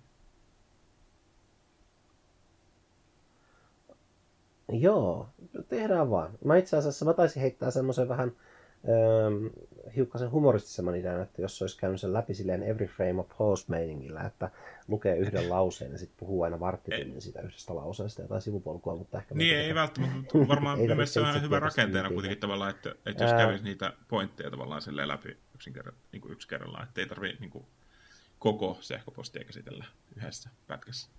Joo, 4.71 5.29
tehdään 5.67 6.09
vaan. 6.09 6.37
Mä 6.45 6.57
itse 6.57 6.77
asiassa 6.77 7.05
mä 7.05 7.13
taisin 7.13 7.41
heittää 7.41 7.71
semmoisen 7.71 8.07
vähän 8.09 8.31
öö, 8.89 9.29
hiukkasen 9.95 10.31
humoristisemman 10.31 10.95
idean, 10.95 11.21
että 11.21 11.41
jos 11.41 11.61
olisi 11.61 11.77
käynyt 11.77 12.01
sen 12.01 12.13
läpi 12.13 12.33
silleen 12.33 12.63
every 12.63 12.87
frame 12.87 13.19
of 13.19 13.27
post 13.37 13.69
meiningillä, 13.69 14.21
että 14.21 14.49
lukee 14.87 15.17
yhden 15.17 15.49
lauseen 15.49 15.91
ja 15.91 15.97
sitten 15.97 16.17
puhuu 16.19 16.43
aina 16.43 16.59
varttitunnin 16.59 17.21
siitä 17.21 17.41
yhdestä 17.41 17.75
lauseesta 17.75 18.21
jotain 18.21 18.41
sivupolkua, 18.41 18.95
mutta 18.95 19.17
ehkä... 19.17 19.35
Niin, 19.35 19.57
ei 19.57 19.75
välttämättä, 19.75 20.15
mutta 20.15 20.47
varmaan 20.53 20.79
ei 20.79 21.07
se 21.07 21.19
on 21.19 21.41
hyvä 21.41 21.59
rakenteena 21.59 22.09
kuitenkin 22.09 22.39
tavallaan, 22.39 22.69
että, 22.69 22.95
että 23.05 23.23
jos 23.23 23.31
Ää... 23.31 23.45
kävisi 23.45 23.63
niitä 23.63 23.93
pointteja 24.07 24.51
tavallaan 24.51 24.81
silleen 24.81 25.07
läpi 25.07 25.37
yksin 25.55 25.73
kerran, 25.73 25.95
niin 26.11 26.21
kuin 26.21 26.31
yksi 26.31 26.47
kerrallaan, 26.47 26.87
että 26.87 27.01
ei 27.01 27.07
tarvitse 27.07 27.39
niin 27.39 27.49
kuin, 27.49 27.65
koko 28.39 28.77
sähköpostia 28.81 29.43
käsitellä 29.43 29.85
yhdessä 30.15 30.49
pätkässä. 30.67 31.09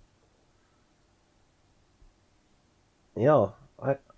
Joo, 3.15 3.55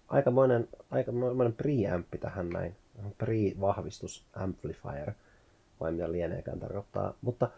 aikamoinen, 0.07 0.67
aikamoinen 0.91 1.53
preampi 1.53 2.17
tähän 2.17 2.49
näin 2.49 2.75
pre-vahvistus 3.17 4.25
amplifier, 4.33 5.11
vai 5.79 5.91
mitä 5.91 6.11
lieneekään 6.11 6.59
tarkoittaa. 6.59 7.13
Mutta 7.21 7.49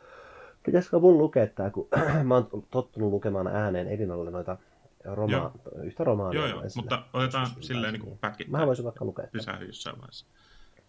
pitäisikö 0.66 1.00
mun 1.00 1.18
lukea 1.18 1.48
tämä, 1.48 1.70
kun 1.70 1.88
mä 2.24 2.36
oon 2.36 2.64
tottunut 2.72 3.12
lukemaan 3.12 3.48
ääneen 3.48 3.88
Elinalle 3.88 4.32
noita 4.32 4.58
roma- 5.06 5.32
joo. 5.32 5.52
yhtä 5.84 6.04
romaania. 6.04 6.40
Joo, 6.42 6.50
joo, 6.50 6.64
mutta 6.76 7.04
otetaan 7.14 7.48
silleen 7.60 7.94
niin 7.94 8.18
pätkittäin. 8.18 8.62
Mä 8.62 8.68
voisin 8.68 8.86
vaikka 8.86 9.06
lukea. 9.06 9.28
Pysähy 9.32 9.66
jossain 9.66 9.98
vaiheessa. 9.98 10.26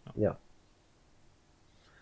No. 0.06 0.12
Joo. 0.16 0.35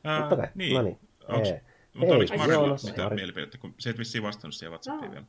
Ää, 0.04 0.20
Mutta 0.20 0.36
kai, 0.36 0.48
niin. 0.54 0.74
no 0.74 0.82
niin. 0.82 0.98
Onks, 1.28 1.48
Ei. 1.48 1.60
mutta 1.94 2.14
oliko 2.14 2.36
Marilla 2.36 2.76
mitään 2.84 3.14
mielipidettä, 3.14 3.58
kun 3.58 3.74
se 3.78 3.90
et 3.90 3.98
vissiin 3.98 4.24
vastannut 4.24 4.54
siihen 4.54 4.70
WhatsAppiin 4.70 5.08
no. 5.08 5.12
vielä? 5.12 5.26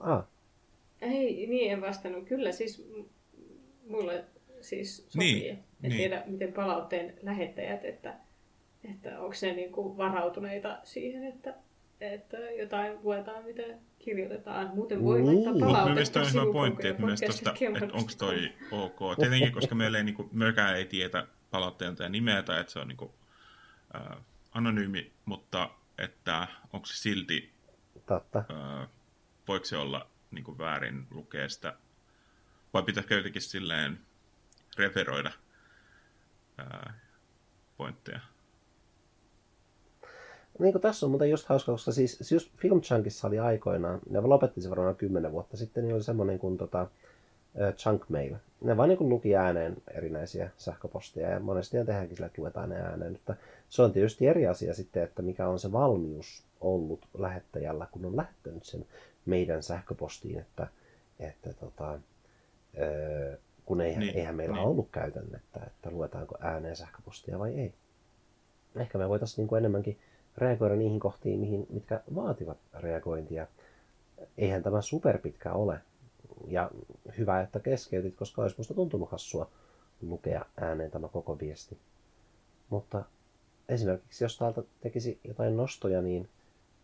Ah. 0.00 0.24
Ei, 1.00 1.46
niin 1.46 1.72
en 1.72 1.80
vastannut. 1.80 2.24
Kyllä 2.24 2.52
siis 2.52 2.88
mulle 3.88 4.24
siis 4.66 5.06
sopii. 5.08 5.40
Niin, 5.40 5.50
en 5.52 5.64
niin. 5.82 5.96
tiedä, 5.96 6.22
miten 6.26 6.52
palautteen 6.52 7.14
lähettäjät, 7.22 7.84
että, 7.84 8.14
että 8.92 9.20
onko 9.20 9.34
se 9.34 9.52
niin 9.52 9.72
kuin 9.72 9.96
varautuneita 9.96 10.78
siihen, 10.84 11.24
että, 11.24 11.54
että 12.00 12.36
jotain 12.36 12.98
luetaan, 13.02 13.44
mitä 13.44 13.62
kirjoitetaan. 13.98 14.70
Muuten 14.74 15.04
voi 15.04 15.22
niin. 15.22 15.26
laittaa 15.26 15.52
palautetta. 15.52 15.94
Mielestäni 15.94 16.26
on 16.26 16.32
hyvä 16.32 16.52
pointti, 16.52 16.88
että, 16.88 17.02
tosta, 17.26 17.50
että 17.50 17.96
onko 17.96 18.10
toi 18.18 18.52
ok. 18.70 18.98
Tietenkin, 19.20 19.52
koska 19.52 19.74
meillä 19.74 19.98
ei, 19.98 20.04
niin 20.04 20.14
kuin, 20.14 20.28
mökään 20.32 20.76
ei 20.76 20.84
tiedä 20.84 21.26
palautteen 21.50 21.96
tai 21.96 22.10
nimeä 22.10 22.42
tai 22.42 22.60
että 22.60 22.72
se 22.72 22.78
on 22.78 22.88
niin 22.88 22.96
kuin, 22.96 23.10
äh, 23.94 24.16
anonyymi, 24.52 25.12
mutta 25.24 25.70
että 25.98 26.46
onko 26.72 26.86
se 26.86 26.96
silti, 26.96 27.50
Totta. 28.06 28.38
Äh, 28.38 28.88
voiko 29.48 29.64
se 29.64 29.76
olla 29.76 30.06
niin 30.30 30.44
kuin 30.44 30.58
väärin 30.58 31.06
lukea 31.10 31.48
sitä, 31.48 31.74
vai 32.74 32.82
pitäisikö 32.82 33.14
jotenkin 33.14 33.42
silleen 33.42 34.05
referoida 34.78 35.30
ää, 36.58 36.94
pointteja. 37.76 38.20
Niin 40.58 40.72
kuin 40.72 40.82
tässä 40.82 41.06
on 41.06 41.10
muuten 41.10 41.30
just 41.30 41.48
hauska, 41.48 41.72
koska 41.72 41.92
siis, 41.92 42.18
siis 42.22 42.50
Film 42.56 42.80
Chunkissa 42.80 43.28
oli 43.28 43.38
aikoinaan, 43.38 44.00
ne 44.10 44.20
lopetti 44.20 44.60
se 44.60 44.70
varmaan 44.70 44.96
kymmenen 44.96 45.32
vuotta 45.32 45.56
sitten, 45.56 45.84
niin 45.84 45.94
oli 45.94 46.02
semmoinen 46.02 46.38
kuin 46.38 46.58
tota, 46.58 46.86
junk 47.86 48.08
mail. 48.08 48.34
Ne 48.60 48.76
vaan 48.76 48.88
niin 48.88 49.08
luki 49.08 49.36
ääneen 49.36 49.76
erinäisiä 49.94 50.50
sähköposteja 50.56 51.30
ja 51.30 51.40
monesti 51.40 51.76
tehdäänkin 51.76 52.16
sillä, 52.16 52.26
että 52.26 52.42
luetaan 52.42 52.68
ne 52.68 52.76
ääneen. 52.76 53.14
Että 53.14 53.36
se 53.68 53.82
on 53.82 53.92
tietysti 53.92 54.26
eri 54.26 54.46
asia 54.46 54.74
sitten, 54.74 55.02
että 55.02 55.22
mikä 55.22 55.48
on 55.48 55.58
se 55.58 55.72
valmius 55.72 56.42
ollut 56.60 57.00
lähettäjällä, 57.18 57.86
kun 57.90 58.04
on 58.04 58.16
lähettänyt 58.16 58.64
sen 58.64 58.86
meidän 59.26 59.62
sähköpostiin, 59.62 60.38
että, 60.38 60.66
että 61.20 61.52
tota, 61.52 61.98
kun 63.66 63.80
eihän, 63.80 64.00
niin, 64.00 64.16
eihän 64.16 64.34
meillä 64.34 64.54
niin. 64.56 64.66
ollut 64.66 64.88
käytännettä, 64.92 65.60
että 65.66 65.90
luetaanko 65.90 66.34
ääneen 66.40 66.76
sähköpostia 66.76 67.38
vai 67.38 67.54
ei. 67.54 67.74
Ehkä 68.76 68.98
me 68.98 69.08
voitaisiin 69.08 69.36
niin 69.36 69.48
kuin 69.48 69.58
enemmänkin 69.58 69.98
reagoida 70.36 70.76
niihin 70.76 71.00
kohtiin, 71.00 71.40
mihin, 71.40 71.66
mitkä 71.70 72.02
vaativat 72.14 72.58
reagointia. 72.74 73.46
Eihän 74.38 74.62
tämä 74.62 74.82
superpitkä 74.82 75.52
ole. 75.52 75.80
Ja 76.46 76.70
hyvä, 77.18 77.40
että 77.40 77.60
keskeytit, 77.60 78.16
koska 78.16 78.42
olisi 78.42 78.56
minusta 78.56 78.74
tuntunut 78.74 79.10
hassua 79.10 79.50
lukea 80.02 80.44
ääneen 80.56 80.90
tämä 80.90 81.08
koko 81.08 81.38
viesti. 81.38 81.78
Mutta 82.70 83.04
esimerkiksi 83.68 84.24
jos 84.24 84.38
täältä 84.38 84.62
tekisi 84.80 85.20
jotain 85.24 85.56
nostoja, 85.56 86.02
niin 86.02 86.28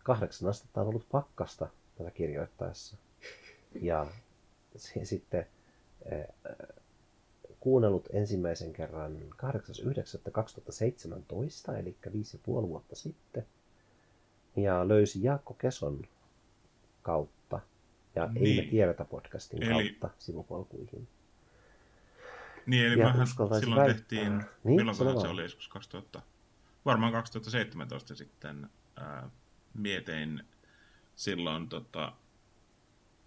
kahdeksan 0.03 0.49
astetta 0.49 0.81
on 0.81 0.87
ollut 0.87 1.05
pakkasta 1.11 1.67
tätä 1.97 2.11
kirjoittaessa. 2.11 2.97
Ja 3.81 4.07
sitten 4.75 5.47
kuunnellut 7.59 8.09
ensimmäisen 8.13 8.73
kerran 8.73 9.17
8.9.2017, 9.21 9.25
eli 11.79 11.95
5,5 12.07 12.11
vuotta 12.47 12.95
sitten. 12.95 13.45
Ja 14.55 14.87
löysi 14.87 15.23
Jaakko 15.23 15.53
Keson 15.53 16.01
kautta 17.01 17.59
ja 18.15 18.27
niin. 18.27 18.59
Ei 18.59 18.65
me 18.65 18.71
tiedetä 18.71 19.05
podcastin 19.05 19.63
eli... 19.63 19.89
kautta 19.89 20.09
sivupolkuihin. 20.19 21.07
Niin, 22.65 22.85
eli 22.85 22.99
ja 22.99 23.25
silloin 23.25 23.49
väittää. 23.49 23.85
tehtiin, 23.85 24.43
niin, 24.63 24.75
milloin 24.75 24.97
se, 24.97 25.03
se 25.03 25.27
oli 25.27 25.41
joskus 25.41 25.67
2000, 25.67 26.21
varmaan 26.85 27.11
2017 27.11 28.15
sitten 28.15 28.69
ää, 28.95 29.29
mietin 29.73 30.43
silloin 31.15 31.69
tota, 31.69 32.13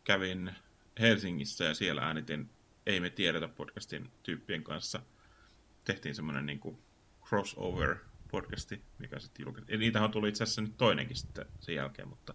kävin 0.05 0.55
Helsingissä 1.01 1.65
ja 1.65 1.75
siellä 1.75 2.03
äänitin 2.03 2.51
Ei 2.87 3.01
me 3.01 3.11
tiedetä 3.11 3.49
podcastin 3.49 4.11
tyyppien 4.23 4.65
kanssa. 4.65 5.01
Tehtiin 5.85 6.15
semmoinen 6.15 6.47
niin 6.47 6.61
kuin 6.61 6.79
crossover 7.25 7.97
podcasti, 8.31 8.83
mikä 8.99 9.19
sitten 9.19 9.45
julkaistiin. 9.45 9.75
Eli 9.75 9.85
niitähän 9.85 10.11
tuli 10.11 10.29
itse 10.29 10.45
asiassa 10.45 10.63
nyt 10.63 10.77
toinenkin 10.77 11.17
sitten 11.17 11.47
sen 11.61 11.75
jälkeen, 11.75 12.09
mutta 12.09 12.35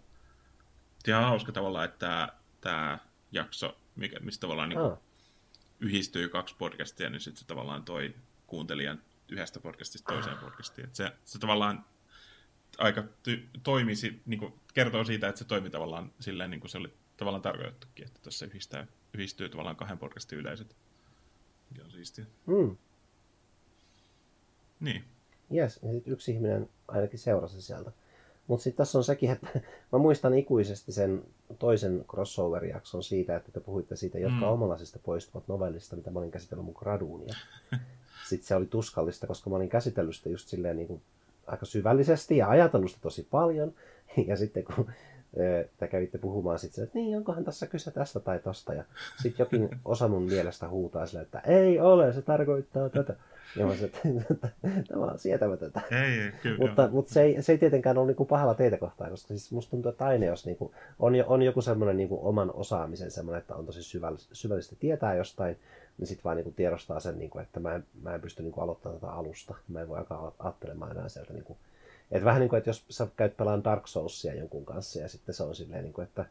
ihan 1.08 1.24
hauska 1.24 1.52
tavalla, 1.52 1.84
että 1.84 2.32
tämä 2.60 2.98
jakso, 3.32 3.78
mikä, 3.96 4.20
mistä 4.20 4.40
tavallaan 4.40 4.68
niin 4.68 4.78
oh. 4.78 5.02
yhdistyy 5.80 6.28
kaksi 6.28 6.54
podcastia, 6.58 7.10
niin 7.10 7.20
sitten 7.20 7.40
se 7.40 7.46
tavallaan 7.46 7.84
toi 7.84 8.14
kuuntelijan 8.46 9.02
yhdestä 9.28 9.60
podcastista 9.60 10.12
toiseen 10.12 10.38
podcastiin. 10.38 10.86
Et 10.86 10.94
se, 10.94 11.12
se 11.24 11.38
tavallaan 11.38 11.84
aika 12.78 13.00
ty- 13.00 13.60
toimisi, 13.62 14.22
niin 14.26 14.40
kuin, 14.40 14.54
kertoo 14.74 15.04
siitä, 15.04 15.28
että 15.28 15.38
se 15.38 15.44
toimi 15.44 15.70
tavallaan 15.70 16.12
silleen, 16.20 16.50
niin 16.50 16.60
kuin 16.60 16.70
se 16.70 16.78
oli 16.78 16.92
tavallaan 17.16 17.42
tarkoitettukin, 17.42 18.06
että 18.06 18.20
tässä 18.22 18.46
yhdistää, 18.46 18.86
yhdistyy 19.14 19.48
tavallaan 19.48 19.76
kahden 19.76 19.98
podcastin 19.98 20.38
yleiset. 20.38 20.76
Mikä 21.70 21.84
on 21.84 21.90
siistiä. 21.90 22.24
Mm. 22.46 22.76
Niin. 24.80 25.04
Jes, 25.50 25.80
ja 25.82 25.92
sitten 25.92 26.12
yksi 26.12 26.32
ihminen 26.32 26.68
ainakin 26.88 27.18
seurasi 27.18 27.62
sieltä. 27.62 27.92
Mutta 28.46 28.62
sitten 28.62 28.76
tässä 28.76 28.98
on 28.98 29.04
sekin, 29.04 29.30
että 29.30 29.46
mä 29.92 29.98
muistan 29.98 30.34
ikuisesti 30.34 30.92
sen 30.92 31.22
toisen 31.58 32.04
crossover-jakson 32.08 33.02
siitä, 33.02 33.36
että 33.36 33.52
te 33.52 33.60
puhuitte 33.60 33.96
siitä, 33.96 34.18
jotka 34.18 34.46
mm. 34.46 34.52
omalaisista 34.52 34.98
poistuvat 34.98 35.48
novellista, 35.48 35.96
mitä 35.96 36.10
mä 36.10 36.18
olin 36.18 36.30
käsitellyt 36.30 36.64
mun 36.64 36.74
graduun. 36.78 37.26
Ja 37.26 37.34
sitten 38.28 38.46
se 38.46 38.54
oli 38.54 38.66
tuskallista, 38.66 39.26
koska 39.26 39.50
mä 39.50 39.56
olin 39.56 39.68
käsitellyt 39.68 40.16
sitä 40.16 40.28
just 40.28 40.48
silleen 40.48 40.76
niin 40.76 40.88
kuin 40.88 41.02
aika 41.46 41.66
syvällisesti 41.66 42.36
ja 42.36 42.48
ajatellut 42.48 42.90
sitä 42.90 43.02
tosi 43.02 43.26
paljon. 43.30 43.74
Ja 44.26 44.36
sitten 44.36 44.64
kun 44.64 44.92
te 45.78 45.88
kävitte 45.88 46.18
puhumaan 46.18 46.58
sitten, 46.58 46.84
että 46.84 46.98
niin, 46.98 47.16
onkohan 47.16 47.44
tässä 47.44 47.66
kyse 47.66 47.90
tästä 47.90 48.20
tai 48.20 48.38
tosta. 48.38 48.74
Ja 48.74 48.84
sitten 49.22 49.44
jokin 49.44 49.68
osa 49.84 50.08
mun 50.08 50.22
mielestä 50.22 50.68
huutaa 50.68 51.06
sille, 51.06 51.22
että 51.22 51.38
ei 51.38 51.80
ole, 51.80 52.12
se 52.12 52.22
tarkoittaa 52.22 52.88
tätä. 52.88 53.14
Ja 53.56 53.66
mä 53.66 53.74
sanoin, 53.74 54.24
että 54.30 54.48
tämä 54.88 55.04
on 55.04 55.18
sietämätöntä. 55.18 55.80
Ei, 55.90 56.20
ei, 56.20 56.32
kyllä. 56.42 56.58
mutta, 56.58 56.88
mutta 56.92 57.12
se, 57.12 57.22
ei, 57.22 57.42
se 57.42 57.52
ei 57.52 57.58
tietenkään 57.58 57.98
ole 57.98 58.06
niinku 58.06 58.24
pahalla 58.24 58.54
teitä 58.54 58.78
kohtaan, 58.78 59.10
koska 59.10 59.28
siis 59.28 59.52
musta 59.52 59.70
tuntuu, 59.70 59.90
että 59.90 60.06
aina 60.06 60.26
jos 60.26 60.46
niinku 60.46 60.74
on, 60.98 61.12
on 61.26 61.42
joku 61.42 61.62
semmoinen 61.62 61.96
niinku 61.96 62.28
oman 62.28 62.50
osaamisen 62.54 63.10
semmoinen, 63.10 63.40
että 63.40 63.54
on 63.54 63.66
tosi 63.66 63.82
syvällistä, 63.82 64.34
syvällisesti 64.34 64.76
tietää 64.80 65.14
jostain, 65.14 65.56
niin 65.98 66.06
sitten 66.06 66.24
vaan 66.24 66.36
niinku 66.36 66.52
tiedostaa 66.56 67.00
sen, 67.00 67.18
niinku, 67.18 67.38
että 67.38 67.60
mä 67.60 67.74
en, 67.74 67.84
mä 68.02 68.14
en 68.14 68.20
pysty 68.20 68.42
niinku 68.42 68.60
aloittamaan 68.60 69.00
tätä 69.00 69.12
alusta. 69.12 69.54
Mä 69.68 69.80
en 69.80 69.88
voi 69.88 69.98
alkaa 69.98 70.34
ajattelemaan 70.38 70.90
enää 70.90 71.08
sieltä 71.08 71.32
niinku, 71.32 71.56
että 72.12 72.24
vähän 72.24 72.40
niin 72.40 72.48
kuin, 72.48 72.58
että 72.58 72.70
jos 72.70 72.84
sä 72.90 73.08
käyt 73.16 73.36
pelaan 73.36 73.64
Dark 73.64 73.86
Soulsia 73.86 74.34
jonkun 74.34 74.64
kanssa 74.64 75.00
ja 75.00 75.08
sitten 75.08 75.34
se 75.34 75.42
on 75.42 75.54
silleen, 75.54 75.84
niin 75.84 75.92
kuin, 75.92 76.04
että 76.04 76.24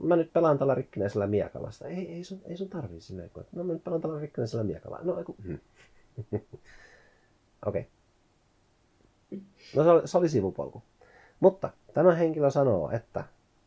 mä 0.00 0.16
nyt 0.16 0.32
pelaan 0.32 0.58
tällä 0.58 0.74
rikkinäisellä 0.74 1.26
miekalla. 1.26 1.70
Sitä, 1.70 1.88
ei, 1.88 2.12
ei, 2.12 2.24
sun, 2.24 2.40
ei 2.44 2.56
sun 2.56 2.68
tarvii 2.68 3.00
silleen, 3.00 3.26
että 3.26 3.44
no 3.52 3.64
mä 3.64 3.72
nyt 3.72 3.84
pelaan 3.84 4.00
tällä 4.00 4.20
rikkinäisellä 4.20 4.64
miekalla. 4.64 4.98
No, 5.02 5.18
eiku, 5.18 5.36
hmm. 5.44 5.58
Okei. 7.66 7.88
Okay. 9.32 9.42
No 9.76 9.84
se 9.84 9.90
oli, 9.90 10.08
se 10.08 10.18
oli 10.18 10.28
sivupolku. 10.28 10.82
Mutta 11.40 11.70
tämä 11.94 12.14
henkilö 12.14 12.50
sanoo, 12.50 12.90
että 12.90 13.24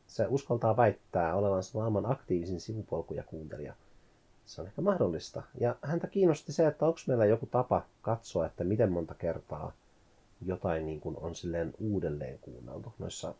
se 0.08 0.26
uskaltaa 0.30 0.78
väittää 0.78 1.36
olevansa 1.36 1.78
maailman 1.78 2.12
aktiivisin 2.12 2.62
sivupolkuja 2.62 3.24
kuuntelija. 3.24 3.74
Se 4.46 4.62
on 4.62 4.68
ehkä 4.68 4.82
mahdollista. 4.82 5.44
Ja 5.60 5.76
häntä 5.82 6.08
kiinnosti 6.08 6.54
se, 6.54 6.68
että 6.68 6.86
onko 6.86 7.00
meillä 7.08 7.26
joku 7.26 7.46
tapa 7.46 7.86
katsoa, 8.02 8.46
että 8.46 8.64
miten 8.64 8.92
monta 8.92 9.14
kertaa– 9.14 9.72
jotain 10.42 10.86
niin 10.86 11.00
kuin 11.00 11.18
on 11.18 11.36
silleen 11.36 11.74
uudelleen 11.78 12.40
kuunneltu 12.40 12.94
noissa 13.00 13.36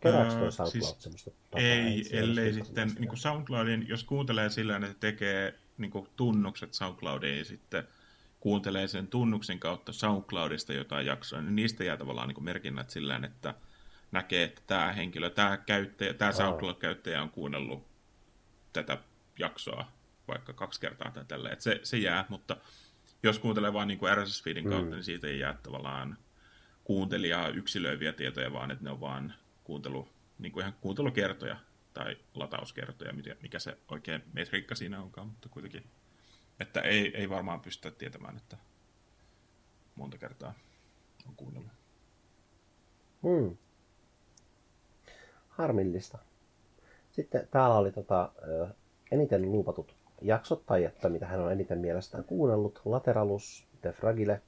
Kerääkö 0.00 0.34
öö, 0.34 0.50
SoundCloud 0.50 0.70
siis 0.70 1.02
semmoista? 1.02 1.30
Ei, 1.56 2.08
ellei 2.12 2.52
sitten 2.52 2.92
niin 2.98 3.08
kuin 3.08 3.18
SoundCloudin, 3.18 3.88
jos 3.88 4.04
kuuntelee 4.04 4.50
sillä 4.50 4.76
että 4.76 4.94
tekee 5.00 5.54
niin 5.78 5.90
kuin 5.90 6.08
tunnukset 6.16 6.74
SoundCloudiin 6.74 7.38
ja 7.38 7.44
sitten 7.44 7.84
kuuntelee 8.40 8.88
sen 8.88 9.06
tunnuksen 9.06 9.58
kautta 9.58 9.92
SoundCloudista 9.92 10.72
jotain 10.72 11.06
jaksoa, 11.06 11.40
niin 11.40 11.56
niistä 11.56 11.84
jää 11.84 11.96
tavallaan 11.96 12.28
niin 12.28 12.44
merkinnät 12.44 12.90
sillä 12.90 13.20
että 13.24 13.54
näkee, 14.12 14.44
että 14.44 14.62
tämä 14.66 14.92
henkilö, 14.92 15.30
tämä, 15.30 15.56
käyttäjä, 15.56 16.14
tämä 16.14 16.32
SoundCloud-käyttäjä 16.32 17.22
on 17.22 17.30
kuunnellut 17.30 17.86
tätä 18.72 18.98
jaksoa 19.38 19.92
vaikka 20.28 20.52
kaksi 20.52 20.80
kertaa 20.80 21.10
tai. 21.10 21.52
Että 21.52 21.62
se, 21.62 21.80
se 21.82 21.96
jää, 21.96 22.24
mutta 22.28 22.56
jos 23.22 23.38
kuuntelee 23.38 23.72
vain 23.72 23.88
niin 23.88 23.98
RSS-feedin 24.14 24.64
mm. 24.64 24.70
kautta, 24.70 24.90
mm. 24.90 24.94
niin 24.94 25.04
siitä 25.04 25.26
ei 25.26 25.38
jää 25.38 25.58
tavallaan 25.62 26.18
kuuntelijaa 26.84 27.48
yksilöiviä 27.48 28.12
tietoja, 28.12 28.52
vaan 28.52 28.70
että 28.70 28.84
ne 28.84 28.90
on 28.90 29.00
vaan 29.00 29.34
kuuntelu, 29.64 30.08
niin 30.38 30.52
kuin 30.52 30.62
ihan 30.62 30.74
kuuntelukertoja 30.80 31.56
tai 31.94 32.16
latauskertoja, 32.34 33.12
mikä 33.42 33.58
se 33.58 33.78
oikein 33.88 34.22
metriikka 34.32 34.74
siinä 34.74 35.02
onkaan, 35.02 35.28
mutta 35.28 35.48
kuitenkin, 35.48 35.84
että 36.60 36.80
ei, 36.80 37.16
ei 37.16 37.30
varmaan 37.30 37.60
pystytä 37.60 37.98
tietämään, 37.98 38.36
että 38.36 38.56
monta 39.94 40.18
kertaa 40.18 40.54
on 41.28 41.36
kuunnellut. 41.36 41.72
Hmm. 43.22 43.56
Harmillista. 45.48 46.18
Sitten 47.10 47.48
täällä 47.50 47.76
oli 47.76 47.92
tota, 47.92 48.32
eniten 49.10 49.42
luupatut 49.42 49.95
jaksot, 50.22 50.66
tai 50.66 50.84
että 50.84 51.08
mitä 51.08 51.26
hän 51.26 51.40
on 51.40 51.52
eniten 51.52 51.78
mielestään 51.78 52.24
kuunnellut, 52.24 52.80
Lateralus, 52.84 53.66
The 53.80 53.92
Fragile, 53.92 54.42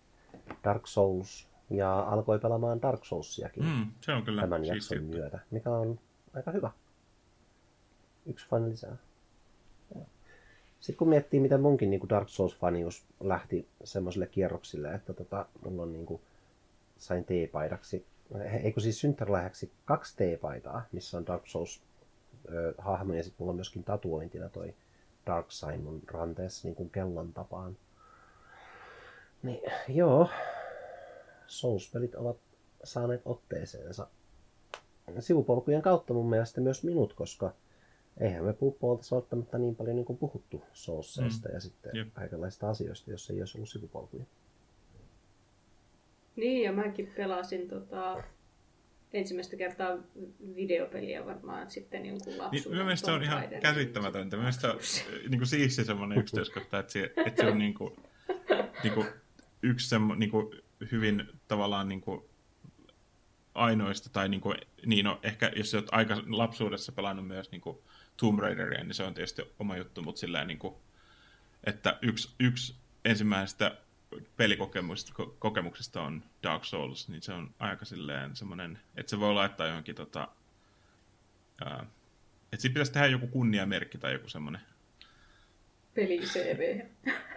Dark 0.64 0.86
Souls, 0.86 1.48
ja 1.70 2.00
alkoi 2.00 2.38
pelaamaan 2.38 2.82
Dark 2.82 3.04
Soulsiakin 3.04 3.64
mm, 3.64 3.86
se 4.00 4.12
on 4.12 4.22
kyllä 4.22 4.40
tämän 4.40 4.64
jakson 4.64 4.98
juttu. 4.98 5.16
myötä, 5.16 5.38
mikä 5.50 5.70
on 5.70 5.98
aika 6.34 6.50
hyvä. 6.50 6.70
Yksi 8.26 8.48
fani 8.48 8.70
lisää. 8.70 8.96
Sitten 10.80 10.98
kun 10.98 11.08
miettii, 11.08 11.40
miten 11.40 11.60
munkin 11.60 11.90
niin 11.90 12.08
Dark 12.08 12.28
Souls-fanius 12.28 13.04
lähti 13.20 13.68
semmoisille 13.84 14.26
kierroksille, 14.26 14.94
että 14.94 15.12
tota, 15.12 15.46
mulla 15.64 15.82
on 15.82 15.92
niin 15.92 16.06
kuin, 16.06 16.20
sain 16.98 17.24
teepaidaksi, 17.24 18.06
eikö 18.62 18.80
siis 18.80 19.00
synttärilahjaksi 19.00 19.72
kaksi 19.84 20.16
teepaitaa, 20.16 20.82
missä 20.92 21.16
on 21.16 21.26
Dark 21.26 21.46
Souls 21.46 21.82
hahmo 22.78 23.14
ja 23.14 23.22
sitten 23.22 23.36
mulla 23.38 23.50
on 23.50 23.56
myöskin 23.56 23.84
tatuointina 23.84 24.48
toi 24.48 24.74
Dark 25.28 25.50
Sign 25.50 25.82
mun 25.82 26.02
ranteessa 26.06 26.68
niin 26.68 26.74
kuin 26.74 26.90
kellon 26.90 27.32
tapaan. 27.32 27.76
Niin, 29.42 29.60
joo. 29.88 30.28
Souls-pelit 31.46 32.14
ovat 32.14 32.36
saaneet 32.84 33.22
otteeseensa 33.24 34.06
sivupolkujen 35.20 35.82
kautta 35.82 36.14
mun 36.14 36.30
mielestä 36.30 36.60
myös 36.60 36.84
minut, 36.84 37.12
koska 37.12 37.52
eihän 38.20 38.44
me 38.44 38.52
puolta 38.52 39.02
välttämättä 39.12 39.58
niin 39.58 39.76
paljon 39.76 39.96
niin 39.96 40.06
kuin 40.06 40.18
puhuttu 40.18 40.62
Soulsseista 40.72 41.48
mm. 41.48 41.54
ja 41.54 41.60
sitten 41.60 41.90
Jep. 41.94 42.08
kaikenlaista 42.12 42.68
asioista, 42.70 43.10
jos 43.10 43.30
ei 43.30 43.40
olisi 43.40 43.58
ollut 43.58 43.68
sivupolkuja. 43.68 44.24
Niin, 46.36 46.64
ja 46.64 46.72
mäkin 46.72 47.12
pelasin 47.16 47.68
tota, 47.68 48.22
ensimmäistä 49.12 49.56
kertaa 49.56 49.96
videopeliä 50.56 51.26
varmaan 51.26 51.70
sitten 51.70 52.06
jonkun 52.06 52.26
Niin, 52.32 52.38
lapsuuden. 52.38 52.70
minun 52.72 52.86
mielestä 52.86 53.06
se 53.06 53.12
on 53.12 53.22
ihan 53.22 53.42
käsittämätöntä. 53.62 54.36
Minun 54.36 54.44
mielestä 54.44 54.60
se 54.60 54.68
on 54.68 54.78
niin 55.30 55.38
kuin 55.38 55.46
siisti 55.46 55.84
semmoinen 55.84 56.18
yksityiskohta, 56.22 56.78
että 56.78 56.92
se, 56.92 57.12
että 57.26 57.42
se 57.42 57.48
on 57.48 57.58
niin 57.58 57.74
kuin, 57.74 57.96
niin 58.82 58.94
kuin 58.94 59.06
yksi 59.62 59.88
semmo, 59.88 60.14
niin 60.14 60.30
kuin 60.30 60.62
hyvin 60.92 61.28
tavallaan 61.48 61.88
niin 61.88 62.00
kuin 62.00 62.22
ainoista, 63.54 64.10
tai 64.10 64.28
niin, 64.28 64.40
kuin, 64.40 64.56
niin 64.86 65.04
no, 65.04 65.20
ehkä 65.22 65.52
jos 65.56 65.74
olet 65.74 65.88
aika 65.92 66.22
lapsuudessa 66.26 66.92
pelannut 66.92 67.26
myös 67.26 67.50
niin 67.50 67.60
kuin 67.60 67.78
Tomb 68.16 68.38
Raideria, 68.38 68.84
niin 68.84 68.94
se 68.94 69.02
on 69.04 69.14
tietysti 69.14 69.42
oma 69.58 69.76
juttu, 69.76 70.02
mutta 70.02 70.18
sillä 70.18 70.44
niin 70.44 70.58
kuin, 70.58 70.74
että 71.64 71.98
yksi, 72.02 72.34
yksi 72.40 72.74
ensimmäisestä 73.04 73.76
kokemuksista 75.38 76.02
on 76.02 76.22
Dark 76.42 76.64
Souls, 76.64 77.08
niin 77.08 77.22
se 77.22 77.32
on 77.32 77.54
aika 77.58 77.84
silleen 77.84 78.36
semmoinen, 78.36 78.78
että 78.96 79.10
se 79.10 79.20
voi 79.20 79.34
laittaa 79.34 79.66
johonkin 79.66 79.94
tota, 79.94 80.28
ää, 81.64 81.86
että 82.52 82.62
siinä 82.62 82.72
pitäisi 82.72 82.92
tehdä 82.92 83.06
joku 83.06 83.26
kunniamerkki 83.26 83.98
tai 83.98 84.12
joku 84.12 84.28
semmoinen. 84.28 84.60
Peli 85.94 86.18
CV. 86.18 86.80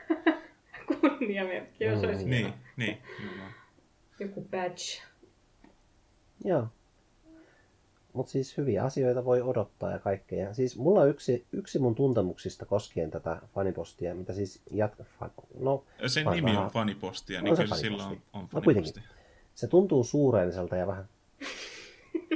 Kunniamerkki, 1.02 1.84
jos 1.84 2.04
olisi 2.04 2.24
Mm. 2.24 2.30
Niin, 2.30 2.54
niin. 2.78 3.02
nimenomaan. 3.20 3.54
joku 4.20 4.42
badge. 4.52 5.02
Joo. 6.46 6.68
Mutta 8.14 8.32
siis 8.32 8.58
hyviä 8.58 8.84
asioita 8.84 9.26
voi 9.26 9.42
odottaa 9.42 9.92
ja 9.92 10.00
kaikkea. 10.00 10.54
Siis 10.54 10.78
mulla 10.78 11.02
on 11.02 11.10
yksi, 11.10 11.46
yksi 11.52 11.80
mun 11.80 11.96
tuntemuksista 11.96 12.66
koskien 12.66 13.12
tätä 13.12 13.38
fanipostia, 13.56 14.16
mitä 14.16 14.34
siis 14.34 14.62
jat... 14.72 14.92
fan- 15.20 15.32
No, 15.60 15.84
Sen 16.08 16.26
Vai- 16.26 16.36
nimi 16.36 16.58
on 16.58 16.70
fanipostia, 16.70 17.40
On 17.40 17.44
niin 17.44 17.56
kyllä 17.56 17.76
sillä 17.76 18.04
on, 18.04 18.10
faniposti. 18.10 18.30
on 18.34 18.48
No 18.54 18.62
kuitenkin. 18.62 18.94
faniposti. 18.94 19.16
se 19.56 19.68
tuntuu 19.68 20.04
suureelliselta 20.04 20.76
ja 20.76 20.88
vähän... 20.88 21.06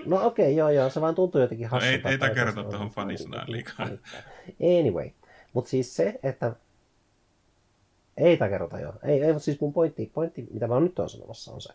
No 0.05 0.25
okei, 0.25 0.45
okay, 0.45 0.53
joo 0.57 0.69
joo, 0.69 0.89
se 0.89 1.01
vaan 1.01 1.15
tuntuu 1.15 1.41
jotenkin 1.41 1.65
No 1.65 1.69
hassulta. 1.71 2.07
ei- 2.09 2.13
ei 2.13 2.17
takerrota 2.17 2.45
tästä 2.55 2.61
on- 2.61 2.69
tuohon 2.71 2.89
fanisanaan 2.89 3.51
liikaa. 3.51 3.87
Anyway, 4.79 5.09
mutta 5.53 5.69
siis 5.69 5.95
se, 5.95 6.19
että... 6.23 6.53
Ei 8.17 8.37
takerrota 8.37 8.79
joo. 8.79 8.93
Ei, 9.03 9.21
ei 9.23 9.33
mutta 9.33 9.43
siis 9.45 9.61
mun 9.61 9.73
pointti, 9.73 10.11
pointti, 10.13 10.47
mitä 10.51 10.67
mä 10.67 10.79
nyt 10.79 10.99
on 10.99 11.09
sanomassa, 11.09 11.51
on 11.53 11.61
se, 11.61 11.73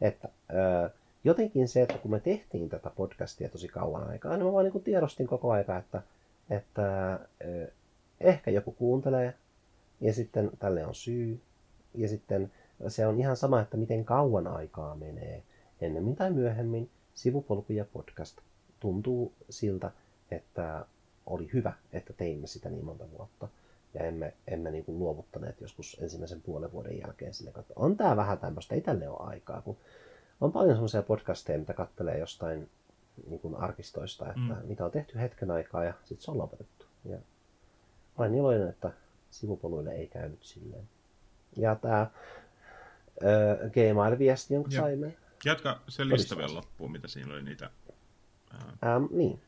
että 0.00 0.28
öö, 0.54 0.88
jotenkin 1.24 1.68
se, 1.68 1.82
että 1.82 1.98
kun 1.98 2.10
me 2.10 2.20
tehtiin 2.20 2.68
tätä 2.68 2.90
podcastia 2.96 3.48
tosi 3.48 3.68
kauan 3.68 4.08
aikaa, 4.08 4.36
niin 4.36 4.46
mä 4.46 4.52
vaan 4.52 4.64
niin 4.64 4.84
tiedostin 4.84 5.26
koko 5.26 5.52
aika, 5.52 5.78
että, 5.78 6.02
että 6.50 7.18
ehkä 8.20 8.50
joku 8.50 8.72
kuuntelee, 8.72 9.34
ja 10.00 10.12
sitten 10.12 10.50
tälle 10.58 10.86
on 10.86 10.94
syy, 10.94 11.40
ja 11.94 12.08
sitten 12.08 12.52
se 12.88 13.06
on 13.06 13.20
ihan 13.20 13.36
sama, 13.36 13.60
että 13.60 13.76
miten 13.76 14.04
kauan 14.04 14.46
aikaa 14.46 14.96
menee 14.96 15.42
ennemmin 15.80 16.16
tai 16.16 16.30
myöhemmin. 16.30 16.90
Sivupolku 17.14 17.72
ja 17.72 17.84
podcast 17.84 18.38
tuntuu 18.80 19.32
siltä, 19.50 19.90
että 20.30 20.86
oli 21.26 21.50
hyvä, 21.52 21.72
että 21.92 22.12
teimme 22.12 22.46
sitä 22.46 22.70
niin 22.70 22.84
monta 22.84 23.04
vuotta. 23.18 23.48
Ja 23.94 24.04
emme, 24.04 24.34
emme 24.46 24.70
niin 24.70 24.84
kuin 24.84 24.98
luovuttaneet 24.98 25.60
joskus 25.60 25.96
ensimmäisen 26.00 26.42
puolen 26.42 26.72
vuoden 26.72 26.98
jälkeen 26.98 27.34
sinne, 27.34 27.52
että 27.58 27.74
on 27.76 27.96
tämä 27.96 28.16
vähän 28.16 28.38
tämmöistä, 28.38 28.74
ei 28.74 28.80
tälle 28.80 29.08
ole 29.08 29.18
aikaa. 29.20 29.62
Kun 29.62 29.76
on 30.40 30.52
paljon 30.52 30.74
semmoisia 30.76 31.02
podcasteja, 31.02 31.58
mitä 31.58 31.72
kattelee 31.72 32.18
jostain 32.18 32.70
niin 33.26 33.40
kuin 33.40 33.54
arkistoista, 33.54 34.26
että 34.28 34.40
Mm. 34.40 34.56
mitä 34.68 34.84
on 34.84 34.90
tehty 34.90 35.18
hetken 35.18 35.50
aikaa 35.50 35.84
ja 35.84 35.94
sitten 36.04 36.24
se 36.24 36.30
on 36.30 36.38
lopetettu. 36.38 36.86
Ja 37.04 37.18
olen 38.18 38.34
iloinen, 38.34 38.68
että 38.68 38.92
sivupoluille 39.30 39.92
ei 39.92 40.06
käynyt 40.08 40.42
silleen. 40.44 40.88
Ja 41.56 41.74
tämä 41.76 42.06
Gmail-viesti, 43.72 44.54
jonka 44.54 44.70
Joo. 44.72 44.82
saimme. 44.82 45.16
Jatka 45.44 45.80
se 45.88 46.08
lista 46.08 46.36
vielä 46.36 46.54
loppuun, 46.54 46.92
mitä 46.92 47.08
siinä 47.08 47.32
oli 47.34 47.42
niitä. 47.42 47.70
ää, 48.82 48.94
Ähm, 48.96 49.04
niin. 49.10 49.40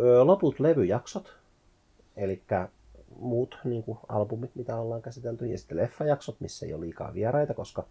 Öö, 0.00 0.24
loput 0.24 0.60
levyjaksot, 0.60 1.36
eli 2.16 2.42
muut 3.18 3.58
niin 3.64 3.82
kuin 3.82 3.98
albumit, 4.08 4.54
mitä 4.54 4.76
ollaan 4.76 5.02
käsitelty, 5.02 5.46
ja 5.46 5.58
sitten 5.58 5.76
leffajaksot, 5.76 6.40
missä 6.40 6.66
ei 6.66 6.74
ole 6.74 6.80
liikaa 6.80 7.14
vieraita, 7.14 7.54
koska 7.54 7.86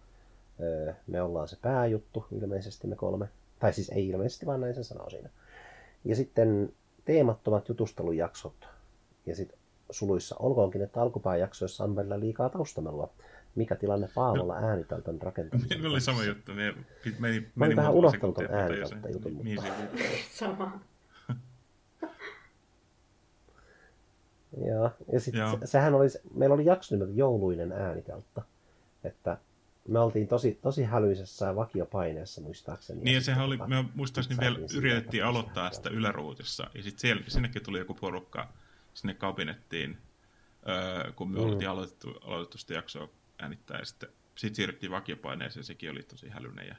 öö, 0.60 0.92
me 1.06 1.22
ollaan 1.22 1.48
se 1.48 1.56
pääjuttu, 1.62 2.26
ilmeisesti 2.32 2.86
me 2.86 2.96
kolme. 2.96 3.28
Tai 3.58 3.72
siis 3.72 3.88
ei 3.88 4.08
ilmeisesti, 4.08 4.46
vaan 4.46 4.60
näin 4.60 4.74
se 4.74 4.84
sanoo 4.84 5.10
siinä. 5.10 5.28
Ja 6.04 6.16
sitten 6.16 6.72
teemattomat 7.04 7.68
jutustelujaksot, 7.68 8.68
ja 9.26 9.36
sitten 9.36 9.58
suluissa 9.90 10.36
olkoonkin, 10.38 10.82
että 10.82 11.02
alkupääjaksoissa 11.02 11.84
on 11.84 11.96
välillä 11.96 12.20
liikaa 12.20 12.48
taustamelua. 12.48 13.10
Mikä 13.54 13.76
tilanne 13.76 14.08
Paavolla 14.14 14.56
äänitältön 14.56 15.22
rakentamisen 15.22 15.78
Meillä 15.80 15.92
oli 15.92 16.00
sama 16.00 16.24
juttu. 16.24 16.52
Me, 16.54 16.62
meni, 16.62 16.74
Mä 17.18 17.26
olin 17.28 17.50
meni 17.54 17.76
vähän 17.76 17.92
unohtanut 17.92 18.34
ton 18.34 18.46
äänikaltta 18.50 19.08
jutun, 19.08 19.32
mihin 19.42 19.62
mutta-. 19.62 20.02
Sama. 20.32 20.80
Joo, 24.66 24.90
ja 25.12 25.20
sitten 25.20 25.40
Joo. 25.40 25.58
se, 25.60 25.66
sehän 25.66 25.94
oli, 25.94 26.06
meillä 26.34 26.54
oli 26.54 26.64
jakso 26.64 26.94
nimeltä 26.94 27.12
Jouluinen 27.16 27.72
ääniteltta, 27.72 28.42
että 29.04 29.38
me 29.88 29.98
oltiin 29.98 30.28
tosi, 30.28 30.58
tosi 30.62 30.82
hälyisessä 30.84 31.56
vakiopaineessa 31.56 32.40
muistaakseni. 32.40 33.00
Niin 33.02 33.14
ja 33.14 33.20
sehän 33.20 33.44
oli, 33.44 33.58
tota, 33.58 33.68
me 33.68 33.84
muistaakseni 33.94 34.40
vielä 34.40 34.58
yritettiin 34.76 35.24
aloittaa 35.24 35.70
sitä 35.72 35.90
yläruutissa, 35.90 36.70
ja 36.74 36.82
sitten 36.82 37.24
sinnekin 37.28 37.64
tuli 37.64 37.78
joku 37.78 37.94
porukka 37.94 38.48
sinne 38.94 39.14
kabinettiin, 39.14 39.98
öö, 40.68 41.12
kun 41.12 41.30
me 41.30 41.38
Mm. 41.38 41.44
oltiin 41.44 41.68
aloitettu, 41.70 42.10
aloitettu 42.24 42.58
sitä 42.58 42.74
jaksoa 42.74 43.08
äänittää, 43.38 43.78
ja 43.78 43.84
sitten 43.84 44.08
sit 44.34 44.54
siirryttiin 44.54 44.92
vakiopaineeseen, 44.92 45.60
ja 45.60 45.64
sekin 45.64 45.90
oli 45.90 46.02
tosi 46.02 46.28
hälyinen. 46.28 46.66
Ja, 46.66 46.74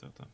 tota, 0.00 0.26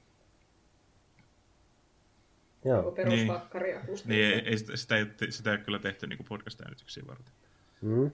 Joo, 2.64 2.88
akustiikka. 2.88 4.08
niin 4.08 4.24
ei, 4.24 4.48
ei, 4.48 4.58
sitä, 4.58 4.76
sitä, 4.76 4.96
ei, 4.96 5.06
sitä 5.30 5.50
ei 5.50 5.56
ole 5.56 5.64
kyllä 5.64 5.78
tehty 5.78 6.06
niin 6.06 6.24
podcast-äänityksiä 6.28 7.02
varten. 7.06 7.32
mm. 7.80 8.10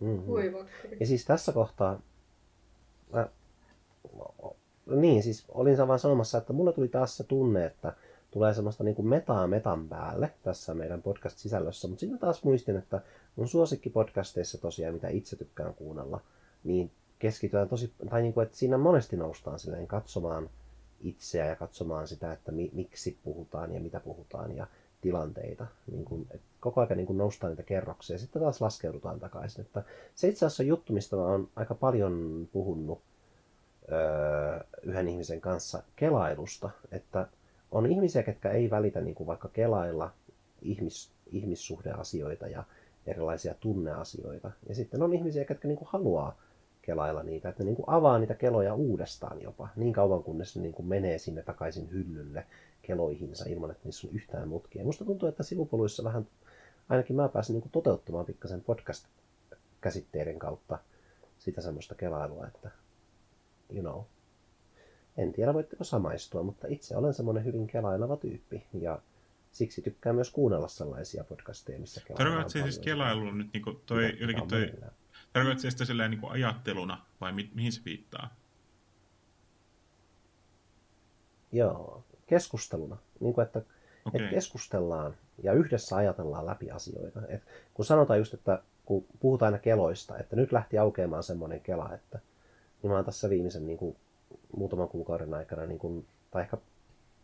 Mm-hmm. 0.00 0.26
Voi 0.26 0.52
vakkari. 0.52 0.96
Ja 1.00 1.06
siis 1.06 1.24
tässä 1.24 1.52
kohtaa, 1.52 2.00
mä, 3.12 3.28
niin 4.86 5.22
siis 5.22 5.44
olin 5.48 5.88
vaan 5.88 5.98
sanomassa, 5.98 6.38
että 6.38 6.52
mulle 6.52 6.72
tuli 6.72 6.88
taas 6.88 7.16
se 7.16 7.24
tunne, 7.24 7.66
että 7.66 7.92
tulee 8.30 8.54
semmoista 8.54 8.84
niin 8.84 8.94
kuin 8.94 9.08
metaa 9.08 9.46
metan 9.46 9.88
päälle 9.88 10.32
tässä 10.42 10.74
meidän 10.74 11.02
podcast-sisällössä, 11.02 11.88
mutta 11.88 12.00
sitten 12.00 12.18
taas 12.18 12.44
muistin, 12.44 12.76
että 12.76 13.00
mun 13.36 13.48
suosikkipodcasteissa 13.48 14.58
tosiaan, 14.58 14.94
mitä 14.94 15.08
itse 15.08 15.36
tykkään 15.36 15.74
kuunnella, 15.74 16.20
niin 16.64 16.90
keskitytään 17.18 17.68
tosi, 17.68 17.92
tai 18.10 18.22
niin 18.22 18.34
kuin, 18.34 18.46
että 18.46 18.56
siinä 18.56 18.78
monesti 18.78 19.16
noustaan 19.16 19.58
silleen 19.58 19.86
katsomaan 19.86 20.50
itseä 21.00 21.46
ja 21.46 21.56
katsomaan 21.56 22.08
sitä, 22.08 22.32
että 22.32 22.52
mi, 22.52 22.70
miksi 22.72 23.18
puhutaan 23.24 23.74
ja 23.74 23.80
mitä 23.80 24.00
puhutaan 24.00 24.56
ja 24.56 24.66
tilanteita. 25.00 25.66
Niin 25.90 26.04
kuin, 26.04 26.26
että 26.30 26.46
koko 26.60 26.80
ajan 26.80 26.96
niin 26.96 27.06
kuin 27.06 27.18
noustaan 27.18 27.50
niitä 27.50 27.62
kerroksia 27.62 28.14
ja 28.14 28.18
sitten 28.18 28.42
taas 28.42 28.60
laskeudutaan 28.60 29.20
takaisin. 29.20 29.60
Että 29.60 29.82
se 30.14 30.28
itse 30.28 30.46
asiassa 30.46 30.62
on 30.62 30.66
juttu, 30.66 30.92
mistä 30.92 31.16
mä 31.16 31.22
aika 31.56 31.74
paljon 31.74 32.48
puhunut 32.52 33.00
öö, 33.92 34.60
yhden 34.82 35.08
ihmisen 35.08 35.40
kanssa 35.40 35.82
kelailusta, 35.96 36.70
että 36.92 37.28
on 37.70 37.86
ihmisiä, 37.86 38.22
ketkä 38.22 38.50
ei 38.50 38.70
välitä 38.70 39.00
niin 39.00 39.14
kuin 39.14 39.26
vaikka 39.26 39.48
kelailla 39.48 40.10
ihmis, 40.62 41.10
ihmissuhdeasioita 41.26 42.46
ja 42.48 42.64
erilaisia 43.06 43.54
tunneasioita. 43.54 44.50
Ja 44.68 44.74
sitten 44.74 45.02
on 45.02 45.14
ihmisiä, 45.14 45.44
ketkä 45.44 45.68
niin 45.68 45.78
kuin 45.78 45.88
haluaa 45.92 46.36
kelailla 46.86 47.22
niitä, 47.22 47.48
että 47.48 47.62
ne 47.62 47.66
niin 47.66 47.76
kuin 47.76 47.88
avaa 47.88 48.18
niitä 48.18 48.34
keloja 48.34 48.74
uudestaan 48.74 49.42
jopa, 49.42 49.68
niin 49.76 49.92
kauan 49.92 50.22
kunnes 50.22 50.56
ne 50.56 50.62
niin 50.62 50.72
kuin 50.72 50.86
menee 50.86 51.18
sinne 51.18 51.42
takaisin 51.42 51.90
hyllylle 51.90 52.46
keloihinsa 52.82 53.44
ilman, 53.48 53.70
että 53.70 53.84
niissä 53.84 54.08
on 54.08 54.14
yhtään 54.14 54.48
mutkia. 54.48 54.84
Musta 54.84 55.04
tuntuu, 55.04 55.28
että 55.28 55.42
sivupoluissa 55.42 56.04
vähän, 56.04 56.26
ainakin 56.88 57.16
mä 57.16 57.28
pääsin 57.28 57.52
niin 57.52 57.62
kuin 57.62 57.72
toteuttamaan 57.72 58.24
pikkasen 58.24 58.60
podcast-käsitteiden 58.60 60.38
kautta 60.38 60.78
sitä 61.38 61.60
semmoista 61.60 61.94
kelailua, 61.94 62.46
että 62.46 62.70
you 63.72 63.80
know, 63.80 64.02
en 65.16 65.32
tiedä 65.32 65.54
voitteko 65.54 65.84
samaistua, 65.84 66.42
mutta 66.42 66.66
itse 66.70 66.96
olen 66.96 67.14
semmoinen 67.14 67.44
hyvin 67.44 67.66
kelaileva 67.66 68.16
tyyppi 68.16 68.66
ja 68.80 68.98
siksi 69.52 69.82
tykkään 69.82 70.14
myös 70.14 70.30
kuunnella 70.30 70.68
sellaisia 70.68 71.24
podcasteja, 71.24 71.78
missä 71.78 72.00
kelaillaan 72.00 72.30
Tarkoitatko 72.30 72.68
siis 72.68 72.78
paljon. 72.78 72.98
kelailu 72.98 73.30
nyt 73.30 73.52
niin 73.52 73.62
kuin 73.62 73.80
toi, 73.86 74.04
jotenkin 74.20 74.48
toi, 74.48 74.60
meillä. 74.60 74.92
Tarkoitatko 75.40 75.70
sitä 75.70 75.84
silleen 75.84 76.10
niin 76.10 76.20
kuin 76.20 76.32
ajatteluna, 76.32 77.04
vai 77.20 77.32
mi, 77.32 77.50
mihin 77.54 77.72
se 77.72 77.80
viittaa? 77.84 78.34
Joo, 81.52 82.04
keskusteluna. 82.26 82.96
Niin 83.20 83.34
kuin, 83.34 83.46
että, 83.46 83.58
Okei. 83.58 84.20
että 84.20 84.34
keskustellaan 84.34 85.14
ja 85.42 85.52
yhdessä 85.52 85.96
ajatellaan 85.96 86.46
läpi 86.46 86.70
asioita. 86.70 87.20
Et 87.28 87.42
kun 87.74 87.84
sanotaan 87.84 88.18
just, 88.18 88.34
että 88.34 88.62
kun 88.84 89.04
puhutaan 89.20 89.52
aina 89.52 89.62
keloista, 89.62 90.18
että 90.18 90.36
nyt 90.36 90.52
lähti 90.52 90.78
aukeamaan 90.78 91.22
semmoinen 91.22 91.60
kela, 91.60 91.94
että 91.94 92.18
niin 92.82 92.90
mä 92.90 92.96
oon 92.96 93.04
tässä 93.04 93.30
viimeisen 93.30 93.66
niin 93.66 93.78
kuin, 93.78 93.96
muutaman 94.56 94.88
kuukauden 94.88 95.34
aikana, 95.34 95.66
niin 95.66 95.78
kuin, 95.78 96.06
tai 96.30 96.42
ehkä 96.42 96.56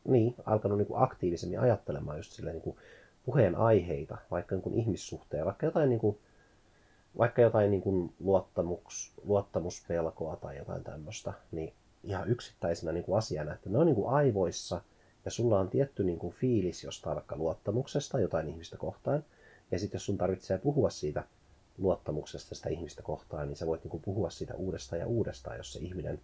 niin, 0.05 0.35
alkanut 0.45 0.79
niin 0.79 0.87
kuin 0.87 1.03
aktiivisemmin 1.03 1.61
ajattelemaan 1.61 2.17
just 2.17 2.33
silleen, 2.33 2.55
niin 2.55 2.63
kuin 2.63 2.77
puheen 3.25 3.55
aiheita, 3.55 4.19
vaikka 4.31 4.55
niin 4.55 4.63
kuin 4.63 4.79
ihmissuhteen, 4.79 5.45
vaikka 5.45 5.67
jotain 5.67 5.89
niin 5.89 6.01
kuin, 6.01 6.19
vaikka 7.19 7.43
jotain 7.43 7.71
niin 7.71 7.83
kuin 7.83 8.15
luottamus, 8.21 9.13
luottamuspelkoa 9.25 10.37
tai 10.37 10.57
jotain 10.57 10.85
tämmöistä, 10.85 11.33
niin 11.53 11.73
ihan 12.05 12.29
yksittäisenä 12.29 12.93
niin 12.93 13.05
kuin 13.05 13.19
asiana, 13.19 13.55
että 13.55 13.71
ne 13.71 13.79
on 13.79 13.87
niin 13.87 13.97
kuin 13.97 14.15
aivoissa 14.15 14.81
ja 15.25 15.31
sulla 15.31 15.61
on 15.61 15.71
tietty 15.71 16.05
niin 16.05 16.19
kuin 16.19 16.35
fiilis 16.35 16.85
jostain 16.85 17.15
vaikka 17.15 17.37
luottamuksesta 17.37 18.21
jotain 18.21 18.49
ihmistä 18.49 18.77
kohtaan. 18.77 19.25
Ja 19.71 19.79
sitten 19.79 19.97
jos 19.97 20.07
sun 20.07 20.19
tarvitsee 20.19 20.59
puhua 20.59 20.91
siitä 20.91 21.25
luottamuksesta 21.79 22.55
sitä 22.55 22.69
ihmistä 22.69 23.03
kohtaan, 23.03 23.49
niin 23.49 23.57
sä 23.57 23.67
voit 23.67 23.85
niin 23.85 23.91
kuin 23.91 24.03
puhua 24.03 24.31
siitä 24.31 24.55
uudestaan 24.55 25.01
ja 25.01 25.07
uudestaan, 25.07 25.57
jos 25.57 25.73
se 25.73 25.79
ihminen, 25.79 26.21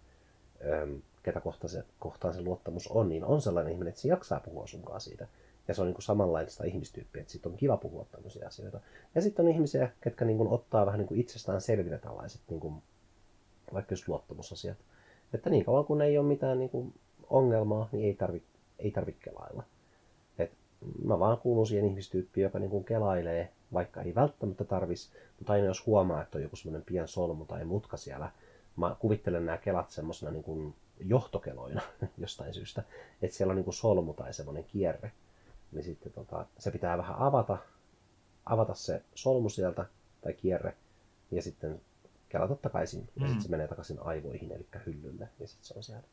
ketä 1.23 1.39
kohtaan 1.39 1.69
se, 1.69 1.83
kohtaan 1.99 2.33
se 2.33 2.41
luottamus 2.41 2.87
on, 2.87 3.09
niin 3.09 3.23
on 3.23 3.41
sellainen 3.41 3.73
ihminen, 3.73 3.89
että 3.89 4.01
se 4.01 4.07
jaksaa 4.07 4.39
puhua 4.39 4.67
sunkaan 4.67 5.01
siitä. 5.01 5.27
Ja 5.69 5.75
se 5.75 5.81
on 5.81 5.87
niin 5.87 6.01
samanlaista 6.01 6.63
ihmistyyppiä, 6.63 7.21
että 7.21 7.31
sitten 7.31 7.51
on 7.51 7.57
kiva 7.57 7.77
puhua 7.77 8.05
tämmöisiä 8.11 8.47
asioita. 8.47 8.79
Ja 9.15 9.21
sitten 9.21 9.45
on 9.45 9.51
ihmisiä, 9.51 9.89
ketkä 10.01 10.25
niin 10.25 10.37
kuin 10.37 10.49
ottaa 10.49 10.85
vähän 10.85 10.99
niin 10.99 11.07
kuin 11.07 11.19
itsestään 11.19 11.61
selville 11.61 11.97
tällaiset, 11.97 12.41
niin 12.49 12.59
kuin, 12.59 12.75
vaikka 13.73 13.93
jos 13.93 14.07
luottamusasiat. 14.07 14.77
Että 15.33 15.49
niin 15.49 15.65
kauan 15.65 15.85
kun 15.85 16.01
ei 16.01 16.17
ole 16.17 16.27
mitään 16.27 16.59
niin 16.59 16.69
kuin 16.69 16.93
ongelmaa, 17.29 17.89
niin 17.91 18.05
ei 18.05 18.13
tarvitse 18.13 18.49
ei 18.79 18.91
tarvi 18.91 19.15
kelailla. 19.19 19.63
Et 20.39 20.51
mä 21.03 21.19
vaan 21.19 21.37
kuulun 21.37 21.67
siihen 21.67 21.85
ihmistyyppiin, 21.85 22.43
joka 22.43 22.59
niin 22.59 22.69
kuin 22.69 22.83
kelailee, 22.83 23.51
vaikka 23.73 24.01
ei 24.01 24.15
välttämättä 24.15 24.63
tarvis, 24.63 25.11
mutta 25.39 25.53
aina 25.53 25.65
jos 25.65 25.85
huomaa, 25.85 26.21
että 26.21 26.37
on 26.37 26.41
joku 26.41 26.55
semmoinen 26.55 26.85
pien 26.85 27.07
solmu 27.07 27.45
tai 27.45 27.65
mutka 27.65 27.97
siellä, 27.97 28.31
mä 28.75 28.95
kuvittelen 28.99 29.45
nämä 29.45 29.57
kelat 29.57 29.89
semmoisena 29.89 30.31
niin 30.31 30.75
johtokeloina 30.99 31.81
jostain 32.17 32.53
syystä, 32.53 32.83
että 33.21 33.37
siellä 33.37 33.51
on 33.51 33.55
niin 33.55 33.63
kuin 33.63 33.73
solmu 33.73 34.13
tai 34.13 34.33
semmoinen 34.33 34.63
kierre, 34.63 35.11
niin 35.71 35.83
sitten 35.83 36.11
tota, 36.11 36.45
se 36.57 36.71
pitää 36.71 36.97
vähän 36.97 37.15
avata, 37.19 37.57
avata 38.45 38.73
se 38.73 39.01
solmu 39.15 39.49
sieltä 39.49 39.85
tai 40.21 40.33
kierre 40.33 40.73
ja 41.31 41.41
sitten 41.41 41.81
kelata 42.29 42.55
takaisin 42.55 43.09
ja 43.15 43.21
mm. 43.21 43.27
sitten 43.27 43.41
se 43.41 43.49
menee 43.49 43.67
takaisin 43.67 43.99
aivoihin 44.01 44.51
eli 44.51 44.65
hyllylle 44.85 45.29
ja 45.39 45.47
sitten 45.47 45.65
se 45.65 45.73
on 45.77 45.83
siellä. 45.83 46.03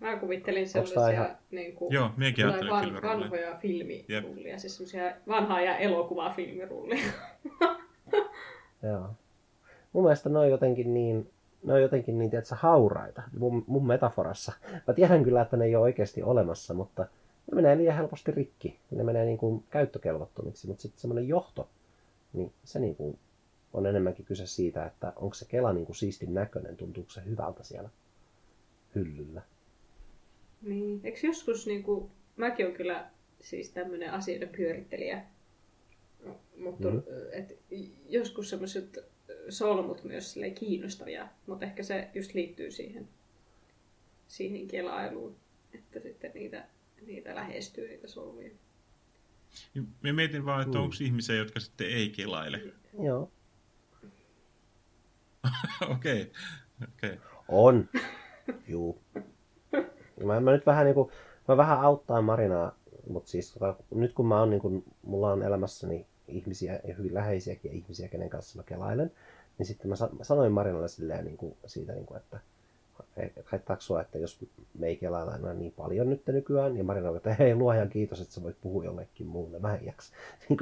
Mä 0.00 0.16
kuvittelin 0.16 0.68
sellaisia 0.68 1.08
ihan... 1.08 1.36
niin 1.50 1.74
kuin, 1.74 1.92
Joo, 1.92 2.10
miekin 2.16 2.46
van, 2.46 3.02
vanhoja 3.02 3.56
filmirullia, 3.58 4.58
siis 4.58 4.76
semmoisia 4.76 5.16
vanhaa 5.28 5.60
ja 5.60 5.76
elokuvaa 5.76 6.34
filmirullia. 6.34 7.04
Joo. 8.82 9.08
Mun 9.92 10.04
mielestä 10.04 10.28
ne 10.28 10.38
on 10.38 10.50
jotenkin 10.50 10.94
niin, 10.94 11.30
ne 11.64 11.72
on 11.72 11.82
jotenkin 11.82 12.18
niin, 12.18 12.30
tiedätkö, 12.30 12.54
hauraita 12.54 13.22
mun, 13.38 13.64
mun 13.66 13.86
metaforassa. 13.86 14.52
Mä 14.86 14.94
tiedän 14.94 15.24
kyllä, 15.24 15.42
että 15.42 15.56
ne 15.56 15.64
ei 15.64 15.76
ole 15.76 15.82
oikeasti 15.82 16.22
olemassa, 16.22 16.74
mutta 16.74 17.06
ne 17.50 17.54
menee 17.54 17.76
liian 17.76 17.96
helposti 17.96 18.30
rikki. 18.30 18.78
Ne 18.90 19.04
menee 19.04 19.24
niin 19.24 19.38
kuin 19.38 19.64
käyttökelvottomiksi, 19.70 20.66
mutta 20.66 20.82
sitten 20.82 21.00
semmoinen 21.00 21.28
johto, 21.28 21.68
niin 22.32 22.52
se 22.64 22.78
niin 22.78 22.96
kuin 22.96 23.18
on 23.72 23.86
enemmänkin 23.86 24.24
kyse 24.24 24.46
siitä, 24.46 24.86
että 24.86 25.12
onko 25.16 25.34
se 25.34 25.44
kela 25.44 25.72
niin 25.72 25.86
kuin 25.86 25.96
siistin 25.96 26.34
näköinen, 26.34 26.76
tuntuuko 26.76 27.10
se 27.10 27.24
hyvältä 27.24 27.62
siellä 27.62 27.90
hyllyllä. 28.94 29.42
Niin. 30.62 31.00
Eikö 31.04 31.26
joskus, 31.26 31.66
niin 31.66 31.82
kuin, 31.82 32.10
mäkin 32.36 32.66
olen 32.66 32.76
kyllä 32.76 33.10
siis 33.40 33.70
tämmöinen 33.70 34.12
asioiden 34.12 34.48
pyörittelijä, 34.48 35.22
mutta 36.58 36.90
mm. 36.90 37.02
et, 37.32 37.58
joskus 38.08 38.50
semmoiset 38.50 38.98
solmut 39.48 40.04
myös 40.04 40.38
kiinnostavia, 40.54 41.28
mutta 41.46 41.66
ehkä 41.66 41.82
se 41.82 42.08
just 42.14 42.34
liittyy 42.34 42.70
siihen, 42.70 43.08
siihen 44.28 44.68
kelailuun, 44.68 45.36
että 45.74 46.00
sitten 46.00 46.30
niitä, 46.34 46.64
niitä 47.06 47.34
lähestyy, 47.34 47.88
niitä 47.88 48.08
solmuja. 48.08 48.50
Mä 50.02 50.12
mietin 50.12 50.44
vaan, 50.44 50.62
että 50.62 50.78
mm. 50.78 50.84
onko 50.84 50.94
ihmisiä, 51.00 51.36
jotka 51.36 51.60
sitten 51.60 51.86
ei 51.86 52.10
kelaile. 52.10 52.60
Joo. 53.02 53.30
Okei. 55.90 56.32
okay. 56.82 57.10
okay. 57.10 57.18
On. 57.48 57.88
Juu. 58.68 59.02
Mä, 60.24 60.40
mä 60.40 60.52
nyt 60.52 60.66
vähän 60.66 60.84
niinku, 60.84 61.12
mä 61.48 61.56
vähän 61.56 61.80
auttaa 61.80 62.22
Marinaa, 62.22 62.76
mutta 63.08 63.30
siis 63.30 63.52
tota, 63.52 63.76
nyt 63.90 64.12
kun 64.12 64.26
mä 64.26 64.40
oon 64.40 64.50
niinku, 64.50 64.84
mulla 65.02 65.32
on 65.32 65.42
elämässäni 65.42 66.06
ihmisiä 66.28 66.80
ja 66.88 66.94
hyvin 66.94 67.14
läheisiäkin 67.14 67.72
ihmisiä, 67.72 68.08
kenen 68.08 68.30
kanssa 68.30 68.58
mä 68.58 68.62
kelailen, 68.62 69.12
niin 69.58 69.66
sitten 69.66 69.88
mä, 69.88 69.94
mä 70.18 70.24
sanoin 70.24 70.52
Marinalle 70.52 70.88
silleen 70.88 71.24
niinku, 71.24 71.56
siitä, 71.66 71.92
niinku, 71.92 72.14
että 72.14 72.40
haittaako 73.44 74.00
että 74.00 74.18
jos 74.18 74.46
me 74.78 74.86
ei 74.86 74.96
kelailla 74.96 75.36
enää 75.36 75.54
niin 75.54 75.72
paljon 75.72 76.10
nyt 76.10 76.26
nykyään, 76.26 76.74
niin 76.74 76.86
Marina 76.86 77.16
että 77.16 77.34
hei 77.34 77.54
luojan 77.54 77.88
kiitos, 77.88 78.20
että 78.20 78.34
sä 78.34 78.42
voit 78.42 78.56
puhua 78.60 78.84
jollekin 78.84 79.26
muulle, 79.26 79.58
mä 79.58 79.74
en 79.74 79.86
jaksa. 79.86 80.12
Niin 80.48 80.58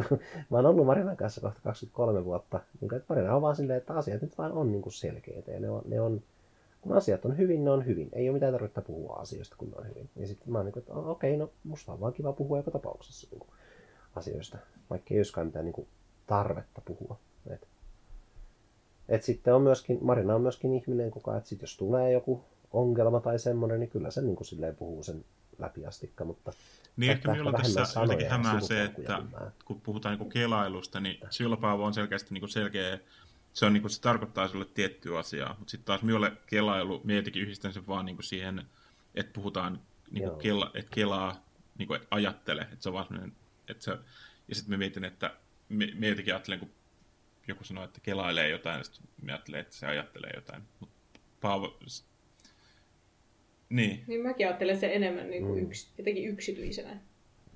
mä 0.51 0.59
oon 0.59 0.67
ollut 0.67 0.87
Marinan 0.87 1.17
kanssa 1.17 1.41
kohta 1.41 1.61
23 1.65 2.25
vuotta, 2.25 2.61
niin 2.81 2.95
että 2.95 3.15
Marina 3.15 3.37
on 3.37 3.43
vaan 3.43 3.57
silleen, 3.57 3.79
että 3.79 3.95
asiat 3.95 4.23
nyt 4.23 4.39
vaan 4.39 4.53
on 4.53 4.73
niin 4.73 4.93
selkeitä 4.93 5.51
ja 5.51 5.61
ne 5.61 5.71
on, 5.71 5.83
ne 5.85 6.01
on 6.01 6.23
kun 6.81 6.97
asiat 6.97 7.25
on 7.25 7.39
hyvin, 7.39 7.65
ne 7.65 7.71
on 7.71 7.87
hyvin. 7.87 8.09
Ei 8.13 8.29
ole 8.29 8.35
mitään 8.35 8.53
tarvetta 8.53 8.81
puhua 8.81 9.17
asioista, 9.17 9.57
kun 9.59 9.71
ne 9.71 9.77
on 9.77 9.89
hyvin. 9.89 10.11
Ja 10.17 10.27
sitten 10.27 10.53
mä 10.53 10.59
oon 10.59 10.65
niin 10.65 10.73
kuin, 10.73 10.81
että 10.81 10.95
okei, 10.95 11.35
okay, 11.35 11.47
no 11.47 11.53
musta 11.65 11.93
on 11.93 12.01
vaan 12.01 12.13
kiva 12.13 12.33
puhua 12.33 12.57
joka 12.57 12.71
tapauksessa 12.71 13.29
niin 13.31 13.41
kuin, 13.41 13.51
asioista, 14.17 14.59
vaikka 14.91 15.07
ei 15.11 15.19
olisikaan 15.19 15.47
mitään 15.47 15.65
niin 15.65 15.73
kuin, 15.73 15.89
tarvetta 16.27 16.83
puhua. 16.85 17.19
Et, 19.11 19.23
sitten 19.23 19.55
on 19.55 19.63
myöskin, 19.63 19.99
Marina 20.03 20.35
on 20.35 20.43
myöskin 20.43 20.75
ihminen, 20.75 21.11
kuka, 21.11 21.37
että 21.37 21.49
sit 21.49 21.61
jos 21.61 21.77
tulee 21.77 22.13
joku 22.13 22.45
ongelma 22.73 23.21
tai 23.21 23.39
semmoinen, 23.39 23.81
niin 23.81 23.91
kyllä 23.91 24.11
se 24.11 24.23
niin 24.23 24.37
kuin, 24.37 24.47
silleen 24.47 24.77
puhuu 24.77 25.03
sen 25.03 25.25
läpi 25.59 25.87
astikka, 25.87 26.25
mutta 26.25 26.53
niin 26.97 27.13
ehkä 27.13 27.33
minulla 27.33 27.53
tässä 27.53 28.01
jotenkin 28.01 28.31
hämää 28.31 28.61
se, 28.61 28.85
että 28.85 29.23
kun 29.65 29.81
puhutaan 29.81 30.19
niin 30.19 30.31
kelailusta, 30.31 31.01
niin 31.01 31.19
sylpaavo 31.31 31.85
on 31.85 31.95
selkeästi 31.95 32.35
niin 32.35 32.41
kuin 32.41 32.51
selkeä 32.51 32.99
se, 33.53 33.67
on, 33.67 33.73
niin 33.73 33.81
kuin, 33.81 33.91
se 33.91 34.01
tarkoittaa 34.01 34.49
sulle 34.49 34.65
tiettyä 34.65 35.19
asiaa, 35.19 35.55
mutta 35.59 35.71
sitten 35.71 35.87
taas 35.87 36.03
minulle 36.03 36.33
kelailu, 36.47 37.01
mietikin 37.05 37.43
yhdistän 37.43 37.73
sen 37.73 37.87
vaan 37.87 38.07
niin 38.07 38.17
kuin 38.17 38.25
siihen, 38.25 38.67
että 39.15 39.33
puhutaan, 39.33 39.81
niin 40.11 40.29
kuin 40.29 40.41
kela, 40.41 40.71
että 40.75 40.91
kelaa, 40.95 41.45
niin 41.79 41.89
kuin, 41.89 42.01
ajattele, 42.11 42.63
että 42.63 42.77
se 42.81 42.89
on 42.89 42.93
vaan 42.93 43.33
että 43.69 43.85
se, 43.85 43.91
ja 44.49 44.55
sitten 44.55 44.71
mä 44.71 44.79
mietin, 44.79 45.05
että 45.05 45.35
mietikin 45.95 46.35
ajattelen, 46.35 46.59
kun 46.59 46.71
joku 47.51 47.65
sanoo, 47.65 47.85
että 47.85 48.01
kelailee 48.03 48.49
jotain, 48.49 48.79
ja 48.79 48.85
sitten 48.85 49.09
mä 49.23 49.33
ajattelen, 49.33 49.61
että 49.61 49.75
se 49.75 49.87
ajattelee 49.87 50.31
jotain, 50.35 50.63
mutta 50.81 51.01
Paavo, 51.41 51.79
niin. 53.69 54.05
Niin 54.07 54.21
mäkin 54.21 54.47
ajattelen 54.47 54.81
se 54.81 54.95
enemmän 54.95 55.31
niin 55.31 55.47
kuin 55.47 55.59
mm. 55.59 55.67
yks, 55.67 55.93
jotenkin 55.99 56.29
yksityisenä 56.29 57.01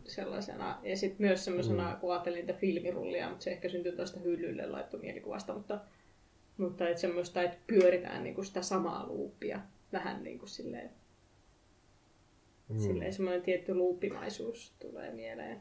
sellaisena. 0.05 0.81
Ja 0.83 0.97
sitten 0.97 1.27
myös 1.27 1.45
semmoisena, 1.45 1.95
mm. 1.95 2.01
kun 2.01 2.13
ajattelin 2.13 2.39
niitä 2.39 2.61
filmirullia, 2.61 3.29
mutta 3.29 3.45
se 3.45 3.51
ehkä 3.51 3.69
syntyy 3.69 3.93
tuosta 3.93 4.21
hyllylle 4.21 4.67
laittu 4.67 4.99
mielikuvasta, 4.99 5.55
mutta, 5.55 5.81
mutta 6.57 6.89
että 6.89 7.01
semmoista, 7.01 7.43
että 7.43 7.57
pyöritään 7.67 8.25
niin 8.25 8.35
kuin 8.35 8.45
sitä 8.45 8.63
samaa 8.63 9.07
luuppia 9.07 9.61
vähän 9.93 10.25
niin 10.25 10.39
kuin 10.39 10.49
silleen, 10.49 10.91
mm. 12.69 12.79
silleen 12.79 13.13
semmoinen 13.13 13.43
tietty 13.43 13.75
luuppimaisuus 13.75 14.75
tulee 14.79 15.11
mieleen. 15.11 15.61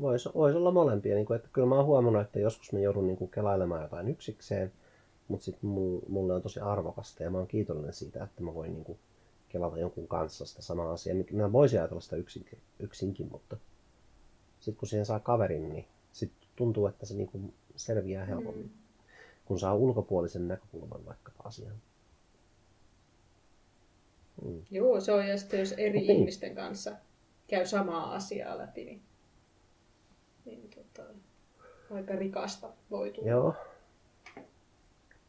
Voisi 0.00 0.28
vois 0.34 0.54
olla 0.54 0.70
molempia. 0.70 1.14
Niin 1.14 1.26
kuin, 1.26 1.36
että 1.36 1.48
kyllä 1.52 1.68
mä 1.68 1.74
oon 1.74 1.86
huomannut, 1.86 2.22
että 2.22 2.38
joskus 2.38 2.72
mä 2.72 2.78
joudun 2.78 3.06
niin 3.06 3.16
kuin 3.16 3.30
kelailemaan 3.30 3.82
jotain 3.82 4.08
yksikseen, 4.08 4.72
mutta 5.28 5.44
sitten 5.44 5.70
mulle 6.08 6.34
on 6.34 6.42
tosi 6.42 6.60
arvokasta 6.60 7.22
ja 7.22 7.30
mä 7.30 7.38
oon 7.38 7.46
kiitollinen 7.46 7.92
siitä, 7.92 8.24
että 8.24 8.42
mä 8.42 8.54
voin 8.54 8.72
niin 8.72 8.84
kuin 8.84 8.98
kelata 9.48 9.78
jonkun 9.78 10.08
kanssa 10.08 10.46
sitä 10.46 10.62
samaa 10.62 10.92
asiaa. 10.92 11.16
Mä 11.32 11.52
voisin 11.52 11.78
ajatella 11.78 12.00
sitä 12.00 12.16
yksin, 12.16 12.46
yksinkin, 12.78 13.28
mutta 13.30 13.56
sitten 14.60 14.78
kun 14.78 14.88
siihen 14.88 15.06
saa 15.06 15.20
kaverin, 15.20 15.68
niin 15.68 15.84
sit 16.12 16.32
tuntuu, 16.56 16.86
että 16.86 17.06
se 17.06 17.14
niinku 17.14 17.40
selviää 17.76 18.24
helpommin, 18.24 18.66
mm. 18.66 18.70
kun 19.44 19.58
saa 19.58 19.74
ulkopuolisen 19.74 20.48
näkökulman 20.48 21.06
vaikkapa 21.06 21.42
asiaan. 21.44 21.76
Mm. 24.44 24.62
Joo, 24.70 25.00
se 25.00 25.12
on 25.12 25.28
ja 25.28 25.38
sitten 25.38 25.60
jos 25.60 25.72
eri 25.72 25.98
Mut 25.98 26.06
niin. 26.06 26.18
ihmisten 26.18 26.54
kanssa 26.54 26.92
käy 27.46 27.66
samaa 27.66 28.14
asiaa 28.14 28.58
läpi, 28.58 28.84
niin, 28.84 29.02
niin 30.46 30.70
tota, 30.74 31.02
aika 31.94 32.16
rikasta 32.16 32.68
voi 32.90 33.10
tulla. 33.10 33.30
Joo, 33.30 33.54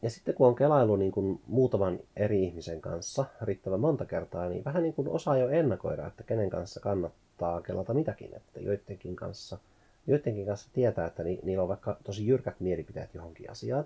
ja 0.02 0.10
sitten 0.10 0.34
kun 0.34 0.46
on 0.46 0.54
kelailu 0.54 0.96
niin 0.96 1.12
kuin 1.12 1.40
muutaman 1.46 2.00
eri 2.16 2.44
ihmisen 2.44 2.80
kanssa 2.80 3.24
riittävän 3.42 3.80
monta 3.80 4.04
kertaa, 4.04 4.48
niin 4.48 4.64
vähän 4.64 4.82
niin 4.82 4.94
kuin 4.94 5.08
osaa 5.08 5.38
jo 5.38 5.48
ennakoida, 5.48 6.06
että 6.06 6.22
kenen 6.22 6.50
kanssa 6.50 6.80
kannattaa 6.80 7.60
kelata 7.60 7.94
mitäkin. 7.94 8.36
Että 8.36 8.60
joidenkin 8.60 9.16
kanssa, 9.16 9.58
joidenkin 10.06 10.46
kanssa 10.46 10.68
tietää, 10.72 11.06
että 11.06 11.24
ni, 11.24 11.40
niillä 11.42 11.62
on 11.62 11.68
vaikka 11.68 11.96
tosi 12.04 12.26
jyrkät 12.26 12.60
mielipiteet 12.60 13.14
johonkin 13.14 13.50
asiaan. 13.50 13.84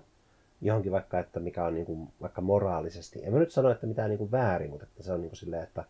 Johonkin 0.61 0.91
vaikka, 0.91 1.19
että 1.19 1.39
mikä 1.39 1.65
on 1.65 1.73
niin 1.73 1.85
kuin, 1.85 2.07
vaikka 2.21 2.41
moraalisesti. 2.41 3.25
En 3.25 3.33
mä 3.33 3.39
nyt 3.39 3.51
sano, 3.51 3.69
että 3.69 3.87
mitään 3.87 4.09
niin 4.09 4.17
kuin 4.17 4.31
väärin, 4.31 4.69
mutta 4.69 4.85
että 4.85 5.03
se 5.03 5.13
on 5.13 5.21
niin 5.21 5.29
kuin 5.29 5.39
silleen, 5.39 5.63
että 5.63 5.83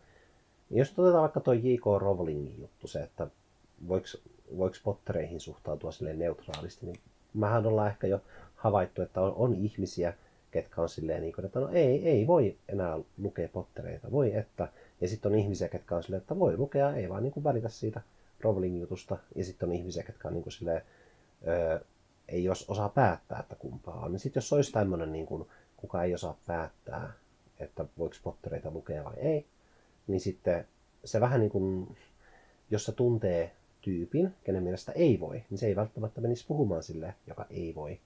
jos 0.70 0.98
otetaan 0.98 1.22
vaikka 1.22 1.40
tuo 1.40 1.54
J.K. 1.54 1.84
Rowlingin 1.98 2.60
juttu, 2.60 2.88
se, 2.88 3.02
että 3.02 3.26
voiko, 3.88 4.06
voiko 4.56 4.76
Pottereihin 4.84 5.40
suhtautua 5.40 5.92
silleen 5.92 6.18
neutraalisti, 6.18 6.86
niin 6.86 7.00
mähän 7.34 7.66
ollaan 7.66 7.88
ehkä 7.88 8.06
jo 8.06 8.20
havaittu, 8.54 9.02
että 9.02 9.20
on, 9.20 9.32
on 9.36 9.54
ihmisiä, 9.54 10.14
ketkä 10.50 10.82
on 10.82 10.88
silleen, 10.88 11.22
niin 11.22 11.32
kuin, 11.32 11.44
että 11.44 11.60
no 11.60 11.68
ei, 11.68 12.08
ei 12.08 12.26
voi 12.26 12.56
enää 12.68 12.98
lukea 13.18 13.48
pottereita, 13.48 14.10
voi 14.10 14.34
että. 14.34 14.68
Ja 15.00 15.08
sitten 15.08 15.32
on 15.32 15.38
ihmisiä, 15.38 15.68
ketkä 15.68 15.96
on 15.96 16.02
silleen, 16.02 16.20
että 16.20 16.38
voi 16.38 16.56
lukea, 16.56 16.94
ei 16.94 17.08
vaan 17.08 17.22
niin 17.22 17.32
kuin 17.32 17.44
välitä 17.44 17.68
siitä 17.68 18.00
Rowling-jutusta. 18.40 19.16
Ja 19.34 19.44
sitten 19.44 19.68
on 19.68 19.74
ihmisiä, 19.74 20.02
ketkä 20.02 20.28
on 20.28 20.34
niin 20.34 20.42
kuin 20.42 20.52
silleen, 20.52 20.82
öö, 21.46 21.80
ei 22.28 22.44
jos 22.44 22.70
osaa 22.70 22.88
päättää, 22.88 23.40
että 23.40 23.54
kumpaa 23.54 24.00
on. 24.00 24.12
Niin 24.12 24.20
sitten 24.20 24.40
jos 24.40 24.52
olisi 24.52 24.72
tämmöinen, 24.72 25.12
niin 25.12 25.26
kuin, 25.26 25.48
kuka 25.76 26.02
ei 26.02 26.14
osaa 26.14 26.38
päättää, 26.46 27.12
että 27.60 27.84
voiko 27.98 28.16
Pottereita 28.22 28.70
lukea 28.70 29.04
vai 29.04 29.14
ei, 29.16 29.46
niin 30.06 30.20
sitten 30.20 30.68
se 31.04 31.20
vähän 31.20 31.40
niin 31.40 31.50
kuin, 31.50 31.96
jos 32.70 32.84
se 32.84 32.92
tuntee 32.92 33.52
tyypin, 33.84 34.34
kenen 34.44 34.62
mielestä 34.62 34.92
ei 34.92 35.20
voi, 35.20 35.44
niin 35.50 35.58
se 35.58 35.66
ei 35.66 35.76
välttämättä 35.76 36.20
menisi 36.20 36.46
puhumaan 36.46 36.82
sille, 36.82 37.14
joka 37.26 37.46
ei 37.50 37.74
voi, 37.74 38.00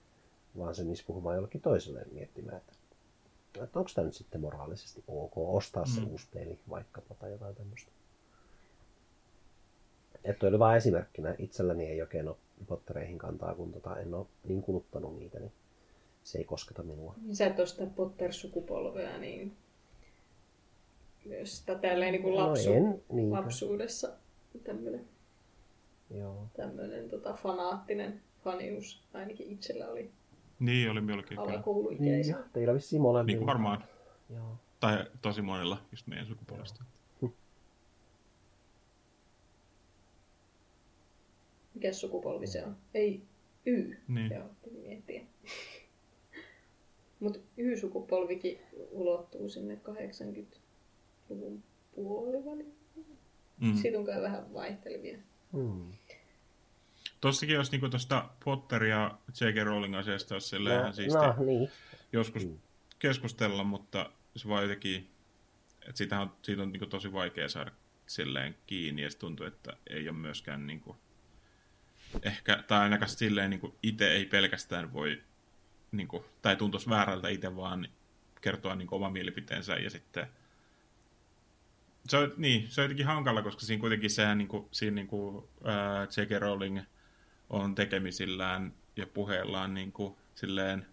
vaan 0.59 0.74
se 0.74 0.82
menisi 0.82 1.05
puhumaan 1.06 1.34
jollekin 1.34 1.60
toiselle 1.60 2.05
miettimään, 2.12 2.56
että, 2.56 2.72
että 3.64 3.78
onko 3.78 3.90
tämä 3.94 4.05
nyt 4.05 4.14
sitten 4.14 4.40
moraalisesti 4.40 5.05
ok 5.09 5.32
ostaa 5.36 5.86
se 5.86 6.00
mm. 6.00 6.10
uusi 6.10 6.26
peli 6.34 6.59
vaikkapa 6.70 7.14
tai 7.14 7.30
jotain 7.30 7.55
tämmöistä. 7.55 7.90
Että 10.24 10.46
oli 10.46 10.59
vain 10.59 10.76
esimerkkinä. 10.76 11.34
Itselläni 11.38 11.86
ei 11.86 12.02
oikein 12.02 12.28
ole 12.28 12.36
Pottereihin 12.66 13.18
kantaa, 13.18 13.55
kun 13.55 13.72
tota, 13.72 14.00
en 14.00 14.14
ole 14.14 14.26
niin 14.44 14.62
kuluttanut 14.62 15.18
niitä, 15.18 15.38
niin 15.40 15.52
se 16.24 16.38
ei 16.38 16.44
kosketa 16.44 16.82
minua. 16.82 17.14
Sä 17.32 17.46
et 17.46 17.59
ole 17.59 17.66
sitä 17.66 17.86
Potter-sukupolvea, 17.86 19.18
niin 19.18 19.56
myös 21.24 21.59
sitä 21.59 21.74
tälleen 21.74 22.12
niin 22.12 22.22
kuin 22.22 22.34
lapsu- 22.34 22.68
no 22.68 22.74
en, 22.74 23.02
niin. 23.12 23.32
lapsuudessa 23.32 24.09
tämmöinen, 24.64 25.09
Joo. 26.10 26.48
tämmöinen 26.56 27.09
tota, 27.09 27.32
fanaattinen 27.32 28.20
fanius 28.44 29.02
ainakin 29.14 29.47
itsellä 29.47 29.89
oli 29.89 30.10
Niin, 30.60 30.90
oli 30.90 31.01
minullakin 31.01 31.39
kyllä. 31.39 31.62
Niin, 31.98 32.36
teillä 32.52 32.74
vissiin 32.74 33.02
molemmilla. 33.02 33.26
Niin 33.26 33.39
kuin 33.39 33.47
varmaan. 33.47 33.85
Joo. 34.30 34.56
Tai 34.80 35.06
tosi 35.22 35.43
monella 35.43 35.82
just 35.90 36.06
meidän 36.06 36.26
sukupuolesta. 36.26 36.85
Mikä 41.74 41.93
sukupolvi 41.93 42.47
se 42.47 42.64
on? 42.64 42.76
Ei 42.94 43.22
Y. 43.66 43.97
Niin. 44.09 44.32
Joo, 44.32 44.44
piti 44.64 44.76
miettiä. 44.76 45.22
Mutta 47.20 47.39
Y-sukupolvikin 47.56 48.59
ulottuu 48.90 49.48
sinne 49.48 49.78
80-luvun 49.89 51.62
puoliväliin. 51.94 52.74
Mm. 53.60 53.74
Siitä 53.74 53.98
on 53.98 54.06
kai 54.06 54.22
vähän 54.22 54.55
vaihtelevia. 54.55 55.18
Hmm. 55.52 55.93
Tossakin 57.20 57.55
jos 57.55 57.73
niinku 57.73 57.89
tuosta 57.89 58.28
Potter 58.45 58.85
ja 58.85 59.19
J.K. 59.40 59.65
Rowling 59.65 59.97
asiasta 59.97 60.35
olisi 60.35 60.49
silleen 60.49 60.74
No, 60.74 60.81
ihan 60.81 60.95
siistiä 60.95 61.35
no, 61.39 61.45
niin. 61.45 61.70
joskus 62.12 62.47
Mm. 62.47 62.59
keskustella, 62.99 63.65
mutta 63.65 64.11
se 64.36 64.49
vaan 64.49 64.62
jotenkin, 64.62 65.11
että 65.82 65.99
siitä 65.99 66.20
on, 66.20 66.32
siitä 66.43 66.62
on 66.62 66.73
niinku 66.73 66.86
tosi 66.86 67.12
vaikea 67.12 67.49
saada 67.49 67.70
silleen 68.07 68.57
kiinni 68.66 69.03
ja 69.03 69.11
se 69.11 69.19
tuntuu, 69.19 69.47
että 69.47 69.77
ei 69.90 70.09
ole 70.09 70.19
myöskään 70.19 70.66
niinku, 70.66 70.97
ehkä, 72.23 72.65
tai 72.66 72.81
ainakaan 72.81 73.09
silleen 73.09 73.51
niinku 73.51 73.74
itse 73.82 74.12
ei 74.12 74.27
pelkästään 74.27 74.93
voi, 74.93 75.23
niinku, 75.93 76.24
tai 76.43 76.57
tuntuisi 76.57 76.89
väärältä 76.89 77.28
itse 77.28 77.57
vaan 77.57 77.89
kertoa 78.40 78.74
niinku 78.74 78.95
oma 78.97 79.11
mielipiteensä 79.11 79.77
ja 79.77 79.90
sitten 79.90 80.27
se 82.09 82.16
on, 82.16 82.32
niin, 82.36 82.70
se 82.70 82.81
on 82.81 82.85
jotenkin 82.85 83.07
hankala, 83.07 83.43
koska 83.43 83.61
siinä 83.61 83.81
kuitenkin 83.81 84.11
sehän 84.11 84.39
niinku, 84.39 84.69
siinä 84.73 84.95
niinku, 84.95 85.49
ää, 85.65 86.03
J.K. 86.16 86.40
Rowling 86.40 86.81
on 87.50 87.74
tekemisillään 87.74 88.74
ja 88.96 89.06
puheellaan 89.06 89.74
niinku, 89.74 90.18
silleen, 90.34 90.86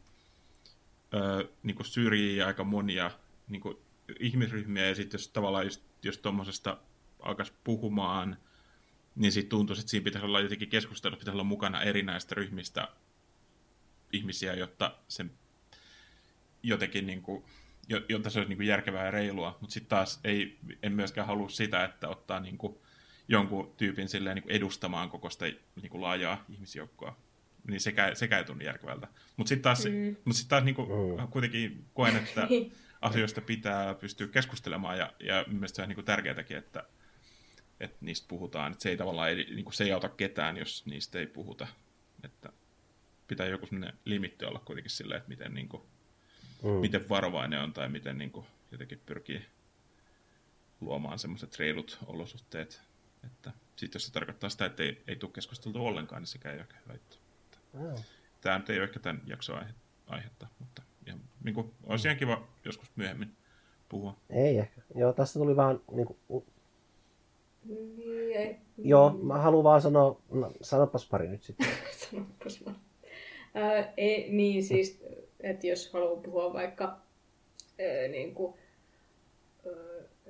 ö, 1.14 1.50
niin 1.64 1.76
kuin 1.76 1.86
syrjii 1.86 2.42
aika 2.42 2.64
monia 2.64 3.12
niin 3.48 3.62
kuin 3.62 3.78
ihmisryhmiä, 4.20 4.86
ja 4.86 4.96
sitten 4.96 5.18
jos 5.18 5.28
tavallaan 5.28 5.66
just, 5.66 5.82
jos 6.04 6.18
tuommoisesta 6.18 6.78
alkaisi 7.20 7.54
puhumaan, 7.64 8.38
niin 9.16 9.32
sitten 9.32 9.50
tuntuisi, 9.50 9.80
että 9.80 9.90
siinä 9.90 10.04
pitäisi 10.04 10.26
olla 10.26 10.40
jotenkin 10.40 10.70
keskustelussa, 10.70 11.20
pitäisi 11.20 11.36
olla 11.36 11.44
mukana 11.44 11.82
erinäistä 11.82 12.36
ryhmistä 12.36 12.88
ihmisiä, 14.14 14.54
jotta 14.54 14.98
se 15.08 15.26
jotenkin 16.64 17.06
niin 17.06 17.22
kuin, 17.22 17.44
jo- 17.90 18.06
jotta 18.10 18.30
se 18.30 18.40
olisi 18.40 18.50
niin 18.50 18.58
kuin 18.58 18.68
järkevää 18.68 19.06
ja 19.06 19.12
reilua, 19.12 19.58
mutta 19.62 19.74
sitten 19.74 19.90
taas 19.90 20.20
ei, 20.24 20.58
en 20.84 20.94
myöskään 20.94 21.28
halua 21.28 21.50
sitä, 21.50 21.84
että 21.84 22.10
ottaa 22.10 22.40
niin 22.40 22.58
kuin 22.58 22.78
jonkun 23.28 23.74
tyypin 23.78 24.10
silleen 24.10 24.36
niin 24.36 24.44
kuin 24.44 24.56
edustamaan 24.56 25.10
koko 25.10 25.30
sitä 25.30 25.46
niin 25.82 25.90
kuin 25.90 26.02
laajaa 26.02 26.46
ihmisjoukkoa. 26.50 27.18
Niin 27.68 27.82
sekä, 27.82 28.16
sekä 28.16 28.38
ei 28.38 28.44
tunnu 28.44 28.64
järkevältä. 28.64 29.08
Mutta 29.38 29.50
sitten 29.50 29.64
taas, 29.64 29.86
Mm. 29.86 30.16
mut 30.26 30.36
sit 30.36 30.48
taas 30.48 30.64
niin 30.64 30.76
kuin, 30.76 30.90
Mm. 30.90 31.28
kuitenkin 31.28 31.86
koen, 31.94 32.16
että 32.16 32.48
asioista 33.02 33.42
pitää 33.42 33.94
pystyä 33.94 34.28
keskustelemaan 34.28 34.98
ja, 34.98 35.14
ja 35.20 35.46
mielestäni 35.48 35.76
se 35.76 35.82
on 35.82 35.88
niin 35.90 35.96
kuin 35.96 36.06
tärkeätäkin, 36.06 36.58
että, 36.58 36.84
että 37.80 37.98
niistä 38.02 38.28
puhutaan. 38.28 38.72
Että 38.72 38.84
se 38.84 38.90
ei 38.90 38.98
tavallaan 38.98 39.30
ei, 39.30 39.36
niin 39.36 39.64
kuin 39.64 39.74
se 39.74 39.84
ei 39.84 39.92
auta 39.92 40.10
ketään, 40.10 40.58
jos 40.58 40.86
niistä 40.86 41.20
ei 41.20 41.28
puhuta. 41.28 41.68
Että 42.24 42.50
pitää 43.28 43.48
joku 43.48 43.66
sellainen 43.66 44.00
limitti 44.06 44.46
olla 44.46 44.60
kuitenkin 44.60 44.92
silleen, 44.92 45.18
että 45.18 45.30
miten, 45.30 45.54
niin 45.54 45.70
kuin, 45.70 45.84
Mm. 46.64 46.70
miten 46.70 47.10
varovainen 47.10 47.62
on 47.62 47.74
tai 47.74 47.90
miten 47.90 48.18
niin 48.18 48.32
kuin, 48.32 48.46
jotenkin 48.72 49.02
pyrkii 49.06 49.46
luomaan 50.82 51.20
semmoiset 51.20 51.60
reilut 51.60 51.98
olosuhteet. 52.06 52.82
Että 53.26 53.52
sitten 53.76 54.00
jos 54.00 54.06
se 54.06 54.14
tarkoittaa 54.14 54.50
sitä, 54.50 54.66
että 54.66 54.84
ei, 54.84 55.02
ei 55.08 55.16
tule 55.16 55.32
keskusteltu 55.32 55.86
ollenkaan, 55.86 56.22
niin 56.22 56.28
sekä 56.28 56.50
ei 56.50 56.56
ole 56.56 56.62
ehkä 56.62 56.76
hyvä 56.86 56.94
juttu. 56.94 57.18
Joo. 57.74 58.00
Tämä 58.42 58.58
nyt 58.58 58.70
ei 58.70 58.78
ole 58.78 58.84
ehkä 58.84 59.00
tämän 59.00 59.22
jakson 59.26 59.60
aihe, 59.60 59.74
aihetta, 60.08 60.48
mutta 60.60 60.82
ihan, 61.08 61.22
niin 61.44 61.56
kuin, 61.56 61.72
olisi 61.84 62.08
ihan 62.08 62.18
kiva 62.18 62.48
joskus 62.66 62.92
myöhemmin 62.96 63.36
puhua. 63.90 64.18
Ei 64.30 64.58
ehkä. 64.58 64.82
Joo, 64.96 65.14
tässä 65.14 65.40
tuli 65.40 65.56
vaan 65.56 65.82
niin 65.92 66.08
kuin, 66.08 66.46
Niin, 67.64 68.38
ei. 68.38 68.58
Joo, 68.78 69.10
mä 69.10 69.38
haluan 69.38 69.64
vaan 69.64 69.82
sanoa, 69.82 70.22
no, 70.32 70.52
sanopas 70.62 71.08
pari 71.08 71.28
nyt 71.28 71.44
sitten. 71.44 71.68
Sanopas 72.12 72.66
vaan. 72.66 72.80
Ää, 73.54 73.94
ei, 73.98 74.30
niin 74.32 74.64
siis, 74.64 75.04
että 75.40 75.68
jos 75.68 75.94
haluaa 75.94 76.22
puhua 76.22 76.54
vaikka 76.54 76.86
ää, 76.86 78.08
niin 78.12 78.36
kuin, 78.36 78.54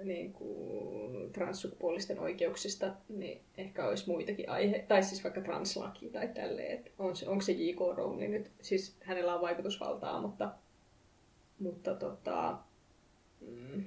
niin 0.04 0.34
kuin 0.34 1.32
transsukupuolisten 1.32 2.20
oikeuksista, 2.20 2.94
niin 3.10 3.42
ehkä 3.58 3.88
olisi 3.88 4.10
muitakin 4.10 4.50
aiheita, 4.50 4.88
tai 4.88 5.04
siis 5.04 5.24
vaikka 5.24 5.42
translaki 5.42 6.10
tai 6.10 6.28
tälleen, 6.28 6.72
että 6.72 6.92
on 7.00 7.16
se, 7.16 7.30
onko 7.30 7.42
se 7.42 7.52
J.K. 7.52 7.80
Rowling 7.98 8.34
nyt, 8.34 8.52
siis 8.62 8.98
hänellä 9.02 9.36
on 9.36 9.42
vaikutusvaltaa, 9.42 10.22
mutta, 10.22 10.52
mutta 11.60 11.96
tota, 11.96 12.58
mm, 13.42 13.84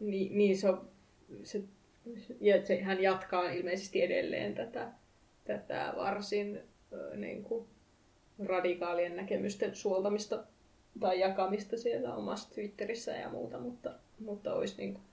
niin, 0.00 0.38
niin 0.38 0.56
se 0.56 0.68
on, 0.68 0.88
se, 1.42 1.62
ja 2.40 2.66
se, 2.66 2.80
hän 2.80 3.02
jatkaa 3.02 3.50
ilmeisesti 3.50 4.02
edelleen 4.02 4.54
tätä, 4.54 4.92
tätä 5.44 5.94
varsin 5.96 6.60
niin 7.16 7.42
kuin, 7.44 7.66
radikaalien 8.46 9.16
näkemysten 9.16 9.74
suoltamista 9.74 10.44
tai 11.00 11.20
jakamista 11.20 11.76
siellä 11.76 12.14
omassa 12.14 12.54
Twitterissä 12.54 13.12
ja 13.12 13.28
muuta, 13.28 13.58
mutta, 13.58 13.94
mutta 14.18 14.54
olisi 14.54 14.76
niin 14.76 14.94
kuin, 14.94 15.04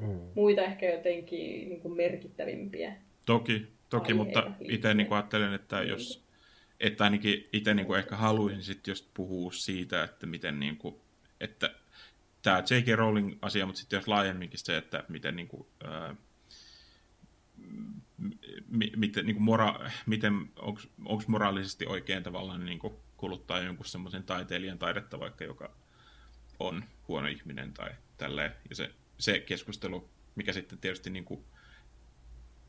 Mm. 0.00 0.20
muita 0.34 0.62
ehkä 0.62 0.86
jotenkin 0.86 1.68
niin 1.68 1.80
kuin 1.80 1.96
merkittävimpiä. 1.96 2.96
Toki, 3.26 3.66
toki 3.90 4.14
mutta 4.14 4.50
itse 4.60 4.94
niin 4.94 5.12
ajattelen, 5.12 5.54
että 5.54 5.82
jos, 5.82 6.24
että 6.80 7.04
ainakin 7.04 7.48
itse 7.52 7.74
niin 7.74 7.96
ehkä 7.96 8.16
haluaisin 8.16 8.62
sitten 8.62 8.92
just 8.92 9.08
puhua 9.14 9.52
siitä, 9.52 10.04
että 10.04 10.26
miten 10.26 10.60
niin 10.60 10.76
kuin, 10.76 10.94
että 11.40 11.70
tämä 12.42 12.62
J.K. 12.70 12.96
Rowling 12.96 13.38
asia, 13.42 13.66
mutta 13.66 13.80
sitten 13.80 13.96
jos 13.96 14.08
laajemminkin 14.08 14.58
se, 14.58 14.76
että 14.76 15.04
miten 15.08 15.36
niin 15.36 15.48
kuin, 15.48 15.66
ää, 15.84 16.16
mi, 18.68 18.92
miten, 18.96 19.26
niin 19.26 19.36
kuin 19.36 19.44
mora, 19.44 19.90
miten 20.06 20.48
onko 21.04 21.22
moraalisesti 21.26 21.86
oikein 21.86 22.22
tavallaan 22.22 22.66
niin 22.66 22.78
kuin 22.78 22.94
kuluttaa 23.16 23.60
jonkun 23.60 23.86
semmoisen 23.86 24.22
taiteilijan 24.22 24.78
taidetta 24.78 25.20
vaikka, 25.20 25.44
joka 25.44 25.70
on 26.58 26.84
huono 27.08 27.26
ihminen 27.26 27.72
tai 27.72 27.90
tälleen. 28.18 28.52
Ja 28.68 28.76
se, 28.76 28.90
se 29.18 29.40
keskustelu, 29.40 30.08
mikä 30.34 30.52
sitten 30.52 30.78
tietysti 30.78 31.10
niin 31.10 31.24
kuin 31.24 31.44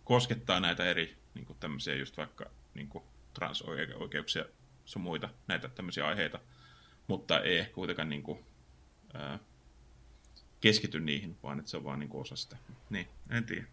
koskettaa 0.03 0.59
näitä 0.59 0.85
eri 0.85 1.17
niin 1.33 1.45
kuin 1.45 1.57
tämmöisiä 1.59 1.95
just 1.95 2.17
vaikka 2.17 2.51
niin 2.73 2.87
kuin 2.87 3.03
transoikeuksia 3.33 4.45
sun 4.85 5.01
muita 5.01 5.29
näitä 5.47 5.69
tämmöisiä 5.69 6.07
aiheita, 6.07 6.39
mutta 7.07 7.39
ei 7.41 7.57
ehkä 7.57 7.73
kuitenkaan 7.73 8.09
niin 8.09 8.23
kuin, 8.23 8.39
ää, 9.13 9.39
keskity 10.61 10.99
niihin, 10.99 11.37
vaan 11.43 11.59
että 11.59 11.71
se 11.71 11.77
on 11.77 11.83
vaan 11.83 11.99
niin 11.99 12.09
kuin 12.09 12.21
osa 12.21 12.35
sitä. 12.35 12.57
Niin, 12.89 13.07
en 13.29 13.43
tiedä. 13.45 13.65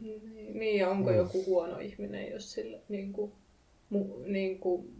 Niin, 0.00 0.58
niin 0.58 0.78
ja 0.78 0.90
onko 0.90 1.10
Mm. 1.10 1.16
joku 1.16 1.44
huono 1.46 1.78
ihminen, 1.78 2.30
jos 2.30 2.52
sillä 2.52 2.78
niin 2.88 3.12
kuin, 3.12 3.32
mu, 3.90 4.22
niin 4.26 4.58
kuin, 4.58 4.94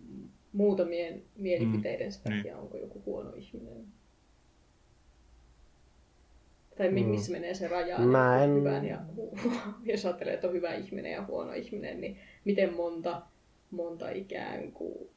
muutamien 0.52 1.22
mielipiteiden 1.36 2.12
Mm, 2.12 2.36
takia 2.36 2.58
onko 2.58 2.76
joku 2.76 3.02
huono 3.06 3.32
ihminen? 3.34 3.86
Tai 6.78 6.90
mi- 6.90 7.02
Mm. 7.02 7.08
missä 7.08 7.32
menee 7.32 7.54
se 7.54 7.68
raja 7.68 7.98
Mä 7.98 8.44
en- 8.44 8.54
hyvän 8.54 8.84
ja 8.84 8.98
jos 9.92 10.06
ajattelee, 10.06 10.34
että 10.34 10.46
on 10.46 10.52
hyvä 10.52 10.74
ihminen 10.74 11.12
ja 11.12 11.24
huono 11.26 11.52
ihminen, 11.52 12.00
niin 12.00 12.18
miten 12.44 12.74
monta, 12.74 13.22
monta 13.70 14.10
ikään 14.10 14.72
kuin 14.72 15.08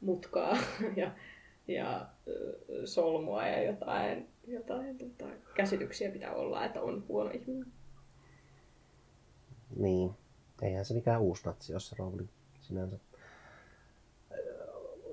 mutkaa 0.00 0.56
ja, 0.96 1.10
ja 1.68 2.06
solmua 2.84 3.46
ja 3.46 3.62
jotain, 3.62 4.26
jotain 4.46 4.98
tota, 4.98 5.30
käsityksiä 5.54 6.10
pitää 6.10 6.34
olla, 6.34 6.64
että 6.64 6.80
on 6.82 7.04
huono 7.08 7.30
ihminen. 7.30 7.66
Niin. 9.76 10.10
Eihän 10.62 10.84
se 10.84 10.94
mikään 10.94 11.20
uusi 11.20 11.42
natsi 11.46 11.72
ole 11.72 11.80
se 11.80 11.96
Rowling. 11.98 12.28
sinänsä. 12.60 12.96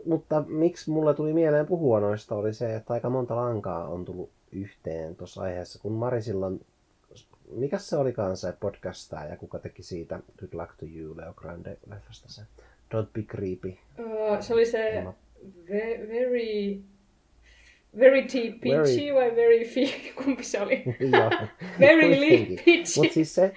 Mutta 0.05 0.43
miksi 0.47 0.89
mulle 0.91 1.13
tuli 1.13 1.33
mieleen 1.33 1.65
puhua 1.65 1.99
noista 1.99 2.35
oli 2.35 2.53
se, 2.53 2.75
että 2.75 2.93
aika 2.93 3.09
monta 3.09 3.35
lankaa 3.35 3.87
on 3.87 4.05
tullut 4.05 4.29
yhteen 4.53 5.15
tuossa 5.15 5.41
aiheessa, 5.41 5.79
kun 5.79 5.91
Mari 5.91 6.21
silloin, 6.21 6.65
mikä 7.51 7.77
se 7.77 7.97
olikaan 7.97 8.37
se 8.37 8.53
podcastaa 8.59 9.25
ja 9.25 9.37
kuka 9.37 9.59
teki 9.59 9.83
siitä 9.83 10.19
Good 10.39 10.53
Luck 10.53 10.75
to 10.77 10.85
You 10.85 11.17
Leo 11.17 11.33
Grande 11.33 11.77
leffasta 11.89 12.29
se 12.29 12.41
Don't 12.95 13.07
Be 13.13 13.21
Creepy. 13.21 13.77
Uh, 13.99 14.39
se 14.39 14.53
oli 14.53 14.65
se 14.65 15.03
ve- 15.69 16.07
very... 16.07 16.79
Very 17.99 18.21
tea 18.21 18.51
pitchy 18.61 19.13
vai 19.13 19.35
very 19.35 19.65
fi... 19.65 19.93
Kumpi 20.23 20.43
se 20.43 20.61
oli? 20.61 20.83
Very 21.79 22.09
li- 22.19 22.61
pitchy. 22.65 23.01
Mut 23.01 23.11
siis 23.11 23.35
se, 23.35 23.53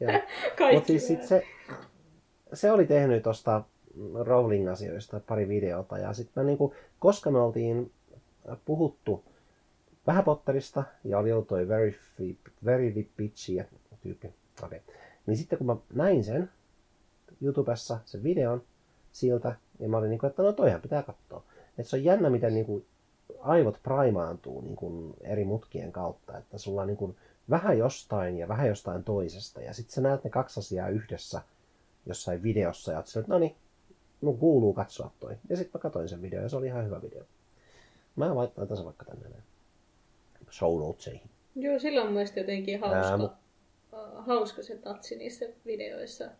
Mut 0.74 0.86
siis 0.86 1.06
sit 1.06 1.22
se, 1.22 1.46
se 2.52 2.70
oli 2.70 2.86
tehnyt 2.86 3.22
tuosta 3.22 3.62
Rowling-asioista 4.24 5.20
pari 5.26 5.48
videota. 5.48 5.98
Ja 5.98 6.12
sitten 6.12 6.46
niinku, 6.46 6.74
koska 6.98 7.30
me 7.30 7.38
oltiin 7.38 7.90
puhuttu 8.64 9.24
vähän 10.08 10.24
Potterista 10.24 10.84
ja 11.04 11.18
oli 11.18 11.32
ollut 11.32 11.48
toi 11.48 11.68
Very, 11.68 11.94
very 12.64 13.08
Pitchy 13.16 13.52
ja 13.52 13.64
tyyppi. 14.00 14.34
Okay. 14.62 14.80
Niin 15.26 15.36
sitten 15.36 15.58
kun 15.58 15.66
mä 15.66 15.76
näin 15.94 16.24
sen 16.24 16.50
YouTubessa, 17.42 17.98
sen 18.04 18.22
videon 18.22 18.62
siltä, 19.12 19.56
ja 19.78 19.88
mä 19.88 19.96
olin 19.96 20.10
niinku, 20.10 20.26
että 20.26 20.42
no 20.42 20.52
toihan 20.52 20.80
pitää 20.80 21.02
katsoa. 21.02 21.42
Että 21.78 21.90
se 21.90 21.96
on 21.96 22.04
jännä, 22.04 22.30
miten 22.30 22.54
niinku 22.54 22.84
aivot 23.40 23.80
primaantuu 23.82 24.60
niinku 24.60 25.16
eri 25.20 25.44
mutkien 25.44 25.92
kautta. 25.92 26.38
Että 26.38 26.58
sulla 26.58 26.80
on 26.80 26.86
niinku 26.86 27.16
vähän 27.50 27.78
jostain 27.78 28.38
ja 28.38 28.48
vähän 28.48 28.68
jostain 28.68 29.04
toisesta. 29.04 29.60
Ja 29.60 29.74
sitten 29.74 29.94
sä 29.94 30.00
näet 30.00 30.24
ne 30.24 30.30
kaksi 30.30 30.60
asiaa 30.60 30.88
yhdessä 30.88 31.40
jossain 32.06 32.42
videossa 32.42 32.92
ja 32.92 32.98
oot 32.98 33.06
silleen, 33.06 33.24
että 33.24 33.34
no 33.34 33.38
niin, 33.38 33.56
mun 34.20 34.38
kuuluu 34.38 34.74
katsoa 34.74 35.10
toi. 35.20 35.36
Ja 35.48 35.56
sitten 35.56 35.78
mä 35.78 35.82
katsoin 35.82 36.08
sen 36.08 36.22
videon 36.22 36.42
ja 36.42 36.48
se 36.48 36.56
oli 36.56 36.66
ihan 36.66 36.84
hyvä 36.84 37.02
video. 37.02 37.24
Mä 38.16 38.34
laitan 38.34 38.68
tässä 38.68 38.84
vaikka 38.84 39.04
tänne 39.04 39.28
näin. 39.28 39.47
Show 40.50 40.80
notesihin. 40.80 41.30
Joo, 41.56 41.78
sillä 41.78 42.00
on 42.00 42.06
mun 42.06 42.14
mielestä 42.14 42.40
jotenkin 42.40 42.80
hauska, 42.80 43.36
Ää, 43.92 44.02
uh, 44.02 44.26
hauska 44.26 44.62
se 44.62 44.76
tatsi 44.76 45.16
niissä 45.16 45.46
videoissa. 45.66 46.30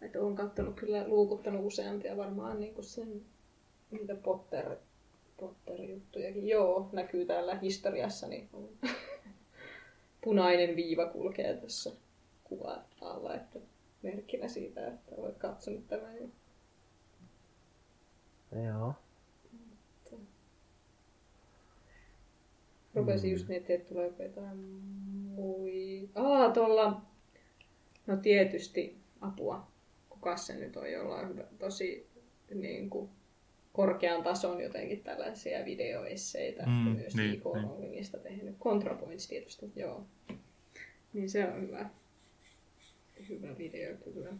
Että 0.00 0.20
on 0.20 0.34
kattonut 0.34 0.74
kyllä, 0.74 1.08
luukuttanut 1.08 1.66
useampia 1.66 2.16
varmaan 2.16 2.60
niin 2.60 2.74
kuin 2.74 2.84
sen, 2.84 3.22
niitä 3.90 4.14
Potter, 4.14 4.76
Potter-juttujakin. 5.36 6.48
Joo, 6.48 6.88
näkyy 6.92 7.26
täällä 7.26 7.54
historiassa, 7.54 8.28
niin 8.28 8.48
on 8.52 8.68
punainen 10.24 10.76
viiva 10.76 11.06
kulkee 11.06 11.56
tässä 11.56 11.90
kuvan 12.44 12.84
alla, 13.00 13.34
että 13.34 13.58
merkkinä 14.02 14.48
siitä, 14.48 14.86
että 14.86 15.14
olet 15.16 15.38
katsonut 15.38 15.88
tämän. 15.88 16.16
jo. 16.16 16.28
Joo. 18.62 18.94
Rupesin 22.94 23.30
just 23.30 23.48
miettimään, 23.48 23.80
että 23.80 23.88
tuleeko 23.94 24.22
jotain 24.22 24.58
mui... 25.34 26.08
Aa, 26.14 26.50
tuolla... 26.50 27.02
No 28.06 28.16
tietysti 28.16 28.96
apua. 29.20 29.66
Kuka 30.08 30.36
se 30.36 30.54
nyt 30.56 30.76
on, 30.76 30.92
jolla 30.92 31.16
on 31.16 31.28
hyvä, 31.28 31.44
tosi 31.58 32.10
niin 32.54 32.90
kuin, 32.90 33.10
korkean 33.72 34.22
tason 34.22 34.60
jotenkin 34.60 35.02
tällaisia 35.02 35.64
videoesseitä. 35.64 36.62
Mm, 36.66 36.72
Mm, 36.72 36.96
myös 36.96 37.14
niin, 37.16 37.30
J.K. 37.34 37.44
niin. 37.54 37.64
Rowlingista 37.64 38.18
tehnyt. 38.18 38.58
ContraPoints 38.58 39.28
tietysti, 39.28 39.72
joo. 39.76 40.06
Niin 41.12 41.30
se 41.30 41.48
on 41.48 41.60
hyvä. 41.62 41.90
Hyvä 43.28 43.58
video 43.58 43.96
kyllä. 43.96 44.32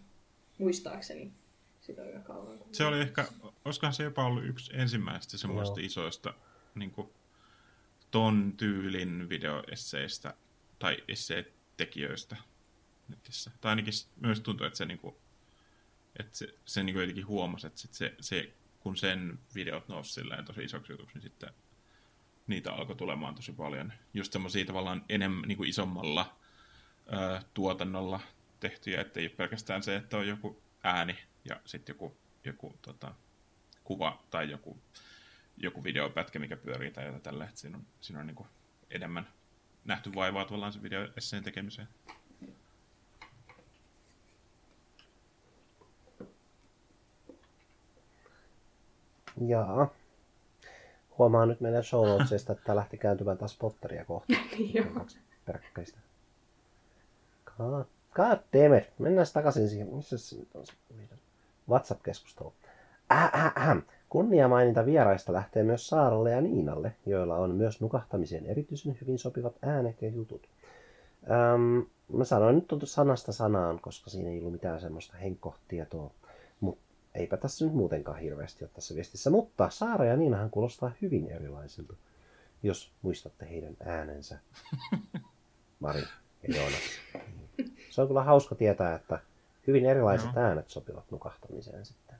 Muistaakseni 0.58 1.30
sitä 1.80 2.02
on 2.02 2.22
kauan. 2.22 2.58
Se 2.72 2.84
oli 2.84 3.00
ehkä, 3.00 3.24
olisikohan 3.64 3.94
se 3.94 4.02
jopa 4.02 4.26
ollut 4.26 4.44
yksi 4.44 4.72
ensimmäistä 4.74 5.38
semmoista 5.38 5.80
Joo. 5.80 5.86
isoista 5.86 6.34
niin 6.74 6.90
kuin, 6.90 7.08
ton 8.12 8.54
tyylin 8.56 9.28
videoesseistä 9.28 10.34
tai 10.78 10.96
esseetekijöistä 11.08 12.36
netissä. 13.08 13.50
Tai 13.60 13.70
ainakin 13.70 13.94
myös 14.20 14.40
tuntuu, 14.40 14.66
että 14.66 14.76
se, 14.76 14.84
niin 14.84 14.98
kuin, 14.98 15.16
että 16.18 16.38
se, 16.38 16.54
se 16.64 16.82
niin 16.82 16.94
kuin 16.94 17.00
jotenkin 17.00 17.26
huomasi, 17.26 17.66
että 17.66 17.80
sit 17.80 17.94
se, 17.94 18.14
se, 18.20 18.52
kun 18.80 18.96
sen 18.96 19.38
videot 19.54 19.88
nousi 19.88 20.20
tosi 20.46 20.64
isoksi 20.64 20.92
jutuksi, 20.92 21.14
niin 21.14 21.22
sitten 21.22 21.50
niitä 22.46 22.72
alkoi 22.72 22.96
tulemaan 22.96 23.34
tosi 23.34 23.52
paljon. 23.52 23.92
Just 24.14 24.32
semmoisia 24.32 24.64
tavallaan 24.64 25.04
enemmän 25.08 25.48
niin 25.48 25.58
kuin 25.58 25.68
isommalla 25.68 26.36
ö, 27.12 27.40
tuotannolla 27.54 28.20
tehtyjä, 28.60 29.00
että 29.00 29.20
ei 29.20 29.26
ole 29.26 29.34
pelkästään 29.36 29.82
se, 29.82 29.96
että 29.96 30.16
on 30.16 30.28
joku 30.28 30.62
ääni 30.84 31.18
ja 31.44 31.60
sitten 31.64 31.92
joku, 31.94 32.16
joku 32.44 32.78
tota, 32.82 33.14
kuva 33.84 34.22
tai 34.30 34.50
joku, 34.50 34.82
joku 35.56 35.84
videopätkä, 35.84 36.38
mikä 36.38 36.56
pyörii 36.56 36.90
tai 36.90 37.04
jotain 37.04 37.22
tällä, 37.22 37.44
että 37.44 37.60
siinä 37.60 37.76
on, 37.76 37.86
siinä 38.00 38.20
on 38.20 38.26
niin 38.26 38.34
kuin 38.34 38.48
enemmän 38.90 39.26
nähty 39.84 40.14
vaivaa 40.14 40.44
tavallaan 40.44 40.72
se 40.72 40.82
videoesseen 40.82 41.44
tekemiseen. 41.44 41.88
Jaa. 49.46 49.94
Huomaan 51.18 51.48
nyt 51.48 51.60
meidän 51.60 51.84
show 51.84 52.08
notesista, 52.08 52.52
että 52.52 52.64
tää 52.64 52.76
lähti 52.76 52.98
kääntymään 52.98 53.38
taas 53.38 53.56
Potteria 53.56 54.04
kohti. 54.04 54.32
Joo. 54.74 54.86
Kaksi 54.94 55.18
peräkkäistä. 55.44 55.98
God, 57.44 57.84
God 58.14 58.38
damn 58.52 58.78
it. 58.78 58.98
Mennään 58.98 59.26
takaisin 59.32 59.68
siihen. 59.68 59.94
Missä 59.94 60.18
se 60.18 60.36
nyt 60.36 60.54
on 60.54 60.66
se? 60.66 60.72
WhatsApp-keskustelu. 61.68 62.54
Äh, 63.12 63.24
äh, 63.34 63.68
äh. 63.68 63.82
Kunnia 64.12 64.48
mainita 64.48 64.86
vieraista 64.86 65.32
lähtee 65.32 65.62
myös 65.62 65.86
Saaralle 65.86 66.30
ja 66.30 66.40
Niinalle, 66.40 66.92
joilla 67.06 67.36
on 67.36 67.50
myös 67.50 67.80
nukahtamiseen 67.80 68.46
erityisen 68.46 68.98
hyvin 69.00 69.18
sopivat 69.18 69.54
äänet 69.62 70.02
ja 70.02 70.08
jutut. 70.08 70.48
Öm, 71.30 71.86
mä 72.18 72.24
sanoin 72.24 72.54
nyt 72.54 72.68
tuota 72.68 72.86
sanasta 72.86 73.32
sanaan, 73.32 73.78
koska 73.80 74.10
siinä 74.10 74.30
ei 74.30 74.38
ollut 74.38 74.52
mitään 74.52 74.80
semmoista 74.80 75.16
henkkohtietoa. 75.16 76.10
Mutta 76.60 76.82
eipä 77.14 77.36
tässä 77.36 77.64
nyt 77.64 77.74
muutenkaan 77.74 78.18
hirveästi 78.18 78.64
ole 78.64 78.70
tässä 78.74 78.94
viestissä. 78.94 79.30
Mutta 79.30 79.70
Saara 79.70 80.04
ja 80.04 80.16
Niinahan 80.16 80.50
kuulostaa 80.50 80.92
hyvin 81.02 81.30
erilaisilta, 81.30 81.94
jos 82.62 82.92
muistatte 83.02 83.50
heidän 83.50 83.76
äänensä. 83.84 84.38
Mari 85.80 86.02
ja 86.48 86.56
Joonas. 86.56 86.82
Se 87.90 88.00
on 88.00 88.08
kyllä 88.08 88.22
hauska 88.22 88.54
tietää, 88.54 88.94
että 88.94 89.18
hyvin 89.66 89.86
erilaiset 89.86 90.30
Joo. 90.34 90.44
äänet 90.44 90.70
sopivat 90.70 91.04
nukahtamiseen 91.10 91.86
sitten. 91.86 92.11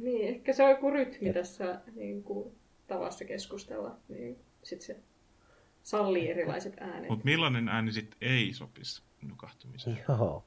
Niin, 0.00 0.28
ehkä 0.28 0.52
se 0.52 0.62
on 0.62 0.70
joku 0.70 0.90
rytmi 0.90 1.26
Jep. 1.26 1.34
tässä 1.34 1.80
niin 1.94 2.22
kuin, 2.22 2.54
tavassa 2.86 3.24
keskustella. 3.24 3.96
Niin 4.08 4.38
sitten 4.62 4.86
se 4.86 4.96
sallii 5.82 6.30
erilaiset 6.30 6.74
äänet. 6.80 7.10
Mutta 7.10 7.24
millainen 7.24 7.68
ääni 7.68 7.92
sitten 7.92 8.18
ei 8.20 8.52
sopisi 8.52 9.02
nukahtumiseen? 9.22 10.04
Joo. 10.08 10.44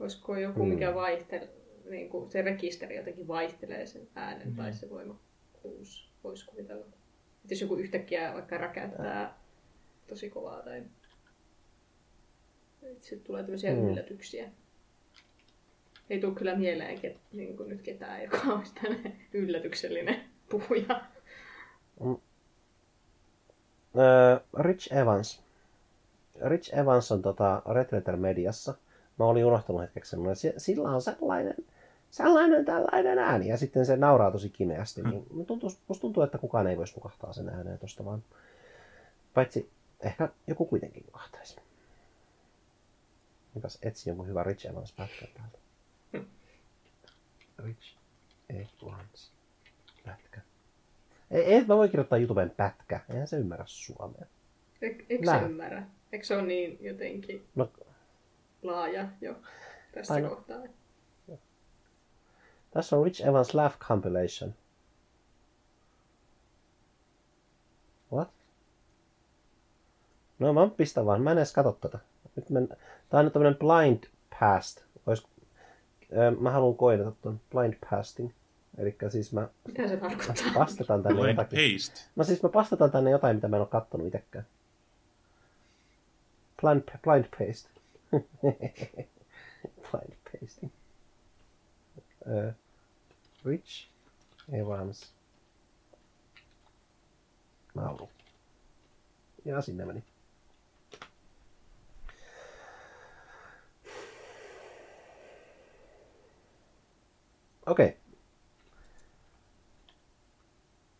Olisiko 0.00 0.36
joku, 0.36 0.62
Mm. 0.64 0.68
mikä 0.68 0.94
vaihtelee, 0.94 1.48
niin 1.90 2.08
kuin 2.08 2.30
se 2.30 2.42
rekisteri 2.42 2.96
jotenkin 2.96 3.28
vaihtelee 3.28 3.86
sen 3.86 4.08
äänen 4.14 4.48
Mhm. 4.48 4.56
tai 4.56 4.72
se 4.72 4.90
voimakkuus, 4.90 6.10
voisi 6.24 6.46
kuvitella. 6.46 6.86
Et 7.44 7.50
jos 7.50 7.60
joku 7.60 7.74
yhtäkkiä 7.76 8.34
vaikka 8.34 8.58
räkäyttää 8.58 9.38
tosi 10.06 10.30
kovaa 10.30 10.62
tai 10.62 10.82
sitten 13.00 13.26
tulee 13.26 13.42
tämmöisiä 13.42 13.72
Mm. 13.74 13.88
yllätyksiä. 13.88 14.50
Ei 16.10 16.20
tule 16.20 16.34
kyllä 16.34 16.54
mieleen 16.56 17.00
ket, 17.00 17.16
niin 17.32 17.56
kuin 17.56 17.68
nyt 17.68 17.82
ketään, 17.82 18.22
joka 18.22 18.38
olisi 18.38 18.74
tämmöinen 18.74 19.16
yllätyksellinen 19.32 20.24
puhuja. 20.50 21.02
Öö, 23.98 24.40
Rich 24.58 24.92
Evans. 24.96 25.42
Rich 26.44 26.78
Evans 26.78 27.12
on 27.12 27.22
tota 27.22 27.62
Red 27.72 27.88
Letter 27.92 28.16
Mediassa. 28.16 28.74
Mä 29.18 29.24
olin 29.24 29.44
unohtanut 29.44 29.82
hetkeksi 29.82 30.10
semmoinen, 30.10 30.32
että 30.32 30.40
si- 30.40 30.54
sillä 30.74 30.90
on 30.90 31.02
sellainen, 31.02 31.54
sellainen 32.10 32.64
tällainen 32.64 33.18
ääni. 33.18 33.48
Ja 33.48 33.56
sitten 33.56 33.86
se 33.86 33.96
nauraa 33.96 34.30
tosi 34.30 34.50
kimeästi. 34.50 35.02
Niin 35.02 35.26
musta 35.30 35.46
tuntuu, 35.46 35.70
musta 35.88 36.00
tuntuu, 36.00 36.22
että 36.22 36.38
kukaan 36.38 36.66
ei 36.66 36.76
voisi 36.78 36.94
nukahtaa 36.94 37.32
sen 37.32 37.48
ääneen 37.48 37.78
tosta 37.78 38.04
vaan. 38.04 38.22
Paitsi 39.34 39.70
ehkä 40.00 40.28
joku 40.46 40.64
kuitenkin 40.66 41.04
nukahtaisi. 41.06 41.56
Mitäs 43.54 43.78
etsi 43.82 44.10
jonkun 44.10 44.28
hyvä 44.28 44.42
Rich 44.42 44.66
Evans 44.66 44.92
pätkä 44.92 45.26
täältä. 45.34 45.58
Rich 47.58 47.96
Evans 48.50 49.32
pätkä. 50.04 50.40
Ei, 51.30 51.44
ei 51.44 51.64
mä 51.64 51.76
voi 51.76 51.88
kirjoittaa 51.88 52.18
YouTubeen 52.18 52.50
pätkä. 52.50 53.00
Eihän 53.10 53.26
se 53.26 53.36
ymmärrä 53.36 53.64
suomea. 53.68 54.26
Eikö 54.82 55.04
se 55.30 55.46
ymmärrä? 55.46 55.86
Eikö 56.12 56.24
se 56.26 56.36
ole 56.36 56.42
niin 56.42 56.78
jotenkin 56.80 57.46
No, 57.54 57.70
laaja 58.62 59.08
jo 59.20 59.36
tässä 59.94 60.14
Aina. 60.14 60.28
kohtaa? 60.28 60.58
tässä 62.70 62.96
on 62.96 63.04
Rich 63.04 63.26
Evans 63.26 63.54
Laugh 63.54 63.78
Compilation. 63.78 64.54
What? 68.12 68.30
No 70.38 70.52
mä 70.52 70.68
pistän 70.76 71.06
vaan, 71.06 71.22
mä 71.22 71.32
en 71.32 71.38
edes 71.38 71.52
katso 71.52 71.72
tätä. 71.72 71.98
Nyt 72.36 72.50
men... 72.50 72.68
Tää 73.08 73.20
on 73.20 73.24
nyt 73.24 73.32
tämmönen 73.32 73.56
blind 73.58 74.04
past. 74.40 74.84
Ois... 75.06 75.26
Mä 76.40 76.50
haluan 76.50 76.76
koidata 76.76 77.12
tuon 77.22 77.40
blind 77.50 77.74
pasting. 77.90 78.30
Eli 78.78 78.96
siis 79.08 79.32
mä 79.32 79.48
Mitä 79.66 79.88
se 79.88 79.96
tarkoittaa? 79.96 80.34
pastetaan 80.54 81.02
tänne 81.02 81.20
Blind 81.20 81.38
jotakin. 81.38 81.58
paste. 81.74 82.00
No 82.16 82.24
siis 82.24 82.42
mä 82.42 82.48
pastetaan 82.48 82.90
tänne 82.90 83.10
jotain, 83.10 83.36
mitä 83.36 83.48
mä 83.48 83.56
en 83.56 83.60
ole 83.62 83.68
kattonut 83.68 84.06
itekään. 84.06 84.46
Blind, 86.60 86.82
blind 87.02 87.24
paste. 87.38 87.68
blind 89.90 90.14
pasting. 90.32 90.72
Uh, 92.26 92.52
Rich 93.44 93.88
Evans. 94.52 95.12
Nauru. 97.74 98.10
Ja 99.44 99.62
sinne 99.62 99.84
meni. 99.84 100.04
Okei. 107.66 107.86
Okay. 107.86 107.98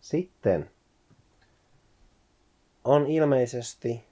Sitten 0.01 0.71
on 2.85 3.07
ilmeisesti 3.07 4.05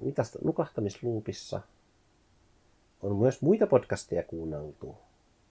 mitäs 0.00 0.38
nukahtamisluupissa 0.44 1.60
on 3.02 3.16
myös 3.16 3.42
muita 3.42 3.66
podcasteja 3.66 4.22
kuunneltu. 4.22 4.96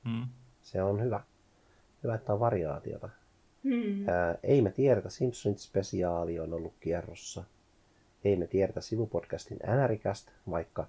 Mm. 0.04 0.28
Se 0.62 0.84
on 0.84 1.04
hyvä. 1.04 1.24
Hyvä, 2.04 2.16
että 2.16 2.34
on 2.34 2.40
variaatiota. 2.40 3.10
Hmm. 3.64 4.10
Ää, 4.10 4.36
ei 4.44 4.62
me 4.62 4.72
tiedetä, 4.72 5.10
Simpsons-spesiaali 5.10 6.40
on 6.40 6.54
ollut 6.54 6.74
kierrossa. 6.80 7.44
Ei 8.24 8.36
me 8.36 8.48
tiedetä 8.48 8.82
sivupodcastin 8.82 9.60
NRikästä, 9.84 10.32
vaikka 10.50 10.88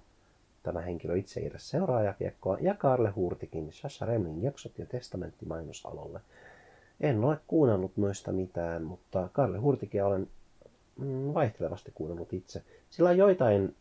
tämä 0.67 0.81
henkilö 0.81 1.17
itse 1.17 1.39
ei 1.39 1.47
edes 1.47 1.69
seuraa 1.69 2.03
jakiekkoa, 2.03 2.57
ja 2.61 2.73
Karle 2.73 3.09
Hurtikin 3.09 3.73
Sasha 3.73 4.05
Remlin 4.05 4.43
jaksot 4.43 4.79
ja 4.79 4.85
testamentti 4.85 5.45
mainosalolle. 5.45 6.21
En 7.01 7.23
ole 7.23 7.37
kuunnellut 7.47 7.97
noista 7.97 8.31
mitään, 8.31 8.83
mutta 8.83 9.29
Karle 9.33 9.57
Hurtikia 9.57 10.05
olen 10.05 10.27
mm, 10.97 11.33
vaihtelevasti 11.33 11.91
kuunnellut 11.95 12.33
itse. 12.33 12.61
Sillä 12.89 13.09
on 13.09 13.17
joitain, 13.17 13.75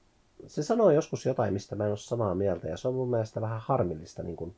se 0.46 0.62
sanoo 0.62 0.90
joskus 0.90 1.26
jotain, 1.26 1.52
mistä 1.52 1.76
mä 1.76 1.84
en 1.84 1.90
ole 1.90 1.98
samaa 1.98 2.34
mieltä, 2.34 2.68
ja 2.68 2.76
se 2.76 2.88
on 2.88 2.94
mun 2.94 3.10
mielestä 3.10 3.40
vähän 3.40 3.60
harmillista. 3.60 4.22
Niin 4.22 4.36
kun, 4.36 4.54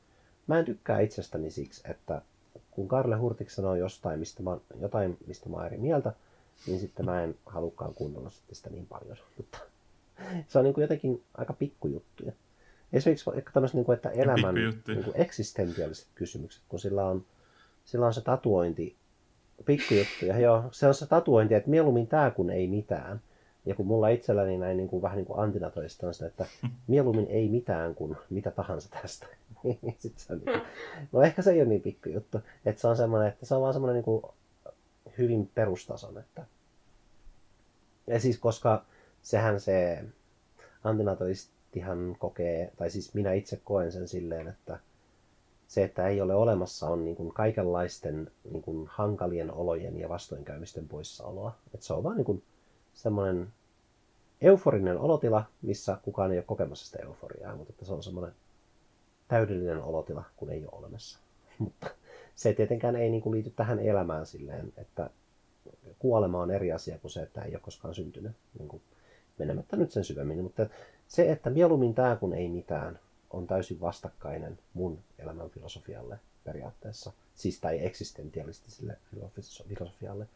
mä 0.46 0.59
en 0.59 0.64
tykkää 0.64 1.00
itsestäni 1.00 1.50
siksi, 1.50 1.82
että 1.90 2.22
kun 2.70 2.88
Karle 2.88 3.16
Hurtik 3.16 3.50
sanoo 3.50 3.74
jostain, 3.74 4.18
mistä 4.18 4.42
mä, 4.42 4.56
jotain, 4.80 5.16
mistä 5.26 5.48
mä 5.48 5.56
oon 5.56 5.66
eri 5.66 5.78
mieltä, 5.78 6.12
niin 6.66 6.80
sitten 6.80 7.06
mä 7.06 7.22
en 7.22 7.34
halukkaan 7.46 7.94
kuunnella 7.94 8.30
sitä 8.52 8.70
niin 8.70 8.86
paljon. 8.86 9.16
Mutta 9.36 9.59
se 10.49 10.59
on 10.59 10.65
niin 10.65 10.74
kuin 10.74 10.82
jotenkin 10.82 11.23
aika 11.35 11.53
pikkujuttuja. 11.53 12.32
Esimerkiksi 12.93 13.27
vaikka 13.27 13.53
tämmöiset, 13.53 13.74
niin 13.74 13.85
kuin, 13.85 13.97
että 13.97 14.11
elämän 14.11 14.55
niin 14.55 15.05
kuin 15.05 15.12
eksistentiaaliset 15.15 16.09
kysymykset, 16.15 16.62
kun 16.69 16.78
sillä 16.78 17.05
on, 17.05 17.24
sillä 17.85 18.07
on 18.07 18.15
se 18.15 18.20
tatuointi, 18.20 18.97
pikkujuttuja, 19.65 20.39
joo, 20.39 20.65
se 20.70 20.86
on 20.86 20.95
se 20.95 21.07
tatuointi, 21.07 21.55
että 21.55 21.70
mieluummin 21.70 22.07
tämä 22.07 22.31
kuin 22.31 22.51
ei 22.51 22.66
mitään. 22.66 23.20
Ja 23.66 23.74
kun 23.74 23.86
mulla 23.86 24.09
itselläni 24.09 24.59
näin 24.59 24.77
niin 24.77 24.89
kuin, 24.89 25.03
vähän 25.03 25.16
niin 25.16 25.27
kuin 25.27 25.40
antinatorista 25.40 26.07
on 26.07 26.15
sitä, 26.15 26.27
että 26.27 26.47
mieluummin 26.86 27.27
ei 27.27 27.49
mitään 27.49 27.95
kuin 27.95 28.16
mitä 28.31 28.51
tahansa 28.51 28.89
tästä. 29.03 29.27
Sitten 29.99 30.24
se 30.24 30.32
on 30.32 30.40
niin, 30.47 30.62
no 31.12 31.23
ehkä 31.23 31.43
se 31.43 31.51
ei 31.51 31.61
ole 31.61 31.69
niin 31.69 31.82
pikkujuttu. 31.82 32.40
Että 32.65 32.81
se 32.81 32.89
on 32.89 32.97
semmoinen, 32.97 33.28
että 33.28 33.47
se 33.47 33.55
on 33.55 33.61
vaan 33.61 33.73
semmoinen 33.73 33.95
niin 33.95 34.05
kuin 34.05 34.23
hyvin 35.19 35.51
perustason. 35.55 36.19
Että... 36.19 36.45
Ja 38.07 38.20
siis 38.20 38.39
koska 38.39 38.85
sehän 39.28 39.60
se 39.60 40.05
antinatalistihan 40.84 42.16
kokee, 42.18 42.72
tai 42.76 42.90
siis 42.90 43.14
minä 43.14 43.32
itse 43.32 43.60
koen 43.64 43.92
sen 43.92 44.09
silleen, 44.09 44.48
että 44.48 44.78
se, 45.66 45.84
että 45.84 46.06
ei 46.06 46.20
ole 46.20 46.34
olemassa, 46.34 46.86
on 46.86 47.05
niin 47.05 47.16
kuin 47.16 47.32
kaikenlaisten 47.32 48.30
niin 48.52 48.62
kuin 48.62 48.86
hankalien 48.86 49.52
olojen 49.52 50.00
ja 50.00 50.09
vastoinkäymisten 50.09 50.88
poissaoloa. 50.88 51.56
Että 51.74 51.86
se 51.86 51.92
on 51.92 52.02
vaan 52.02 52.16
niin 52.16 52.42
semmoinen 52.94 53.48
euforinen 54.40 54.98
olotila, 54.98 55.44
missä 55.62 55.98
kukaan 56.02 56.32
ei 56.32 56.38
ole 56.38 56.44
kokemassa 56.44 56.86
sitä 56.86 56.98
euforiaa, 57.02 57.56
mutta 57.56 57.72
että 57.72 57.84
se 57.84 57.92
on 57.92 58.02
semmoinen 58.02 58.34
täydellinen 59.28 59.82
olotila, 59.82 60.24
kun 60.36 60.50
ei 60.50 60.64
ole 60.64 60.78
olemassa. 60.78 61.18
Mutta 61.59 61.90
se 62.34 62.52
tietenkään 62.52 62.96
ei 62.96 63.10
niin 63.10 63.22
kuin 63.22 63.34
liity 63.34 63.50
tähän 63.50 63.78
elämään 63.78 64.26
silleen, 64.26 64.72
että 64.76 65.10
kuolema 65.98 66.42
on 66.42 66.50
eri 66.50 66.72
asia 66.72 66.98
kuin 66.98 67.10
se, 67.10 67.22
että 67.22 67.42
ei 67.42 67.52
ole 67.55 67.60
koskaan 67.60 67.94
syntynyt. 67.94 68.32
Niin 68.59 68.68
kuin 68.68 68.82
menemättä 69.39 69.77
nyt 69.77 69.93
sen 69.93 70.05
syvemmin, 70.05 70.43
mutta 70.43 70.66
se, 71.09 71.32
että 71.32 71.51
mieluummin 71.51 71.94
tämä 71.94 72.16
kuin 72.16 72.32
ei 72.32 72.48
mitään, 72.48 72.98
on 73.31 73.47
täysin 73.47 73.81
vastakkainen 73.81 74.59
mun 74.74 74.98
elämän 75.19 75.51
filosofialle 75.51 76.19
periaatteessa, 76.44 77.12
siis 77.35 77.60
tai 77.60 77.86
eksistentialistiselle 77.86 78.97
filosofialle, 79.69 80.27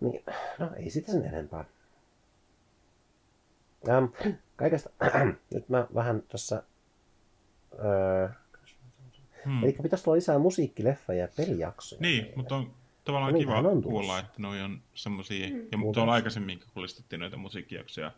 niin 0.00 0.24
no 0.58 0.70
ei 0.76 0.90
sitä 0.90 1.12
sen 1.12 1.24
enempää. 1.24 1.64
Ähm, 3.88 4.04
kaikesta, 4.56 4.90
nyt 5.54 5.68
mä 5.68 5.86
vähän 5.94 6.22
tässä, 6.28 6.62
öö, 7.84 8.28
Hmm. 9.44 9.64
eli 9.64 9.72
pitäisi 9.82 10.04
tulla 10.04 10.16
lisää 10.16 10.38
musiikki-, 10.38 10.82
leffa- 10.84 11.12
ja 11.12 11.28
pelijaksoja. 11.36 12.00
Niin, 12.00 12.22
meille. 12.22 12.36
mutta 12.36 12.56
on 12.56 12.70
tavallaan 13.04 13.32
No 13.32 13.38
kiva 13.38 13.52
niitähän 13.52 13.76
on 13.76 13.82
kuulla, 13.82 14.18
että 14.18 14.42
noi 14.42 14.60
on 14.60 14.82
semmosia, 14.94 15.48
Mm. 15.48 15.66
ja 15.72 15.78
mutta 15.78 16.02
on 16.02 16.08
aikaisemmin, 16.08 16.60
kun 16.74 16.82
listettiin 16.82 17.20
noita 17.20 17.36
musiikkijaksoja, 17.36 18.12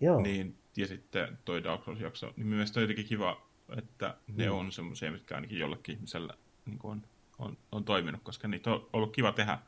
Joo, 0.00 0.20
niin, 0.20 0.56
ja 0.76 0.86
sitten 0.86 1.38
toi 1.44 1.64
Dark 1.64 1.84
Souls-jakso, 1.84 2.32
niin 2.36 2.46
mielestäni 2.46 2.82
on 2.82 2.84
jotenkin 2.90 3.06
kiva, 3.08 3.46
että 3.76 4.14
ne 4.36 4.46
Mm. 4.46 4.52
on 4.52 4.72
semmoisia, 4.72 5.12
mitkä 5.12 5.34
ainakin 5.34 5.58
jollekin 5.58 5.94
ihmisellä 5.94 6.34
niin 6.66 6.78
on, 6.82 7.02
on, 7.38 7.56
on, 7.72 7.84
toiminut, 7.84 8.20
koska 8.22 8.48
niitä 8.48 8.70
on 8.72 8.88
ollut 8.92 9.12
kiva 9.14 9.32
tehdä. 9.32 9.58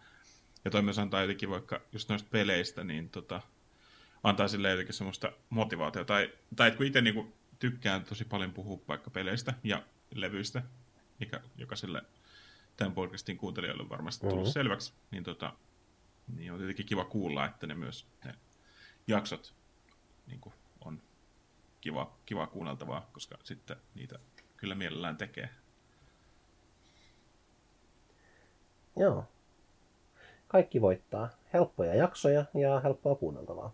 Ja 0.64 0.70
toi 0.70 0.82
myös 0.82 0.98
antaa 0.98 1.20
jotenkin 1.20 1.50
vaikka 1.50 1.80
just 1.92 2.08
noista 2.08 2.28
peleistä, 2.32 2.84
niin 2.84 3.08
tota, 3.08 3.42
antaa 4.22 4.48
sille 4.48 4.70
jotenkin 4.70 4.94
semmoista 4.94 5.32
motivaatiota. 5.50 6.06
Tai, 6.06 6.32
tai 6.56 6.68
että 6.68 6.76
kun 6.78 6.86
itse 6.86 7.00
niin 7.00 7.32
tykkään 7.58 8.04
tosi 8.04 8.24
paljon 8.24 8.52
puhua 8.52 8.80
vaikka 8.88 9.10
peleistä 9.10 9.54
ja 9.64 9.82
levyistä, 10.14 10.62
mikä 11.20 11.40
jokaiselle 11.56 12.02
tämän 12.78 12.94
podcastin 12.94 13.36
kuuntelijoille 13.36 13.82
on 13.82 13.88
varmasti 13.88 14.26
tullut 14.26 14.44
Mhm. 14.46 14.52
selväksi, 14.52 14.92
niin, 15.10 15.24
tota, 15.24 15.52
niin 16.36 16.52
on 16.52 16.58
tietenkin 16.58 16.86
kiva 16.86 17.04
kuulla, 17.04 17.46
että 17.46 17.66
ne 17.66 17.74
myös 17.74 18.06
ne 18.24 18.34
jaksot 19.06 19.54
niin 20.26 20.40
kuin 20.40 20.54
on 20.84 21.02
kiva, 21.80 22.12
kiva 22.26 22.46
kuunneltavaa, 22.46 23.08
koska 23.12 23.36
sitten 23.44 23.76
niitä 23.94 24.18
kyllä 24.56 24.74
mielellään 24.74 25.16
tekee. 25.16 25.48
joo. 28.96 29.24
Kaikki 30.48 30.80
voittaa. 30.80 31.28
Helppoja 31.52 31.94
jaksoja 31.94 32.44
ja 32.54 32.80
helppoa 32.80 33.14
kuunneltavaa. 33.14 33.72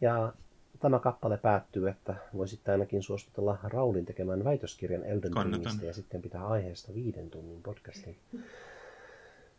Ja 0.00 0.32
tämä 0.80 0.98
kappale 0.98 1.38
päättyy, 1.38 1.88
että 1.88 2.14
voisitte 2.36 2.72
ainakin 2.72 3.02
suostutella 3.02 3.58
Raulin 3.62 4.06
tekemään 4.06 4.44
väitöskirjan 4.44 5.04
Elden. 5.04 5.32
Ringistä 5.44 5.86
ja 5.86 5.94
sitten 5.94 6.22
pitää 6.22 6.46
aiheesta 6.46 6.94
viiden 6.94 7.30
tunnin 7.30 7.62
podcastin. 7.62 8.16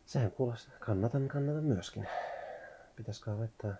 Sehän 0.05 0.31
kuulostaa. 0.31 0.75
Kannatan, 0.79 1.27
kannatan 1.27 1.63
myöskin. 1.63 2.07
Pitäisikö 2.95 3.31
laittaa... 3.31 3.73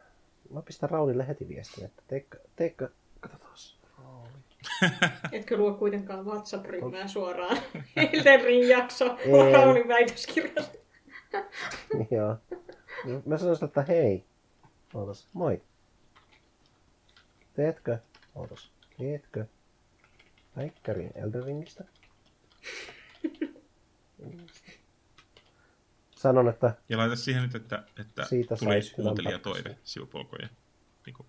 Mä 0.50 0.62
pistän 0.62 0.90
Raulille 0.90 1.28
heti 1.28 1.48
viestiä, 1.48 1.86
että 1.86 2.04
teekö, 2.08 2.40
teekö... 2.56 2.90
Katsotaan. 3.20 3.54
Rauli. 3.98 4.30
Etkö 5.32 5.58
luo 5.58 5.74
kuitenkaan 5.74 6.26
WhatsApp-ryhmää 6.26 7.08
suoraan 7.08 7.58
Elden 8.14 8.42
Ring 8.42 8.70
jakso 8.70 9.18
Ei. 9.18 9.54
Raulin 9.54 9.88
väitöskirjasta. 9.88 10.78
Joo. 12.12 12.38
Mä 13.26 13.38
sanoisin, 13.38 13.66
että 13.66 13.82
hei. 13.82 14.26
Ootas, 14.94 15.28
moi. 15.34 15.62
Teetkö? 17.56 17.98
Ootas. 18.36 18.72
Teetkö? 18.98 19.46
Päikkärin 20.56 21.12
Elden 21.16 21.44
Ringistä? 21.44 21.84
Sanon, 26.16 26.50
että 26.50 26.76
Ja 26.90 26.98
laita 26.98 27.16
siihen 27.16 27.44
nyt, 27.44 27.56
että, 27.56 27.84
että 28.00 28.26
Siitä 28.26 28.56
tuli 28.56 28.74
sais 28.74 28.98
hyvän 28.98 29.06
kuuntelijatoive 29.08 29.78
sivupolkojen. 29.84 30.50
Niin 31.06 31.14
kuin, 31.14 31.28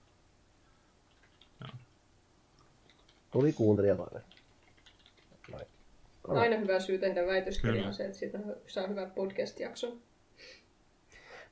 tuli 3.31 3.53
kuuntelijatoive. 3.53 4.23
Noin. 5.53 5.67
Noin. 6.29 6.41
Aina 6.41 6.57
hyvä 6.57 6.81
syy 6.81 6.99
tehdä 6.99 7.27
väitöskirja 7.27 7.87
on 7.87 7.95
se, 7.95 8.05
että 8.05 8.19
siitä 8.19 8.39
saa 8.67 8.87
hyvän 8.87 9.11
podcast-jakson. 9.11 10.01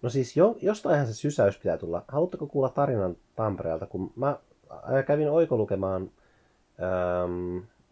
No 0.02 0.10
siis 0.10 0.36
jo, 0.36 0.56
jostainhan 0.62 1.06
se 1.06 1.14
sysäys 1.14 1.58
pitää 1.58 1.78
tulla. 1.78 2.04
Haluatteko 2.08 2.46
kuulla 2.46 2.68
tarinan 2.68 3.16
Tampereelta? 3.34 3.86
Kun 3.86 4.12
mä 4.16 4.38
kävin 5.06 5.30
oikolukemaan 5.30 6.10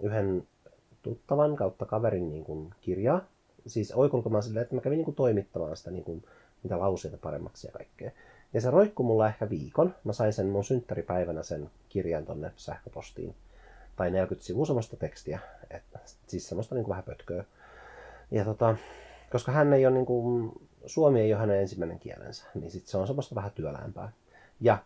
yhden 0.02 0.46
tuttavan 1.02 1.56
kautta 1.56 1.86
kaverin 1.86 2.28
niin 2.28 2.44
kuin, 2.44 2.74
kirjaa. 2.80 3.24
Siis 3.66 3.92
oikolukemaan 3.92 4.42
silleen, 4.42 4.62
että 4.62 4.74
mä 4.74 4.80
kävin 4.80 4.96
niin 4.96 5.04
kuin, 5.04 5.14
toimittamaan 5.14 5.76
sitä 5.76 5.90
niin 5.90 6.04
kuin, 6.04 6.24
niitä 6.62 6.78
lauseita 6.78 7.16
paremmaksi 7.16 7.66
ja 7.66 7.72
kaikkea. 7.72 8.10
Ja 8.54 8.60
se 8.60 8.70
roikkui 8.70 9.06
mulla 9.06 9.28
ehkä 9.28 9.50
viikon. 9.50 9.94
Mä 10.04 10.12
sain 10.12 10.32
sen 10.32 10.46
mun 10.46 10.64
synttäripäivänä 10.64 11.42
sen 11.42 11.70
kirjan 11.88 12.24
tonne 12.24 12.52
sähköpostiin. 12.56 13.34
Tai 13.96 14.10
40 14.10 14.46
sivua 14.46 14.66
semmoista 14.66 14.96
tekstiä. 14.96 15.38
Et, 15.70 15.82
siis 16.26 16.48
semmoista 16.48 16.74
niin 16.74 16.84
kuin 16.84 16.90
vähän 16.90 17.04
pötköä. 17.04 17.44
Ja 18.30 18.44
tota, 18.44 18.76
koska 19.30 19.52
hän 19.52 19.72
ei 19.72 19.86
ole 19.86 19.94
niin 19.94 20.06
kuin, 20.06 20.52
suomi 20.86 21.20
ei 21.20 21.32
ole 21.32 21.40
hänen 21.40 21.60
ensimmäinen 21.60 21.98
kielensä, 21.98 22.44
niin 22.54 22.70
sit 22.70 22.86
se 22.86 22.98
on 22.98 23.06
semmoista 23.06 23.34
vähän 23.34 23.50
työlämpää. 23.50 24.12
Ja 24.60 24.78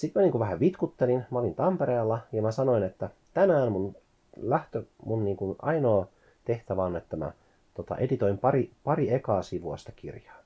sitten 0.00 0.20
mä 0.20 0.24
niin 0.24 0.32
kuin 0.32 0.40
vähän 0.40 0.60
vitkuttelin, 0.60 1.24
mä 1.30 1.38
olin 1.38 1.54
Tampereella 1.54 2.20
ja 2.32 2.42
mä 2.42 2.50
sanoin, 2.50 2.82
että 2.82 3.10
tänään 3.34 3.72
mun 3.72 3.96
lähtö, 4.36 4.82
mun 5.04 5.24
niin 5.24 5.36
kuin 5.36 5.56
ainoa 5.62 6.08
tehtävä 6.44 6.84
on, 6.84 6.96
että 6.96 7.16
mä 7.16 7.32
tota, 7.74 7.96
editoin 7.96 8.38
pari, 8.38 8.70
pari 8.84 9.14
ekaa 9.14 9.42
sivuasta 9.42 9.92
kirjaa. 9.96 10.36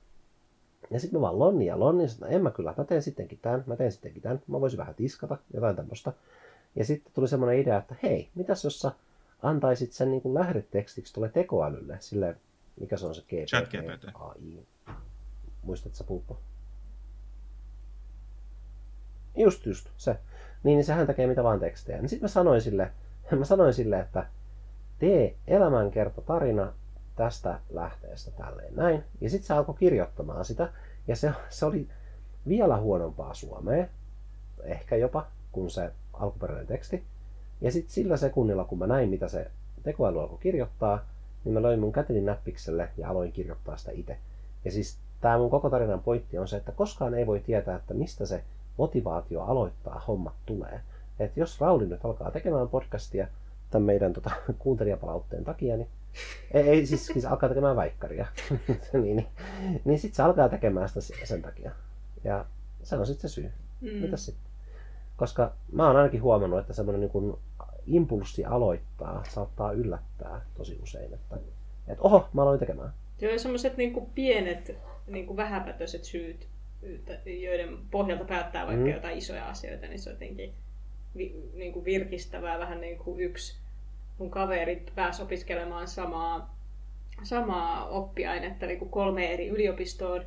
Ja 0.91 0.99
sitten 0.99 1.19
mä 1.19 1.21
vaan 1.21 1.39
Lonni 1.39 1.65
ja 1.65 1.79
Lonni, 1.79 2.03
että 2.03 2.27
en 2.27 2.43
mä 2.43 2.51
kyllä, 2.51 2.73
mä 2.77 2.83
teen 2.83 3.01
sittenkin 3.01 3.39
tämän, 3.41 3.63
mä 3.67 3.75
teen 3.75 3.91
sittenkin 3.91 4.21
tämän, 4.21 4.41
mä 4.47 4.61
voisin 4.61 4.77
vähän 4.77 4.95
tiskata, 4.95 5.37
jotain 5.53 5.75
tämmöistä. 5.75 6.13
Ja 6.75 6.85
sitten 6.85 7.13
tuli 7.13 7.27
semmoinen 7.27 7.59
idea, 7.59 7.77
että 7.77 7.95
hei, 8.03 8.29
mitäs 8.35 8.63
jos 8.63 8.79
sä 8.79 8.91
antaisit 9.41 9.93
sen 9.93 10.11
niin 10.11 10.21
kuin 10.21 10.33
lähdetekstiksi 10.33 11.13
tuolle 11.13 11.29
tekoälylle, 11.29 11.97
sille, 11.99 12.35
mikä 12.79 12.97
se 12.97 13.05
on 13.05 13.15
se 13.15 13.21
GPT? 13.21 13.49
Chat 13.49 13.69
GPT. 13.69 14.05
AI. 14.13 14.65
Muistatko 15.63 15.95
sä 15.95 16.03
Pulppo? 16.03 16.39
Just, 19.35 19.65
just, 19.65 19.89
se. 19.97 20.11
Niin, 20.63 20.75
niin 20.75 20.85
sehän 20.85 21.07
tekee 21.07 21.27
mitä 21.27 21.43
vaan 21.43 21.59
tekstejä. 21.59 21.97
Niin 21.97 22.09
sitten 22.09 22.23
mä 22.23 22.27
sanoin 22.27 22.61
sille, 22.61 22.91
mä 23.39 23.45
sanoin 23.45 23.73
sille, 23.73 23.99
että 23.99 24.25
tee 24.99 25.35
elämänkerta 25.47 26.21
tarina 26.21 26.73
tästä 27.15 27.59
lähteestä 27.69 28.31
tälleen 28.31 28.75
näin. 28.75 29.03
Ja 29.21 29.29
sitten 29.29 29.47
se 29.47 29.53
alkoi 29.53 29.75
kirjoittamaan 29.79 30.45
sitä. 30.45 30.69
Ja 31.07 31.15
se, 31.15 31.31
se 31.49 31.65
oli 31.65 31.87
vielä 32.47 32.77
huonompaa 32.77 33.33
suomea, 33.33 33.85
ehkä 34.63 34.95
jopa, 34.95 35.27
kuin 35.51 35.69
se 35.69 35.91
alkuperäinen 36.13 36.67
teksti. 36.67 37.03
Ja 37.61 37.71
sitten 37.71 37.93
sillä 37.93 38.17
sekunnilla, 38.17 38.63
kun 38.63 38.79
mä 38.79 38.87
näin, 38.87 39.09
mitä 39.09 39.27
se 39.27 39.51
tekoäly 39.83 40.21
alkoi 40.21 40.37
kirjoittaa, 40.37 41.05
niin 41.43 41.53
mä 41.53 41.61
löin 41.61 41.79
mun 41.79 41.91
käteni 41.91 42.21
näppikselle 42.21 42.89
ja 42.97 43.09
aloin 43.09 43.31
kirjoittaa 43.31 43.77
sitä 43.77 43.91
itse. 43.91 44.17
Ja 44.65 44.71
siis 44.71 44.97
tämä 45.21 45.37
mun 45.37 45.49
koko 45.49 45.69
tarinan 45.69 46.01
pointti 46.01 46.37
on 46.37 46.47
se, 46.47 46.57
että 46.57 46.71
koskaan 46.71 47.13
ei 47.13 47.27
voi 47.27 47.39
tietää, 47.39 47.75
että 47.75 47.93
mistä 47.93 48.25
se 48.25 48.43
motivaatio 48.77 49.41
aloittaa 49.41 50.03
hommat 50.07 50.33
tulee. 50.45 50.81
Et 51.19 51.37
jos 51.37 51.61
Rauli 51.61 51.85
nyt 51.85 52.05
alkaa 52.05 52.31
tekemään 52.31 52.69
podcastia 52.69 53.27
tämän 53.71 53.85
meidän 53.85 54.13
tota, 54.13 54.31
kuuntelijapalautteen 54.59 55.43
takia, 55.43 55.77
niin 55.77 55.89
ei, 56.51 56.69
ei 56.69 56.85
siis, 56.85 57.05
siis 57.05 57.25
alkaa 57.25 57.49
tekemään 57.49 57.75
väikkaria, 57.75 58.25
niin, 58.93 59.15
niin, 59.15 59.27
niin 59.85 59.99
sitten 59.99 60.15
se 60.15 60.23
alkaa 60.23 60.49
tekemään 60.49 60.89
sitä 60.89 61.25
sen 61.25 61.41
takia. 61.41 61.71
Ja 62.23 62.45
se 62.83 62.95
on 62.95 63.05
sitten 63.05 63.29
se 63.29 63.33
syy. 63.33 63.51
Mm. 63.81 63.89
Mitäs 63.89 64.25
sitten? 64.25 64.45
Koska 65.17 65.53
mä 65.71 65.87
oon 65.87 65.95
ainakin 65.95 66.21
huomannut, 66.21 66.59
että 66.59 66.73
semmoinen 66.73 67.09
niin 67.13 67.33
impulssi 67.85 68.45
aloittaa 68.45 69.23
saattaa 69.29 69.71
yllättää 69.71 70.41
tosi 70.57 70.79
usein, 70.83 71.13
että, 71.13 71.37
että 71.87 72.03
oho, 72.03 72.29
mä 72.33 72.41
aloin 72.41 72.59
tekemään. 72.59 72.93
Joo, 73.21 73.37
semmoiset 73.37 73.77
niin 73.77 74.05
pienet, 74.15 74.77
niin 75.07 75.25
kuin 75.27 75.37
vähäpätöiset 75.37 76.03
syyt, 76.03 76.47
joiden 77.25 77.77
pohjalta 77.91 78.25
päättää 78.25 78.67
vaikka 78.67 78.85
mm. 78.85 78.91
jotain 78.91 79.17
isoja 79.17 79.49
asioita, 79.49 79.87
niin 79.87 79.99
se 79.99 80.09
on 80.09 80.15
jotenkin 80.15 80.53
vi, 81.17 81.35
niin 81.53 81.73
kuin 81.73 81.85
virkistävää. 81.85 82.59
Vähän 82.59 82.81
niin 82.81 82.97
kuin 82.97 83.19
yksi 83.19 83.57
mun 84.17 84.31
kaverit 84.31 84.91
pääsi 84.95 85.21
opiskelemaan 85.21 85.87
samaa, 85.87 86.57
samaa 87.23 87.87
oppiainetta 87.89 88.65
niin 88.65 88.79
kuin 88.79 88.91
kolme 88.91 89.33
eri 89.33 89.47
yliopistoon. 89.47 90.25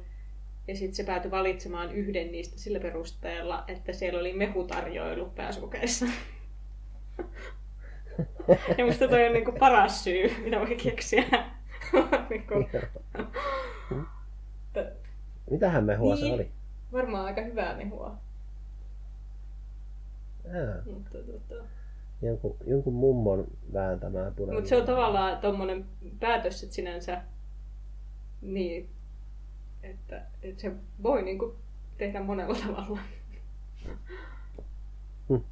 Ja 0.69 0.77
sitten 0.77 0.95
se 0.95 1.05
päätyi 1.05 1.31
valitsemaan 1.31 1.93
yhden 1.93 2.33
niistä 2.33 2.59
sillä 2.59 2.81
perusteella, 2.81 3.65
että 3.69 3.93
siellä 3.93 4.21
oli 4.21 4.33
mehutarjoilu 4.33 5.27
pääsykokeissa. 5.27 6.07
ja 8.79 8.85
musta 8.87 9.09
toi 9.09 9.27
on 9.27 9.33
niinku 9.33 9.53
paras 9.53 10.05
syy, 10.05 10.35
mitä 10.45 10.59
voi 10.59 10.77
keksiä. 10.77 11.25
niinku... 12.31 12.55
Mitähän 15.51 15.85
mehua 15.85 16.15
niin, 16.15 16.27
se 16.27 16.33
oli? 16.33 16.51
Varmaan 16.93 17.25
aika 17.25 17.41
hyvää 17.41 17.77
mehua. 17.77 18.17
Mutta, 20.93 21.19
tota... 21.19 21.65
jonkun, 22.23 22.57
jonkun 22.67 22.95
mummon 22.95 23.47
vääntämää 23.73 24.31
punainen. 24.31 24.55
Mutta 24.55 24.69
se 24.69 24.77
on 24.77 24.87
tavallaan 24.87 25.39
tuommoinen 25.39 25.87
päätös, 26.21 26.63
että 26.63 26.75
sinänsä 26.75 27.23
niin, 28.43 28.91
että, 29.83 30.23
että 30.43 30.63
se 30.63 30.73
voi 31.03 31.23
niinku 31.23 31.57
tehdä 31.99 32.23
monella 32.23 32.59
tavalla. 32.67 33.01
Hmm. 35.29 35.43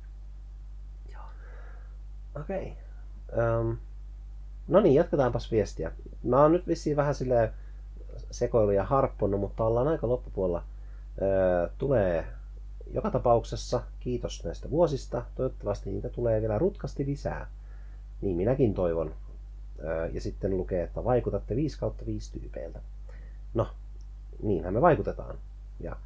Okei. 2.40 2.73
Okay. 3.32 3.60
Um, 3.60 3.78
no 4.68 4.81
niin, 4.81 4.94
jatketaanpas 4.94 5.52
viestiä. 5.52 5.93
Mä 6.23 6.43
oon 6.43 6.52
nyt 6.52 6.66
vissiin 6.66 6.97
vähän 6.97 7.14
silleen 7.14 7.52
sekoilu 8.30 8.70
ja 8.70 8.84
harppunut, 8.84 9.40
mutta 9.40 9.64
ollaan 9.64 9.88
aika 9.88 10.08
loppupuolella. 10.08 10.64
Öö, 11.22 11.68
tulee 11.78 12.26
joka 12.92 13.10
tapauksessa 13.10 13.82
kiitos 14.00 14.44
näistä 14.44 14.70
vuosista. 14.70 15.22
Toivottavasti 15.34 15.90
niitä 15.90 16.08
tulee 16.08 16.40
vielä 16.40 16.58
rutkasti 16.58 17.06
lisää. 17.06 17.50
Niin 18.20 18.36
minäkin 18.36 18.74
toivon. 18.74 19.14
Öö, 19.84 20.06
ja 20.12 20.20
sitten 20.20 20.56
lukee, 20.56 20.82
että 20.82 21.04
vaikutatte 21.04 21.56
5 21.56 21.78
kautta 21.78 22.06
5 22.06 22.32
tyypeiltä. 22.40 22.80
No, 23.54 23.68
niinhän 24.42 24.74
me 24.74 24.80
vaikutetaan. 24.80 25.36
Ja 25.80 25.96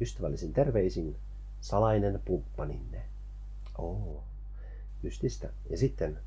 ystävällisin 0.00 0.52
terveisin 0.52 1.16
salainen 1.60 2.20
pumppaninne. 2.24 3.02
Oo, 3.78 4.22
mystistä. 5.02 5.48
Ja 5.70 5.78
sitten 5.78 6.18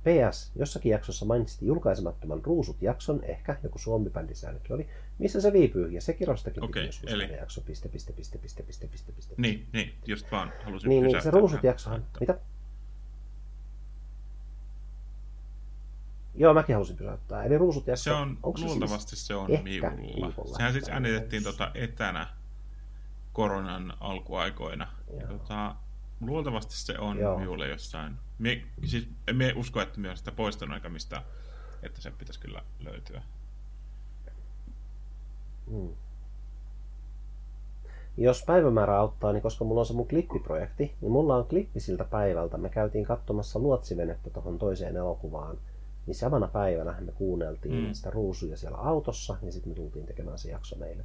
PS, 0.00 0.52
jossakin 0.56 0.92
jaksossa 0.92 1.26
mainitsi 1.26 1.66
julkaisemattoman 1.66 2.40
Ruusut-jakson, 2.44 3.24
ehkä 3.24 3.56
joku 3.62 3.78
ainakin 4.46 4.72
oli, 4.74 4.88
missä 5.18 5.40
se 5.40 5.52
viipyy, 5.52 5.90
ja 5.90 6.00
se 6.00 6.12
kirostakin 6.12 6.64
okay, 6.64 6.86
piti 6.86 6.98
eli... 7.06 7.32
jakso, 7.32 7.60
piste, 7.60 7.88
piste, 7.88 8.12
piste, 8.12 8.38
piste, 8.38 8.62
piste, 8.62 8.86
piste, 8.86 9.12
piste. 9.12 9.34
Niin, 9.38 9.66
niin, 9.72 9.94
just 10.06 10.32
vaan 10.32 10.52
halusin 10.64 10.88
Niin, 10.88 11.02
niin 11.02 11.22
se 11.22 11.30
Ruusut-jaksohan, 11.30 12.00
että... 12.00 12.20
mitä? 12.20 12.38
Joo, 16.34 16.54
mäkin 16.54 16.74
halusin 16.74 16.96
pysäyttää. 16.96 17.44
Eli 17.44 17.58
ruusut 17.58 17.86
jakso. 17.86 18.02
Se 18.02 18.12
on, 18.12 18.38
Onko 18.42 18.60
luultavasti 18.60 19.10
se, 19.10 19.16
siis 19.16 19.26
se 19.26 19.34
on 19.34 19.50
miulla. 19.62 19.90
miulla. 19.90 20.56
Sehän 20.56 20.72
siis 20.72 20.88
äänitettiin 20.88 21.42
tota 21.42 21.70
etänä 21.74 22.26
koronan 23.32 23.94
alkuaikoina. 24.00 24.88
Ja, 25.20 25.26
tota, 25.26 25.76
luultavasti 26.20 26.74
se 26.74 26.98
on 26.98 27.18
Joo. 27.18 27.38
miulle 27.38 27.68
jossain 27.68 28.16
me, 28.40 28.62
siis, 28.84 29.08
me 29.32 29.52
usko, 29.56 29.80
että 29.80 30.00
me 30.00 30.10
on 30.10 30.16
sitä 30.16 30.32
poistanut 30.32 30.74
eikä 30.74 30.88
mistä, 30.88 31.22
että 31.82 32.00
se 32.00 32.10
pitäisi 32.10 32.40
kyllä 32.40 32.62
löytyä. 32.80 33.22
Hmm. 35.70 35.94
Jos 38.16 38.44
päivämäärä 38.46 38.98
auttaa, 38.98 39.32
niin 39.32 39.42
koska 39.42 39.64
mulla 39.64 39.80
on 39.80 39.86
se 39.86 39.92
mun 39.92 40.08
klippiprojekti, 40.08 40.94
niin 41.00 41.12
mulla 41.12 41.36
on 41.36 41.46
klippi 41.46 41.80
siltä 41.80 42.04
päivältä. 42.04 42.58
Me 42.58 42.68
käytiin 42.68 43.04
katsomassa 43.04 43.58
luotsivenettä 43.58 44.30
tuohon 44.30 44.58
toiseen 44.58 44.96
elokuvaan. 44.96 45.58
Niin 46.06 46.14
samana 46.14 46.48
päivänä 46.48 47.00
me 47.00 47.12
kuunneltiin 47.12 47.86
mm. 47.86 47.92
sitä 47.92 48.10
ruusuja 48.10 48.56
siellä 48.56 48.78
autossa 48.78 49.36
ja 49.42 49.52
sitten 49.52 49.70
me 49.70 49.76
tultiin 49.76 50.06
tekemään 50.06 50.38
se 50.38 50.50
jakso 50.50 50.76
meille. 50.76 51.04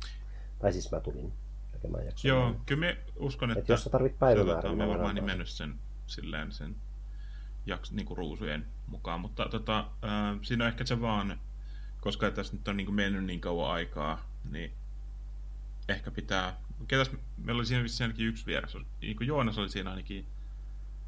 Tai 0.60 0.74
siis 0.74 0.92
mä 0.92 1.00
tulin 1.00 1.34
tekemään 1.76 2.06
jakso. 2.06 2.28
Joo, 2.28 2.56
kyllä 2.66 2.80
me 2.80 2.98
uskon, 3.16 3.52
että... 3.52 3.62
Et 3.62 3.70
jos 3.70 3.84
sä 3.84 3.90
tarvit 3.90 4.20
päivämäärää, 4.20 4.64
niin 4.64 4.78
me 4.78 4.88
varmaan 4.88 5.16
nimennyt 5.16 5.50
sen 5.50 5.80
silleen 6.08 6.52
sen 6.52 6.76
jaks, 7.66 7.92
niin 7.92 8.06
kuin 8.06 8.18
ruusujen 8.18 8.66
mukaan, 8.88 9.20
mutta 9.20 9.50
tota, 9.50 9.80
äh, 9.80 10.40
siinä 10.42 10.64
on 10.64 10.68
ehkä 10.68 10.86
se 10.86 11.02
vaan, 11.02 11.40
koska 12.02 12.32
tässä 12.32 12.54
nyt 12.54 12.68
on 12.68 12.78
niin 12.78 12.86
kuin 12.86 12.96
mennyt 12.96 13.24
niin 13.24 13.42
kauan 13.42 13.72
aikaa, 13.72 14.30
niin 14.52 14.72
ehkä 15.90 16.12
pitää, 16.12 16.58
ketäs, 16.88 17.12
meillä 17.38 17.60
oli 17.60 17.66
siinä 17.66 17.84
vissiin 17.84 18.06
ainakin 18.06 18.28
yksi 18.28 18.46
vieras, 18.46 18.78
niin 19.02 19.18
kuin 19.18 19.28
Joonas 19.28 19.58
oli 19.58 19.70
siinä 19.70 19.90
ainakin, 19.90 20.26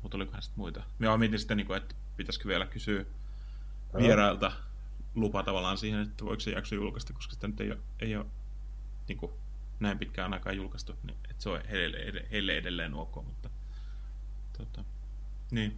mutta 0.01 0.17
olikohan 0.17 0.41
sitten 0.41 0.59
muita. 0.59 0.83
Me 0.99 1.17
mietin 1.17 1.39
sitten, 1.39 1.57
niin 1.57 1.67
kuin, 1.67 1.77
että 1.77 1.95
pitäisikö 2.17 2.47
vielä 2.47 2.65
kysyä 2.65 3.05
vierailta 3.97 4.51
lupa 5.15 5.43
tavallaan 5.43 5.77
siihen, 5.77 6.01
että 6.01 6.25
voiko 6.25 6.39
se 6.39 6.51
jakso 6.51 6.75
julkaista, 6.75 7.13
koska 7.13 7.33
sitä 7.33 7.47
nyt 7.47 7.61
ei 7.61 7.71
ole, 7.71 7.79
ei 7.99 8.15
ole 8.15 8.25
niin 9.07 9.17
kuin, 9.17 9.31
näin 9.79 9.99
pitkään 9.99 10.33
aikaa 10.33 10.53
julkaistu, 10.53 10.93
niin 11.03 11.17
että 11.29 11.43
se 11.43 11.49
on 11.49 11.61
heille, 11.71 11.97
heille 12.31 12.57
edelleen 12.57 12.93
ok, 12.93 13.15
mutta 13.15 13.49
tota, 14.57 14.83
niin. 15.51 15.77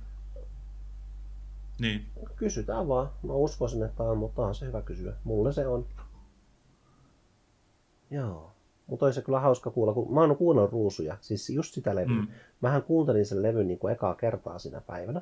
Niin. 1.79 2.05
Kysytään 2.35 2.87
vaan. 2.87 3.09
Mä 3.23 3.33
uskoisin, 3.33 3.83
että 3.83 4.03
on, 4.03 4.17
mutta 4.17 4.45
on 4.45 4.55
se 4.55 4.65
hyvä 4.65 4.81
kysyä. 4.81 5.13
Mulle 5.23 5.53
se 5.53 5.67
on. 5.67 5.85
Joo. 8.11 8.51
Mutta 8.87 9.05
olisi 9.05 9.15
se 9.15 9.25
kyllä 9.25 9.39
hauska 9.39 9.71
kuulla, 9.71 9.93
kun 9.93 10.13
mä 10.13 10.21
oon 10.21 10.37
kuunnellut 10.37 10.71
ruusuja, 10.71 11.17
siis 11.21 11.49
just 11.49 11.73
sitä 11.73 11.95
levyä. 11.95 12.21
Mm. 12.21 12.27
Mähän 12.61 12.83
kuuntelin 12.83 13.25
sen 13.25 13.43
levyn 13.43 13.67
niin 13.67 13.79
kuin 13.79 13.93
ekaa 13.93 14.15
kertaa 14.15 14.59
siinä 14.59 14.81
päivänä. 14.81 15.21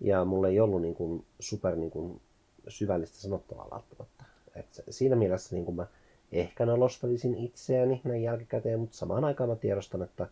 Ja 0.00 0.24
mulle 0.24 0.48
ei 0.48 0.60
ollut 0.60 0.82
niin 0.82 0.94
kuin 0.94 1.26
super 1.40 1.76
niin 1.76 1.90
kuin 1.90 2.20
syvällistä 2.68 3.18
sanottavaa 3.18 3.68
välttämättä. 3.70 4.24
Et 4.54 4.84
siinä 4.90 5.16
mielessä 5.16 5.54
niin 5.54 5.64
kuin 5.64 5.76
mä 5.76 5.86
ehkä 6.32 6.66
nolostelisin 6.66 7.34
itseäni 7.34 8.00
näin 8.04 8.22
jälkikäteen, 8.22 8.80
mutta 8.80 8.96
samaan 8.96 9.24
aikaan 9.24 9.50
mä 9.50 9.56
tiedostan, 9.56 10.02
että 10.02 10.26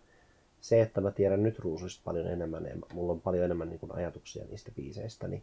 se, 0.60 0.80
että 0.80 1.00
mä 1.00 1.10
tiedän 1.10 1.42
nyt 1.42 1.58
ruusuista 1.58 2.02
paljon 2.04 2.26
enemmän 2.26 2.64
ja 2.64 2.76
mulla 2.94 3.12
on 3.12 3.20
paljon 3.20 3.44
enemmän 3.44 3.68
niin 3.68 3.78
kuin 3.78 3.92
ajatuksia 3.92 4.44
niistä 4.50 4.72
biiseistä, 4.76 5.28
niin 5.28 5.42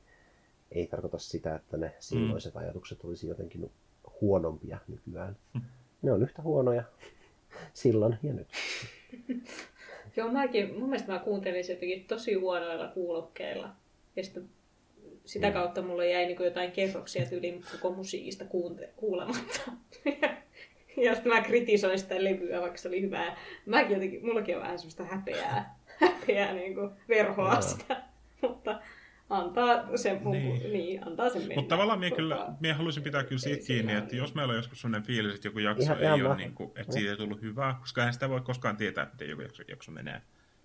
ei 0.72 0.88
tarkoita 0.88 1.18
sitä, 1.18 1.56
että 1.56 1.78
ne 1.78 1.94
silloiset 2.00 2.54
mm. 2.54 2.60
ajatukset 2.60 3.04
olisi 3.04 3.28
jotenkin 3.28 3.72
huonompia 4.22 4.78
nykyään. 4.88 5.36
Mm. 5.54 5.62
Ne 6.02 6.12
on 6.12 6.24
yhtä 6.24 6.42
huonoja 6.42 6.84
silloin 7.74 8.18
ja 8.24 8.34
nyt. 8.34 8.48
Joo, 10.18 10.32
mäkin, 10.32 10.80
mun 10.80 10.90
mielestä 10.90 11.12
mä 11.12 11.20
kuuntelin 11.20 11.64
se 11.64 11.74
jotenkin 11.74 12.06
tosi 12.06 12.34
huonoilla 12.34 12.88
kuulokkeilla. 12.88 13.70
Ja 14.16 14.24
sitten 14.24 14.50
sitä 15.26 15.48
mm. 15.48 15.54
kautta 15.54 15.82
mulle 15.82 16.10
jäi 16.10 16.26
niin 16.26 16.44
jotain 16.44 16.72
kerroksia 16.72 17.26
tyyliin 17.26 17.64
koko 17.72 17.96
musiikista 17.96 18.46
kuunte- 18.46 18.90
kuulematta. 18.96 19.72
ja 21.06 21.14
sitten 21.14 21.34
mä 21.34 21.42
kritisoin 21.42 22.00
sitä 22.00 22.24
levyä, 22.24 22.62
vaikka 22.62 22.78
se 22.78 22.88
oli 22.88 23.02
hyvää. 23.02 23.38
Mäkin 23.66 23.94
jotenkin, 23.94 24.26
mullakin 24.26 24.56
on 24.56 24.62
vähän 24.62 24.80
semmoista 24.80 25.04
häpeää, 25.04 25.76
häpeää 26.02 26.54
niin 26.54 26.76
kuin 26.76 26.90
verhoa 27.10 27.54
no. 27.54 27.62
sitä. 27.62 28.04
Mutta 28.42 28.82
antaa 29.30 29.98
sen, 29.98 30.22
niin. 30.24 30.74
niin, 30.74 31.08
antaa 31.08 31.30
sen 31.30 31.42
mennä. 31.42 31.56
Mutta 31.56 31.76
tavallaan 31.76 32.00
minä, 32.00 32.16
kyllä, 32.16 32.48
minä 32.60 32.74
haluaisin 32.74 33.04
pitää 33.04 33.24
kyllä 33.24 33.40
siitä 33.40 33.68
kiinni, 33.68 33.94
että 33.94 34.16
jos 34.16 34.36
meillä 34.36 34.52
on 34.52 34.58
joskus 34.58 34.82
sellainen 34.82 35.08
fiilis, 35.08 35.36
että 35.36 35.48
joku 35.48 35.60
jakso 35.60 35.84
ihan, 35.84 35.98
ei 35.98 36.04
ihan 36.04 36.26
ole, 36.26 36.36
niin 36.36 36.54
kuin, 36.54 36.72
että 36.76 36.94
siitä 36.94 37.12
ei 37.12 37.18
tullut 37.18 37.42
hyvää, 37.42 37.76
koska 37.80 38.02
eihän 38.02 38.14
sitä 38.14 38.30
voi 38.30 38.42
koskaan 38.42 38.78
tietää, 38.78 39.08
miten 39.12 39.30
joku 39.30 39.42
jakso, 39.42 39.64
jakso 39.68 39.92
menee, 39.92 40.22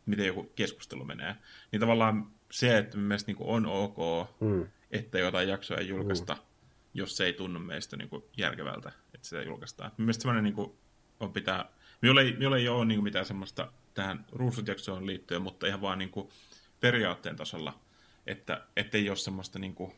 miten 0.07 0.27
joku 0.27 0.53
keskustelu 0.55 1.05
menee, 1.05 1.35
niin 1.73 1.81
tavallaan 1.81 2.27
se, 2.51 2.79
että 2.79 2.97
mielestäni 2.97 3.39
niin 3.39 3.49
on 3.49 3.67
ok, 3.67 4.29
mm. 4.41 4.67
että 4.91 5.19
jotain 5.19 5.49
jaksoa 5.49 5.77
ei 5.77 5.89
julkaista, 5.89 6.35
mm. 6.35 6.41
jos 6.95 7.17
se 7.17 7.25
ei 7.25 7.33
tunnu 7.33 7.61
meistä 7.61 7.97
niin 7.97 8.09
kuin 8.09 8.25
järkevältä, 8.37 8.93
sitä 9.29 9.43
julkaistaan. 9.43 9.93
Mielestäni 9.97 10.23
semmoinen 10.23 10.45
niin 10.45 10.55
kuin, 10.55 10.73
on 11.21 11.33
pitää, 11.33 11.71
minulla 12.03 12.21
ei, 12.21 12.33
minulla 12.33 12.57
ei 12.57 12.69
ole 12.69 12.85
niin 12.85 12.99
kuin 12.99 13.05
mitään 13.05 13.27
semmoista 13.27 13.73
tähän 13.95 14.27
ruusut-jaksoon 14.33 15.07
liittyen, 15.07 15.43
mutta 15.43 15.67
ihan 15.67 15.81
vaan 15.81 15.99
niin 15.99 16.11
kuin 16.11 16.29
periaatteen 16.81 17.37
tasolla– 17.37 17.79
että, 18.29 18.63
että 18.77 18.99
ei 18.99 19.09
ole 19.09 19.17
semmoista 19.17 19.59
niin 19.59 19.75
kuin, 19.75 19.93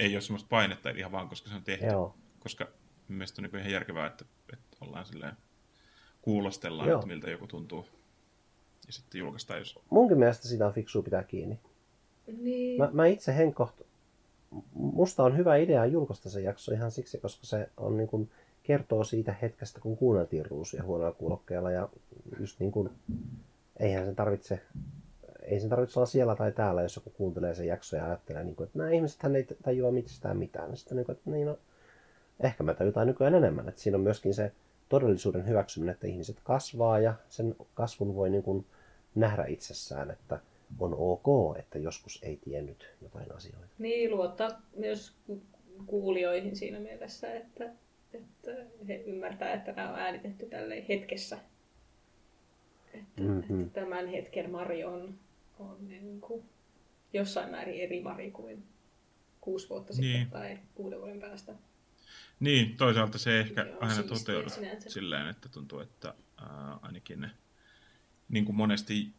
ei 0.00 0.14
ole 0.14 0.20
semmoista 0.20 0.48
painetta 0.48 0.90
ihan 0.90 1.12
vaan, 1.12 1.28
koska 1.28 1.48
se 1.48 1.54
on 1.54 1.62
tehty. 1.62 1.86
Joo. 1.86 2.14
Koska 2.40 2.68
mielestäni 3.08 3.46
on 3.46 3.52
niin 3.52 3.60
ihan 3.60 3.72
järkevää, 3.72 4.06
että, 4.06 4.24
että 4.52 4.76
ollaan 4.80 5.06
silleen, 5.06 5.36
kuulostellaan, 6.22 6.88
Joo. 6.88 6.98
että 6.98 7.06
miltä 7.06 7.30
joku 7.30 7.46
tuntuu. 7.46 7.86
Ja 8.86 8.92
sitten 8.92 9.18
julkaistaan, 9.18 9.58
jos... 9.58 9.78
Munkin 9.90 10.18
mielestä 10.18 10.48
sitä 10.48 10.66
on 10.66 10.72
fiksua 10.72 11.02
pitää 11.02 11.22
kiinni. 11.22 11.60
Niin. 12.38 12.78
Mä, 12.78 12.90
mä 12.92 13.06
itse 13.06 13.36
henkoht... 13.36 13.80
Musta 14.74 15.24
on 15.24 15.36
hyvä 15.36 15.56
idea 15.56 15.86
julkaista 15.86 16.30
se 16.30 16.40
jakso 16.40 16.72
ihan 16.72 16.90
siksi, 16.90 17.18
koska 17.18 17.46
se 17.46 17.68
on 17.76 17.96
niin 17.96 18.08
kuin, 18.08 18.30
kertoo 18.62 19.04
siitä 19.04 19.34
hetkestä, 19.42 19.80
kun 19.80 19.96
kuunneltiin 19.96 20.46
ruusuja 20.46 20.82
huonoilla 20.82 21.16
kuulokkeilla. 21.18 21.70
Ja 21.70 21.88
just 22.40 22.60
niin 22.60 22.72
kuin, 22.72 22.90
eihän 23.80 24.04
sen 24.04 24.16
tarvitse 24.16 24.60
ei 25.46 25.60
sen 25.60 25.70
tarvitse 25.70 25.98
olla 25.98 26.06
siellä 26.06 26.36
tai 26.36 26.52
täällä, 26.52 26.82
jos 26.82 26.96
joku 26.96 27.10
kuuntelee 27.10 27.54
sen 27.54 27.66
jakson 27.66 27.98
ja 27.98 28.06
ajattelee, 28.06 28.44
niin 28.44 28.56
kuin, 28.56 28.66
että 28.66 28.78
nämä 28.78 28.90
ihmiset 28.90 29.24
ei 29.24 29.46
tajua 29.62 29.92
mistään 29.92 30.36
mitään. 30.36 30.76
Sitten, 30.76 30.96
niin 30.96 31.06
kuin, 31.06 31.16
että 31.16 31.30
niin, 31.30 31.46
no, 31.46 31.58
ehkä 32.40 32.64
mä 32.64 32.74
tajutaan 32.74 33.06
nykyään 33.06 33.34
enemmän. 33.34 33.68
Että 33.68 33.80
siinä 33.80 33.96
on 33.96 34.02
myöskin 34.02 34.34
se 34.34 34.52
todellisuuden 34.88 35.46
hyväksyminen, 35.46 35.92
että 35.92 36.06
ihmiset 36.06 36.36
kasvaa 36.44 36.98
ja 36.98 37.14
sen 37.28 37.56
kasvun 37.74 38.14
voi 38.14 38.30
niin 38.30 38.42
kuin 38.42 38.66
nähdä 39.14 39.44
itsessään, 39.44 40.10
että 40.10 40.38
on 40.78 40.94
ok, 40.98 41.56
että 41.58 41.78
joskus 41.78 42.18
ei 42.22 42.36
tiennyt 42.36 42.90
jotain 43.02 43.32
asioita. 43.32 43.74
Niin, 43.78 44.10
luottaa 44.10 44.62
myös 44.76 45.14
kuulijoihin 45.86 46.56
siinä 46.56 46.80
mielessä, 46.80 47.34
että, 47.34 47.64
että 48.14 48.50
he 48.88 48.94
ymmärtää, 48.94 49.52
että 49.52 49.72
nämä 49.72 49.92
on 49.92 49.98
äänitetty 49.98 50.46
tälle 50.46 50.84
hetkessä. 50.88 51.38
Että, 52.94 53.22
mm-hmm. 53.22 53.60
että 53.60 53.80
tämän 53.80 54.06
hetken 54.06 54.50
Mari 54.50 54.84
on 54.84 55.18
on 55.58 55.88
niin 55.88 56.20
kuin 56.20 56.44
jossain 57.12 57.50
määrin 57.50 57.80
eri 57.80 58.00
Mari 58.00 58.30
kuin 58.30 58.66
kuusi 59.40 59.68
vuotta 59.68 59.92
sitten 59.92 60.12
niin. 60.12 60.30
tai 60.30 60.58
kuuden 60.74 60.98
vuoden 60.98 61.20
päästä. 61.20 61.54
Niin, 62.40 62.76
toisaalta 62.76 63.18
se 63.18 63.40
ehkä 63.40 63.62
Joo, 63.62 63.78
aina 63.80 64.02
toteudu 64.02 64.48
silleen, 64.88 65.28
että 65.28 65.48
tuntuu, 65.48 65.80
että 65.80 66.14
ää, 66.40 66.78
ainakin 66.82 67.20
ne 67.20 67.30
niin 68.28 68.44
kuin 68.44 68.56
monesti 68.56 69.12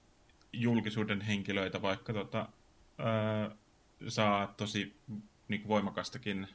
julkisuuden 0.61 1.21
henkilöitä 1.21 1.81
vaikka 1.81 2.13
tota, 2.13 2.49
ää, 2.97 3.51
saa 4.07 4.47
tosi 4.47 4.99
niin 5.47 5.61
kuin 5.61 5.67
voimakastakin 5.67 6.47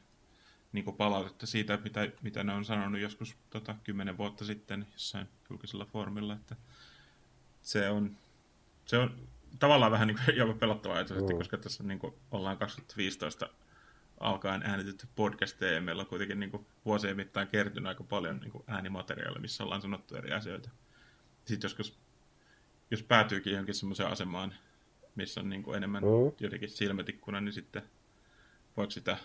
niin 0.72 0.84
kuin 0.84 0.96
palautetta 0.96 1.46
siitä, 1.46 1.78
mitä, 1.84 2.08
mitä 2.22 2.44
ne 2.44 2.52
on 2.52 2.64
sanonut 2.64 3.00
joskus 3.00 3.36
tota, 3.50 3.74
kymmenen 3.84 4.18
vuotta 4.18 4.44
sitten 4.44 4.86
jossain 4.92 5.28
julkisella 5.50 5.84
foorumilla, 5.84 6.34
että 6.34 6.56
se 7.62 7.90
on, 7.90 8.16
se 8.84 8.98
on 8.98 9.28
tavallaan 9.58 9.92
vähän 9.92 10.08
niin 10.08 10.18
kuin, 10.24 10.36
jopa 10.40 10.54
pelottavaa 10.54 10.96
ajatus, 10.96 11.16
mm. 11.16 11.36
koska 11.36 11.56
tässä 11.56 11.82
niin 11.82 11.98
kuin, 11.98 12.14
ollaan 12.30 12.58
2015 12.58 13.48
alkaen 14.20 14.62
äänitetty 14.62 15.08
podcasteja 15.14 15.72
ja 15.72 15.80
meillä 15.80 16.00
on 16.00 16.06
kuitenkin 16.06 16.40
niin 16.40 16.50
kuin, 16.50 16.66
vuosien 16.84 17.16
mittaan 17.16 17.48
kertynyt 17.48 17.88
aika 17.88 18.04
paljon 18.04 18.36
niin 18.36 18.50
kuin, 18.50 18.64
äänimateriaalia, 18.66 19.40
missä 19.40 19.64
ollaan 19.64 19.82
sanottu 19.82 20.16
eri 20.16 20.32
asioita. 20.32 20.70
Sitten 21.44 21.68
joskus, 21.68 21.98
jos 22.92 23.02
päätyykin 23.02 23.52
johonkin 23.52 23.74
semmoiseen 23.74 24.08
asemaan, 24.08 24.54
missä 25.14 25.40
on 25.40 25.48
niin 25.48 25.62
kuin, 25.62 25.76
enemmän 25.76 26.02
mm. 26.02 26.32
jotenkin 26.40 26.68
silmätikkuna, 26.68 27.40
niin 27.40 27.52
sitten 27.52 27.82
voiko 28.76 28.90
sitä, 28.90 29.16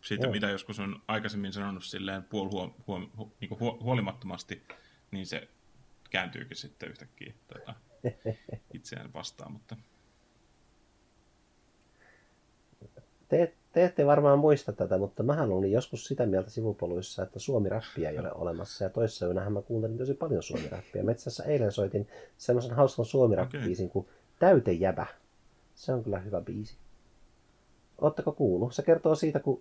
siitä, 0.00 0.26
mm. 0.26 0.32
mitä 0.32 0.50
joskus 0.50 0.80
on 0.80 1.02
aikaisemmin 1.08 1.52
sanonut 1.52 1.84
silleen 1.84 2.24
puol 2.24 2.50
huom, 2.50 2.74
huom, 2.86 3.10
hu, 3.18 3.32
niin 3.40 3.48
kuin 3.48 3.58
huolimattomasti, 3.58 4.62
niin 5.10 5.26
se 5.26 5.48
kääntyykin 6.10 6.56
sitten 6.56 6.90
yhtäkkiä 6.90 7.34
tota, 7.48 7.74
itseään 8.74 9.12
vastaan, 9.12 9.52
mutta... 9.52 9.76
Te, 13.28 13.54
te 13.74 13.84
ette 13.84 14.06
varmaan 14.06 14.38
muista 14.38 14.72
tätä, 14.72 14.98
mutta 14.98 15.22
mä 15.22 15.42
olin 15.42 15.72
joskus 15.72 16.04
sitä 16.04 16.26
mieltä 16.26 16.50
sivupoluissa, 16.50 17.22
että 17.22 17.38
suomi-räppiä 17.38 18.10
ei 18.10 18.18
ole 18.18 18.32
olemassa. 18.32 18.84
Ja 18.84 18.90
toissa 18.90 19.26
yönähän 19.26 19.52
mä 19.52 19.62
kuuntelin 19.62 19.98
tosi 19.98 20.14
paljon 20.14 20.42
suomi-räppiä. 20.42 21.02
Metsässä 21.02 21.44
eilen 21.44 21.72
soitin 21.72 22.08
semmoisen 22.38 22.72
hauskan 22.72 23.04
suomi 23.04 23.36
okay. 23.36 23.88
kuin 23.92 24.06
Täytejävä. 24.38 25.06
Se 25.74 25.92
on 25.92 26.04
kyllä 26.04 26.18
hyvä 26.18 26.40
biisi. 26.40 26.76
Ootteko 28.00 28.32
kuullut? 28.32 28.74
Se 28.74 28.82
kertoo 28.82 29.14
siitä, 29.14 29.40
kun 29.40 29.60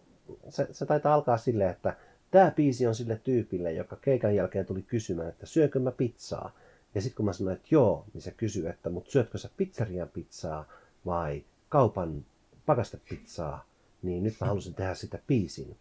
se, 0.50 0.68
se 0.72 0.86
taitaa 0.86 1.14
alkaa 1.14 1.38
silleen, 1.38 1.70
että 1.70 1.96
tämä 2.32 2.52
biisi 2.52 2.88
on 2.88 2.96
sille 2.96 3.22
tyypille, 3.24 3.72
joka 3.72 3.96
keikan 3.96 4.36
jälkeen 4.36 4.66
tuli 4.66 4.82
kysymään, 4.82 5.30
että 5.30 5.46
syönkö 5.46 5.80
mä 5.80 5.92
pizzaa. 5.92 6.52
Ja 6.96 7.02
sitten 7.02 7.16
kun 7.18 7.26
mä 7.26 7.34
sanoin, 7.34 7.56
että 7.56 7.68
joo, 7.72 8.06
niin 8.14 8.22
se 8.22 8.32
kysyy, 8.32 8.70
että 8.70 8.90
mutta 8.90 9.12
syötkö 9.12 9.38
sä 9.38 9.50
pizzerian 9.58 10.10
pizzaa 10.10 10.66
vai 11.06 11.44
kaupan 11.70 12.26
pakastepizzaa, 12.66 13.66
niin 14.04 14.24
nyt 14.24 14.34
mä 14.42 14.48
halusin 14.48 14.74
tehdä 14.74 14.94
sitä 14.94 15.20
piisin, 15.28 15.78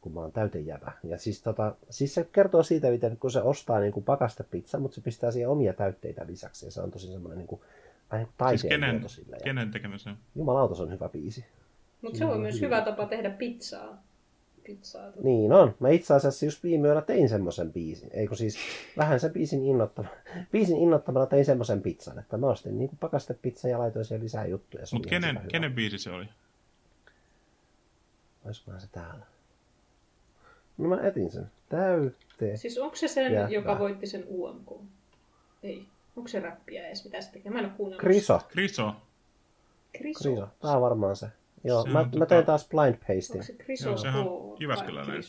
kun 0.00 0.12
mä 0.12 0.20
oon 0.20 0.32
täytejävä. 0.32 0.92
Ja 1.04 1.18
siis, 1.18 1.42
tota, 1.42 1.74
siis 1.90 2.14
se 2.14 2.28
kertoo 2.32 2.62
siitä, 2.62 2.90
miten 2.90 3.16
kun 3.16 3.30
se 3.30 3.42
ostaa 3.42 3.80
niin 3.80 3.92
kuin 3.92 4.04
pakastepizza, 4.04 4.78
mutta 4.78 4.94
se 4.94 5.00
pistää 5.00 5.30
siihen 5.30 5.48
omia 5.48 5.72
täytteitä 5.72 6.26
lisäksi. 6.26 6.66
Ja 6.66 6.72
se 6.72 6.80
on 6.80 6.90
tosi 6.90 7.06
semmoinen 7.06 7.38
niin 7.38 7.48
kuin, 7.48 7.60
vähän 8.10 8.26
niin 8.26 8.34
kuin 8.38 8.58
siis 8.58 8.70
kenen, 8.70 9.08
sille. 9.08 9.36
Ja 9.36 9.44
kenen 9.44 9.70
tekemä 9.70 9.98
se 9.98 10.10
on? 10.10 10.16
Jumalauta, 10.34 10.74
se 10.74 10.82
on 10.82 10.92
hyvä 10.92 11.08
biisi. 11.08 11.44
Mutta 12.02 12.18
se 12.18 12.24
on 12.24 12.40
myös 12.40 12.60
hyvä 12.60 12.80
tapa 12.80 13.06
tehdä 13.06 13.30
pizzaa 13.30 14.02
pizzaa. 14.64 15.12
Niin 15.22 15.52
on. 15.52 15.74
Mä 15.80 15.88
itse 15.88 16.14
asiassa 16.14 16.46
just 16.46 16.62
viime 16.62 16.88
yönä 16.88 17.00
tein 17.00 17.28
semmoisen 17.28 17.72
biisin. 17.72 18.10
Eikö 18.12 18.36
siis 18.36 18.58
vähän 18.96 19.20
sen 19.20 19.32
biisin 19.32 19.64
innottamana, 19.66 20.14
biisin 20.52 20.76
innottamana 20.76 21.26
tein 21.26 21.44
semmoisen 21.44 21.82
pizzan, 21.82 22.18
että 22.18 22.36
mä 22.36 22.46
ostin 22.46 22.78
niin 22.78 22.90
pakastepizza 23.00 23.68
ja 23.68 23.78
laitoin 23.78 24.04
siihen 24.04 24.24
lisää 24.24 24.46
juttuja. 24.46 24.84
Mutta 24.92 25.08
kenen, 25.08 25.40
kenen 25.50 25.72
biisi 25.72 25.98
se 25.98 26.10
oli? 26.10 26.28
Olisikohan 28.44 28.80
se 28.80 28.88
täällä? 28.92 29.26
No 30.78 30.88
mä 30.88 31.00
etin 31.02 31.30
sen. 31.30 31.50
Täyte. 31.68 32.56
Siis 32.56 32.78
onko 32.78 32.96
se 32.96 33.08
sen, 33.08 33.32
ja 33.32 33.48
joka 33.48 33.78
voitti 33.78 34.06
sen 34.06 34.24
UMK? 34.28 34.70
Ei. 35.62 35.86
Onko 36.16 36.28
se 36.28 36.40
räppiä 36.40 36.86
edes? 36.86 37.04
Mitä 37.04 37.20
se 37.20 37.32
tekee? 37.32 37.52
Mä 37.52 37.58
en 37.58 37.64
ole 37.64 37.72
kuunnellut. 37.76 38.00
Kriso. 38.00 38.40
Kriso. 38.48 38.94
Kriso. 39.92 40.22
Kriso. 40.22 40.48
Tää 40.62 40.76
on 40.76 40.82
varmaan 40.82 41.16
se. 41.16 41.26
Joo, 41.64 41.84
mä, 41.84 42.04
tota... 42.04 42.18
mä 42.18 42.26
tein 42.26 42.46
taas 42.46 42.68
blind 42.68 42.94
pasting. 42.94 43.34
Onko 43.34 43.46
se 43.46 43.52
Kriso? 43.52 43.88
Joo, 43.88 43.98
sehän 43.98 44.20
on 44.20 44.56
Jyväskyläinen 44.60 45.22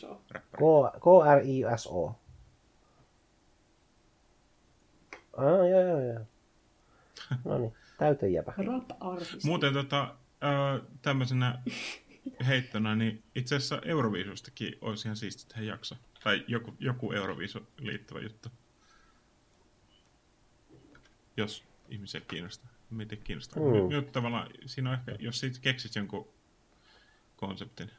K-R-I-S-O. 1.00 2.14
Ah, 5.36 5.68
joo, 5.70 5.80
joo, 5.80 6.00
joo. 6.00 6.20
No 7.44 7.58
niin, 7.58 7.74
täytejäpä. 7.98 8.52
Rap-artisti. 8.56 9.46
Muuten 9.48 9.72
tota, 9.72 10.02
äh, 10.02 10.80
tämmöisenä 11.02 11.62
heittona, 12.46 12.94
niin 12.94 13.22
itse 13.34 13.56
asiassa 13.56 13.82
Euroviisustakin 13.84 14.78
olisi 14.80 15.08
ihan 15.08 15.16
siistiä 15.16 15.46
tehdä 15.48 15.66
jakso. 15.66 15.94
Tai 16.24 16.44
joku, 16.48 16.74
joku 16.78 17.12
Euroviisu 17.12 17.58
liittyvä 17.78 18.20
juttu. 18.20 18.48
Jos 21.36 21.64
ihmisiä 21.88 22.20
kiinnostaa 22.20 22.72
miten 22.92 23.18
kiinnostaa. 23.24 23.62
Mm. 23.62 23.88
Nyt 23.88 24.12
tavallaan, 24.12 24.50
siinä 24.66 24.90
on 24.90 24.94
ehkä, 24.94 25.16
jos 25.18 25.40
siitä 25.40 25.58
keksit 25.62 25.94
jonkun 25.94 26.28
konseptin. 27.36 27.90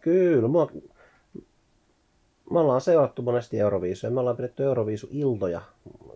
Kyllä, 0.00 0.48
mua... 0.48 0.70
me 2.50 2.58
ollaan 2.58 2.80
seurattu 2.80 3.22
monesti 3.22 3.58
Euroviisuja. 3.58 4.10
Me 4.10 4.20
ollaan 4.20 4.36
pidetty 4.36 4.62
Euroviisu-iltoja. 4.62 5.62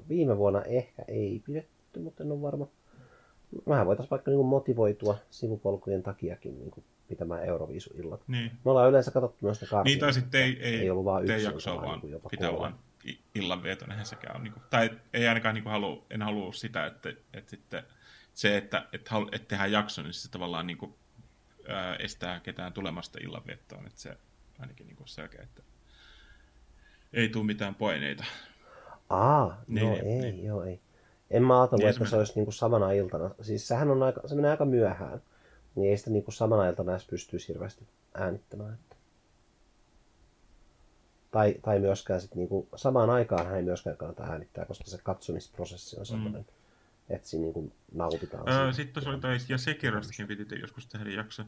Viime 0.08 0.36
vuonna 0.38 0.62
ehkä 0.62 1.04
ei 1.08 1.42
pidetty, 1.46 2.00
mutta 2.00 2.22
en 2.22 2.32
ole 2.32 2.42
varma. 2.42 2.68
Vähän 3.68 3.86
voitaisiin 3.86 4.10
vaikka 4.10 4.30
niin 4.30 4.46
motivoitua 4.46 5.18
sivupolkujen 5.30 6.02
takiakin 6.02 6.58
niin 6.58 6.84
pitämään 7.10 7.44
Euroviisu-illat. 7.44 8.20
Niin. 8.28 8.50
Me 8.64 8.70
ollaan 8.70 8.88
yleensä 8.90 9.10
katsottu 9.10 9.38
myös 9.40 9.60
ne 9.60 9.66
karsinat. 9.66 9.84
Niin, 9.84 9.98
tai 9.98 10.12
sitten 10.12 10.42
ei, 10.42 10.58
ei, 10.62 10.74
ei 10.80 10.90
ollut 10.90 11.04
vaan 11.04 11.24
yksi 11.24 11.44
jaksoa 11.44 11.74
ilta, 11.74 11.86
vaan 11.86 12.00
niin 12.00 12.12
jopa 12.12 12.28
pitää 12.28 12.48
kolme. 12.50 12.60
vaan 12.60 12.78
i- 13.08 13.20
illanvieton, 13.34 13.90
eihän 13.90 14.06
sekään 14.06 14.36
ole. 14.36 14.42
Niin 14.42 14.52
kuin, 14.52 14.62
tai 14.70 14.90
ei 15.12 15.28
ainakaan 15.28 15.54
niin 15.54 15.62
kuin 15.62 15.70
halua, 15.72 16.04
en 16.10 16.22
halua 16.22 16.52
sitä, 16.52 16.86
että, 16.86 17.08
että 17.34 17.50
sitten 17.50 17.82
se, 18.34 18.56
että, 18.56 18.86
että, 18.92 19.14
että 19.32 19.48
tehdään 19.48 19.72
jakso, 19.72 20.02
niin 20.02 20.14
se 20.14 20.30
tavallaan 20.30 20.66
niin 20.66 20.78
kuin, 20.78 20.94
ää, 21.68 21.96
estää 21.96 22.40
ketään 22.40 22.72
tulemasta 22.72 23.18
illanviettoon. 23.22 23.86
Että 23.86 24.00
se 24.00 24.16
ainakin 24.58 24.86
niin 24.86 24.96
kuin 24.96 25.08
selkeä, 25.08 25.42
että 25.42 25.62
ei 27.12 27.28
tule 27.28 27.44
mitään 27.44 27.74
paineita. 27.74 28.24
Aa, 29.10 29.60
Niin, 29.66 29.86
joo, 29.86 29.94
niin, 29.94 30.06
ei, 30.24 30.32
niin. 30.32 30.44
joo, 30.44 30.64
ei. 30.64 30.80
En 31.30 31.42
mä 31.42 31.60
ajatellut, 31.60 31.80
Niin, 31.82 31.90
että 31.90 32.04
se 32.04 32.10
se 32.10 32.16
olisi 32.16 32.32
niinku 32.36 32.52
samana 32.52 32.92
iltana. 32.92 33.30
Siis 33.40 33.68
sehän 33.68 33.90
on 33.90 34.02
aika, 34.02 34.20
se 34.28 34.34
menee 34.34 34.50
aika 34.50 34.64
myöhään. 34.64 35.22
Niin 35.80 35.90
ei 35.90 35.98
sitä 35.98 36.10
niinku 36.10 36.30
samana 36.30 36.68
iltana 36.68 36.92
edes 36.92 37.06
pystyisi 37.06 37.48
hirveästi 37.48 37.84
äänittämään. 38.14 38.74
Että. 38.74 38.96
Tai, 41.30 41.54
tai 41.62 41.78
myöskään 41.78 42.20
sit 42.20 42.34
niinku, 42.34 42.68
samaan 42.76 43.10
aikaan 43.10 43.46
hän 43.46 43.56
ei 43.56 43.62
myöskään 43.62 43.96
kannata 43.96 44.24
äänittää, 44.24 44.64
koska 44.64 44.84
se 44.84 44.98
katsomisprosessi 45.02 45.96
on 45.98 46.06
sellainen, 46.06 46.42
mm. 46.42 47.14
että 47.14 47.28
siinä 47.28 47.44
niinku 47.44 47.72
nautitaan. 47.92 48.48
Öö, 48.48 48.72
siitä. 48.72 49.00
sitten 49.00 49.08
oli 49.08 49.20
toi, 49.20 49.38
ja 49.48 49.58
Sekirostakin 49.58 50.26
piti 50.26 50.44
te- 50.44 50.56
joskus 50.56 50.86
tehdä 50.86 51.10
jakso. 51.10 51.42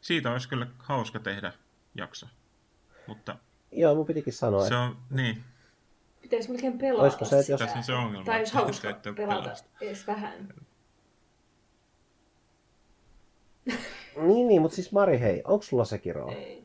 Siitä 0.00 0.30
olisi 0.30 0.48
kyllä 0.48 0.66
hauska 0.78 1.18
tehdä 1.18 1.52
jakso. 1.94 2.26
Mutta 3.06 3.36
Joo, 3.72 3.94
mun 3.94 4.06
pitikin 4.06 4.32
sanoa, 4.32 4.60
se 4.60 4.66
että 4.66 4.78
on, 4.80 4.96
niin, 5.10 5.44
Pitäisi 6.22 6.50
melkein 6.50 6.78
pelata 6.78 7.02
Olisiko 7.02 7.24
se, 7.24 7.38
että 7.38 7.52
jos- 7.52 7.60
tässä 7.60 7.78
on 7.78 7.84
se 7.84 7.92
ongelma. 7.94 8.24
Tai 8.24 8.38
olisi 8.38 8.50
että 8.50 8.58
hauska 8.58 8.88
pelata 8.88 9.12
pelaa 9.12 9.54
sitä. 9.54 9.68
edes 9.80 10.06
vähän. 10.06 10.54
Niin, 14.16 14.48
niin, 14.48 14.62
mutta 14.62 14.74
siis 14.74 14.92
Mari, 14.92 15.20
hei, 15.20 15.42
onko 15.46 15.62
sulla 15.62 15.84
Sekiro? 15.84 16.28
Ei. 16.30 16.62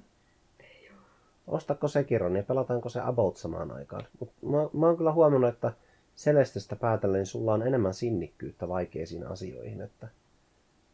Ostako 1.48 1.88
Sekiron 1.88 2.36
ja 2.36 2.44
pelataanko 2.44 2.90
se 2.90 3.02
about 3.04 3.38
samaan 3.38 3.72
aikaan? 3.72 4.08
Mut 4.20 4.30
mä, 4.42 4.58
mä 4.74 4.86
oon 4.86 4.98
kyllä 4.98 5.12
huomannut, 5.12 5.54
että 5.54 5.74
Celestestä 6.18 6.76
päätellen 6.76 7.26
sulla 7.26 7.54
on 7.54 7.68
enemmän 7.68 7.94
sinnikkyyttä 7.94 8.68
vaikeisiin 8.68 9.28
asioihin, 9.28 9.82
että 9.82 10.08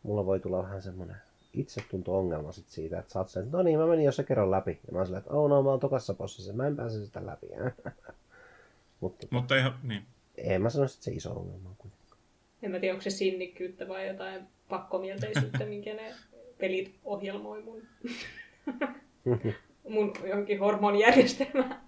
mulla 0.03 0.25
voi 0.25 0.39
tulla 0.39 0.63
vähän 0.63 0.81
semmoinen 0.81 1.15
itsetunto-ongelma 1.53 2.51
sit 2.51 2.69
siitä, 2.69 2.99
että 2.99 3.13
sä 3.13 3.19
oot 3.19 3.29
sen, 3.29 3.43
että 3.43 3.57
no 3.57 3.63
niin, 3.63 3.79
mä 3.79 3.85
menin 3.85 4.05
jo 4.05 4.11
Sekiron 4.11 4.51
läpi. 4.51 4.79
Ja 4.87 4.93
mä 4.93 4.97
oon 4.97 5.05
silleen, 5.05 5.21
että 5.21 5.33
oh 5.33 5.49
no, 5.49 5.63
mä 5.63 5.69
oon 5.69 5.79
tokassa 5.79 6.13
bossissa, 6.13 6.53
mä 6.53 6.67
en 6.67 6.75
pääse 6.75 7.05
sitä 7.05 7.25
läpi. 7.25 7.47
Mutta 9.01 9.27
Mutta 9.31 9.55
ihan, 9.55 9.73
niin. 9.83 10.05
en 10.37 10.61
mä 10.61 10.69
sanoisi, 10.69 10.95
että 10.95 11.05
se 11.05 11.11
iso 11.11 11.31
ongelma 11.31 11.69
on 11.69 11.75
kuitenkaan. 11.77 12.02
En 12.63 12.71
mä 12.71 12.79
tiedä, 12.79 12.93
onko 12.93 13.01
se 13.01 13.09
sinnikkyyttä 13.09 13.87
vai 13.87 14.07
jotain 14.07 14.43
pakkomielteisyyttä, 14.69 15.65
minkä 15.73 15.93
ne 15.93 16.13
pelit 16.57 16.95
ohjelmoi 17.03 17.61
mun, 17.61 17.81
mun 19.89 20.13
johonkin 20.23 20.59
hormonijärjestelmään. 20.59 21.81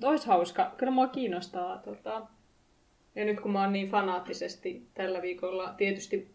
Tois 0.00 0.26
hauska. 0.26 0.74
Kyllä 0.76 0.92
mua 0.92 1.08
kiinnostaa. 1.08 1.78
Tota... 1.78 2.26
Ja 3.14 3.24
nyt 3.24 3.40
kun 3.40 3.52
mä 3.52 3.62
oon 3.62 3.72
niin 3.72 3.88
fanaattisesti 3.88 4.86
tällä 4.94 5.22
viikolla, 5.22 5.74
tietysti 5.76 6.30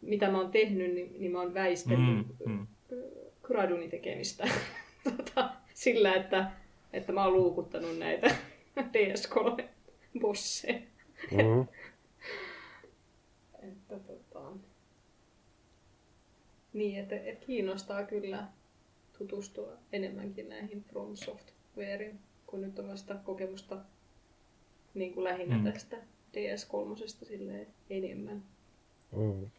mitä 0.00 0.30
mä 0.30 0.38
oon 0.38 0.50
tehnyt, 0.50 0.94
niin, 0.94 1.16
niin 1.18 1.32
mä 1.32 1.40
oon 1.40 1.54
väistellyt 1.54 2.26
Mm, 2.46 2.52
mm. 2.52 2.66
gradunin 3.42 3.90
tekemistä 3.90 4.48
tota, 5.04 5.50
sillä, 5.74 6.14
että, 6.14 6.50
että 6.92 7.12
mä 7.12 7.24
oon 7.24 7.32
luukuttanut 7.32 7.98
näitä 7.98 8.34
DS3-bosseja. 10.16 10.82
Mm-hmm. 11.30 11.66
Että, 13.62 13.98
tota, 13.98 14.52
niin, 16.72 17.00
että, 17.00 17.16
että 17.16 17.46
kiinnostaa 17.46 18.02
kyllä 18.04 18.46
tutustua 19.18 19.72
enemmänkin 19.92 20.48
näihin 20.48 20.84
From 20.84 21.16
Softwarein, 21.16 22.18
kun 22.46 22.60
nyt 22.60 22.78
on 22.78 22.88
vasta 22.88 23.14
kokemusta 23.14 23.76
niin 24.94 25.14
kuin 25.14 25.24
lähinnä 25.24 25.56
Mm. 25.56 25.64
mm. 25.64 25.72
tästä 25.72 25.96
DS3 26.32 27.24
silleen 27.26 27.66
enemmän. 27.90 28.42
Mm. 29.16 29.50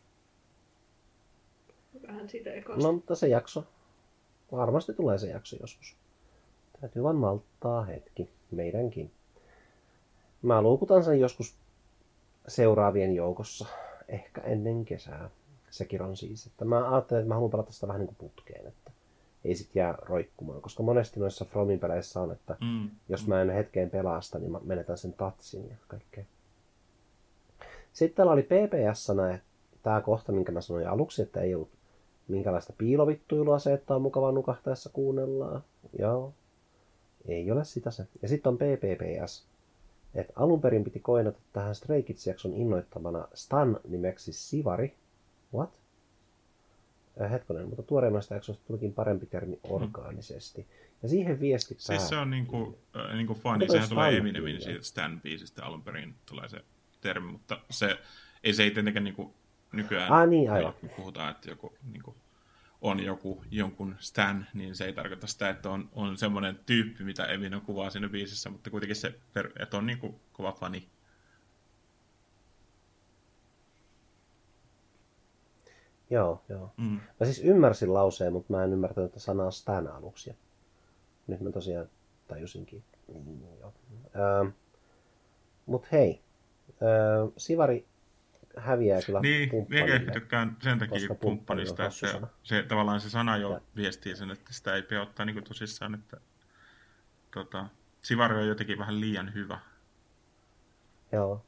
Vähän 2.07 2.29
siitä 2.29 2.53
ekasta. 2.53 2.83
No, 2.83 2.93
mutta 2.93 3.15
se 3.15 3.27
jakso. 3.27 3.63
Varmasti 4.51 4.93
tulee 4.93 5.17
se 5.17 5.27
jakso 5.27 5.55
joskus. 5.61 5.95
Täytyy 6.81 7.03
vaan 7.03 7.15
malttaa 7.15 7.83
hetki. 7.83 8.29
Meidänkin. 8.51 9.11
Mä 10.43 10.61
luukutan 10.61 11.03
sen 11.03 11.19
joskus 11.19 11.55
seuraavien 12.47 13.15
joukossa. 13.15 13.65
Ehkä 14.07 14.41
ennen 14.41 14.85
kesää. 14.85 15.29
Sekin 15.69 16.01
on 16.01 16.17
siis. 16.17 16.45
Että 16.47 16.65
mä 16.65 16.91
ajattelin, 16.91 17.21
että 17.21 17.27
mä 17.27 17.33
haluan 17.33 17.51
pelata 17.51 17.71
sitä 17.71 17.87
vähän 17.87 17.99
niin 17.99 18.07
kuin 18.15 18.17
putkeen. 18.17 18.67
Että 18.67 18.91
ei 19.45 19.55
sit 19.55 19.75
jää 19.75 19.95
roikkumaan. 20.01 20.61
Koska 20.61 20.83
monesti 20.83 21.19
noissa 21.19 21.45
Fromin 21.45 21.79
peleissä 21.79 22.21
on, 22.21 22.31
että 22.31 22.57
Mm. 22.61 22.89
jos 23.09 23.27
mä 23.27 23.41
en 23.41 23.49
hetkeen 23.49 23.89
pelaa 23.89 24.21
sitä, 24.21 24.39
niin 24.39 24.51
mä 24.51 24.59
menetän 24.63 24.97
sen 24.97 25.13
tatsin 25.13 25.69
ja 25.69 25.75
kaikkea. 25.87 26.23
Sitten 27.93 28.15
täällä 28.15 28.33
oli 28.33 28.43
PPS 28.43 29.07
tämä 29.83 30.01
kohta, 30.01 30.31
minkä 30.31 30.51
mä 30.51 30.61
sanoin 30.61 30.87
aluksi, 30.87 31.21
että 31.21 31.41
ei 31.41 31.55
ollut 31.55 31.69
minkälaista 32.27 32.73
piilovittuilua 32.77 33.59
se, 33.59 33.73
että 33.73 33.95
on 33.95 34.01
mukava 34.01 34.31
nukahtaessa 34.31 34.89
kuunnellaan. 34.93 35.63
Joo. 35.99 36.33
Ei 37.27 37.51
ole 37.51 37.63
sitä 37.65 37.91
se. 37.91 38.07
Ja 38.21 38.27
sitten 38.27 38.49
on 38.49 38.57
PPPS. 38.57 39.45
Et 40.15 40.27
alun 40.35 40.61
perin 40.61 40.83
piti 40.83 40.99
koinata 40.99 41.39
tähän 41.53 41.75
Stray 41.75 42.01
Kids-jakson 42.03 42.53
innoittamana 42.53 43.27
Stan 43.33 43.79
nimeksi 43.87 44.33
Sivari. 44.33 44.93
What? 45.53 45.81
Äh, 47.21 47.31
hetkonen, 47.31 47.67
mutta 47.67 47.83
tuoreimmasta 47.83 48.33
jaksosta 48.33 48.63
tulikin 48.67 48.93
parempi 48.93 49.25
termi 49.25 49.59
orgaanisesti. 49.63 50.67
Ja 51.03 51.09
siihen 51.09 51.39
viesti 51.39 51.75
Siis 51.77 52.09
se 52.09 52.15
on 52.17 52.29
niinku, 52.29 52.77
äh, 52.95 53.15
niinku 53.15 53.33
fani, 53.33 53.67
sehän 53.69 53.89
tulee 53.89 54.17
Eminemin 54.17 54.61
siitä 54.61 54.79
Stan-biisistä 54.79 55.63
alun 55.63 55.81
perin 55.81 56.15
tulee 56.25 56.49
se 56.49 56.57
termi, 57.01 57.31
mutta 57.31 57.59
se 57.69 57.99
ei 58.43 58.53
se 58.53 58.63
ei 58.63 58.71
tietenkään 58.71 59.03
niinku 59.03 59.33
nykyään, 59.71 60.11
Ah, 60.11 60.27
niin, 60.29 60.51
aivan. 60.51 60.73
puhutaan, 60.95 61.31
että 61.31 61.49
joku 61.49 61.73
niinku, 61.91 62.15
on 62.83 62.99
joku 62.99 63.43
jonkun 63.51 63.95
Stan, 63.99 64.45
niin 64.53 64.75
se 64.75 64.85
ei 64.85 64.93
tarkoita 64.93 65.27
sitä, 65.27 65.49
että 65.49 65.69
on, 65.69 65.89
on 65.93 66.17
semmoinen 66.17 66.59
tyyppi, 66.65 67.03
mitä 67.03 67.25
Eminem 67.25 67.61
kuvaa 67.61 67.89
siinä 67.89 68.09
biisissä, 68.09 68.49
mutta 68.49 68.69
kuitenkin 68.69 68.95
se, 68.95 69.15
että 69.59 69.77
on 69.77 69.85
niinku 69.85 70.19
kova 70.33 70.51
fani. 70.51 70.89
Joo, 76.09 76.43
joo. 76.49 76.73
Mm. 76.77 76.99
Mä 77.19 77.25
siis 77.25 77.39
ymmärsin 77.43 77.93
lauseen, 77.93 78.33
mutta 78.33 78.53
mä 78.53 78.63
en 78.63 78.73
ymmärtänyt 78.73 79.11
tätä 79.11 79.19
sanaa 79.19 79.51
Stan 79.51 79.87
aluksi. 79.87 80.35
Nyt 81.27 81.41
mä 81.41 81.51
tosiaan 81.51 81.89
tajusinkin. 82.27 82.83
Mm, 83.07 83.41
joo. 83.59 83.73
Öö, 84.15 84.51
mut 85.65 85.91
hei, 85.91 86.21
öö, 86.81 87.27
Sivari 87.37 87.85
häviää 88.57 89.01
kyllä 89.01 89.19
Niin, 89.19 89.49
kumppanille. 89.49 89.85
minäkin 89.85 90.13
tykkään 90.13 90.57
sen 90.61 90.79
takia 90.79 91.07
kumppanista, 91.21 91.83
on 91.83 91.87
että 91.87 91.99
se, 91.99 92.21
se, 92.43 92.63
tavallaan 92.63 92.99
se 93.01 93.09
sana 93.09 93.37
jo 93.37 93.51
Ja- 93.51 93.61
viestii 93.75 94.15
sen, 94.15 94.31
että 94.31 94.53
sitä 94.53 94.75
ei 94.75 94.81
pidä 94.81 95.01
ottaa 95.01 95.25
niin 95.25 95.43
tosissaan, 95.43 95.93
että 95.93 96.17
tota, 97.33 97.65
Sivari 98.01 98.35
on 98.35 98.47
jotenkin 98.47 98.79
vähän 98.79 98.99
liian 99.01 99.33
hyvä. 99.33 99.59
Joo. 101.11 101.41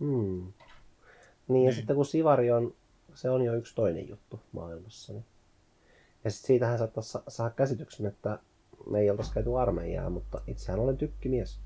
Hmm. 0.00 0.52
Niin, 1.48 1.64
ja 1.64 1.70
Niin. 1.70 1.74
sitten 1.74 1.96
kun 1.96 2.06
Sivari 2.06 2.50
on, 2.50 2.74
se 3.14 3.30
on 3.30 3.42
jo 3.42 3.54
yksi 3.54 3.74
toinen 3.74 4.08
juttu 4.08 4.40
maailmassa. 4.52 5.12
Niin. 5.12 5.24
Ja 6.24 6.30
sitten 6.30 6.46
siitähän 6.46 6.78
saattaisi 6.78 7.10
sa- 7.10 7.22
saada 7.28 7.50
käsityksen, 7.54 8.06
että 8.06 8.38
me 8.90 9.00
ei 9.00 9.10
oltaisi 9.10 9.32
käyty 9.32 9.58
armeijaa, 9.58 10.10
mutta 10.10 10.40
itsehän 10.46 10.80
olen 10.80 10.96
tykkimies. 10.98 11.60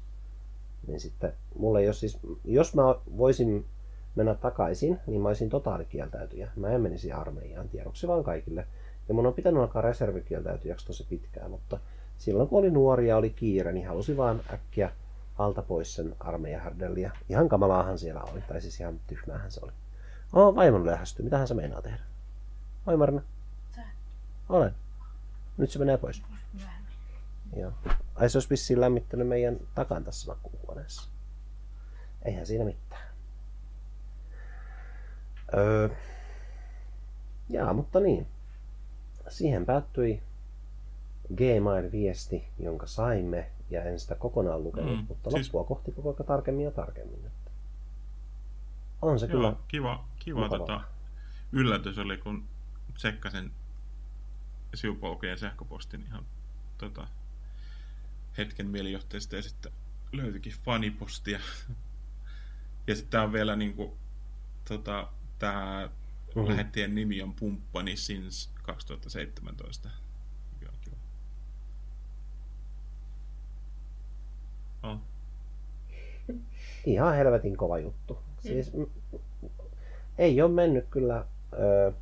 Niin 0.86 1.00
sitten 1.00 1.32
mulle 1.58 1.78
ole 1.78 1.92
siis, 1.92 2.18
jos 2.44 2.74
mä 2.74 2.82
voisin 3.16 3.66
mennä 4.14 4.34
takaisin, 4.34 5.00
niin 5.06 5.20
mä 5.20 5.28
olisin 5.28 5.50
totaalikieltäytyjä. 5.50 6.50
Mä 6.56 6.68
en 6.68 6.80
menisi 6.80 7.12
armeijaan 7.12 7.68
tiedoksi 7.68 8.08
vaan 8.08 8.24
kaikille. 8.24 8.66
Ja 9.08 9.14
mun 9.14 9.26
on 9.26 9.34
pitänyt 9.34 9.60
alkaa 9.60 9.82
reservikieltäytyjäksi 9.82 10.86
tosi 10.86 11.06
pitkään, 11.10 11.50
mutta 11.50 11.78
silloin 12.18 12.48
kun 12.48 12.58
oli 12.58 12.70
nuori 12.70 13.08
ja 13.08 13.16
oli 13.16 13.30
kiire, 13.30 13.72
niin 13.72 13.88
halusi 13.88 14.16
vaan 14.16 14.40
äkkiä 14.52 14.90
alta 15.38 15.62
pois 15.62 15.94
sen 15.94 16.16
armeijahärdellä. 16.20 16.98
Ja 16.98 17.10
ihan 17.28 17.48
kamalaahan 17.48 17.98
siellä 17.98 18.22
oli, 18.22 18.40
tai 18.40 18.60
siis 18.60 18.80
ihan 18.80 19.00
tyhmäähän 19.06 19.50
se 19.50 19.60
oli. 19.62 19.72
Oo, 20.32 20.54
vaimon 20.54 20.86
lähestyy. 20.86 21.24
Mitähän 21.24 21.48
se 21.48 21.54
meinaa 21.54 21.82
tehdä? 21.82 21.98
Oi 22.86 22.96
Marina. 22.96 23.22
Olen. 24.48 24.74
Nyt 25.56 25.70
se 25.70 25.78
menee 25.78 25.96
pois. 25.96 26.22
Joo. 27.56 27.72
Ai 28.14 28.30
se 28.30 28.36
olisi 28.38 28.50
vissiin 28.50 28.80
lämmittänyt 28.80 29.28
meidän 29.28 29.56
takan 29.74 30.04
tässä 30.04 30.32
makuuhuoneessa. 30.32 31.08
Eihän 32.24 32.46
siinä 32.46 32.64
mitään. 32.64 33.02
Öö, 35.54 35.88
Jaa, 37.48 37.72
mutta 37.72 38.00
niin. 38.00 38.26
Siihen 39.28 39.66
päättyi 39.66 40.22
Gmail-viesti, 41.34 42.44
jonka 42.58 42.86
saimme, 42.86 43.50
ja 43.70 43.84
en 43.84 44.00
sitä 44.00 44.14
kokonaan 44.14 44.64
lukenut, 44.64 44.98
Mm, 45.00 45.06
mutta 45.08 45.30
siis- 45.30 45.46
loppua 45.46 45.64
kohti 45.64 45.92
koko 45.92 46.08
ajan 46.18 46.26
tarkemmin 46.26 46.64
ja 46.64 46.70
tarkemmin. 46.70 47.26
Että 47.26 47.50
on 49.02 49.18
se 49.20 49.26
kyllä 49.26 49.48
Joo, 49.48 49.60
kiva, 49.68 50.04
kiva 50.18 50.40
mukavaa. 50.40 50.58
tota, 50.58 50.80
yllätys 51.52 51.98
oli, 51.98 52.18
kun 52.18 52.44
tsekkasin 52.94 53.50
sivupolkujen 54.74 55.38
sähköpostin 55.38 56.02
ihan 56.02 56.24
tota, 56.78 57.08
hetken 58.38 58.66
mielijohteesta 58.66 59.36
ja 59.36 59.42
sitten 59.42 59.72
löytyikin 60.12 60.52
fanipostia. 60.64 61.40
Ja 62.86 62.96
sitten 62.96 63.20
on 63.20 63.32
vielä 63.32 63.56
niinku, 63.56 63.96
tota, 64.68 65.08
tää 65.38 65.88
Mhm. 66.36 66.48
lähettien 66.48 66.94
nimi 66.94 67.22
on 67.22 67.34
Pumppani 67.34 67.96
since 67.96 68.48
2017. 68.62 69.88
Mikä 70.52 70.72
on 70.72 70.78
kiva. 70.80 70.96
On. 74.82 75.00
ihan 76.86 77.14
helvetin 77.14 77.56
kova 77.56 77.78
juttu. 77.78 78.18
Siis 78.40 78.72
mm, 78.72 78.86
ei 80.18 80.42
ole 80.42 80.52
mennyt 80.52 80.86
kyllä 80.90 81.24
ö, 81.52 81.92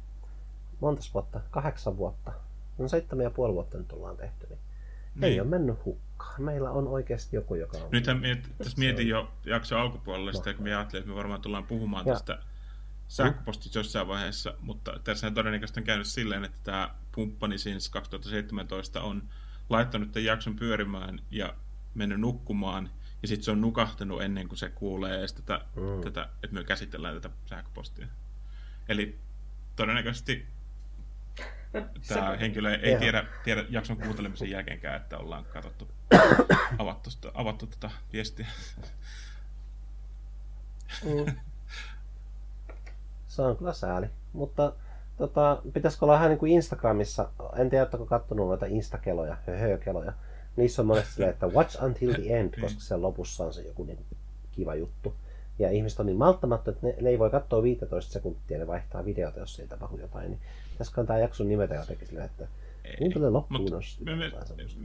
montas 0.81 1.15
vuotta, 1.15 1.41
kahdeksan 1.51 1.97
vuotta. 1.97 2.33
No 2.79 2.89
seitsemän 2.89 3.25
ja 3.25 3.31
puoli 3.31 3.55
vuotta 3.55 3.79
nyt 3.79 3.93
ollaan 3.93 4.17
tehty, 4.17 4.47
niin, 4.47 4.59
ei 5.23 5.31
Niin. 5.31 5.41
ole 5.43 5.49
mennyt 5.51 5.85
hukkaan. 5.85 6.43
Meillä 6.43 6.71
on 6.71 6.89
oikeasti 6.89 7.37
joku, 7.37 7.55
joka 7.55 7.79
on... 7.79 7.89
Nythän 7.93 8.21
miet, 8.21 8.53
tässä 8.59 8.79
mietin 8.79 9.09
jo 9.09 9.33
jakson 9.45 9.81
alkupuolella 9.81 10.33
sitä, 10.33 10.55
kun 10.55 10.63
me 10.65 10.75
ajattelin, 10.75 11.01
että 11.03 11.11
me 11.11 11.17
varmaan 11.17 11.41
tullaan 11.41 11.67
puhumaan 11.67 12.07
Ja- 12.07 12.13
tästä 12.15 12.39
sähköpostista 13.09 13.79
jossain 13.79 14.09
vaiheessa, 14.09 14.55
mutta 14.61 15.01
tässä 15.05 15.31
todennäköisesti 15.31 15.81
on 15.81 15.85
käynyt 15.85 16.07
silleen, 16.07 16.45
että 16.45 16.59
tämä 16.65 16.95
pumppani 17.15 17.59
since 17.59 17.91
2017 17.91 19.03
on 19.03 19.23
laittanut 19.71 20.13
tämän 20.13 20.25
jakson 20.25 20.57
pyörimään 20.57 21.21
ja 21.31 21.55
mennyt 21.95 22.21
nukkumaan, 22.21 22.91
ja 23.23 23.29
sitten 23.29 23.45
se 23.45 23.51
on 23.51 23.61
nukahtanut 23.61 24.23
ennen 24.23 24.49
kuin 24.49 24.59
se 24.59 24.69
kuulee 24.69 25.19
edes 25.19 25.33
tätä, 25.33 25.61
Mm. 25.77 26.01
tätä 26.05 26.29
että 26.43 26.55
me 26.55 26.65
käsitellään 26.65 27.15
tätä 27.21 27.35
sähköpostia. 27.47 28.07
Eli 28.89 29.19
todennäköisesti 29.77 30.47
tämä 32.09 32.37
henkilö 32.41 32.75
ei 32.75 32.97
tiedä, 32.97 33.25
tiedä 33.45 33.65
jakson 33.71 33.97
kuuntelemisen 33.97 34.51
jälkeenkään, 34.51 34.97
että 34.97 35.19
ollaan 35.19 35.45
katsottu, 35.53 35.89
avattu, 36.79 37.11
avattu 37.35 37.67
tätä 37.67 37.91
viestiä. 38.13 38.47
Mm. 41.05 41.35
Se 43.27 43.43
on 43.43 43.57
kyllä 43.57 43.73
sääli. 43.73 44.07
Mutta 44.33 44.73
tota, 45.17 45.63
pitäisikö 45.73 46.05
olla 46.05 46.15
vähän 46.15 46.31
niin 46.31 46.39
kuin 46.39 46.53
Instagramissa, 46.53 47.31
en 47.57 47.71
tiedä, 47.71 47.83
oletteko 47.83 48.07
kattonut 48.07 48.47
noita 48.47 48.67
Instakeloja, 48.67 49.37
höhökeloja. 49.47 50.13
Niissä 50.57 50.83
on 50.83 50.87
monesti 50.87 51.13
silleen, 51.13 51.33
että 51.33 51.47
watch 51.47 51.85
until 51.85 52.15
the 52.15 52.39
end, 52.39 52.61
koska 52.61 52.81
sen 52.81 53.03
lopussa 53.03 53.45
on 53.45 53.55
se 53.55 53.63
joku 53.63 53.85
niin 53.85 54.07
kiva 54.53 54.75
juttu. 54.75 55.15
Ja 55.59 55.71
ihmiset 55.71 56.01
on 56.01 56.07
niin 56.07 56.19
malttamattomia, 56.19 56.75
että 56.75 56.87
ne, 56.87 56.95
ne, 57.01 57.11
ei 57.11 57.19
voi 57.19 57.31
katsoa 57.31 57.63
15 57.63 58.13
sekuntia, 58.13 58.59
ne 58.59 58.67
vaihtaa 58.67 59.05
videota, 59.05 59.41
jos 59.41 59.61
ei 59.61 59.67
tapahdu 59.67 59.99
jotain. 59.99 60.31
Niin 60.31 60.41
pitäisikö 60.75 61.05
tämä 61.05 61.19
jakson 61.19 61.49
nimetä 61.49 61.75
jotenkin 61.75 62.07
silleen, 62.07 62.27
että 62.27 62.49
kuuntele 62.99 63.31
loppuun, 63.31 63.61
Mut 63.61 63.73
me, 64.05 64.17
me, 64.17 64.33
semmoista. 64.45 64.81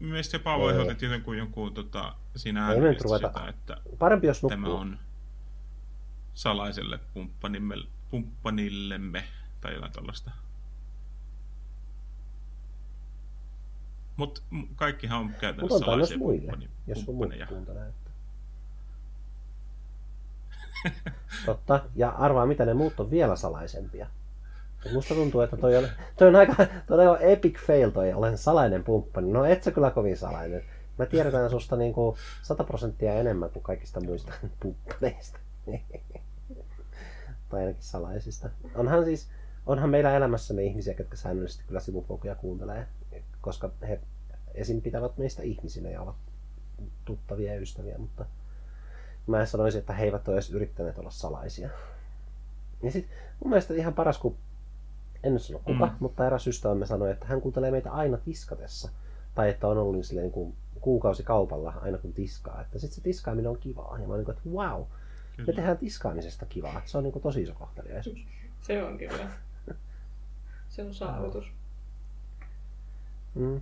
Mielestäni 0.00 0.40
jopa 0.40 0.58
voi 0.58 0.78
otettiin 0.78 1.12
jonkun, 1.12 1.38
jonkun 1.38 1.74
tota, 1.74 2.14
siinä 2.36 2.74
ruveta- 2.74 3.28
sitä, 3.28 3.48
että 3.48 3.76
Parempi, 3.98 4.26
jos 4.26 4.40
tämä 4.48 4.68
on 4.68 4.98
salaiselle 6.34 6.98
pumppanimme, 7.14 7.74
pumppanillemme 8.10 9.24
tai 9.60 9.74
jotain 9.74 9.92
tällaista. 9.92 10.30
Mutta 14.16 14.40
kaikkihan 14.76 15.20
on 15.20 15.34
käytännössä 15.40 15.78
myös 15.78 15.86
salaisia 15.86 16.18
muille, 16.18 16.40
pumppani, 16.40 16.70
jos 16.86 17.04
kuuntelee. 17.04 17.88
Että... 17.88 18.10
Totta. 21.46 21.84
Ja 21.96 22.08
arvaa, 22.10 22.46
mitä 22.46 22.64
ne 22.64 22.74
muut 22.74 23.00
on 23.00 23.10
vielä 23.10 23.36
salaisempia. 23.36 24.06
Musta 24.92 25.14
tuntuu, 25.14 25.40
että 25.40 25.56
toi 25.56 25.76
on, 25.76 25.88
toi 26.16 26.28
on 26.28 26.36
aika 26.36 26.54
toi 26.86 27.06
on 27.06 27.18
epic 27.20 27.58
fail 27.66 27.90
toi, 27.90 28.12
olen 28.12 28.38
salainen 28.38 28.84
pumppani. 28.84 29.32
No 29.32 29.44
et 29.44 29.62
sä 29.62 29.70
kyllä 29.70 29.90
kovin 29.90 30.16
salainen. 30.16 30.62
Mä 30.98 31.06
tiedetään 31.06 31.50
susta 31.50 31.76
niinku 31.76 32.16
100 32.42 32.64
prosenttia 32.64 33.14
enemmän 33.14 33.50
kuin 33.50 33.62
kaikista 33.62 34.00
muista 34.00 34.32
pumppaneista. 34.60 35.38
tai 37.48 37.60
ainakin 37.60 37.82
salaisista. 37.82 38.50
Onhan 38.74 39.04
siis, 39.04 39.28
onhan 39.66 39.90
meillä 39.90 40.16
elämässämme 40.16 40.62
ihmisiä, 40.62 40.94
jotka 40.98 41.16
säännöllisesti 41.16 41.64
kyllä 41.66 41.80
sivupolkuja 41.80 42.34
kuuntelee, 42.34 42.86
koska 43.40 43.70
he 43.88 44.00
esim. 44.54 44.80
pitävät 44.80 45.18
meistä 45.18 45.42
ihmisinä 45.42 45.90
ja 45.90 46.02
ovat 46.02 46.16
tuttavia 47.04 47.54
ja 47.54 47.60
ystäviä, 47.60 47.98
mutta 47.98 48.24
mä 49.26 49.40
en 49.40 49.46
sanoisi, 49.46 49.78
että 49.78 49.92
he 49.92 50.04
eivät 50.04 50.28
ole 50.28 50.36
edes 50.36 50.50
yrittäneet 50.50 50.98
olla 50.98 51.10
salaisia. 51.10 51.70
Ja 52.82 52.90
sit 52.90 53.08
mun 53.40 53.50
mielestä 53.50 53.74
ihan 53.74 53.94
paras, 53.94 54.18
kun 54.18 54.36
en 55.24 55.38
sano 55.40 55.58
kuka, 55.58 55.86
Mm. 55.86 55.92
mutta 56.00 56.26
eräs 56.26 56.46
ystävämme 56.46 56.86
sanoi, 56.86 57.10
että 57.10 57.26
hän 57.26 57.40
kuuntelee 57.40 57.70
meitä 57.70 57.92
aina 57.92 58.16
tiskatessa. 58.16 58.90
Tai 59.34 59.50
että 59.50 59.68
on 59.68 59.78
ollut 59.78 59.94
niin 59.94 60.04
silleen, 60.04 60.24
niin 60.24 60.32
kuin 60.32 60.54
kuukausikaupalla 60.80 61.74
aina 61.82 61.98
kun 61.98 62.12
tiskaa. 62.12 62.60
Että 62.60 62.78
sitten 62.78 62.94
se 62.96 63.00
tiskaaminen 63.02 63.50
on 63.50 63.58
kivaa. 63.58 63.98
Ja 63.98 64.08
mä 64.08 64.14
olin, 64.14 64.30
että 64.30 64.42
wow, 64.50 64.80
me 64.80 64.86
Kyllä. 65.36 65.56
tehdään 65.56 65.78
tiskaamisesta 65.78 66.46
kivaa. 66.46 66.82
Se 66.84 66.98
on 66.98 67.04
niin 67.04 67.12
kuin 67.12 67.22
tosi 67.22 67.42
iso 67.42 67.54
kohteliaisuus. 67.54 68.18
Se 68.60 68.82
on 68.84 68.98
kyllä. 68.98 69.28
Se 70.68 70.82
on 70.82 70.94
saavutus. 70.94 71.52
Mm. 73.34 73.60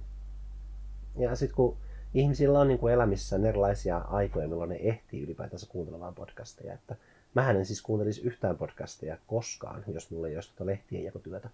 Ja 1.18 1.36
sitten 1.36 1.56
kun 1.56 1.76
ihmisillä 2.14 2.60
on 2.60 2.68
niin 2.68 2.78
kuin 2.78 2.94
elämissään 2.94 3.46
erilaisia 3.46 3.98
aikoja, 3.98 4.48
milloin 4.48 4.70
ne 4.70 4.76
ehtii 4.82 5.22
ylipäätänsä 5.22 5.66
kuuntelemaan 5.68 6.14
podcasteja. 6.14 6.74
Että 6.74 6.96
mähän 7.34 7.56
en 7.56 7.66
siis 7.66 7.82
kuuntelisi 7.82 8.22
yhtään 8.22 8.56
podcasteja 8.56 9.18
koskaan, 9.26 9.84
jos 9.86 10.10
mulla 10.10 10.28
ei 10.28 10.34
olisi 10.36 10.48
tuota 10.48 10.66
lehtien 10.66 11.04
jakotyötä. 11.04 11.50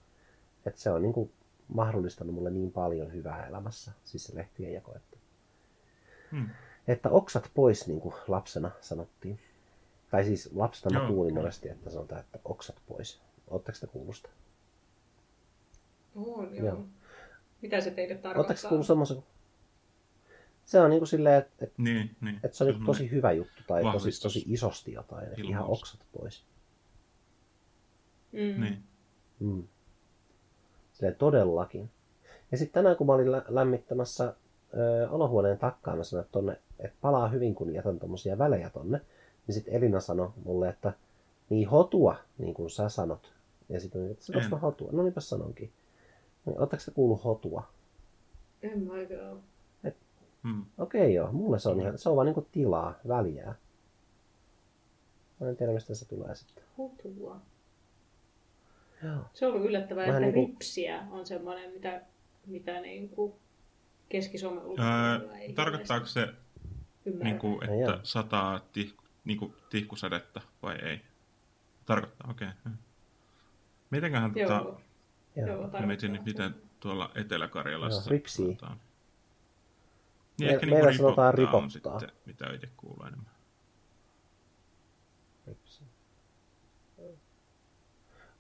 Että 0.66 0.80
se 0.80 0.90
on 0.90 1.02
niin 1.02 1.12
kuin 1.12 1.32
mahdollistanut 1.68 2.34
mulle 2.34 2.50
niin 2.50 2.72
paljon 2.72 3.12
hyvää 3.12 3.46
elämässä, 3.46 3.92
siis 4.04 4.24
se 4.24 4.34
lehtien 4.34 4.72
jako. 4.72 4.96
Että, 4.96 5.16
Hmm. 6.30 6.48
että 6.88 7.08
oksat 7.10 7.50
pois, 7.54 7.86
niin 7.86 8.00
kuin 8.00 8.14
lapsena 8.28 8.70
sanottiin. 8.80 9.38
Tai 10.10 10.24
siis 10.24 10.50
lapsena 10.54 11.00
mä 11.00 11.08
kuulin 11.08 11.34
monesti, 11.34 11.68
että 11.68 11.90
sanotaan, 11.90 12.20
että 12.20 12.38
oksat 12.44 12.76
pois. 12.88 13.20
Oletteko 13.48 13.78
te 13.80 13.86
kuullut 13.86 14.16
sitä? 14.16 14.28
On, 16.16 16.54
joo. 16.56 16.66
Joo. 16.66 16.84
Mitä 17.62 17.80
se 17.80 17.90
teille 17.90 18.14
Oletteko 18.14 18.34
tarkoittaa? 18.34 18.68
kuullut 18.68 18.86
semmoisen? 18.86 19.22
Se 20.68 20.80
on 20.80 20.90
niin 20.90 21.00
kuin 21.00 21.08
silleen, 21.08 21.38
että, 21.38 21.64
että 21.64 21.82
Niin, 21.82 22.16
niin. 22.20 22.40
Että 22.44 22.56
se 22.56 22.64
on 22.64 22.70
niin 22.70 22.86
tosi 22.86 23.10
hyvä 23.10 23.32
juttu 23.32 23.62
tai 23.66 23.82
tosi, 23.82 23.96
vahvistus. 23.98 24.22
tosi 24.34 24.44
isosti 24.46 24.92
jotain. 24.92 25.24
Että 25.24 25.40
ihan 25.44 25.64
oksat 25.64 26.00
pois. 26.12 26.44
Mm. 28.32 28.60
Niin. 28.62 28.78
Mm. 29.40 29.62
Silleen 30.92 31.16
todellakin. 31.16 31.90
Ja 32.52 32.58
sitten 32.58 32.74
tänään 32.74 32.96
kun 32.96 33.06
mä 33.06 33.12
olin 33.12 33.32
lä- 33.32 33.44
lämmittämässä 33.48 34.34
ö, 34.74 35.10
olohuoneen 35.10 35.58
takkaa, 35.58 35.96
mä 35.96 36.04
sanoin, 36.04 36.24
että, 36.24 36.32
tonne, 36.32 36.58
että 36.78 36.96
palaa 37.00 37.28
hyvin 37.28 37.54
kun 37.54 37.74
jätän 37.74 37.98
tommosia 37.98 38.38
välejä 38.38 38.70
tonne. 38.70 39.00
Niin 39.46 39.54
sitten 39.54 39.74
Elina 39.74 40.00
sanoi 40.00 40.30
mulle, 40.44 40.68
että 40.68 40.92
niin 41.50 41.68
hotua, 41.68 42.16
niin 42.38 42.54
kuin 42.54 42.70
sä 42.70 42.88
sanot. 42.88 43.32
Ja 43.68 43.80
sitten 43.80 44.10
että 44.10 44.24
sanoks 44.24 44.44
En. 44.44 44.50
mä 44.50 44.58
hotua? 44.58 44.88
No 44.92 45.02
niinpä 45.02 45.20
sanonkin. 45.20 45.72
Niin, 46.46 46.58
Oletteko 46.58 46.82
te 46.84 46.90
kuullut 46.90 47.24
hotua? 47.24 47.62
En 48.62 48.82
mä 48.82 48.92
ole. 48.92 49.40
Hmm. 50.48 50.64
Okei 50.78 51.14
joo, 51.14 51.32
mulle 51.32 51.58
se 51.58 51.68
on 51.68 51.80
ihan, 51.80 51.98
se 51.98 52.08
on 52.08 52.16
vaan 52.16 52.26
niinku 52.26 52.46
tilaa, 52.52 52.94
väliä. 53.08 53.54
Mä 55.40 55.48
en 55.48 55.56
tiedä 55.56 55.72
mistä 55.72 55.94
se 55.94 56.08
tulee 56.08 56.34
sitten. 56.34 56.64
Hutua. 56.76 57.40
Joo. 59.04 59.16
Se 59.34 59.46
on 59.46 59.52
ollut 59.52 59.66
yllättävää, 59.66 60.06
Vähän 60.06 60.24
että 60.24 60.36
niinku- 60.36 60.52
ripsiä 60.52 61.06
on 61.10 61.26
semmoinen, 61.26 61.70
mitä, 61.72 62.00
mitä 62.46 62.80
niinku 62.80 63.36
Keski-Suomen 64.08 64.58
Öö, 64.58 64.64
ulkopuolella 64.66 65.38
ei 65.38 65.52
tarkoittaako 65.52 66.06
se, 66.06 66.28
niin 67.22 67.38
kuin, 67.38 67.56
No 67.56 67.62
että 67.62 67.92
joo. 67.92 68.00
sataa 68.02 68.60
tih, 68.72 68.94
niin 69.24 69.38
kuin, 69.38 69.54
tihkusadetta 69.70 70.40
vai 70.62 70.76
ei? 70.76 71.00
Tarkoittaa, 71.86 72.30
okei. 72.30 72.48
Okay. 72.48 72.72
Mitenköhän 73.90 74.32
Joo, 74.34 74.48
tota, 74.50 74.80
joo, 75.36 75.48
Joo. 75.48 75.68
mä 75.68 75.86
mietin 75.86 76.12
nyt, 76.12 76.24
miten 76.24 76.54
tuolla 76.80 77.10
Etelä-Karjalassa 77.14 78.00
Joo, 78.02 78.10
ripsii. 78.10 78.44
sanotaan. 78.46 78.80
Niin 80.38 80.50
Me- 80.50 80.54
ehkä 80.54 80.66
meillä 80.66 80.90
niin 80.90 80.98
sanotaan 80.98 81.34
ripottaa 81.34 81.60
on 81.60 81.70
sitten, 81.70 82.10
mitä 82.26 82.52
itse 82.54 82.68
kuuluu 82.76 83.06
enemmän. 83.06 83.32
Ripsi. 85.46 85.82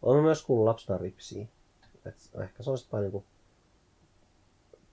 Olen 0.02 0.22
myös 0.22 0.42
kuullut 0.42 0.66
lapsena 0.66 0.98
ripsiä. 0.98 1.46
Et 2.06 2.30
ehkä 2.42 2.62
se 2.62 2.70
on 2.70 2.78
sitten 2.78 2.92
vain 2.92 3.02
niinku 3.02 3.24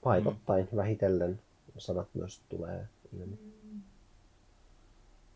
paikottain 0.03 0.67
mm. 0.71 0.77
vähitellen 0.77 1.41
sanat 1.77 2.07
myös 2.13 2.41
tulee 2.49 2.87
ilmi. 3.13 3.39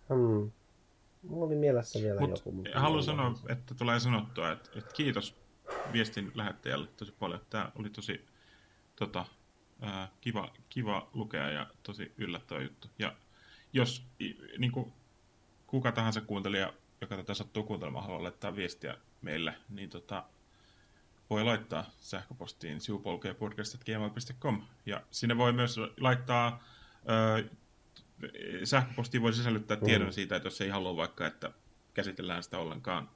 Hmm. 0.09 0.51
Mulla 1.23 1.45
oli 1.45 1.55
mielessä 1.55 1.99
vielä 2.01 2.19
Mut 2.19 2.29
joku. 2.29 2.51
mutta 2.51 2.79
haluan 2.79 3.03
sanoa, 3.03 3.33
se. 3.33 3.51
että 3.53 3.75
tulee 3.75 3.99
sanottua, 3.99 4.51
että, 4.51 4.69
että 4.75 4.93
kiitos, 4.93 5.35
viestin 5.93 6.31
lähettäjälle 6.35 6.87
tosi 6.97 7.11
paljon. 7.19 7.41
Tämä 7.49 7.71
oli 7.79 7.89
tosi 7.89 8.25
tota, 8.95 9.25
ää, 9.81 10.07
kiva, 10.21 10.53
kiva 10.69 11.09
lukea 11.13 11.49
ja 11.49 11.67
tosi 11.83 12.11
yllättävä 12.17 12.61
juttu. 12.61 12.87
Ja 12.99 13.15
jos 13.73 14.05
niin 14.57 14.71
kuin, 14.71 14.93
kuka 15.67 15.91
tahansa 15.91 16.21
kuuntelija, 16.21 16.73
joka 17.01 17.15
tätä 17.15 17.33
sattuu 17.33 17.63
kuuntelemaan, 17.63 18.03
haluaa 18.03 18.23
laittaa 18.23 18.55
viestiä 18.55 18.97
meille, 19.21 19.53
niin 19.69 19.89
tota, 19.89 20.23
voi 21.29 21.43
laittaa 21.43 21.85
sähköpostiin 21.99 22.81
sivupolkujapodcast.gmail.com 22.81 24.61
ja 24.85 25.01
sinne 25.11 25.37
voi 25.37 25.53
myös 25.53 25.79
laittaa 25.99 26.63
ö, 27.09 27.49
sähköpostiin 28.63 29.21
voi 29.21 29.33
sisällyttää 29.33 29.77
tiedon 29.77 30.07
mm. 30.07 30.11
siitä, 30.11 30.35
että 30.35 30.47
jos 30.47 30.61
ei 30.61 30.69
halua 30.69 30.95
vaikka, 30.95 31.27
että 31.27 31.51
käsitellään 31.93 32.43
sitä 32.43 32.57
ollenkaan 32.57 33.09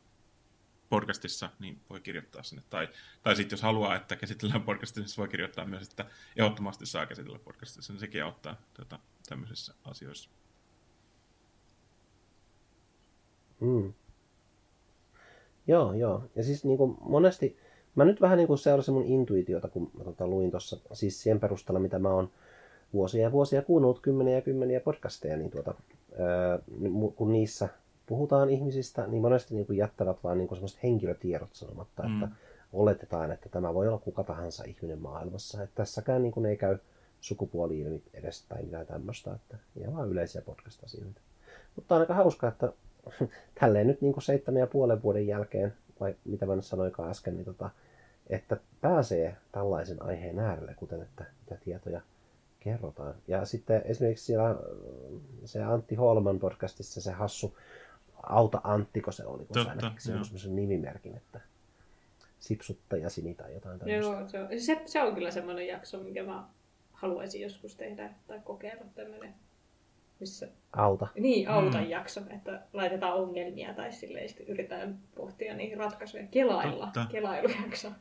podcastissa, 0.93 1.49
niin 1.59 1.79
voi 1.89 1.99
kirjoittaa 1.99 2.43
sinne. 2.43 2.63
Tai, 2.69 2.89
tai 3.23 3.35
sitten 3.35 3.53
jos 3.53 3.61
haluaa, 3.61 3.95
että 3.95 4.15
käsitellään 4.15 4.61
podcastissa, 4.61 5.01
niin 5.01 5.17
voi 5.17 5.27
kirjoittaa 5.27 5.65
myös, 5.65 5.89
että 5.89 6.05
ehdottomasti 6.35 6.85
saa 6.85 7.05
käsitellä 7.05 7.39
podcastissa, 7.39 7.93
niin 7.93 7.99
sekin 7.99 8.23
auttaa 8.23 8.55
tuota, 8.73 8.99
tämmöisissä 9.29 9.73
asioissa. 9.83 10.29
Mm. 13.59 13.93
Joo, 15.67 15.93
joo. 15.93 16.29
Ja 16.35 16.43
siis 16.43 16.65
niin 16.65 16.77
kuin 16.77 16.97
monesti, 17.01 17.57
mä 17.95 18.05
nyt 18.05 18.21
vähän 18.21 18.37
niin 18.37 18.47
kuin 18.47 18.57
seurasin 18.57 18.93
mun 18.93 19.05
intuitiota, 19.05 19.67
kun 19.67 19.91
mä 19.97 20.03
tota 20.03 20.27
luin 20.27 20.51
tuossa, 20.51 20.77
siis 20.93 21.23
siihen 21.23 21.39
perusteella, 21.39 21.79
mitä 21.79 21.99
mä 21.99 22.09
oon 22.09 22.31
vuosia 22.93 23.21
ja 23.21 23.31
vuosia 23.31 23.61
kuunnellut 23.61 23.99
kymmeniä 23.99 24.35
ja 24.35 24.41
kymmeniä 24.41 24.79
podcasteja, 24.79 25.37
niin 25.37 25.51
tuota, 25.51 25.73
ää, 26.19 26.59
kun 27.15 27.31
niissä 27.31 27.69
puhutaan 28.05 28.49
ihmisistä, 28.49 29.07
niin 29.07 29.21
monesti 29.21 29.55
niin 29.55 29.65
kuin 29.65 29.77
jättävät 29.77 30.23
vain 30.23 30.37
niin 30.37 30.47
kuin 30.47 30.57
semmoiset 30.57 30.83
henkilötiedot 30.83 31.49
sanomatta, 31.53 32.03
mm. 32.03 32.23
että 32.23 32.35
oletetaan, 32.73 33.31
että 33.31 33.49
tämä 33.49 33.73
voi 33.73 33.87
olla 33.87 33.97
kuka 33.97 34.23
tahansa 34.23 34.63
ihminen 34.63 34.99
maailmassa. 34.99 35.63
Että 35.63 35.75
tässäkään 35.75 36.21
niin 36.23 36.31
kuin 36.31 36.45
ei 36.45 36.57
käy 36.57 36.77
sukupuoli 37.21 38.01
edes 38.13 38.45
tai 38.49 38.63
mitään 38.63 38.85
tämmöistä, 38.85 39.33
että 39.33 39.57
ihan 39.75 39.93
vaan 39.93 40.09
yleisiä 40.09 40.41
podcast-asioita. 40.41 41.21
Mutta 41.75 41.95
on 41.95 42.01
aika 42.01 42.13
hauska, 42.13 42.47
että 42.47 42.73
tälleen 43.59 43.87
nyt 43.87 44.01
niin 44.01 44.13
kuin 44.13 44.23
seitsemän 44.23 44.59
ja 44.59 44.67
puolen 44.67 45.03
vuoden 45.03 45.27
jälkeen, 45.27 45.73
vai 45.99 46.15
mitä 46.25 46.45
mä 46.45 46.55
nyt 46.55 46.65
sanoinkaan 46.65 47.09
äsken, 47.09 47.35
niin 47.35 47.45
tota, 47.45 47.69
että 48.27 48.57
pääsee 48.81 49.35
tällaisen 49.51 50.03
aiheen 50.03 50.39
äärelle, 50.39 50.73
kuten 50.73 51.01
että 51.01 51.25
mitä 51.41 51.61
tietoja 51.63 52.01
kerrotaan. 52.59 53.15
Ja 53.27 53.45
sitten 53.45 53.81
esimerkiksi 53.85 54.25
siellä 54.25 54.55
se 55.45 55.63
Antti 55.63 55.95
Holman 55.95 56.39
podcastissa 56.39 57.01
se 57.01 57.11
hassu 57.11 57.57
Auta 58.23 58.61
Anttiko 58.63 59.11
se 59.11 59.25
oli, 59.25 59.45
kun 59.45 59.53
Totta, 59.53 59.91
se 59.97 60.03
semmoisen 60.03 60.55
nimimerkin, 60.55 61.15
että 61.15 61.41
sipsuttajasi 62.39 63.33
tai 63.33 63.53
jotain 63.53 63.79
tämmöistä. 63.79 64.11
Joo, 64.11 64.27
se 64.27 64.39
on, 64.39 64.47
se, 64.59 64.81
se 64.85 65.01
on 65.01 65.15
kyllä 65.15 65.31
semmoinen 65.31 65.67
jakso, 65.67 65.99
minkä 65.99 66.23
mä 66.23 66.43
haluaisin 66.91 67.41
joskus 67.41 67.75
tehdä 67.75 68.09
tai 68.27 68.39
kokeilla 68.43 68.85
tämmöinen. 68.95 69.33
Missä... 70.19 70.47
Auta. 70.73 71.07
Niin, 71.15 71.49
auta 71.49 71.77
mm. 71.77 71.89
jakso, 71.89 72.21
että 72.29 72.61
laitetaan 72.73 73.13
ongelmia 73.13 73.73
tai 73.73 73.91
silleen 73.91 74.29
sitten 74.29 74.47
yritetään 74.47 74.99
pohtia 75.15 75.53
niihin 75.53 75.77
ratkaisuja. 75.77 76.27
Kelailla, 76.31 76.85
Totta. 76.85 77.05
kelailujakso. 77.11 77.91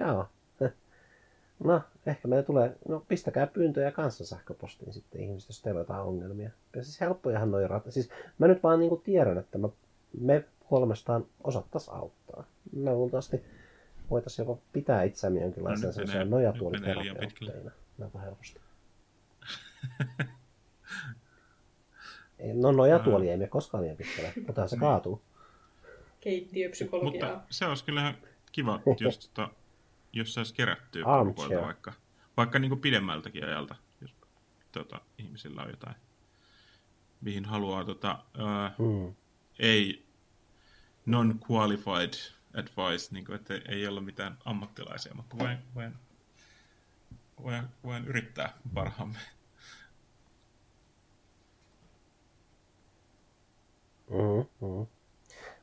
Joo. 0.00 0.26
No, 1.64 1.80
ehkä 2.06 2.28
meille 2.28 2.42
tulee, 2.42 2.76
no 2.88 3.04
pistäkää 3.08 3.46
pyyntöjä 3.46 3.90
kanssa 3.90 4.26
sähköpostiin 4.26 4.92
sitten 4.92 5.20
ihmiset, 5.20 5.48
jos 5.48 5.62
teillä 5.62 5.78
on 5.78 5.82
jotain 5.82 6.02
ongelmia. 6.02 6.50
Ja 6.76 6.84
siis 6.84 7.00
helppojahan 7.00 7.50
noin 7.50 7.70
rat... 7.70 7.82
Siis 7.88 8.10
mä 8.38 8.48
nyt 8.48 8.62
vaan 8.62 8.78
niinku 8.80 8.96
tiedän, 8.96 9.38
että 9.38 9.58
mä, 9.58 9.68
me 10.20 10.44
kolmestaan 10.68 11.26
osattais 11.44 11.88
auttaa. 11.88 12.44
Me 12.72 12.92
luultavasti 12.92 13.42
voitaisiin 14.10 14.46
jopa 14.46 14.62
pitää 14.72 15.02
itseämme 15.02 15.40
jonkinlaisena 15.40 15.86
no, 15.86 15.92
sellaisia 15.92 16.24
nojatuoliterapeutteina 16.24 17.70
melko 17.98 18.18
helposti. 18.18 18.60
no 22.54 22.72
nojatuoli 22.72 23.30
ei 23.30 23.36
me 23.36 23.46
koskaan 23.46 23.82
liian 23.82 23.96
pitkälle, 23.96 24.32
mutta 24.46 24.68
se 24.68 24.76
kaatuu. 24.76 25.22
Keittiöpsykologiaa. 26.20 27.34
Mutta 27.34 27.46
se 27.50 27.66
olisi 27.66 27.84
kyllä 27.84 28.14
kiva, 28.52 28.80
jos 29.00 29.28
tota, 29.28 29.50
jos 30.12 30.34
saisi 30.34 30.54
kerättyä 30.54 31.04
porukoilta 31.04 31.62
vaikka, 31.62 31.92
vaikka 32.36 32.58
niin 32.58 32.68
kuin 32.68 32.80
pidemmältäkin 32.80 33.44
ajalta, 33.44 33.74
jos 34.00 34.14
tota, 34.72 35.00
ihmisillä 35.18 35.62
on 35.62 35.70
jotain, 35.70 35.96
mihin 37.20 37.44
haluaa 37.44 37.84
tota, 37.84 38.24
ää, 38.38 38.74
hmm. 38.78 39.14
ei 39.58 40.06
non-qualified 41.06 42.32
advice, 42.54 43.08
niin 43.10 43.24
kuin, 43.24 43.36
että 43.36 43.54
ei 43.68 43.86
ole 43.86 44.00
mitään 44.00 44.38
ammattilaisia, 44.44 45.14
mutta 45.14 45.38
voin, 45.38 45.58
voin, 45.74 45.94
voin, 47.42 47.62
voin 47.84 48.04
yrittää 48.06 48.52
parhaamme. 48.74 49.18
Mm-hmm. 54.10 54.86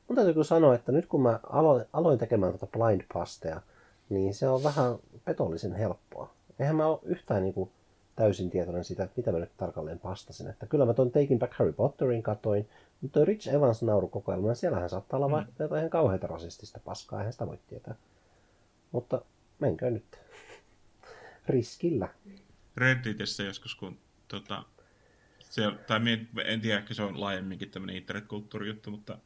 Mun 0.07 0.15
täytyy 0.15 0.33
kyllä 0.33 0.43
sanoa, 0.43 0.75
että 0.75 0.91
nyt 0.91 1.05
kun 1.05 1.21
mä 1.21 1.39
aloin, 1.49 1.85
aloin 1.93 2.19
tekemään 2.19 2.57
tuota 2.57 2.77
blind 2.77 3.01
pastea, 3.13 3.61
niin 4.09 4.33
se 4.33 4.47
on 4.47 4.63
vähän 4.63 4.95
petollisen 5.25 5.73
helppoa. 5.73 6.33
Eihän 6.59 6.75
mä 6.75 6.87
ole 6.87 6.99
yhtään 7.03 7.43
niin 7.43 7.53
kuin 7.53 7.71
täysin 8.15 8.49
tietoinen 8.49 8.83
siitä, 8.83 9.03
että 9.03 9.13
mitä 9.17 9.31
mä 9.31 9.39
nyt 9.39 9.57
tarkalleen 9.57 9.99
pastasin. 9.99 10.47
Että 10.47 10.65
kyllä 10.65 10.85
mä 10.85 10.93
tuon 10.93 11.11
Taking 11.11 11.39
Back 11.39 11.53
Harry 11.53 11.73
Potterin 11.73 12.23
katoin, 12.23 12.69
mutta 13.01 13.25
Rich 13.25 13.47
Evans 13.47 13.83
naurukokoelma, 13.83 14.53
siellähän 14.53 14.89
saattaa 14.89 15.17
olla 15.17 15.27
mm. 15.27 15.31
vaikka 15.31 15.63
jotain 15.63 15.79
ihan 15.79 15.89
kauheita 15.89 16.27
rasistista 16.27 16.79
paskaa, 16.85 17.19
eihän 17.19 17.33
sitä 17.33 17.47
voi 17.47 17.57
tietää. 17.67 17.95
Mutta 18.91 19.21
menkö 19.59 19.89
nyt 19.89 20.03
riskillä. 21.47 22.07
Redditissä 22.77 23.43
joskus, 23.43 23.75
kun 23.75 23.97
tota, 24.27 24.63
se, 25.39 25.61
tai 25.87 25.99
en 26.45 26.61
tiedä, 26.61 26.79
ehkä 26.79 26.93
se 26.93 27.01
on 27.01 27.21
laajemminkin 27.21 27.71
tämmöinen 27.71 27.95
internetkulttuurijuttu, 27.95 28.91
mutta 28.91 29.17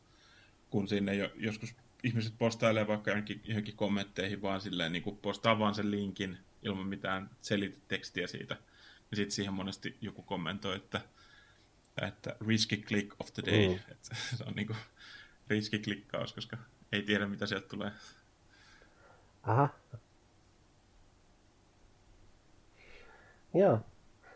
kun 0.69 0.87
sinne 0.87 1.15
jo, 1.15 1.29
joskus 1.35 1.75
ihmiset 2.03 2.33
postailee 2.37 2.87
vaikka 2.87 3.11
johonkin, 3.11 3.41
johonkin 3.43 3.75
kommentteihin 3.75 4.41
vaan 4.41 4.61
silleen, 4.61 4.91
niin 4.91 5.03
kuin 5.03 5.17
postaa 5.17 5.59
vaan 5.59 5.75
sen 5.75 5.91
linkin 5.91 6.37
ilman 6.63 6.87
mitään 6.87 7.29
selitekstiä 7.41 8.27
siitä. 8.27 8.57
Ja 9.11 9.15
sitten 9.15 9.31
siihen 9.31 9.53
monesti 9.53 9.97
joku 10.01 10.21
kommentoi, 10.21 10.75
että, 10.75 11.01
että 12.01 12.35
risky 12.47 12.77
click 12.77 13.15
of 13.19 13.33
the 13.33 13.43
day. 13.45 13.67
Mm. 13.67 13.79
Että 13.91 14.15
se 14.37 14.43
on 14.43 14.53
niin 14.55 14.67
kuin 14.67 14.77
riski 15.47 15.79
klikkaus, 15.79 16.33
koska 16.33 16.57
ei 16.91 17.01
tiedä 17.01 17.27
mitä 17.27 17.45
sieltä 17.45 17.67
tulee. 17.67 17.91
Aha. 19.43 19.69
Joo. 23.53 23.79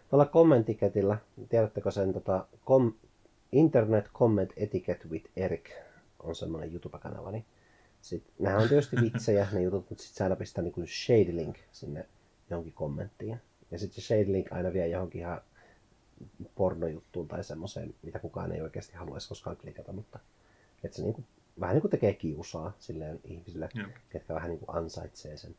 Tuolla 0.09 0.25
kommentiketillä, 0.25 1.17
tiedättekö 1.49 1.91
sen 1.91 2.13
tota, 2.13 2.47
com, 2.65 2.93
Internet 3.51 4.09
Comment 4.13 4.53
Etiquette 4.57 5.07
with 5.09 5.29
Eric 5.35 5.69
on 6.19 6.35
semmoinen 6.35 6.71
YouTube-kanava, 6.71 7.31
niin 7.31 7.45
sitten, 8.09 8.33
nämä 8.39 8.57
on 8.57 8.69
tietysti 8.69 8.95
vitsejä, 9.01 9.47
ne 9.51 9.61
jutut, 9.61 9.89
mutta 9.89 10.03
sitten 10.03 10.25
aina 10.25 10.35
pistää 10.35 10.63
niin 10.63 10.87
shade 10.87 11.35
link 11.35 11.57
sinne 11.71 12.05
johonkin 12.49 12.73
kommenttiin. 12.73 13.41
Ja 13.71 13.79
sitten 13.79 14.01
se 14.01 14.07
shade 14.07 14.31
link 14.31 14.51
aina 14.51 14.73
vie 14.73 14.87
johonkin 14.87 15.21
ihan 15.21 15.41
pornojuttuun 16.55 17.27
tai 17.27 17.43
semmoiseen, 17.43 17.95
mitä 18.01 18.19
kukaan 18.19 18.51
ei 18.51 18.61
oikeasti 18.61 18.95
haluaisi 18.95 19.29
koskaan 19.29 19.57
klikata, 19.57 19.93
mutta 19.93 20.19
että 20.83 20.97
se 20.97 21.03
niin 21.03 21.13
kuin, 21.13 21.25
vähän 21.59 21.75
niin 21.75 21.81
kuin 21.81 21.91
tekee 21.91 22.13
kiusaa 22.13 22.73
silleen 22.79 23.19
ihmisille, 23.23 23.69
Jep. 23.73 23.95
ketkä 24.09 24.33
vähän 24.33 24.49
niin 24.49 24.59
kuin 24.59 24.77
ansaitsee 24.77 25.37
sen. 25.37 25.55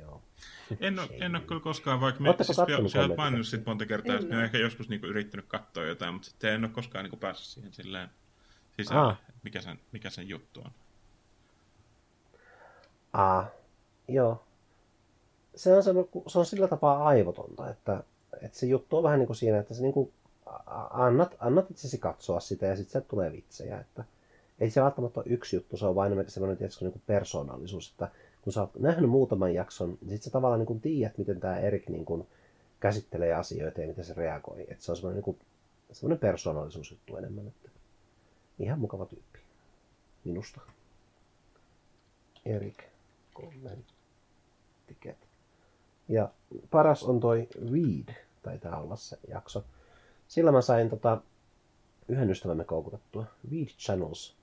Joo. 0.00 0.22
En 0.80 0.98
ole, 0.98 1.08
en 1.10 1.36
ole 1.36 1.44
kyllä 1.44 1.60
koskaan, 1.60 2.00
vaikka 2.00 2.22
me, 2.22 2.34
siis 2.42 2.56
sä 2.92 3.00
olet 3.00 3.16
maininnut 3.16 3.46
sit 3.46 3.66
monta 3.66 3.86
kertaa, 3.86 4.16
että 4.16 4.34
mä 4.34 4.44
ehkä 4.44 4.58
joskus 4.58 4.88
niinku 4.88 5.06
yrittänyt 5.06 5.46
katsoa 5.48 5.84
jotain, 5.84 6.14
mutta 6.14 6.28
sitten 6.28 6.52
en 6.52 6.64
ole 6.64 6.72
koskaan 6.72 7.04
niinku 7.04 7.16
päässyt 7.16 7.46
siihen 7.46 7.72
silleen 7.72 8.08
sisälle, 8.76 9.02
ah. 9.02 9.20
mikä, 9.42 9.60
sen, 9.60 9.78
mikä 9.92 10.10
sen 10.10 10.28
juttu 10.28 10.60
on. 10.60 10.70
Ah, 13.12 13.46
joo. 14.08 14.44
Se 15.54 15.76
on, 15.76 15.82
se, 15.82 15.90
se 16.26 16.38
on 16.38 16.46
sillä 16.46 16.68
tapaa 16.68 17.04
aivotonta, 17.04 17.70
että, 17.70 18.02
että 18.42 18.58
se 18.58 18.66
juttu 18.66 18.96
on 18.96 19.02
vähän 19.02 19.18
niin 19.18 19.26
kuin 19.26 19.36
siinä, 19.36 19.58
että 19.58 19.74
se 19.74 19.82
niin 19.82 19.92
kuin 19.92 20.12
annat, 20.90 21.36
annat 21.38 21.70
itsesi 21.70 21.98
katsoa 21.98 22.40
sitä 22.40 22.66
ja 22.66 22.76
sitten 22.76 23.02
tulee 23.02 23.32
vitsejä. 23.32 23.80
Että 23.80 24.04
ei 24.60 24.70
se 24.70 24.82
välttämättä 24.82 25.20
ole 25.20 25.26
yksi 25.28 25.56
juttu, 25.56 25.76
se 25.76 25.86
on 25.86 25.94
vain 25.94 26.24
semmoinen 26.28 26.56
tietysti 26.56 26.84
niin 26.84 26.92
kuin 26.92 27.02
persoonallisuus, 27.06 27.90
että 27.90 28.08
kun 28.42 28.52
sä 28.52 28.60
oot 28.60 28.78
nähnyt 28.78 29.10
muutaman 29.10 29.54
jakson, 29.54 29.88
niin 29.88 29.98
sitten 29.98 30.20
sä 30.20 30.30
tavallaan 30.30 30.58
niin 30.58 30.66
kuin 30.66 30.80
tiedät, 30.80 31.18
miten 31.18 31.40
tämä 31.40 31.58
Erik 31.58 31.88
niin 31.88 32.04
kuin 32.04 32.26
käsittelee 32.80 33.34
asioita 33.34 33.80
ja 33.80 33.86
miten 33.86 34.04
se 34.04 34.14
reagoi. 34.14 34.66
Että 34.68 34.84
se 34.84 34.92
on 34.92 34.96
semmoinen, 34.96 35.16
niin 35.16 35.24
kuin, 35.24 35.38
semmoinen 35.92 36.18
persoonallisuusjuttu 36.18 37.16
enemmän. 37.16 37.46
Että 37.46 37.69
Ihan 38.60 38.80
mukava 38.80 39.06
tyyppi. 39.06 39.38
Minusta. 40.24 40.60
Erik 42.44 42.84
Kommenttiket. 43.34 45.16
Ja 46.08 46.28
paras 46.70 47.02
on 47.02 47.20
toi 47.20 47.48
Read, 47.54 48.14
taitaa 48.42 48.80
olla 48.80 48.96
se 48.96 49.18
jakso. 49.28 49.64
Sillä 50.28 50.52
mä 50.52 50.60
sain 50.60 50.90
tota, 50.90 51.20
yhden 52.08 52.30
ystävämme 52.30 52.64
koukutettua. 52.64 53.24
Read 53.50 53.66
Channels 53.66 54.40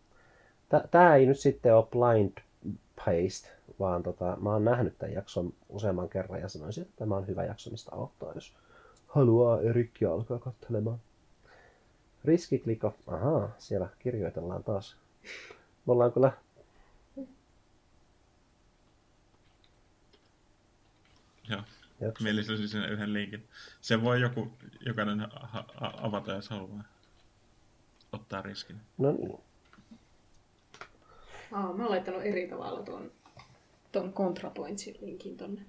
Tämä 0.91 1.15
ei 1.15 1.25
nyt 1.25 1.39
sitten 1.39 1.75
ole 1.75 1.85
blind 1.91 2.37
paste, 2.95 3.49
vaan 3.79 4.03
tota, 4.03 4.37
mä 4.41 4.53
oon 4.53 4.65
nähnyt 4.65 4.97
tämän 4.97 5.13
jakson 5.13 5.53
useamman 5.69 6.09
kerran 6.09 6.41
ja 6.41 6.49
sanoisin, 6.49 6.81
että 6.81 6.93
tämä 6.97 7.15
on 7.15 7.27
hyvä 7.27 7.43
jakso, 7.43 7.69
mistä 7.69 7.91
aloittaa, 7.95 8.31
jos 8.35 8.53
haluaa 9.07 9.61
Erikki 9.61 10.05
alkaa 10.05 10.39
katselemaan. 10.39 10.99
Riski 12.27 12.61
of... 12.83 12.95
Ahaa, 13.07 13.49
siellä 13.57 13.87
kirjoitellaan 13.99 14.63
taas. 14.63 14.95
Me 15.85 15.93
ollaan 15.93 16.13
kyllä 16.13 16.31
Joo. 21.49 21.61
Meillä 22.23 22.39
lisäsin 22.39 22.69
sen 22.69 22.89
yhden 22.89 23.13
linkin. 23.13 23.47
Se 23.81 24.01
voi 24.01 24.21
joku, 24.21 24.51
jokainen 24.85 25.27
avata, 26.01 26.31
jos 26.31 26.49
haluaa 26.49 26.83
ottaa 28.11 28.41
riskin. 28.41 28.75
No 28.97 29.11
niin. 29.11 29.39
Aa, 31.51 31.73
mä 31.73 31.83
oon 31.83 31.89
laittanut 31.89 32.21
eri 32.23 32.47
tavalla 32.47 32.83
tuon, 32.83 33.11
tuon 33.91 34.13
ContraPointsin 34.13 34.97
linkin 35.01 35.37
tonne. 35.37 35.61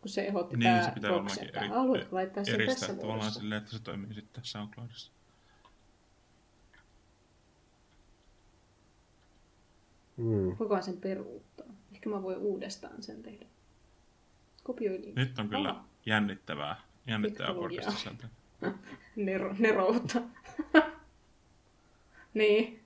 Kun 0.00 0.08
se 0.08 0.26
ehdotti 0.26 0.56
niin, 0.56 0.62
tää 0.62 0.84
se 0.84 0.90
pitää 0.90 1.10
box, 1.10 1.38
eri, 1.38 1.68
Haluatko 1.68 2.16
laittaa 2.16 2.44
sen 2.44 2.54
eristää 2.54 2.74
tässä 2.74 2.94
tavallaan 2.94 3.18
muodossa? 3.18 3.40
silleen, 3.40 3.58
että 3.58 3.70
se 3.70 3.82
toimii 3.82 4.14
sitten 4.14 4.44
SoundCloudissa. 4.44 5.12
Hmm. 10.16 10.56
Voiko 10.58 10.82
sen 10.82 10.96
peruuttaa? 10.96 11.66
Ehkä 11.92 12.10
mä 12.10 12.22
voin 12.22 12.38
uudestaan 12.38 13.02
sen 13.02 13.22
tehdä. 13.22 13.46
Kopioi 14.62 14.94
linkin. 14.94 15.14
Nyt 15.14 15.38
on 15.38 15.48
kyllä 15.48 15.70
Aha. 15.70 15.84
jännittävää, 16.06 16.76
jännittävää 17.06 17.54
podcast 17.54 18.08
Nero, 19.16 19.54
neroutta. 19.58 20.22
niin. 22.34 22.80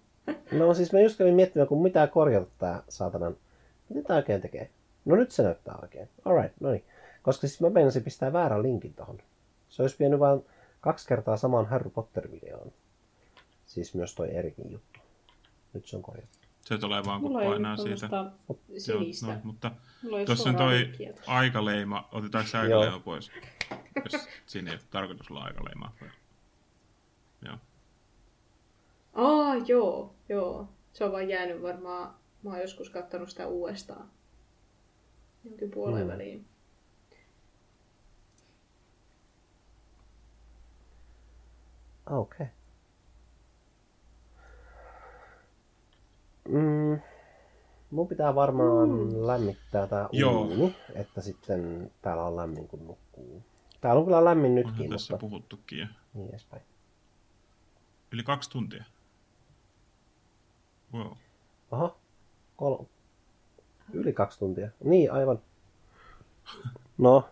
No 0.53 0.75
siis 0.75 0.93
mä 0.93 1.01
just 1.01 1.19
kävin 1.19 1.35
miettimään, 1.35 1.69
kun 1.69 1.83
mitä 1.83 2.07
korjata 2.07 2.51
tää 2.59 2.83
saatanan. 2.89 3.37
Mitä 3.89 4.09
tää 4.09 4.17
oikein 4.17 4.41
tekee? 4.41 4.71
No 5.05 5.17
nyt 5.17 5.31
se 5.31 5.43
näyttää 5.43 5.79
oikein. 5.83 6.09
Alright, 6.25 6.61
no 6.61 6.71
niin. 6.71 6.85
Koska 7.25 7.47
siis 7.47 7.61
mä 7.61 7.71
meinasin 7.71 8.05
pistää 8.05 8.33
väärän 8.33 8.63
linkin 8.63 8.95
tohon. 8.95 9.19
Se 9.69 9.83
olisi 9.83 9.97
vienyt 9.99 10.21
vain 10.21 10.45
kaksi 10.81 11.09
kertaa 11.09 11.37
samaan 11.37 11.67
Harry 11.67 11.91
Potter-videoon. 11.91 12.73
Siis 13.67 13.95
myös 13.95 14.15
toi 14.15 14.35
Erikin 14.35 14.73
juttu. 14.73 15.01
Nyt 15.73 15.87
se 15.87 15.97
on 15.97 16.03
korjattu. 16.03 16.39
Se 16.61 16.79
tulee 16.79 17.03
vaan, 17.05 17.21
kun 17.21 17.31
Mulla 17.33 17.45
painaa 17.45 17.77
siitä. 17.77 18.09
Sinistä. 18.79 19.27
Joo, 19.27 19.35
no, 19.35 19.41
mutta 19.45 19.71
tuossa 20.27 20.49
on 20.49 20.57
toi 20.57 20.93
aikaleima. 21.27 22.09
Otetaanko 22.13 22.51
se 22.51 22.59
aikaleima 22.59 23.01
pois? 23.01 23.31
Jos 24.13 24.29
siinä 24.47 24.71
ei 24.71 24.77
ole 24.77 24.85
tarkoitus 24.91 25.31
olla 25.31 25.41
aikaleima. 25.41 25.93
Joo. 27.45 27.57
Aa, 29.15 29.55
joo, 29.57 30.15
joo. 30.29 30.69
Se 30.93 31.05
on 31.05 31.13
vaan 31.13 31.29
jäänyt 31.29 31.63
varmaan, 31.63 32.15
mä 32.43 32.51
oon 32.51 32.61
joskus 32.61 32.91
kattonut 32.91 33.31
sitä 33.31 33.47
uudestaan. 33.47 34.11
Jonkin 35.45 35.71
puoleen 35.71 36.07
mm. 36.07 36.13
väliin. 36.13 36.47
Okei. 42.11 42.47
Okay. 42.47 42.55
Mm, 46.49 47.01
mun 47.91 48.09
pitää 48.09 48.35
varmaan 48.35 48.89
mm. 48.89 49.27
lämmittää 49.27 49.87
tää 49.87 50.09
uuni, 50.25 50.77
että 50.95 51.21
sitten 51.21 51.93
täällä 52.03 52.25
on 52.25 52.37
lämmin 52.37 52.69
kun 52.69 52.87
nukkuu. 52.87 53.43
Täällä 53.81 53.99
on 53.99 54.05
kyllä 54.05 54.25
lämmin 54.25 54.55
nytkin. 54.55 54.75
Onhan 54.75 54.89
tässä 54.89 55.13
mutta... 55.13 55.21
puhuttukin 55.21 55.79
jo. 55.79 55.87
Niin 56.15 56.29
edespäin. 56.29 56.63
Yli 58.13 58.23
kaksi 58.23 58.51
tuntia. 58.51 58.85
Wow. 60.93 61.13
Aha. 61.71 61.97
Kol... 62.57 62.85
Yli 63.93 64.13
kaksi 64.13 64.39
tuntia. 64.39 64.71
Niin, 64.85 65.13
aivan. 65.13 65.39
No, 66.99 67.29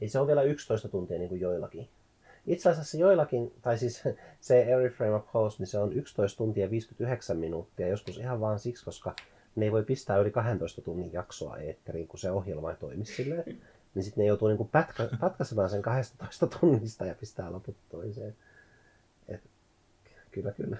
ei 0.00 0.08
se 0.08 0.20
on 0.20 0.26
vielä 0.26 0.42
11 0.42 0.88
tuntia 0.88 1.18
niin 1.18 1.28
kuin 1.28 1.40
joillakin. 1.40 1.88
Itse 2.50 2.70
asiassa 2.70 2.96
joillakin, 2.96 3.52
tai 3.62 3.78
siis 3.78 4.02
se 4.40 4.62
Every 4.62 4.88
Frame 4.88 5.14
of 5.14 5.24
Host, 5.34 5.58
niin 5.58 5.66
se 5.66 5.78
on 5.78 5.92
11 5.92 6.38
tuntia 6.38 6.70
59 6.70 7.36
minuuttia, 7.36 7.88
joskus 7.88 8.18
ihan 8.18 8.40
vaan 8.40 8.58
siksi, 8.58 8.84
koska 8.84 9.14
ne 9.56 9.64
ei 9.64 9.72
voi 9.72 9.82
pistää 9.82 10.18
yli 10.18 10.30
12 10.30 10.82
tunnin 10.82 11.12
jaksoa 11.12 11.58
eetteriin, 11.58 12.08
kun 12.08 12.18
se 12.18 12.30
ohjelma 12.30 12.70
ei 12.70 12.76
toimi 12.76 13.04
silleen. 13.04 13.44
Niin 13.94 14.02
sitten 14.02 14.22
ne 14.22 14.28
joutuu 14.28 14.48
niinku 14.48 14.64
pätkä, 14.64 15.08
pätkäsemään 15.20 15.70
sen 15.70 15.82
12 15.82 16.46
tunnista 16.46 17.06
ja 17.06 17.14
pistää 17.14 17.52
loput 17.52 17.76
toiseen. 17.88 18.36
Et, 19.28 19.40
kyllä, 20.30 20.52
kyllä. 20.52 20.76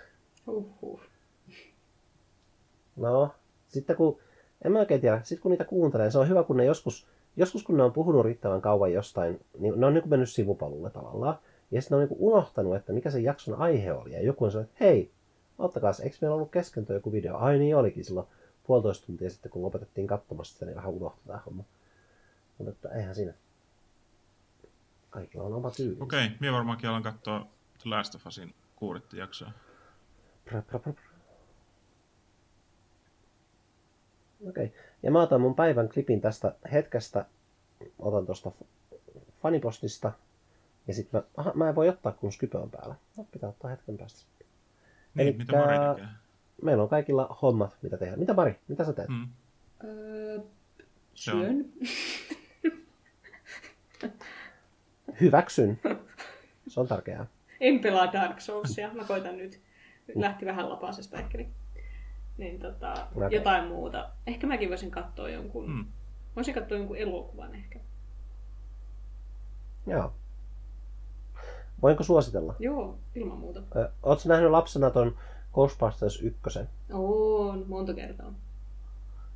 Uhuh. 0.47 1.01
No, 2.97 3.35
sitten 3.69 3.97
kun, 3.97 4.19
en 4.65 4.73
mä 4.73 4.79
oikein 4.79 5.01
tiedä, 5.01 5.21
sitten 5.23 5.43
kun 5.43 5.51
niitä 5.51 5.65
kuuntelee, 5.65 6.11
se 6.11 6.19
on 6.19 6.29
hyvä, 6.29 6.43
kun 6.43 6.57
ne 6.57 6.65
joskus, 6.65 7.07
joskus 7.37 7.63
kun 7.63 7.77
ne 7.77 7.83
on 7.83 7.93
puhunut 7.93 8.25
riittävän 8.25 8.61
kauan 8.61 8.93
jostain, 8.93 9.41
niin 9.59 9.81
ne 9.81 9.87
on 9.87 9.95
niin 9.95 10.03
kuin 10.03 10.11
mennyt 10.11 10.31
sivupalulle 10.31 10.91
tavallaan. 10.91 11.39
Ja 11.71 11.83
sitten 11.83 11.99
ne 11.99 12.03
on 12.03 12.09
niin 12.09 12.19
unohtanut, 12.21 12.77
että 12.77 12.93
mikä 12.93 13.11
se 13.11 13.21
jakson 13.21 13.55
aihe 13.55 13.93
oli. 13.93 14.13
Ja 14.13 14.23
joku 14.23 14.45
on 14.45 14.51
sanonut, 14.51 14.71
että 14.71 14.85
hei, 14.85 15.11
ottakaa 15.59 15.93
eikö 16.03 16.17
meillä 16.21 16.35
ollut 16.35 16.51
kesken 16.51 16.87
joku 16.89 17.13
video? 17.13 17.37
Ai 17.37 17.59
niin 17.59 17.77
olikin 17.77 18.05
silloin 18.05 18.27
puolitoista 18.67 19.07
tuntia 19.07 19.31
sitten, 19.31 19.51
kun 19.51 19.63
lopetettiin 19.63 20.07
katsomassa 20.07 20.53
sitä, 20.53 20.67
niin 20.67 20.77
vähän 20.77 20.91
unohtui 20.91 21.23
tämä 21.27 21.41
homma. 21.47 21.65
Mutta 22.59 22.71
että 22.71 22.89
eihän 22.89 23.15
siinä. 23.15 23.33
Kaikilla 25.11 25.45
on 25.45 25.53
oma 25.53 25.71
tyyli. 25.71 25.97
Okei, 26.01 26.27
okay, 26.27 26.37
minä 26.41 26.53
varmaankin 26.53 26.89
alan 26.91 27.03
katsoa 27.03 27.47
The 27.83 27.91
Last 27.91 28.15
of 28.15 28.27
Usin 28.27 28.55
kuudetta 28.77 29.17
jaksoa. 29.17 29.51
Pra, 30.45 30.63
pra, 30.63 30.79
pra, 30.79 30.93
pra. 30.93 31.05
Okei. 34.49 34.67
Okay. 34.67 34.79
Ja 35.03 35.11
mä 35.11 35.23
otan 35.23 35.41
mun 35.41 35.55
päivän 35.55 35.89
klipin 35.89 36.21
tästä 36.21 36.55
hetkestä. 36.73 37.25
Otan 37.99 38.27
tuosta 38.27 38.51
fanipostista 39.43 40.13
ja 40.91 40.95
sitten 40.95 41.21
mä, 41.21 41.27
aha, 41.37 41.53
mä 41.55 41.69
en 41.69 41.75
voi 41.75 41.89
ottaa, 41.89 42.13
kun 42.13 42.33
Skype 42.33 42.59
on 42.59 42.71
päällä. 42.71 42.95
No, 43.17 43.27
pitää 43.33 43.49
ottaa 43.49 43.71
hetken 43.71 43.99
päästä. 43.99 44.21
Niin, 45.15 45.29
Elikkä, 45.29 45.45
mitä 45.45 45.57
Mari 45.57 45.95
tekee? 45.95 46.09
Meillä 46.63 46.83
on 46.83 46.89
kaikilla 46.89 47.39
hommat, 47.43 47.77
mitä 47.83 47.97
tehdään. 47.97 48.21
Mitä 48.21 48.35
Mari, 48.35 48.59
mitä 48.69 48.85
sä 48.85 48.93
teet? 48.93 49.09
Mm. 49.09 49.29
Öö, 49.85 50.39
syön. 51.15 51.65
Hyväksyn. 55.21 55.81
Se 56.69 56.81
on 56.81 56.89
tärkeää. 56.89 57.27
En 57.61 57.79
pelaa 57.79 58.13
Dark 58.13 58.41
Soulsia. 58.41 58.95
Mä 58.95 59.05
koitan 59.05 59.37
nyt. 59.37 59.61
Lähti 60.15 60.47
vähän 60.47 60.71
lapasesta 60.71 61.19
ehkä. 61.19 61.39
Niin, 61.39 61.55
niin 62.39 62.61
tota, 62.61 63.09
okay. 63.17 63.29
jotain 63.31 63.69
muuta. 63.69 64.11
Ehkä 64.27 64.47
mäkin 64.47 64.69
voisin 64.69 64.91
katsoa 64.91 65.31
jonkun. 65.31 65.71
Mm. 65.71 65.85
Voisin 66.37 66.55
katsoa 66.55 66.79
jonkun 66.79 66.97
elokuvan 66.97 67.55
ehkä. 67.55 67.81
Joo. 69.87 70.15
Voinko 71.83 72.03
suositella? 72.03 72.55
Joo, 72.59 72.99
ilman 73.15 73.39
muuta. 73.39 73.61
Oletko 74.03 74.29
nähnyt 74.29 74.51
lapsena 74.51 74.91
ton 74.91 75.17
Ghostbusters 75.55 76.23
1? 76.23 76.59
On, 76.93 77.65
monta 77.69 77.95
kertaa. 77.95 78.33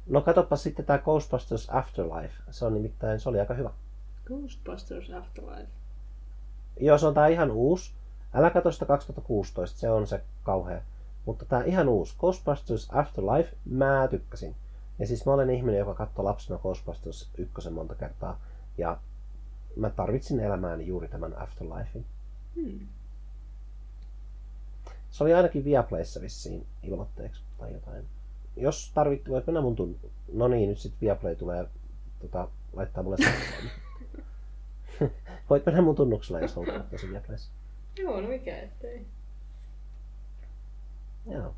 No 0.06 0.20
katoppa 0.20 0.56
sitten 0.56 0.84
tämä 0.84 0.98
Ghostbusters 0.98 1.68
Afterlife. 1.70 2.34
Se 2.50 2.64
on 2.64 2.74
nimittäin, 2.74 3.20
se 3.20 3.28
oli 3.28 3.40
aika 3.40 3.54
hyvä. 3.54 3.70
Ghostbusters 4.26 5.10
Afterlife. 5.10 5.68
Joo, 6.80 6.98
se 6.98 7.06
on 7.06 7.14
tää 7.14 7.26
ihan 7.26 7.50
uusi. 7.50 7.92
Älä 8.34 8.50
katso 8.50 8.72
sitä 8.72 8.86
2016, 8.86 9.78
se 9.78 9.90
on 9.90 10.06
se 10.06 10.20
kauhea. 10.42 10.82
Mutta 11.26 11.44
tää 11.44 11.64
ihan 11.64 11.88
uusi. 11.88 12.16
Ghostbusters 12.18 12.88
Afterlife, 12.92 13.56
mä 13.64 14.08
tykkäsin. 14.10 14.56
Ja 14.98 15.06
siis 15.06 15.26
mä 15.26 15.32
olen 15.32 15.50
ihminen, 15.50 15.78
joka 15.78 15.94
katsoi 15.94 16.24
lapsena 16.24 16.58
Ghostbusters 16.58 17.30
1 17.38 17.70
monta 17.70 17.94
kertaa. 17.94 18.40
Ja 18.78 18.98
mä 19.76 19.90
tarvitsin 19.90 20.40
elämääni 20.40 20.86
juuri 20.86 21.08
tämän 21.08 21.38
Afterlifein. 21.38 22.06
Hmm. 22.56 22.86
Se 25.10 25.24
oli 25.24 25.34
ainakin 25.34 25.64
Viaplayssa 25.64 26.20
vissiin 26.20 26.66
ilmoitteeksi 26.82 27.42
tai 27.58 27.72
jotain. 27.72 28.04
Jos 28.56 28.92
tarvittu, 28.94 29.30
voit 29.30 29.46
mennä 29.46 29.60
mun 29.60 29.76
tun... 29.76 29.96
No 30.32 30.48
niin, 30.48 30.68
nyt 30.68 30.78
sitten 30.78 31.00
Viaplay 31.00 31.36
tulee 31.36 31.68
tota, 32.20 32.48
laittaa 32.72 33.02
mulle 33.02 33.16
Voit 35.50 35.66
mennä 35.66 35.82
mun 35.82 35.94
tunnuksella, 35.94 36.40
jos 36.40 36.56
haluat 36.56 36.90
tosi 36.90 37.10
Viaplayssa. 37.10 37.50
Joo, 37.98 38.20
no 38.20 38.28
mikä 38.28 38.58
ettei. 38.58 39.06
Joo. 41.26 41.54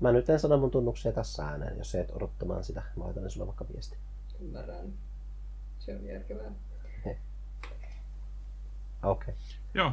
Mä 0.00 0.12
nyt 0.12 0.30
en 0.30 0.40
sano 0.40 0.56
mun 0.58 0.70
tunnuksia 0.70 1.12
tässä 1.12 1.46
ääneen, 1.46 1.78
jos 1.78 1.94
et 1.94 2.10
odottamaan 2.12 2.64
sitä. 2.64 2.82
Mä 2.96 3.04
laitan 3.04 3.30
sulle 3.30 3.46
vaikka 3.46 3.66
viesti. 3.72 3.96
Ymmärrän. 4.40 4.92
Se 5.78 5.96
on 5.96 6.06
järkevää. 6.06 6.52
Okei. 9.02 9.34
Okay. 9.34 9.34
Joo. 9.74 9.92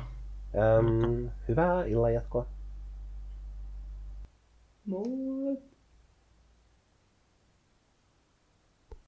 Öm, 0.55 1.29
hyvää 1.47 1.83
illanjatkoa. 1.85 2.45
Moi! 4.85 5.68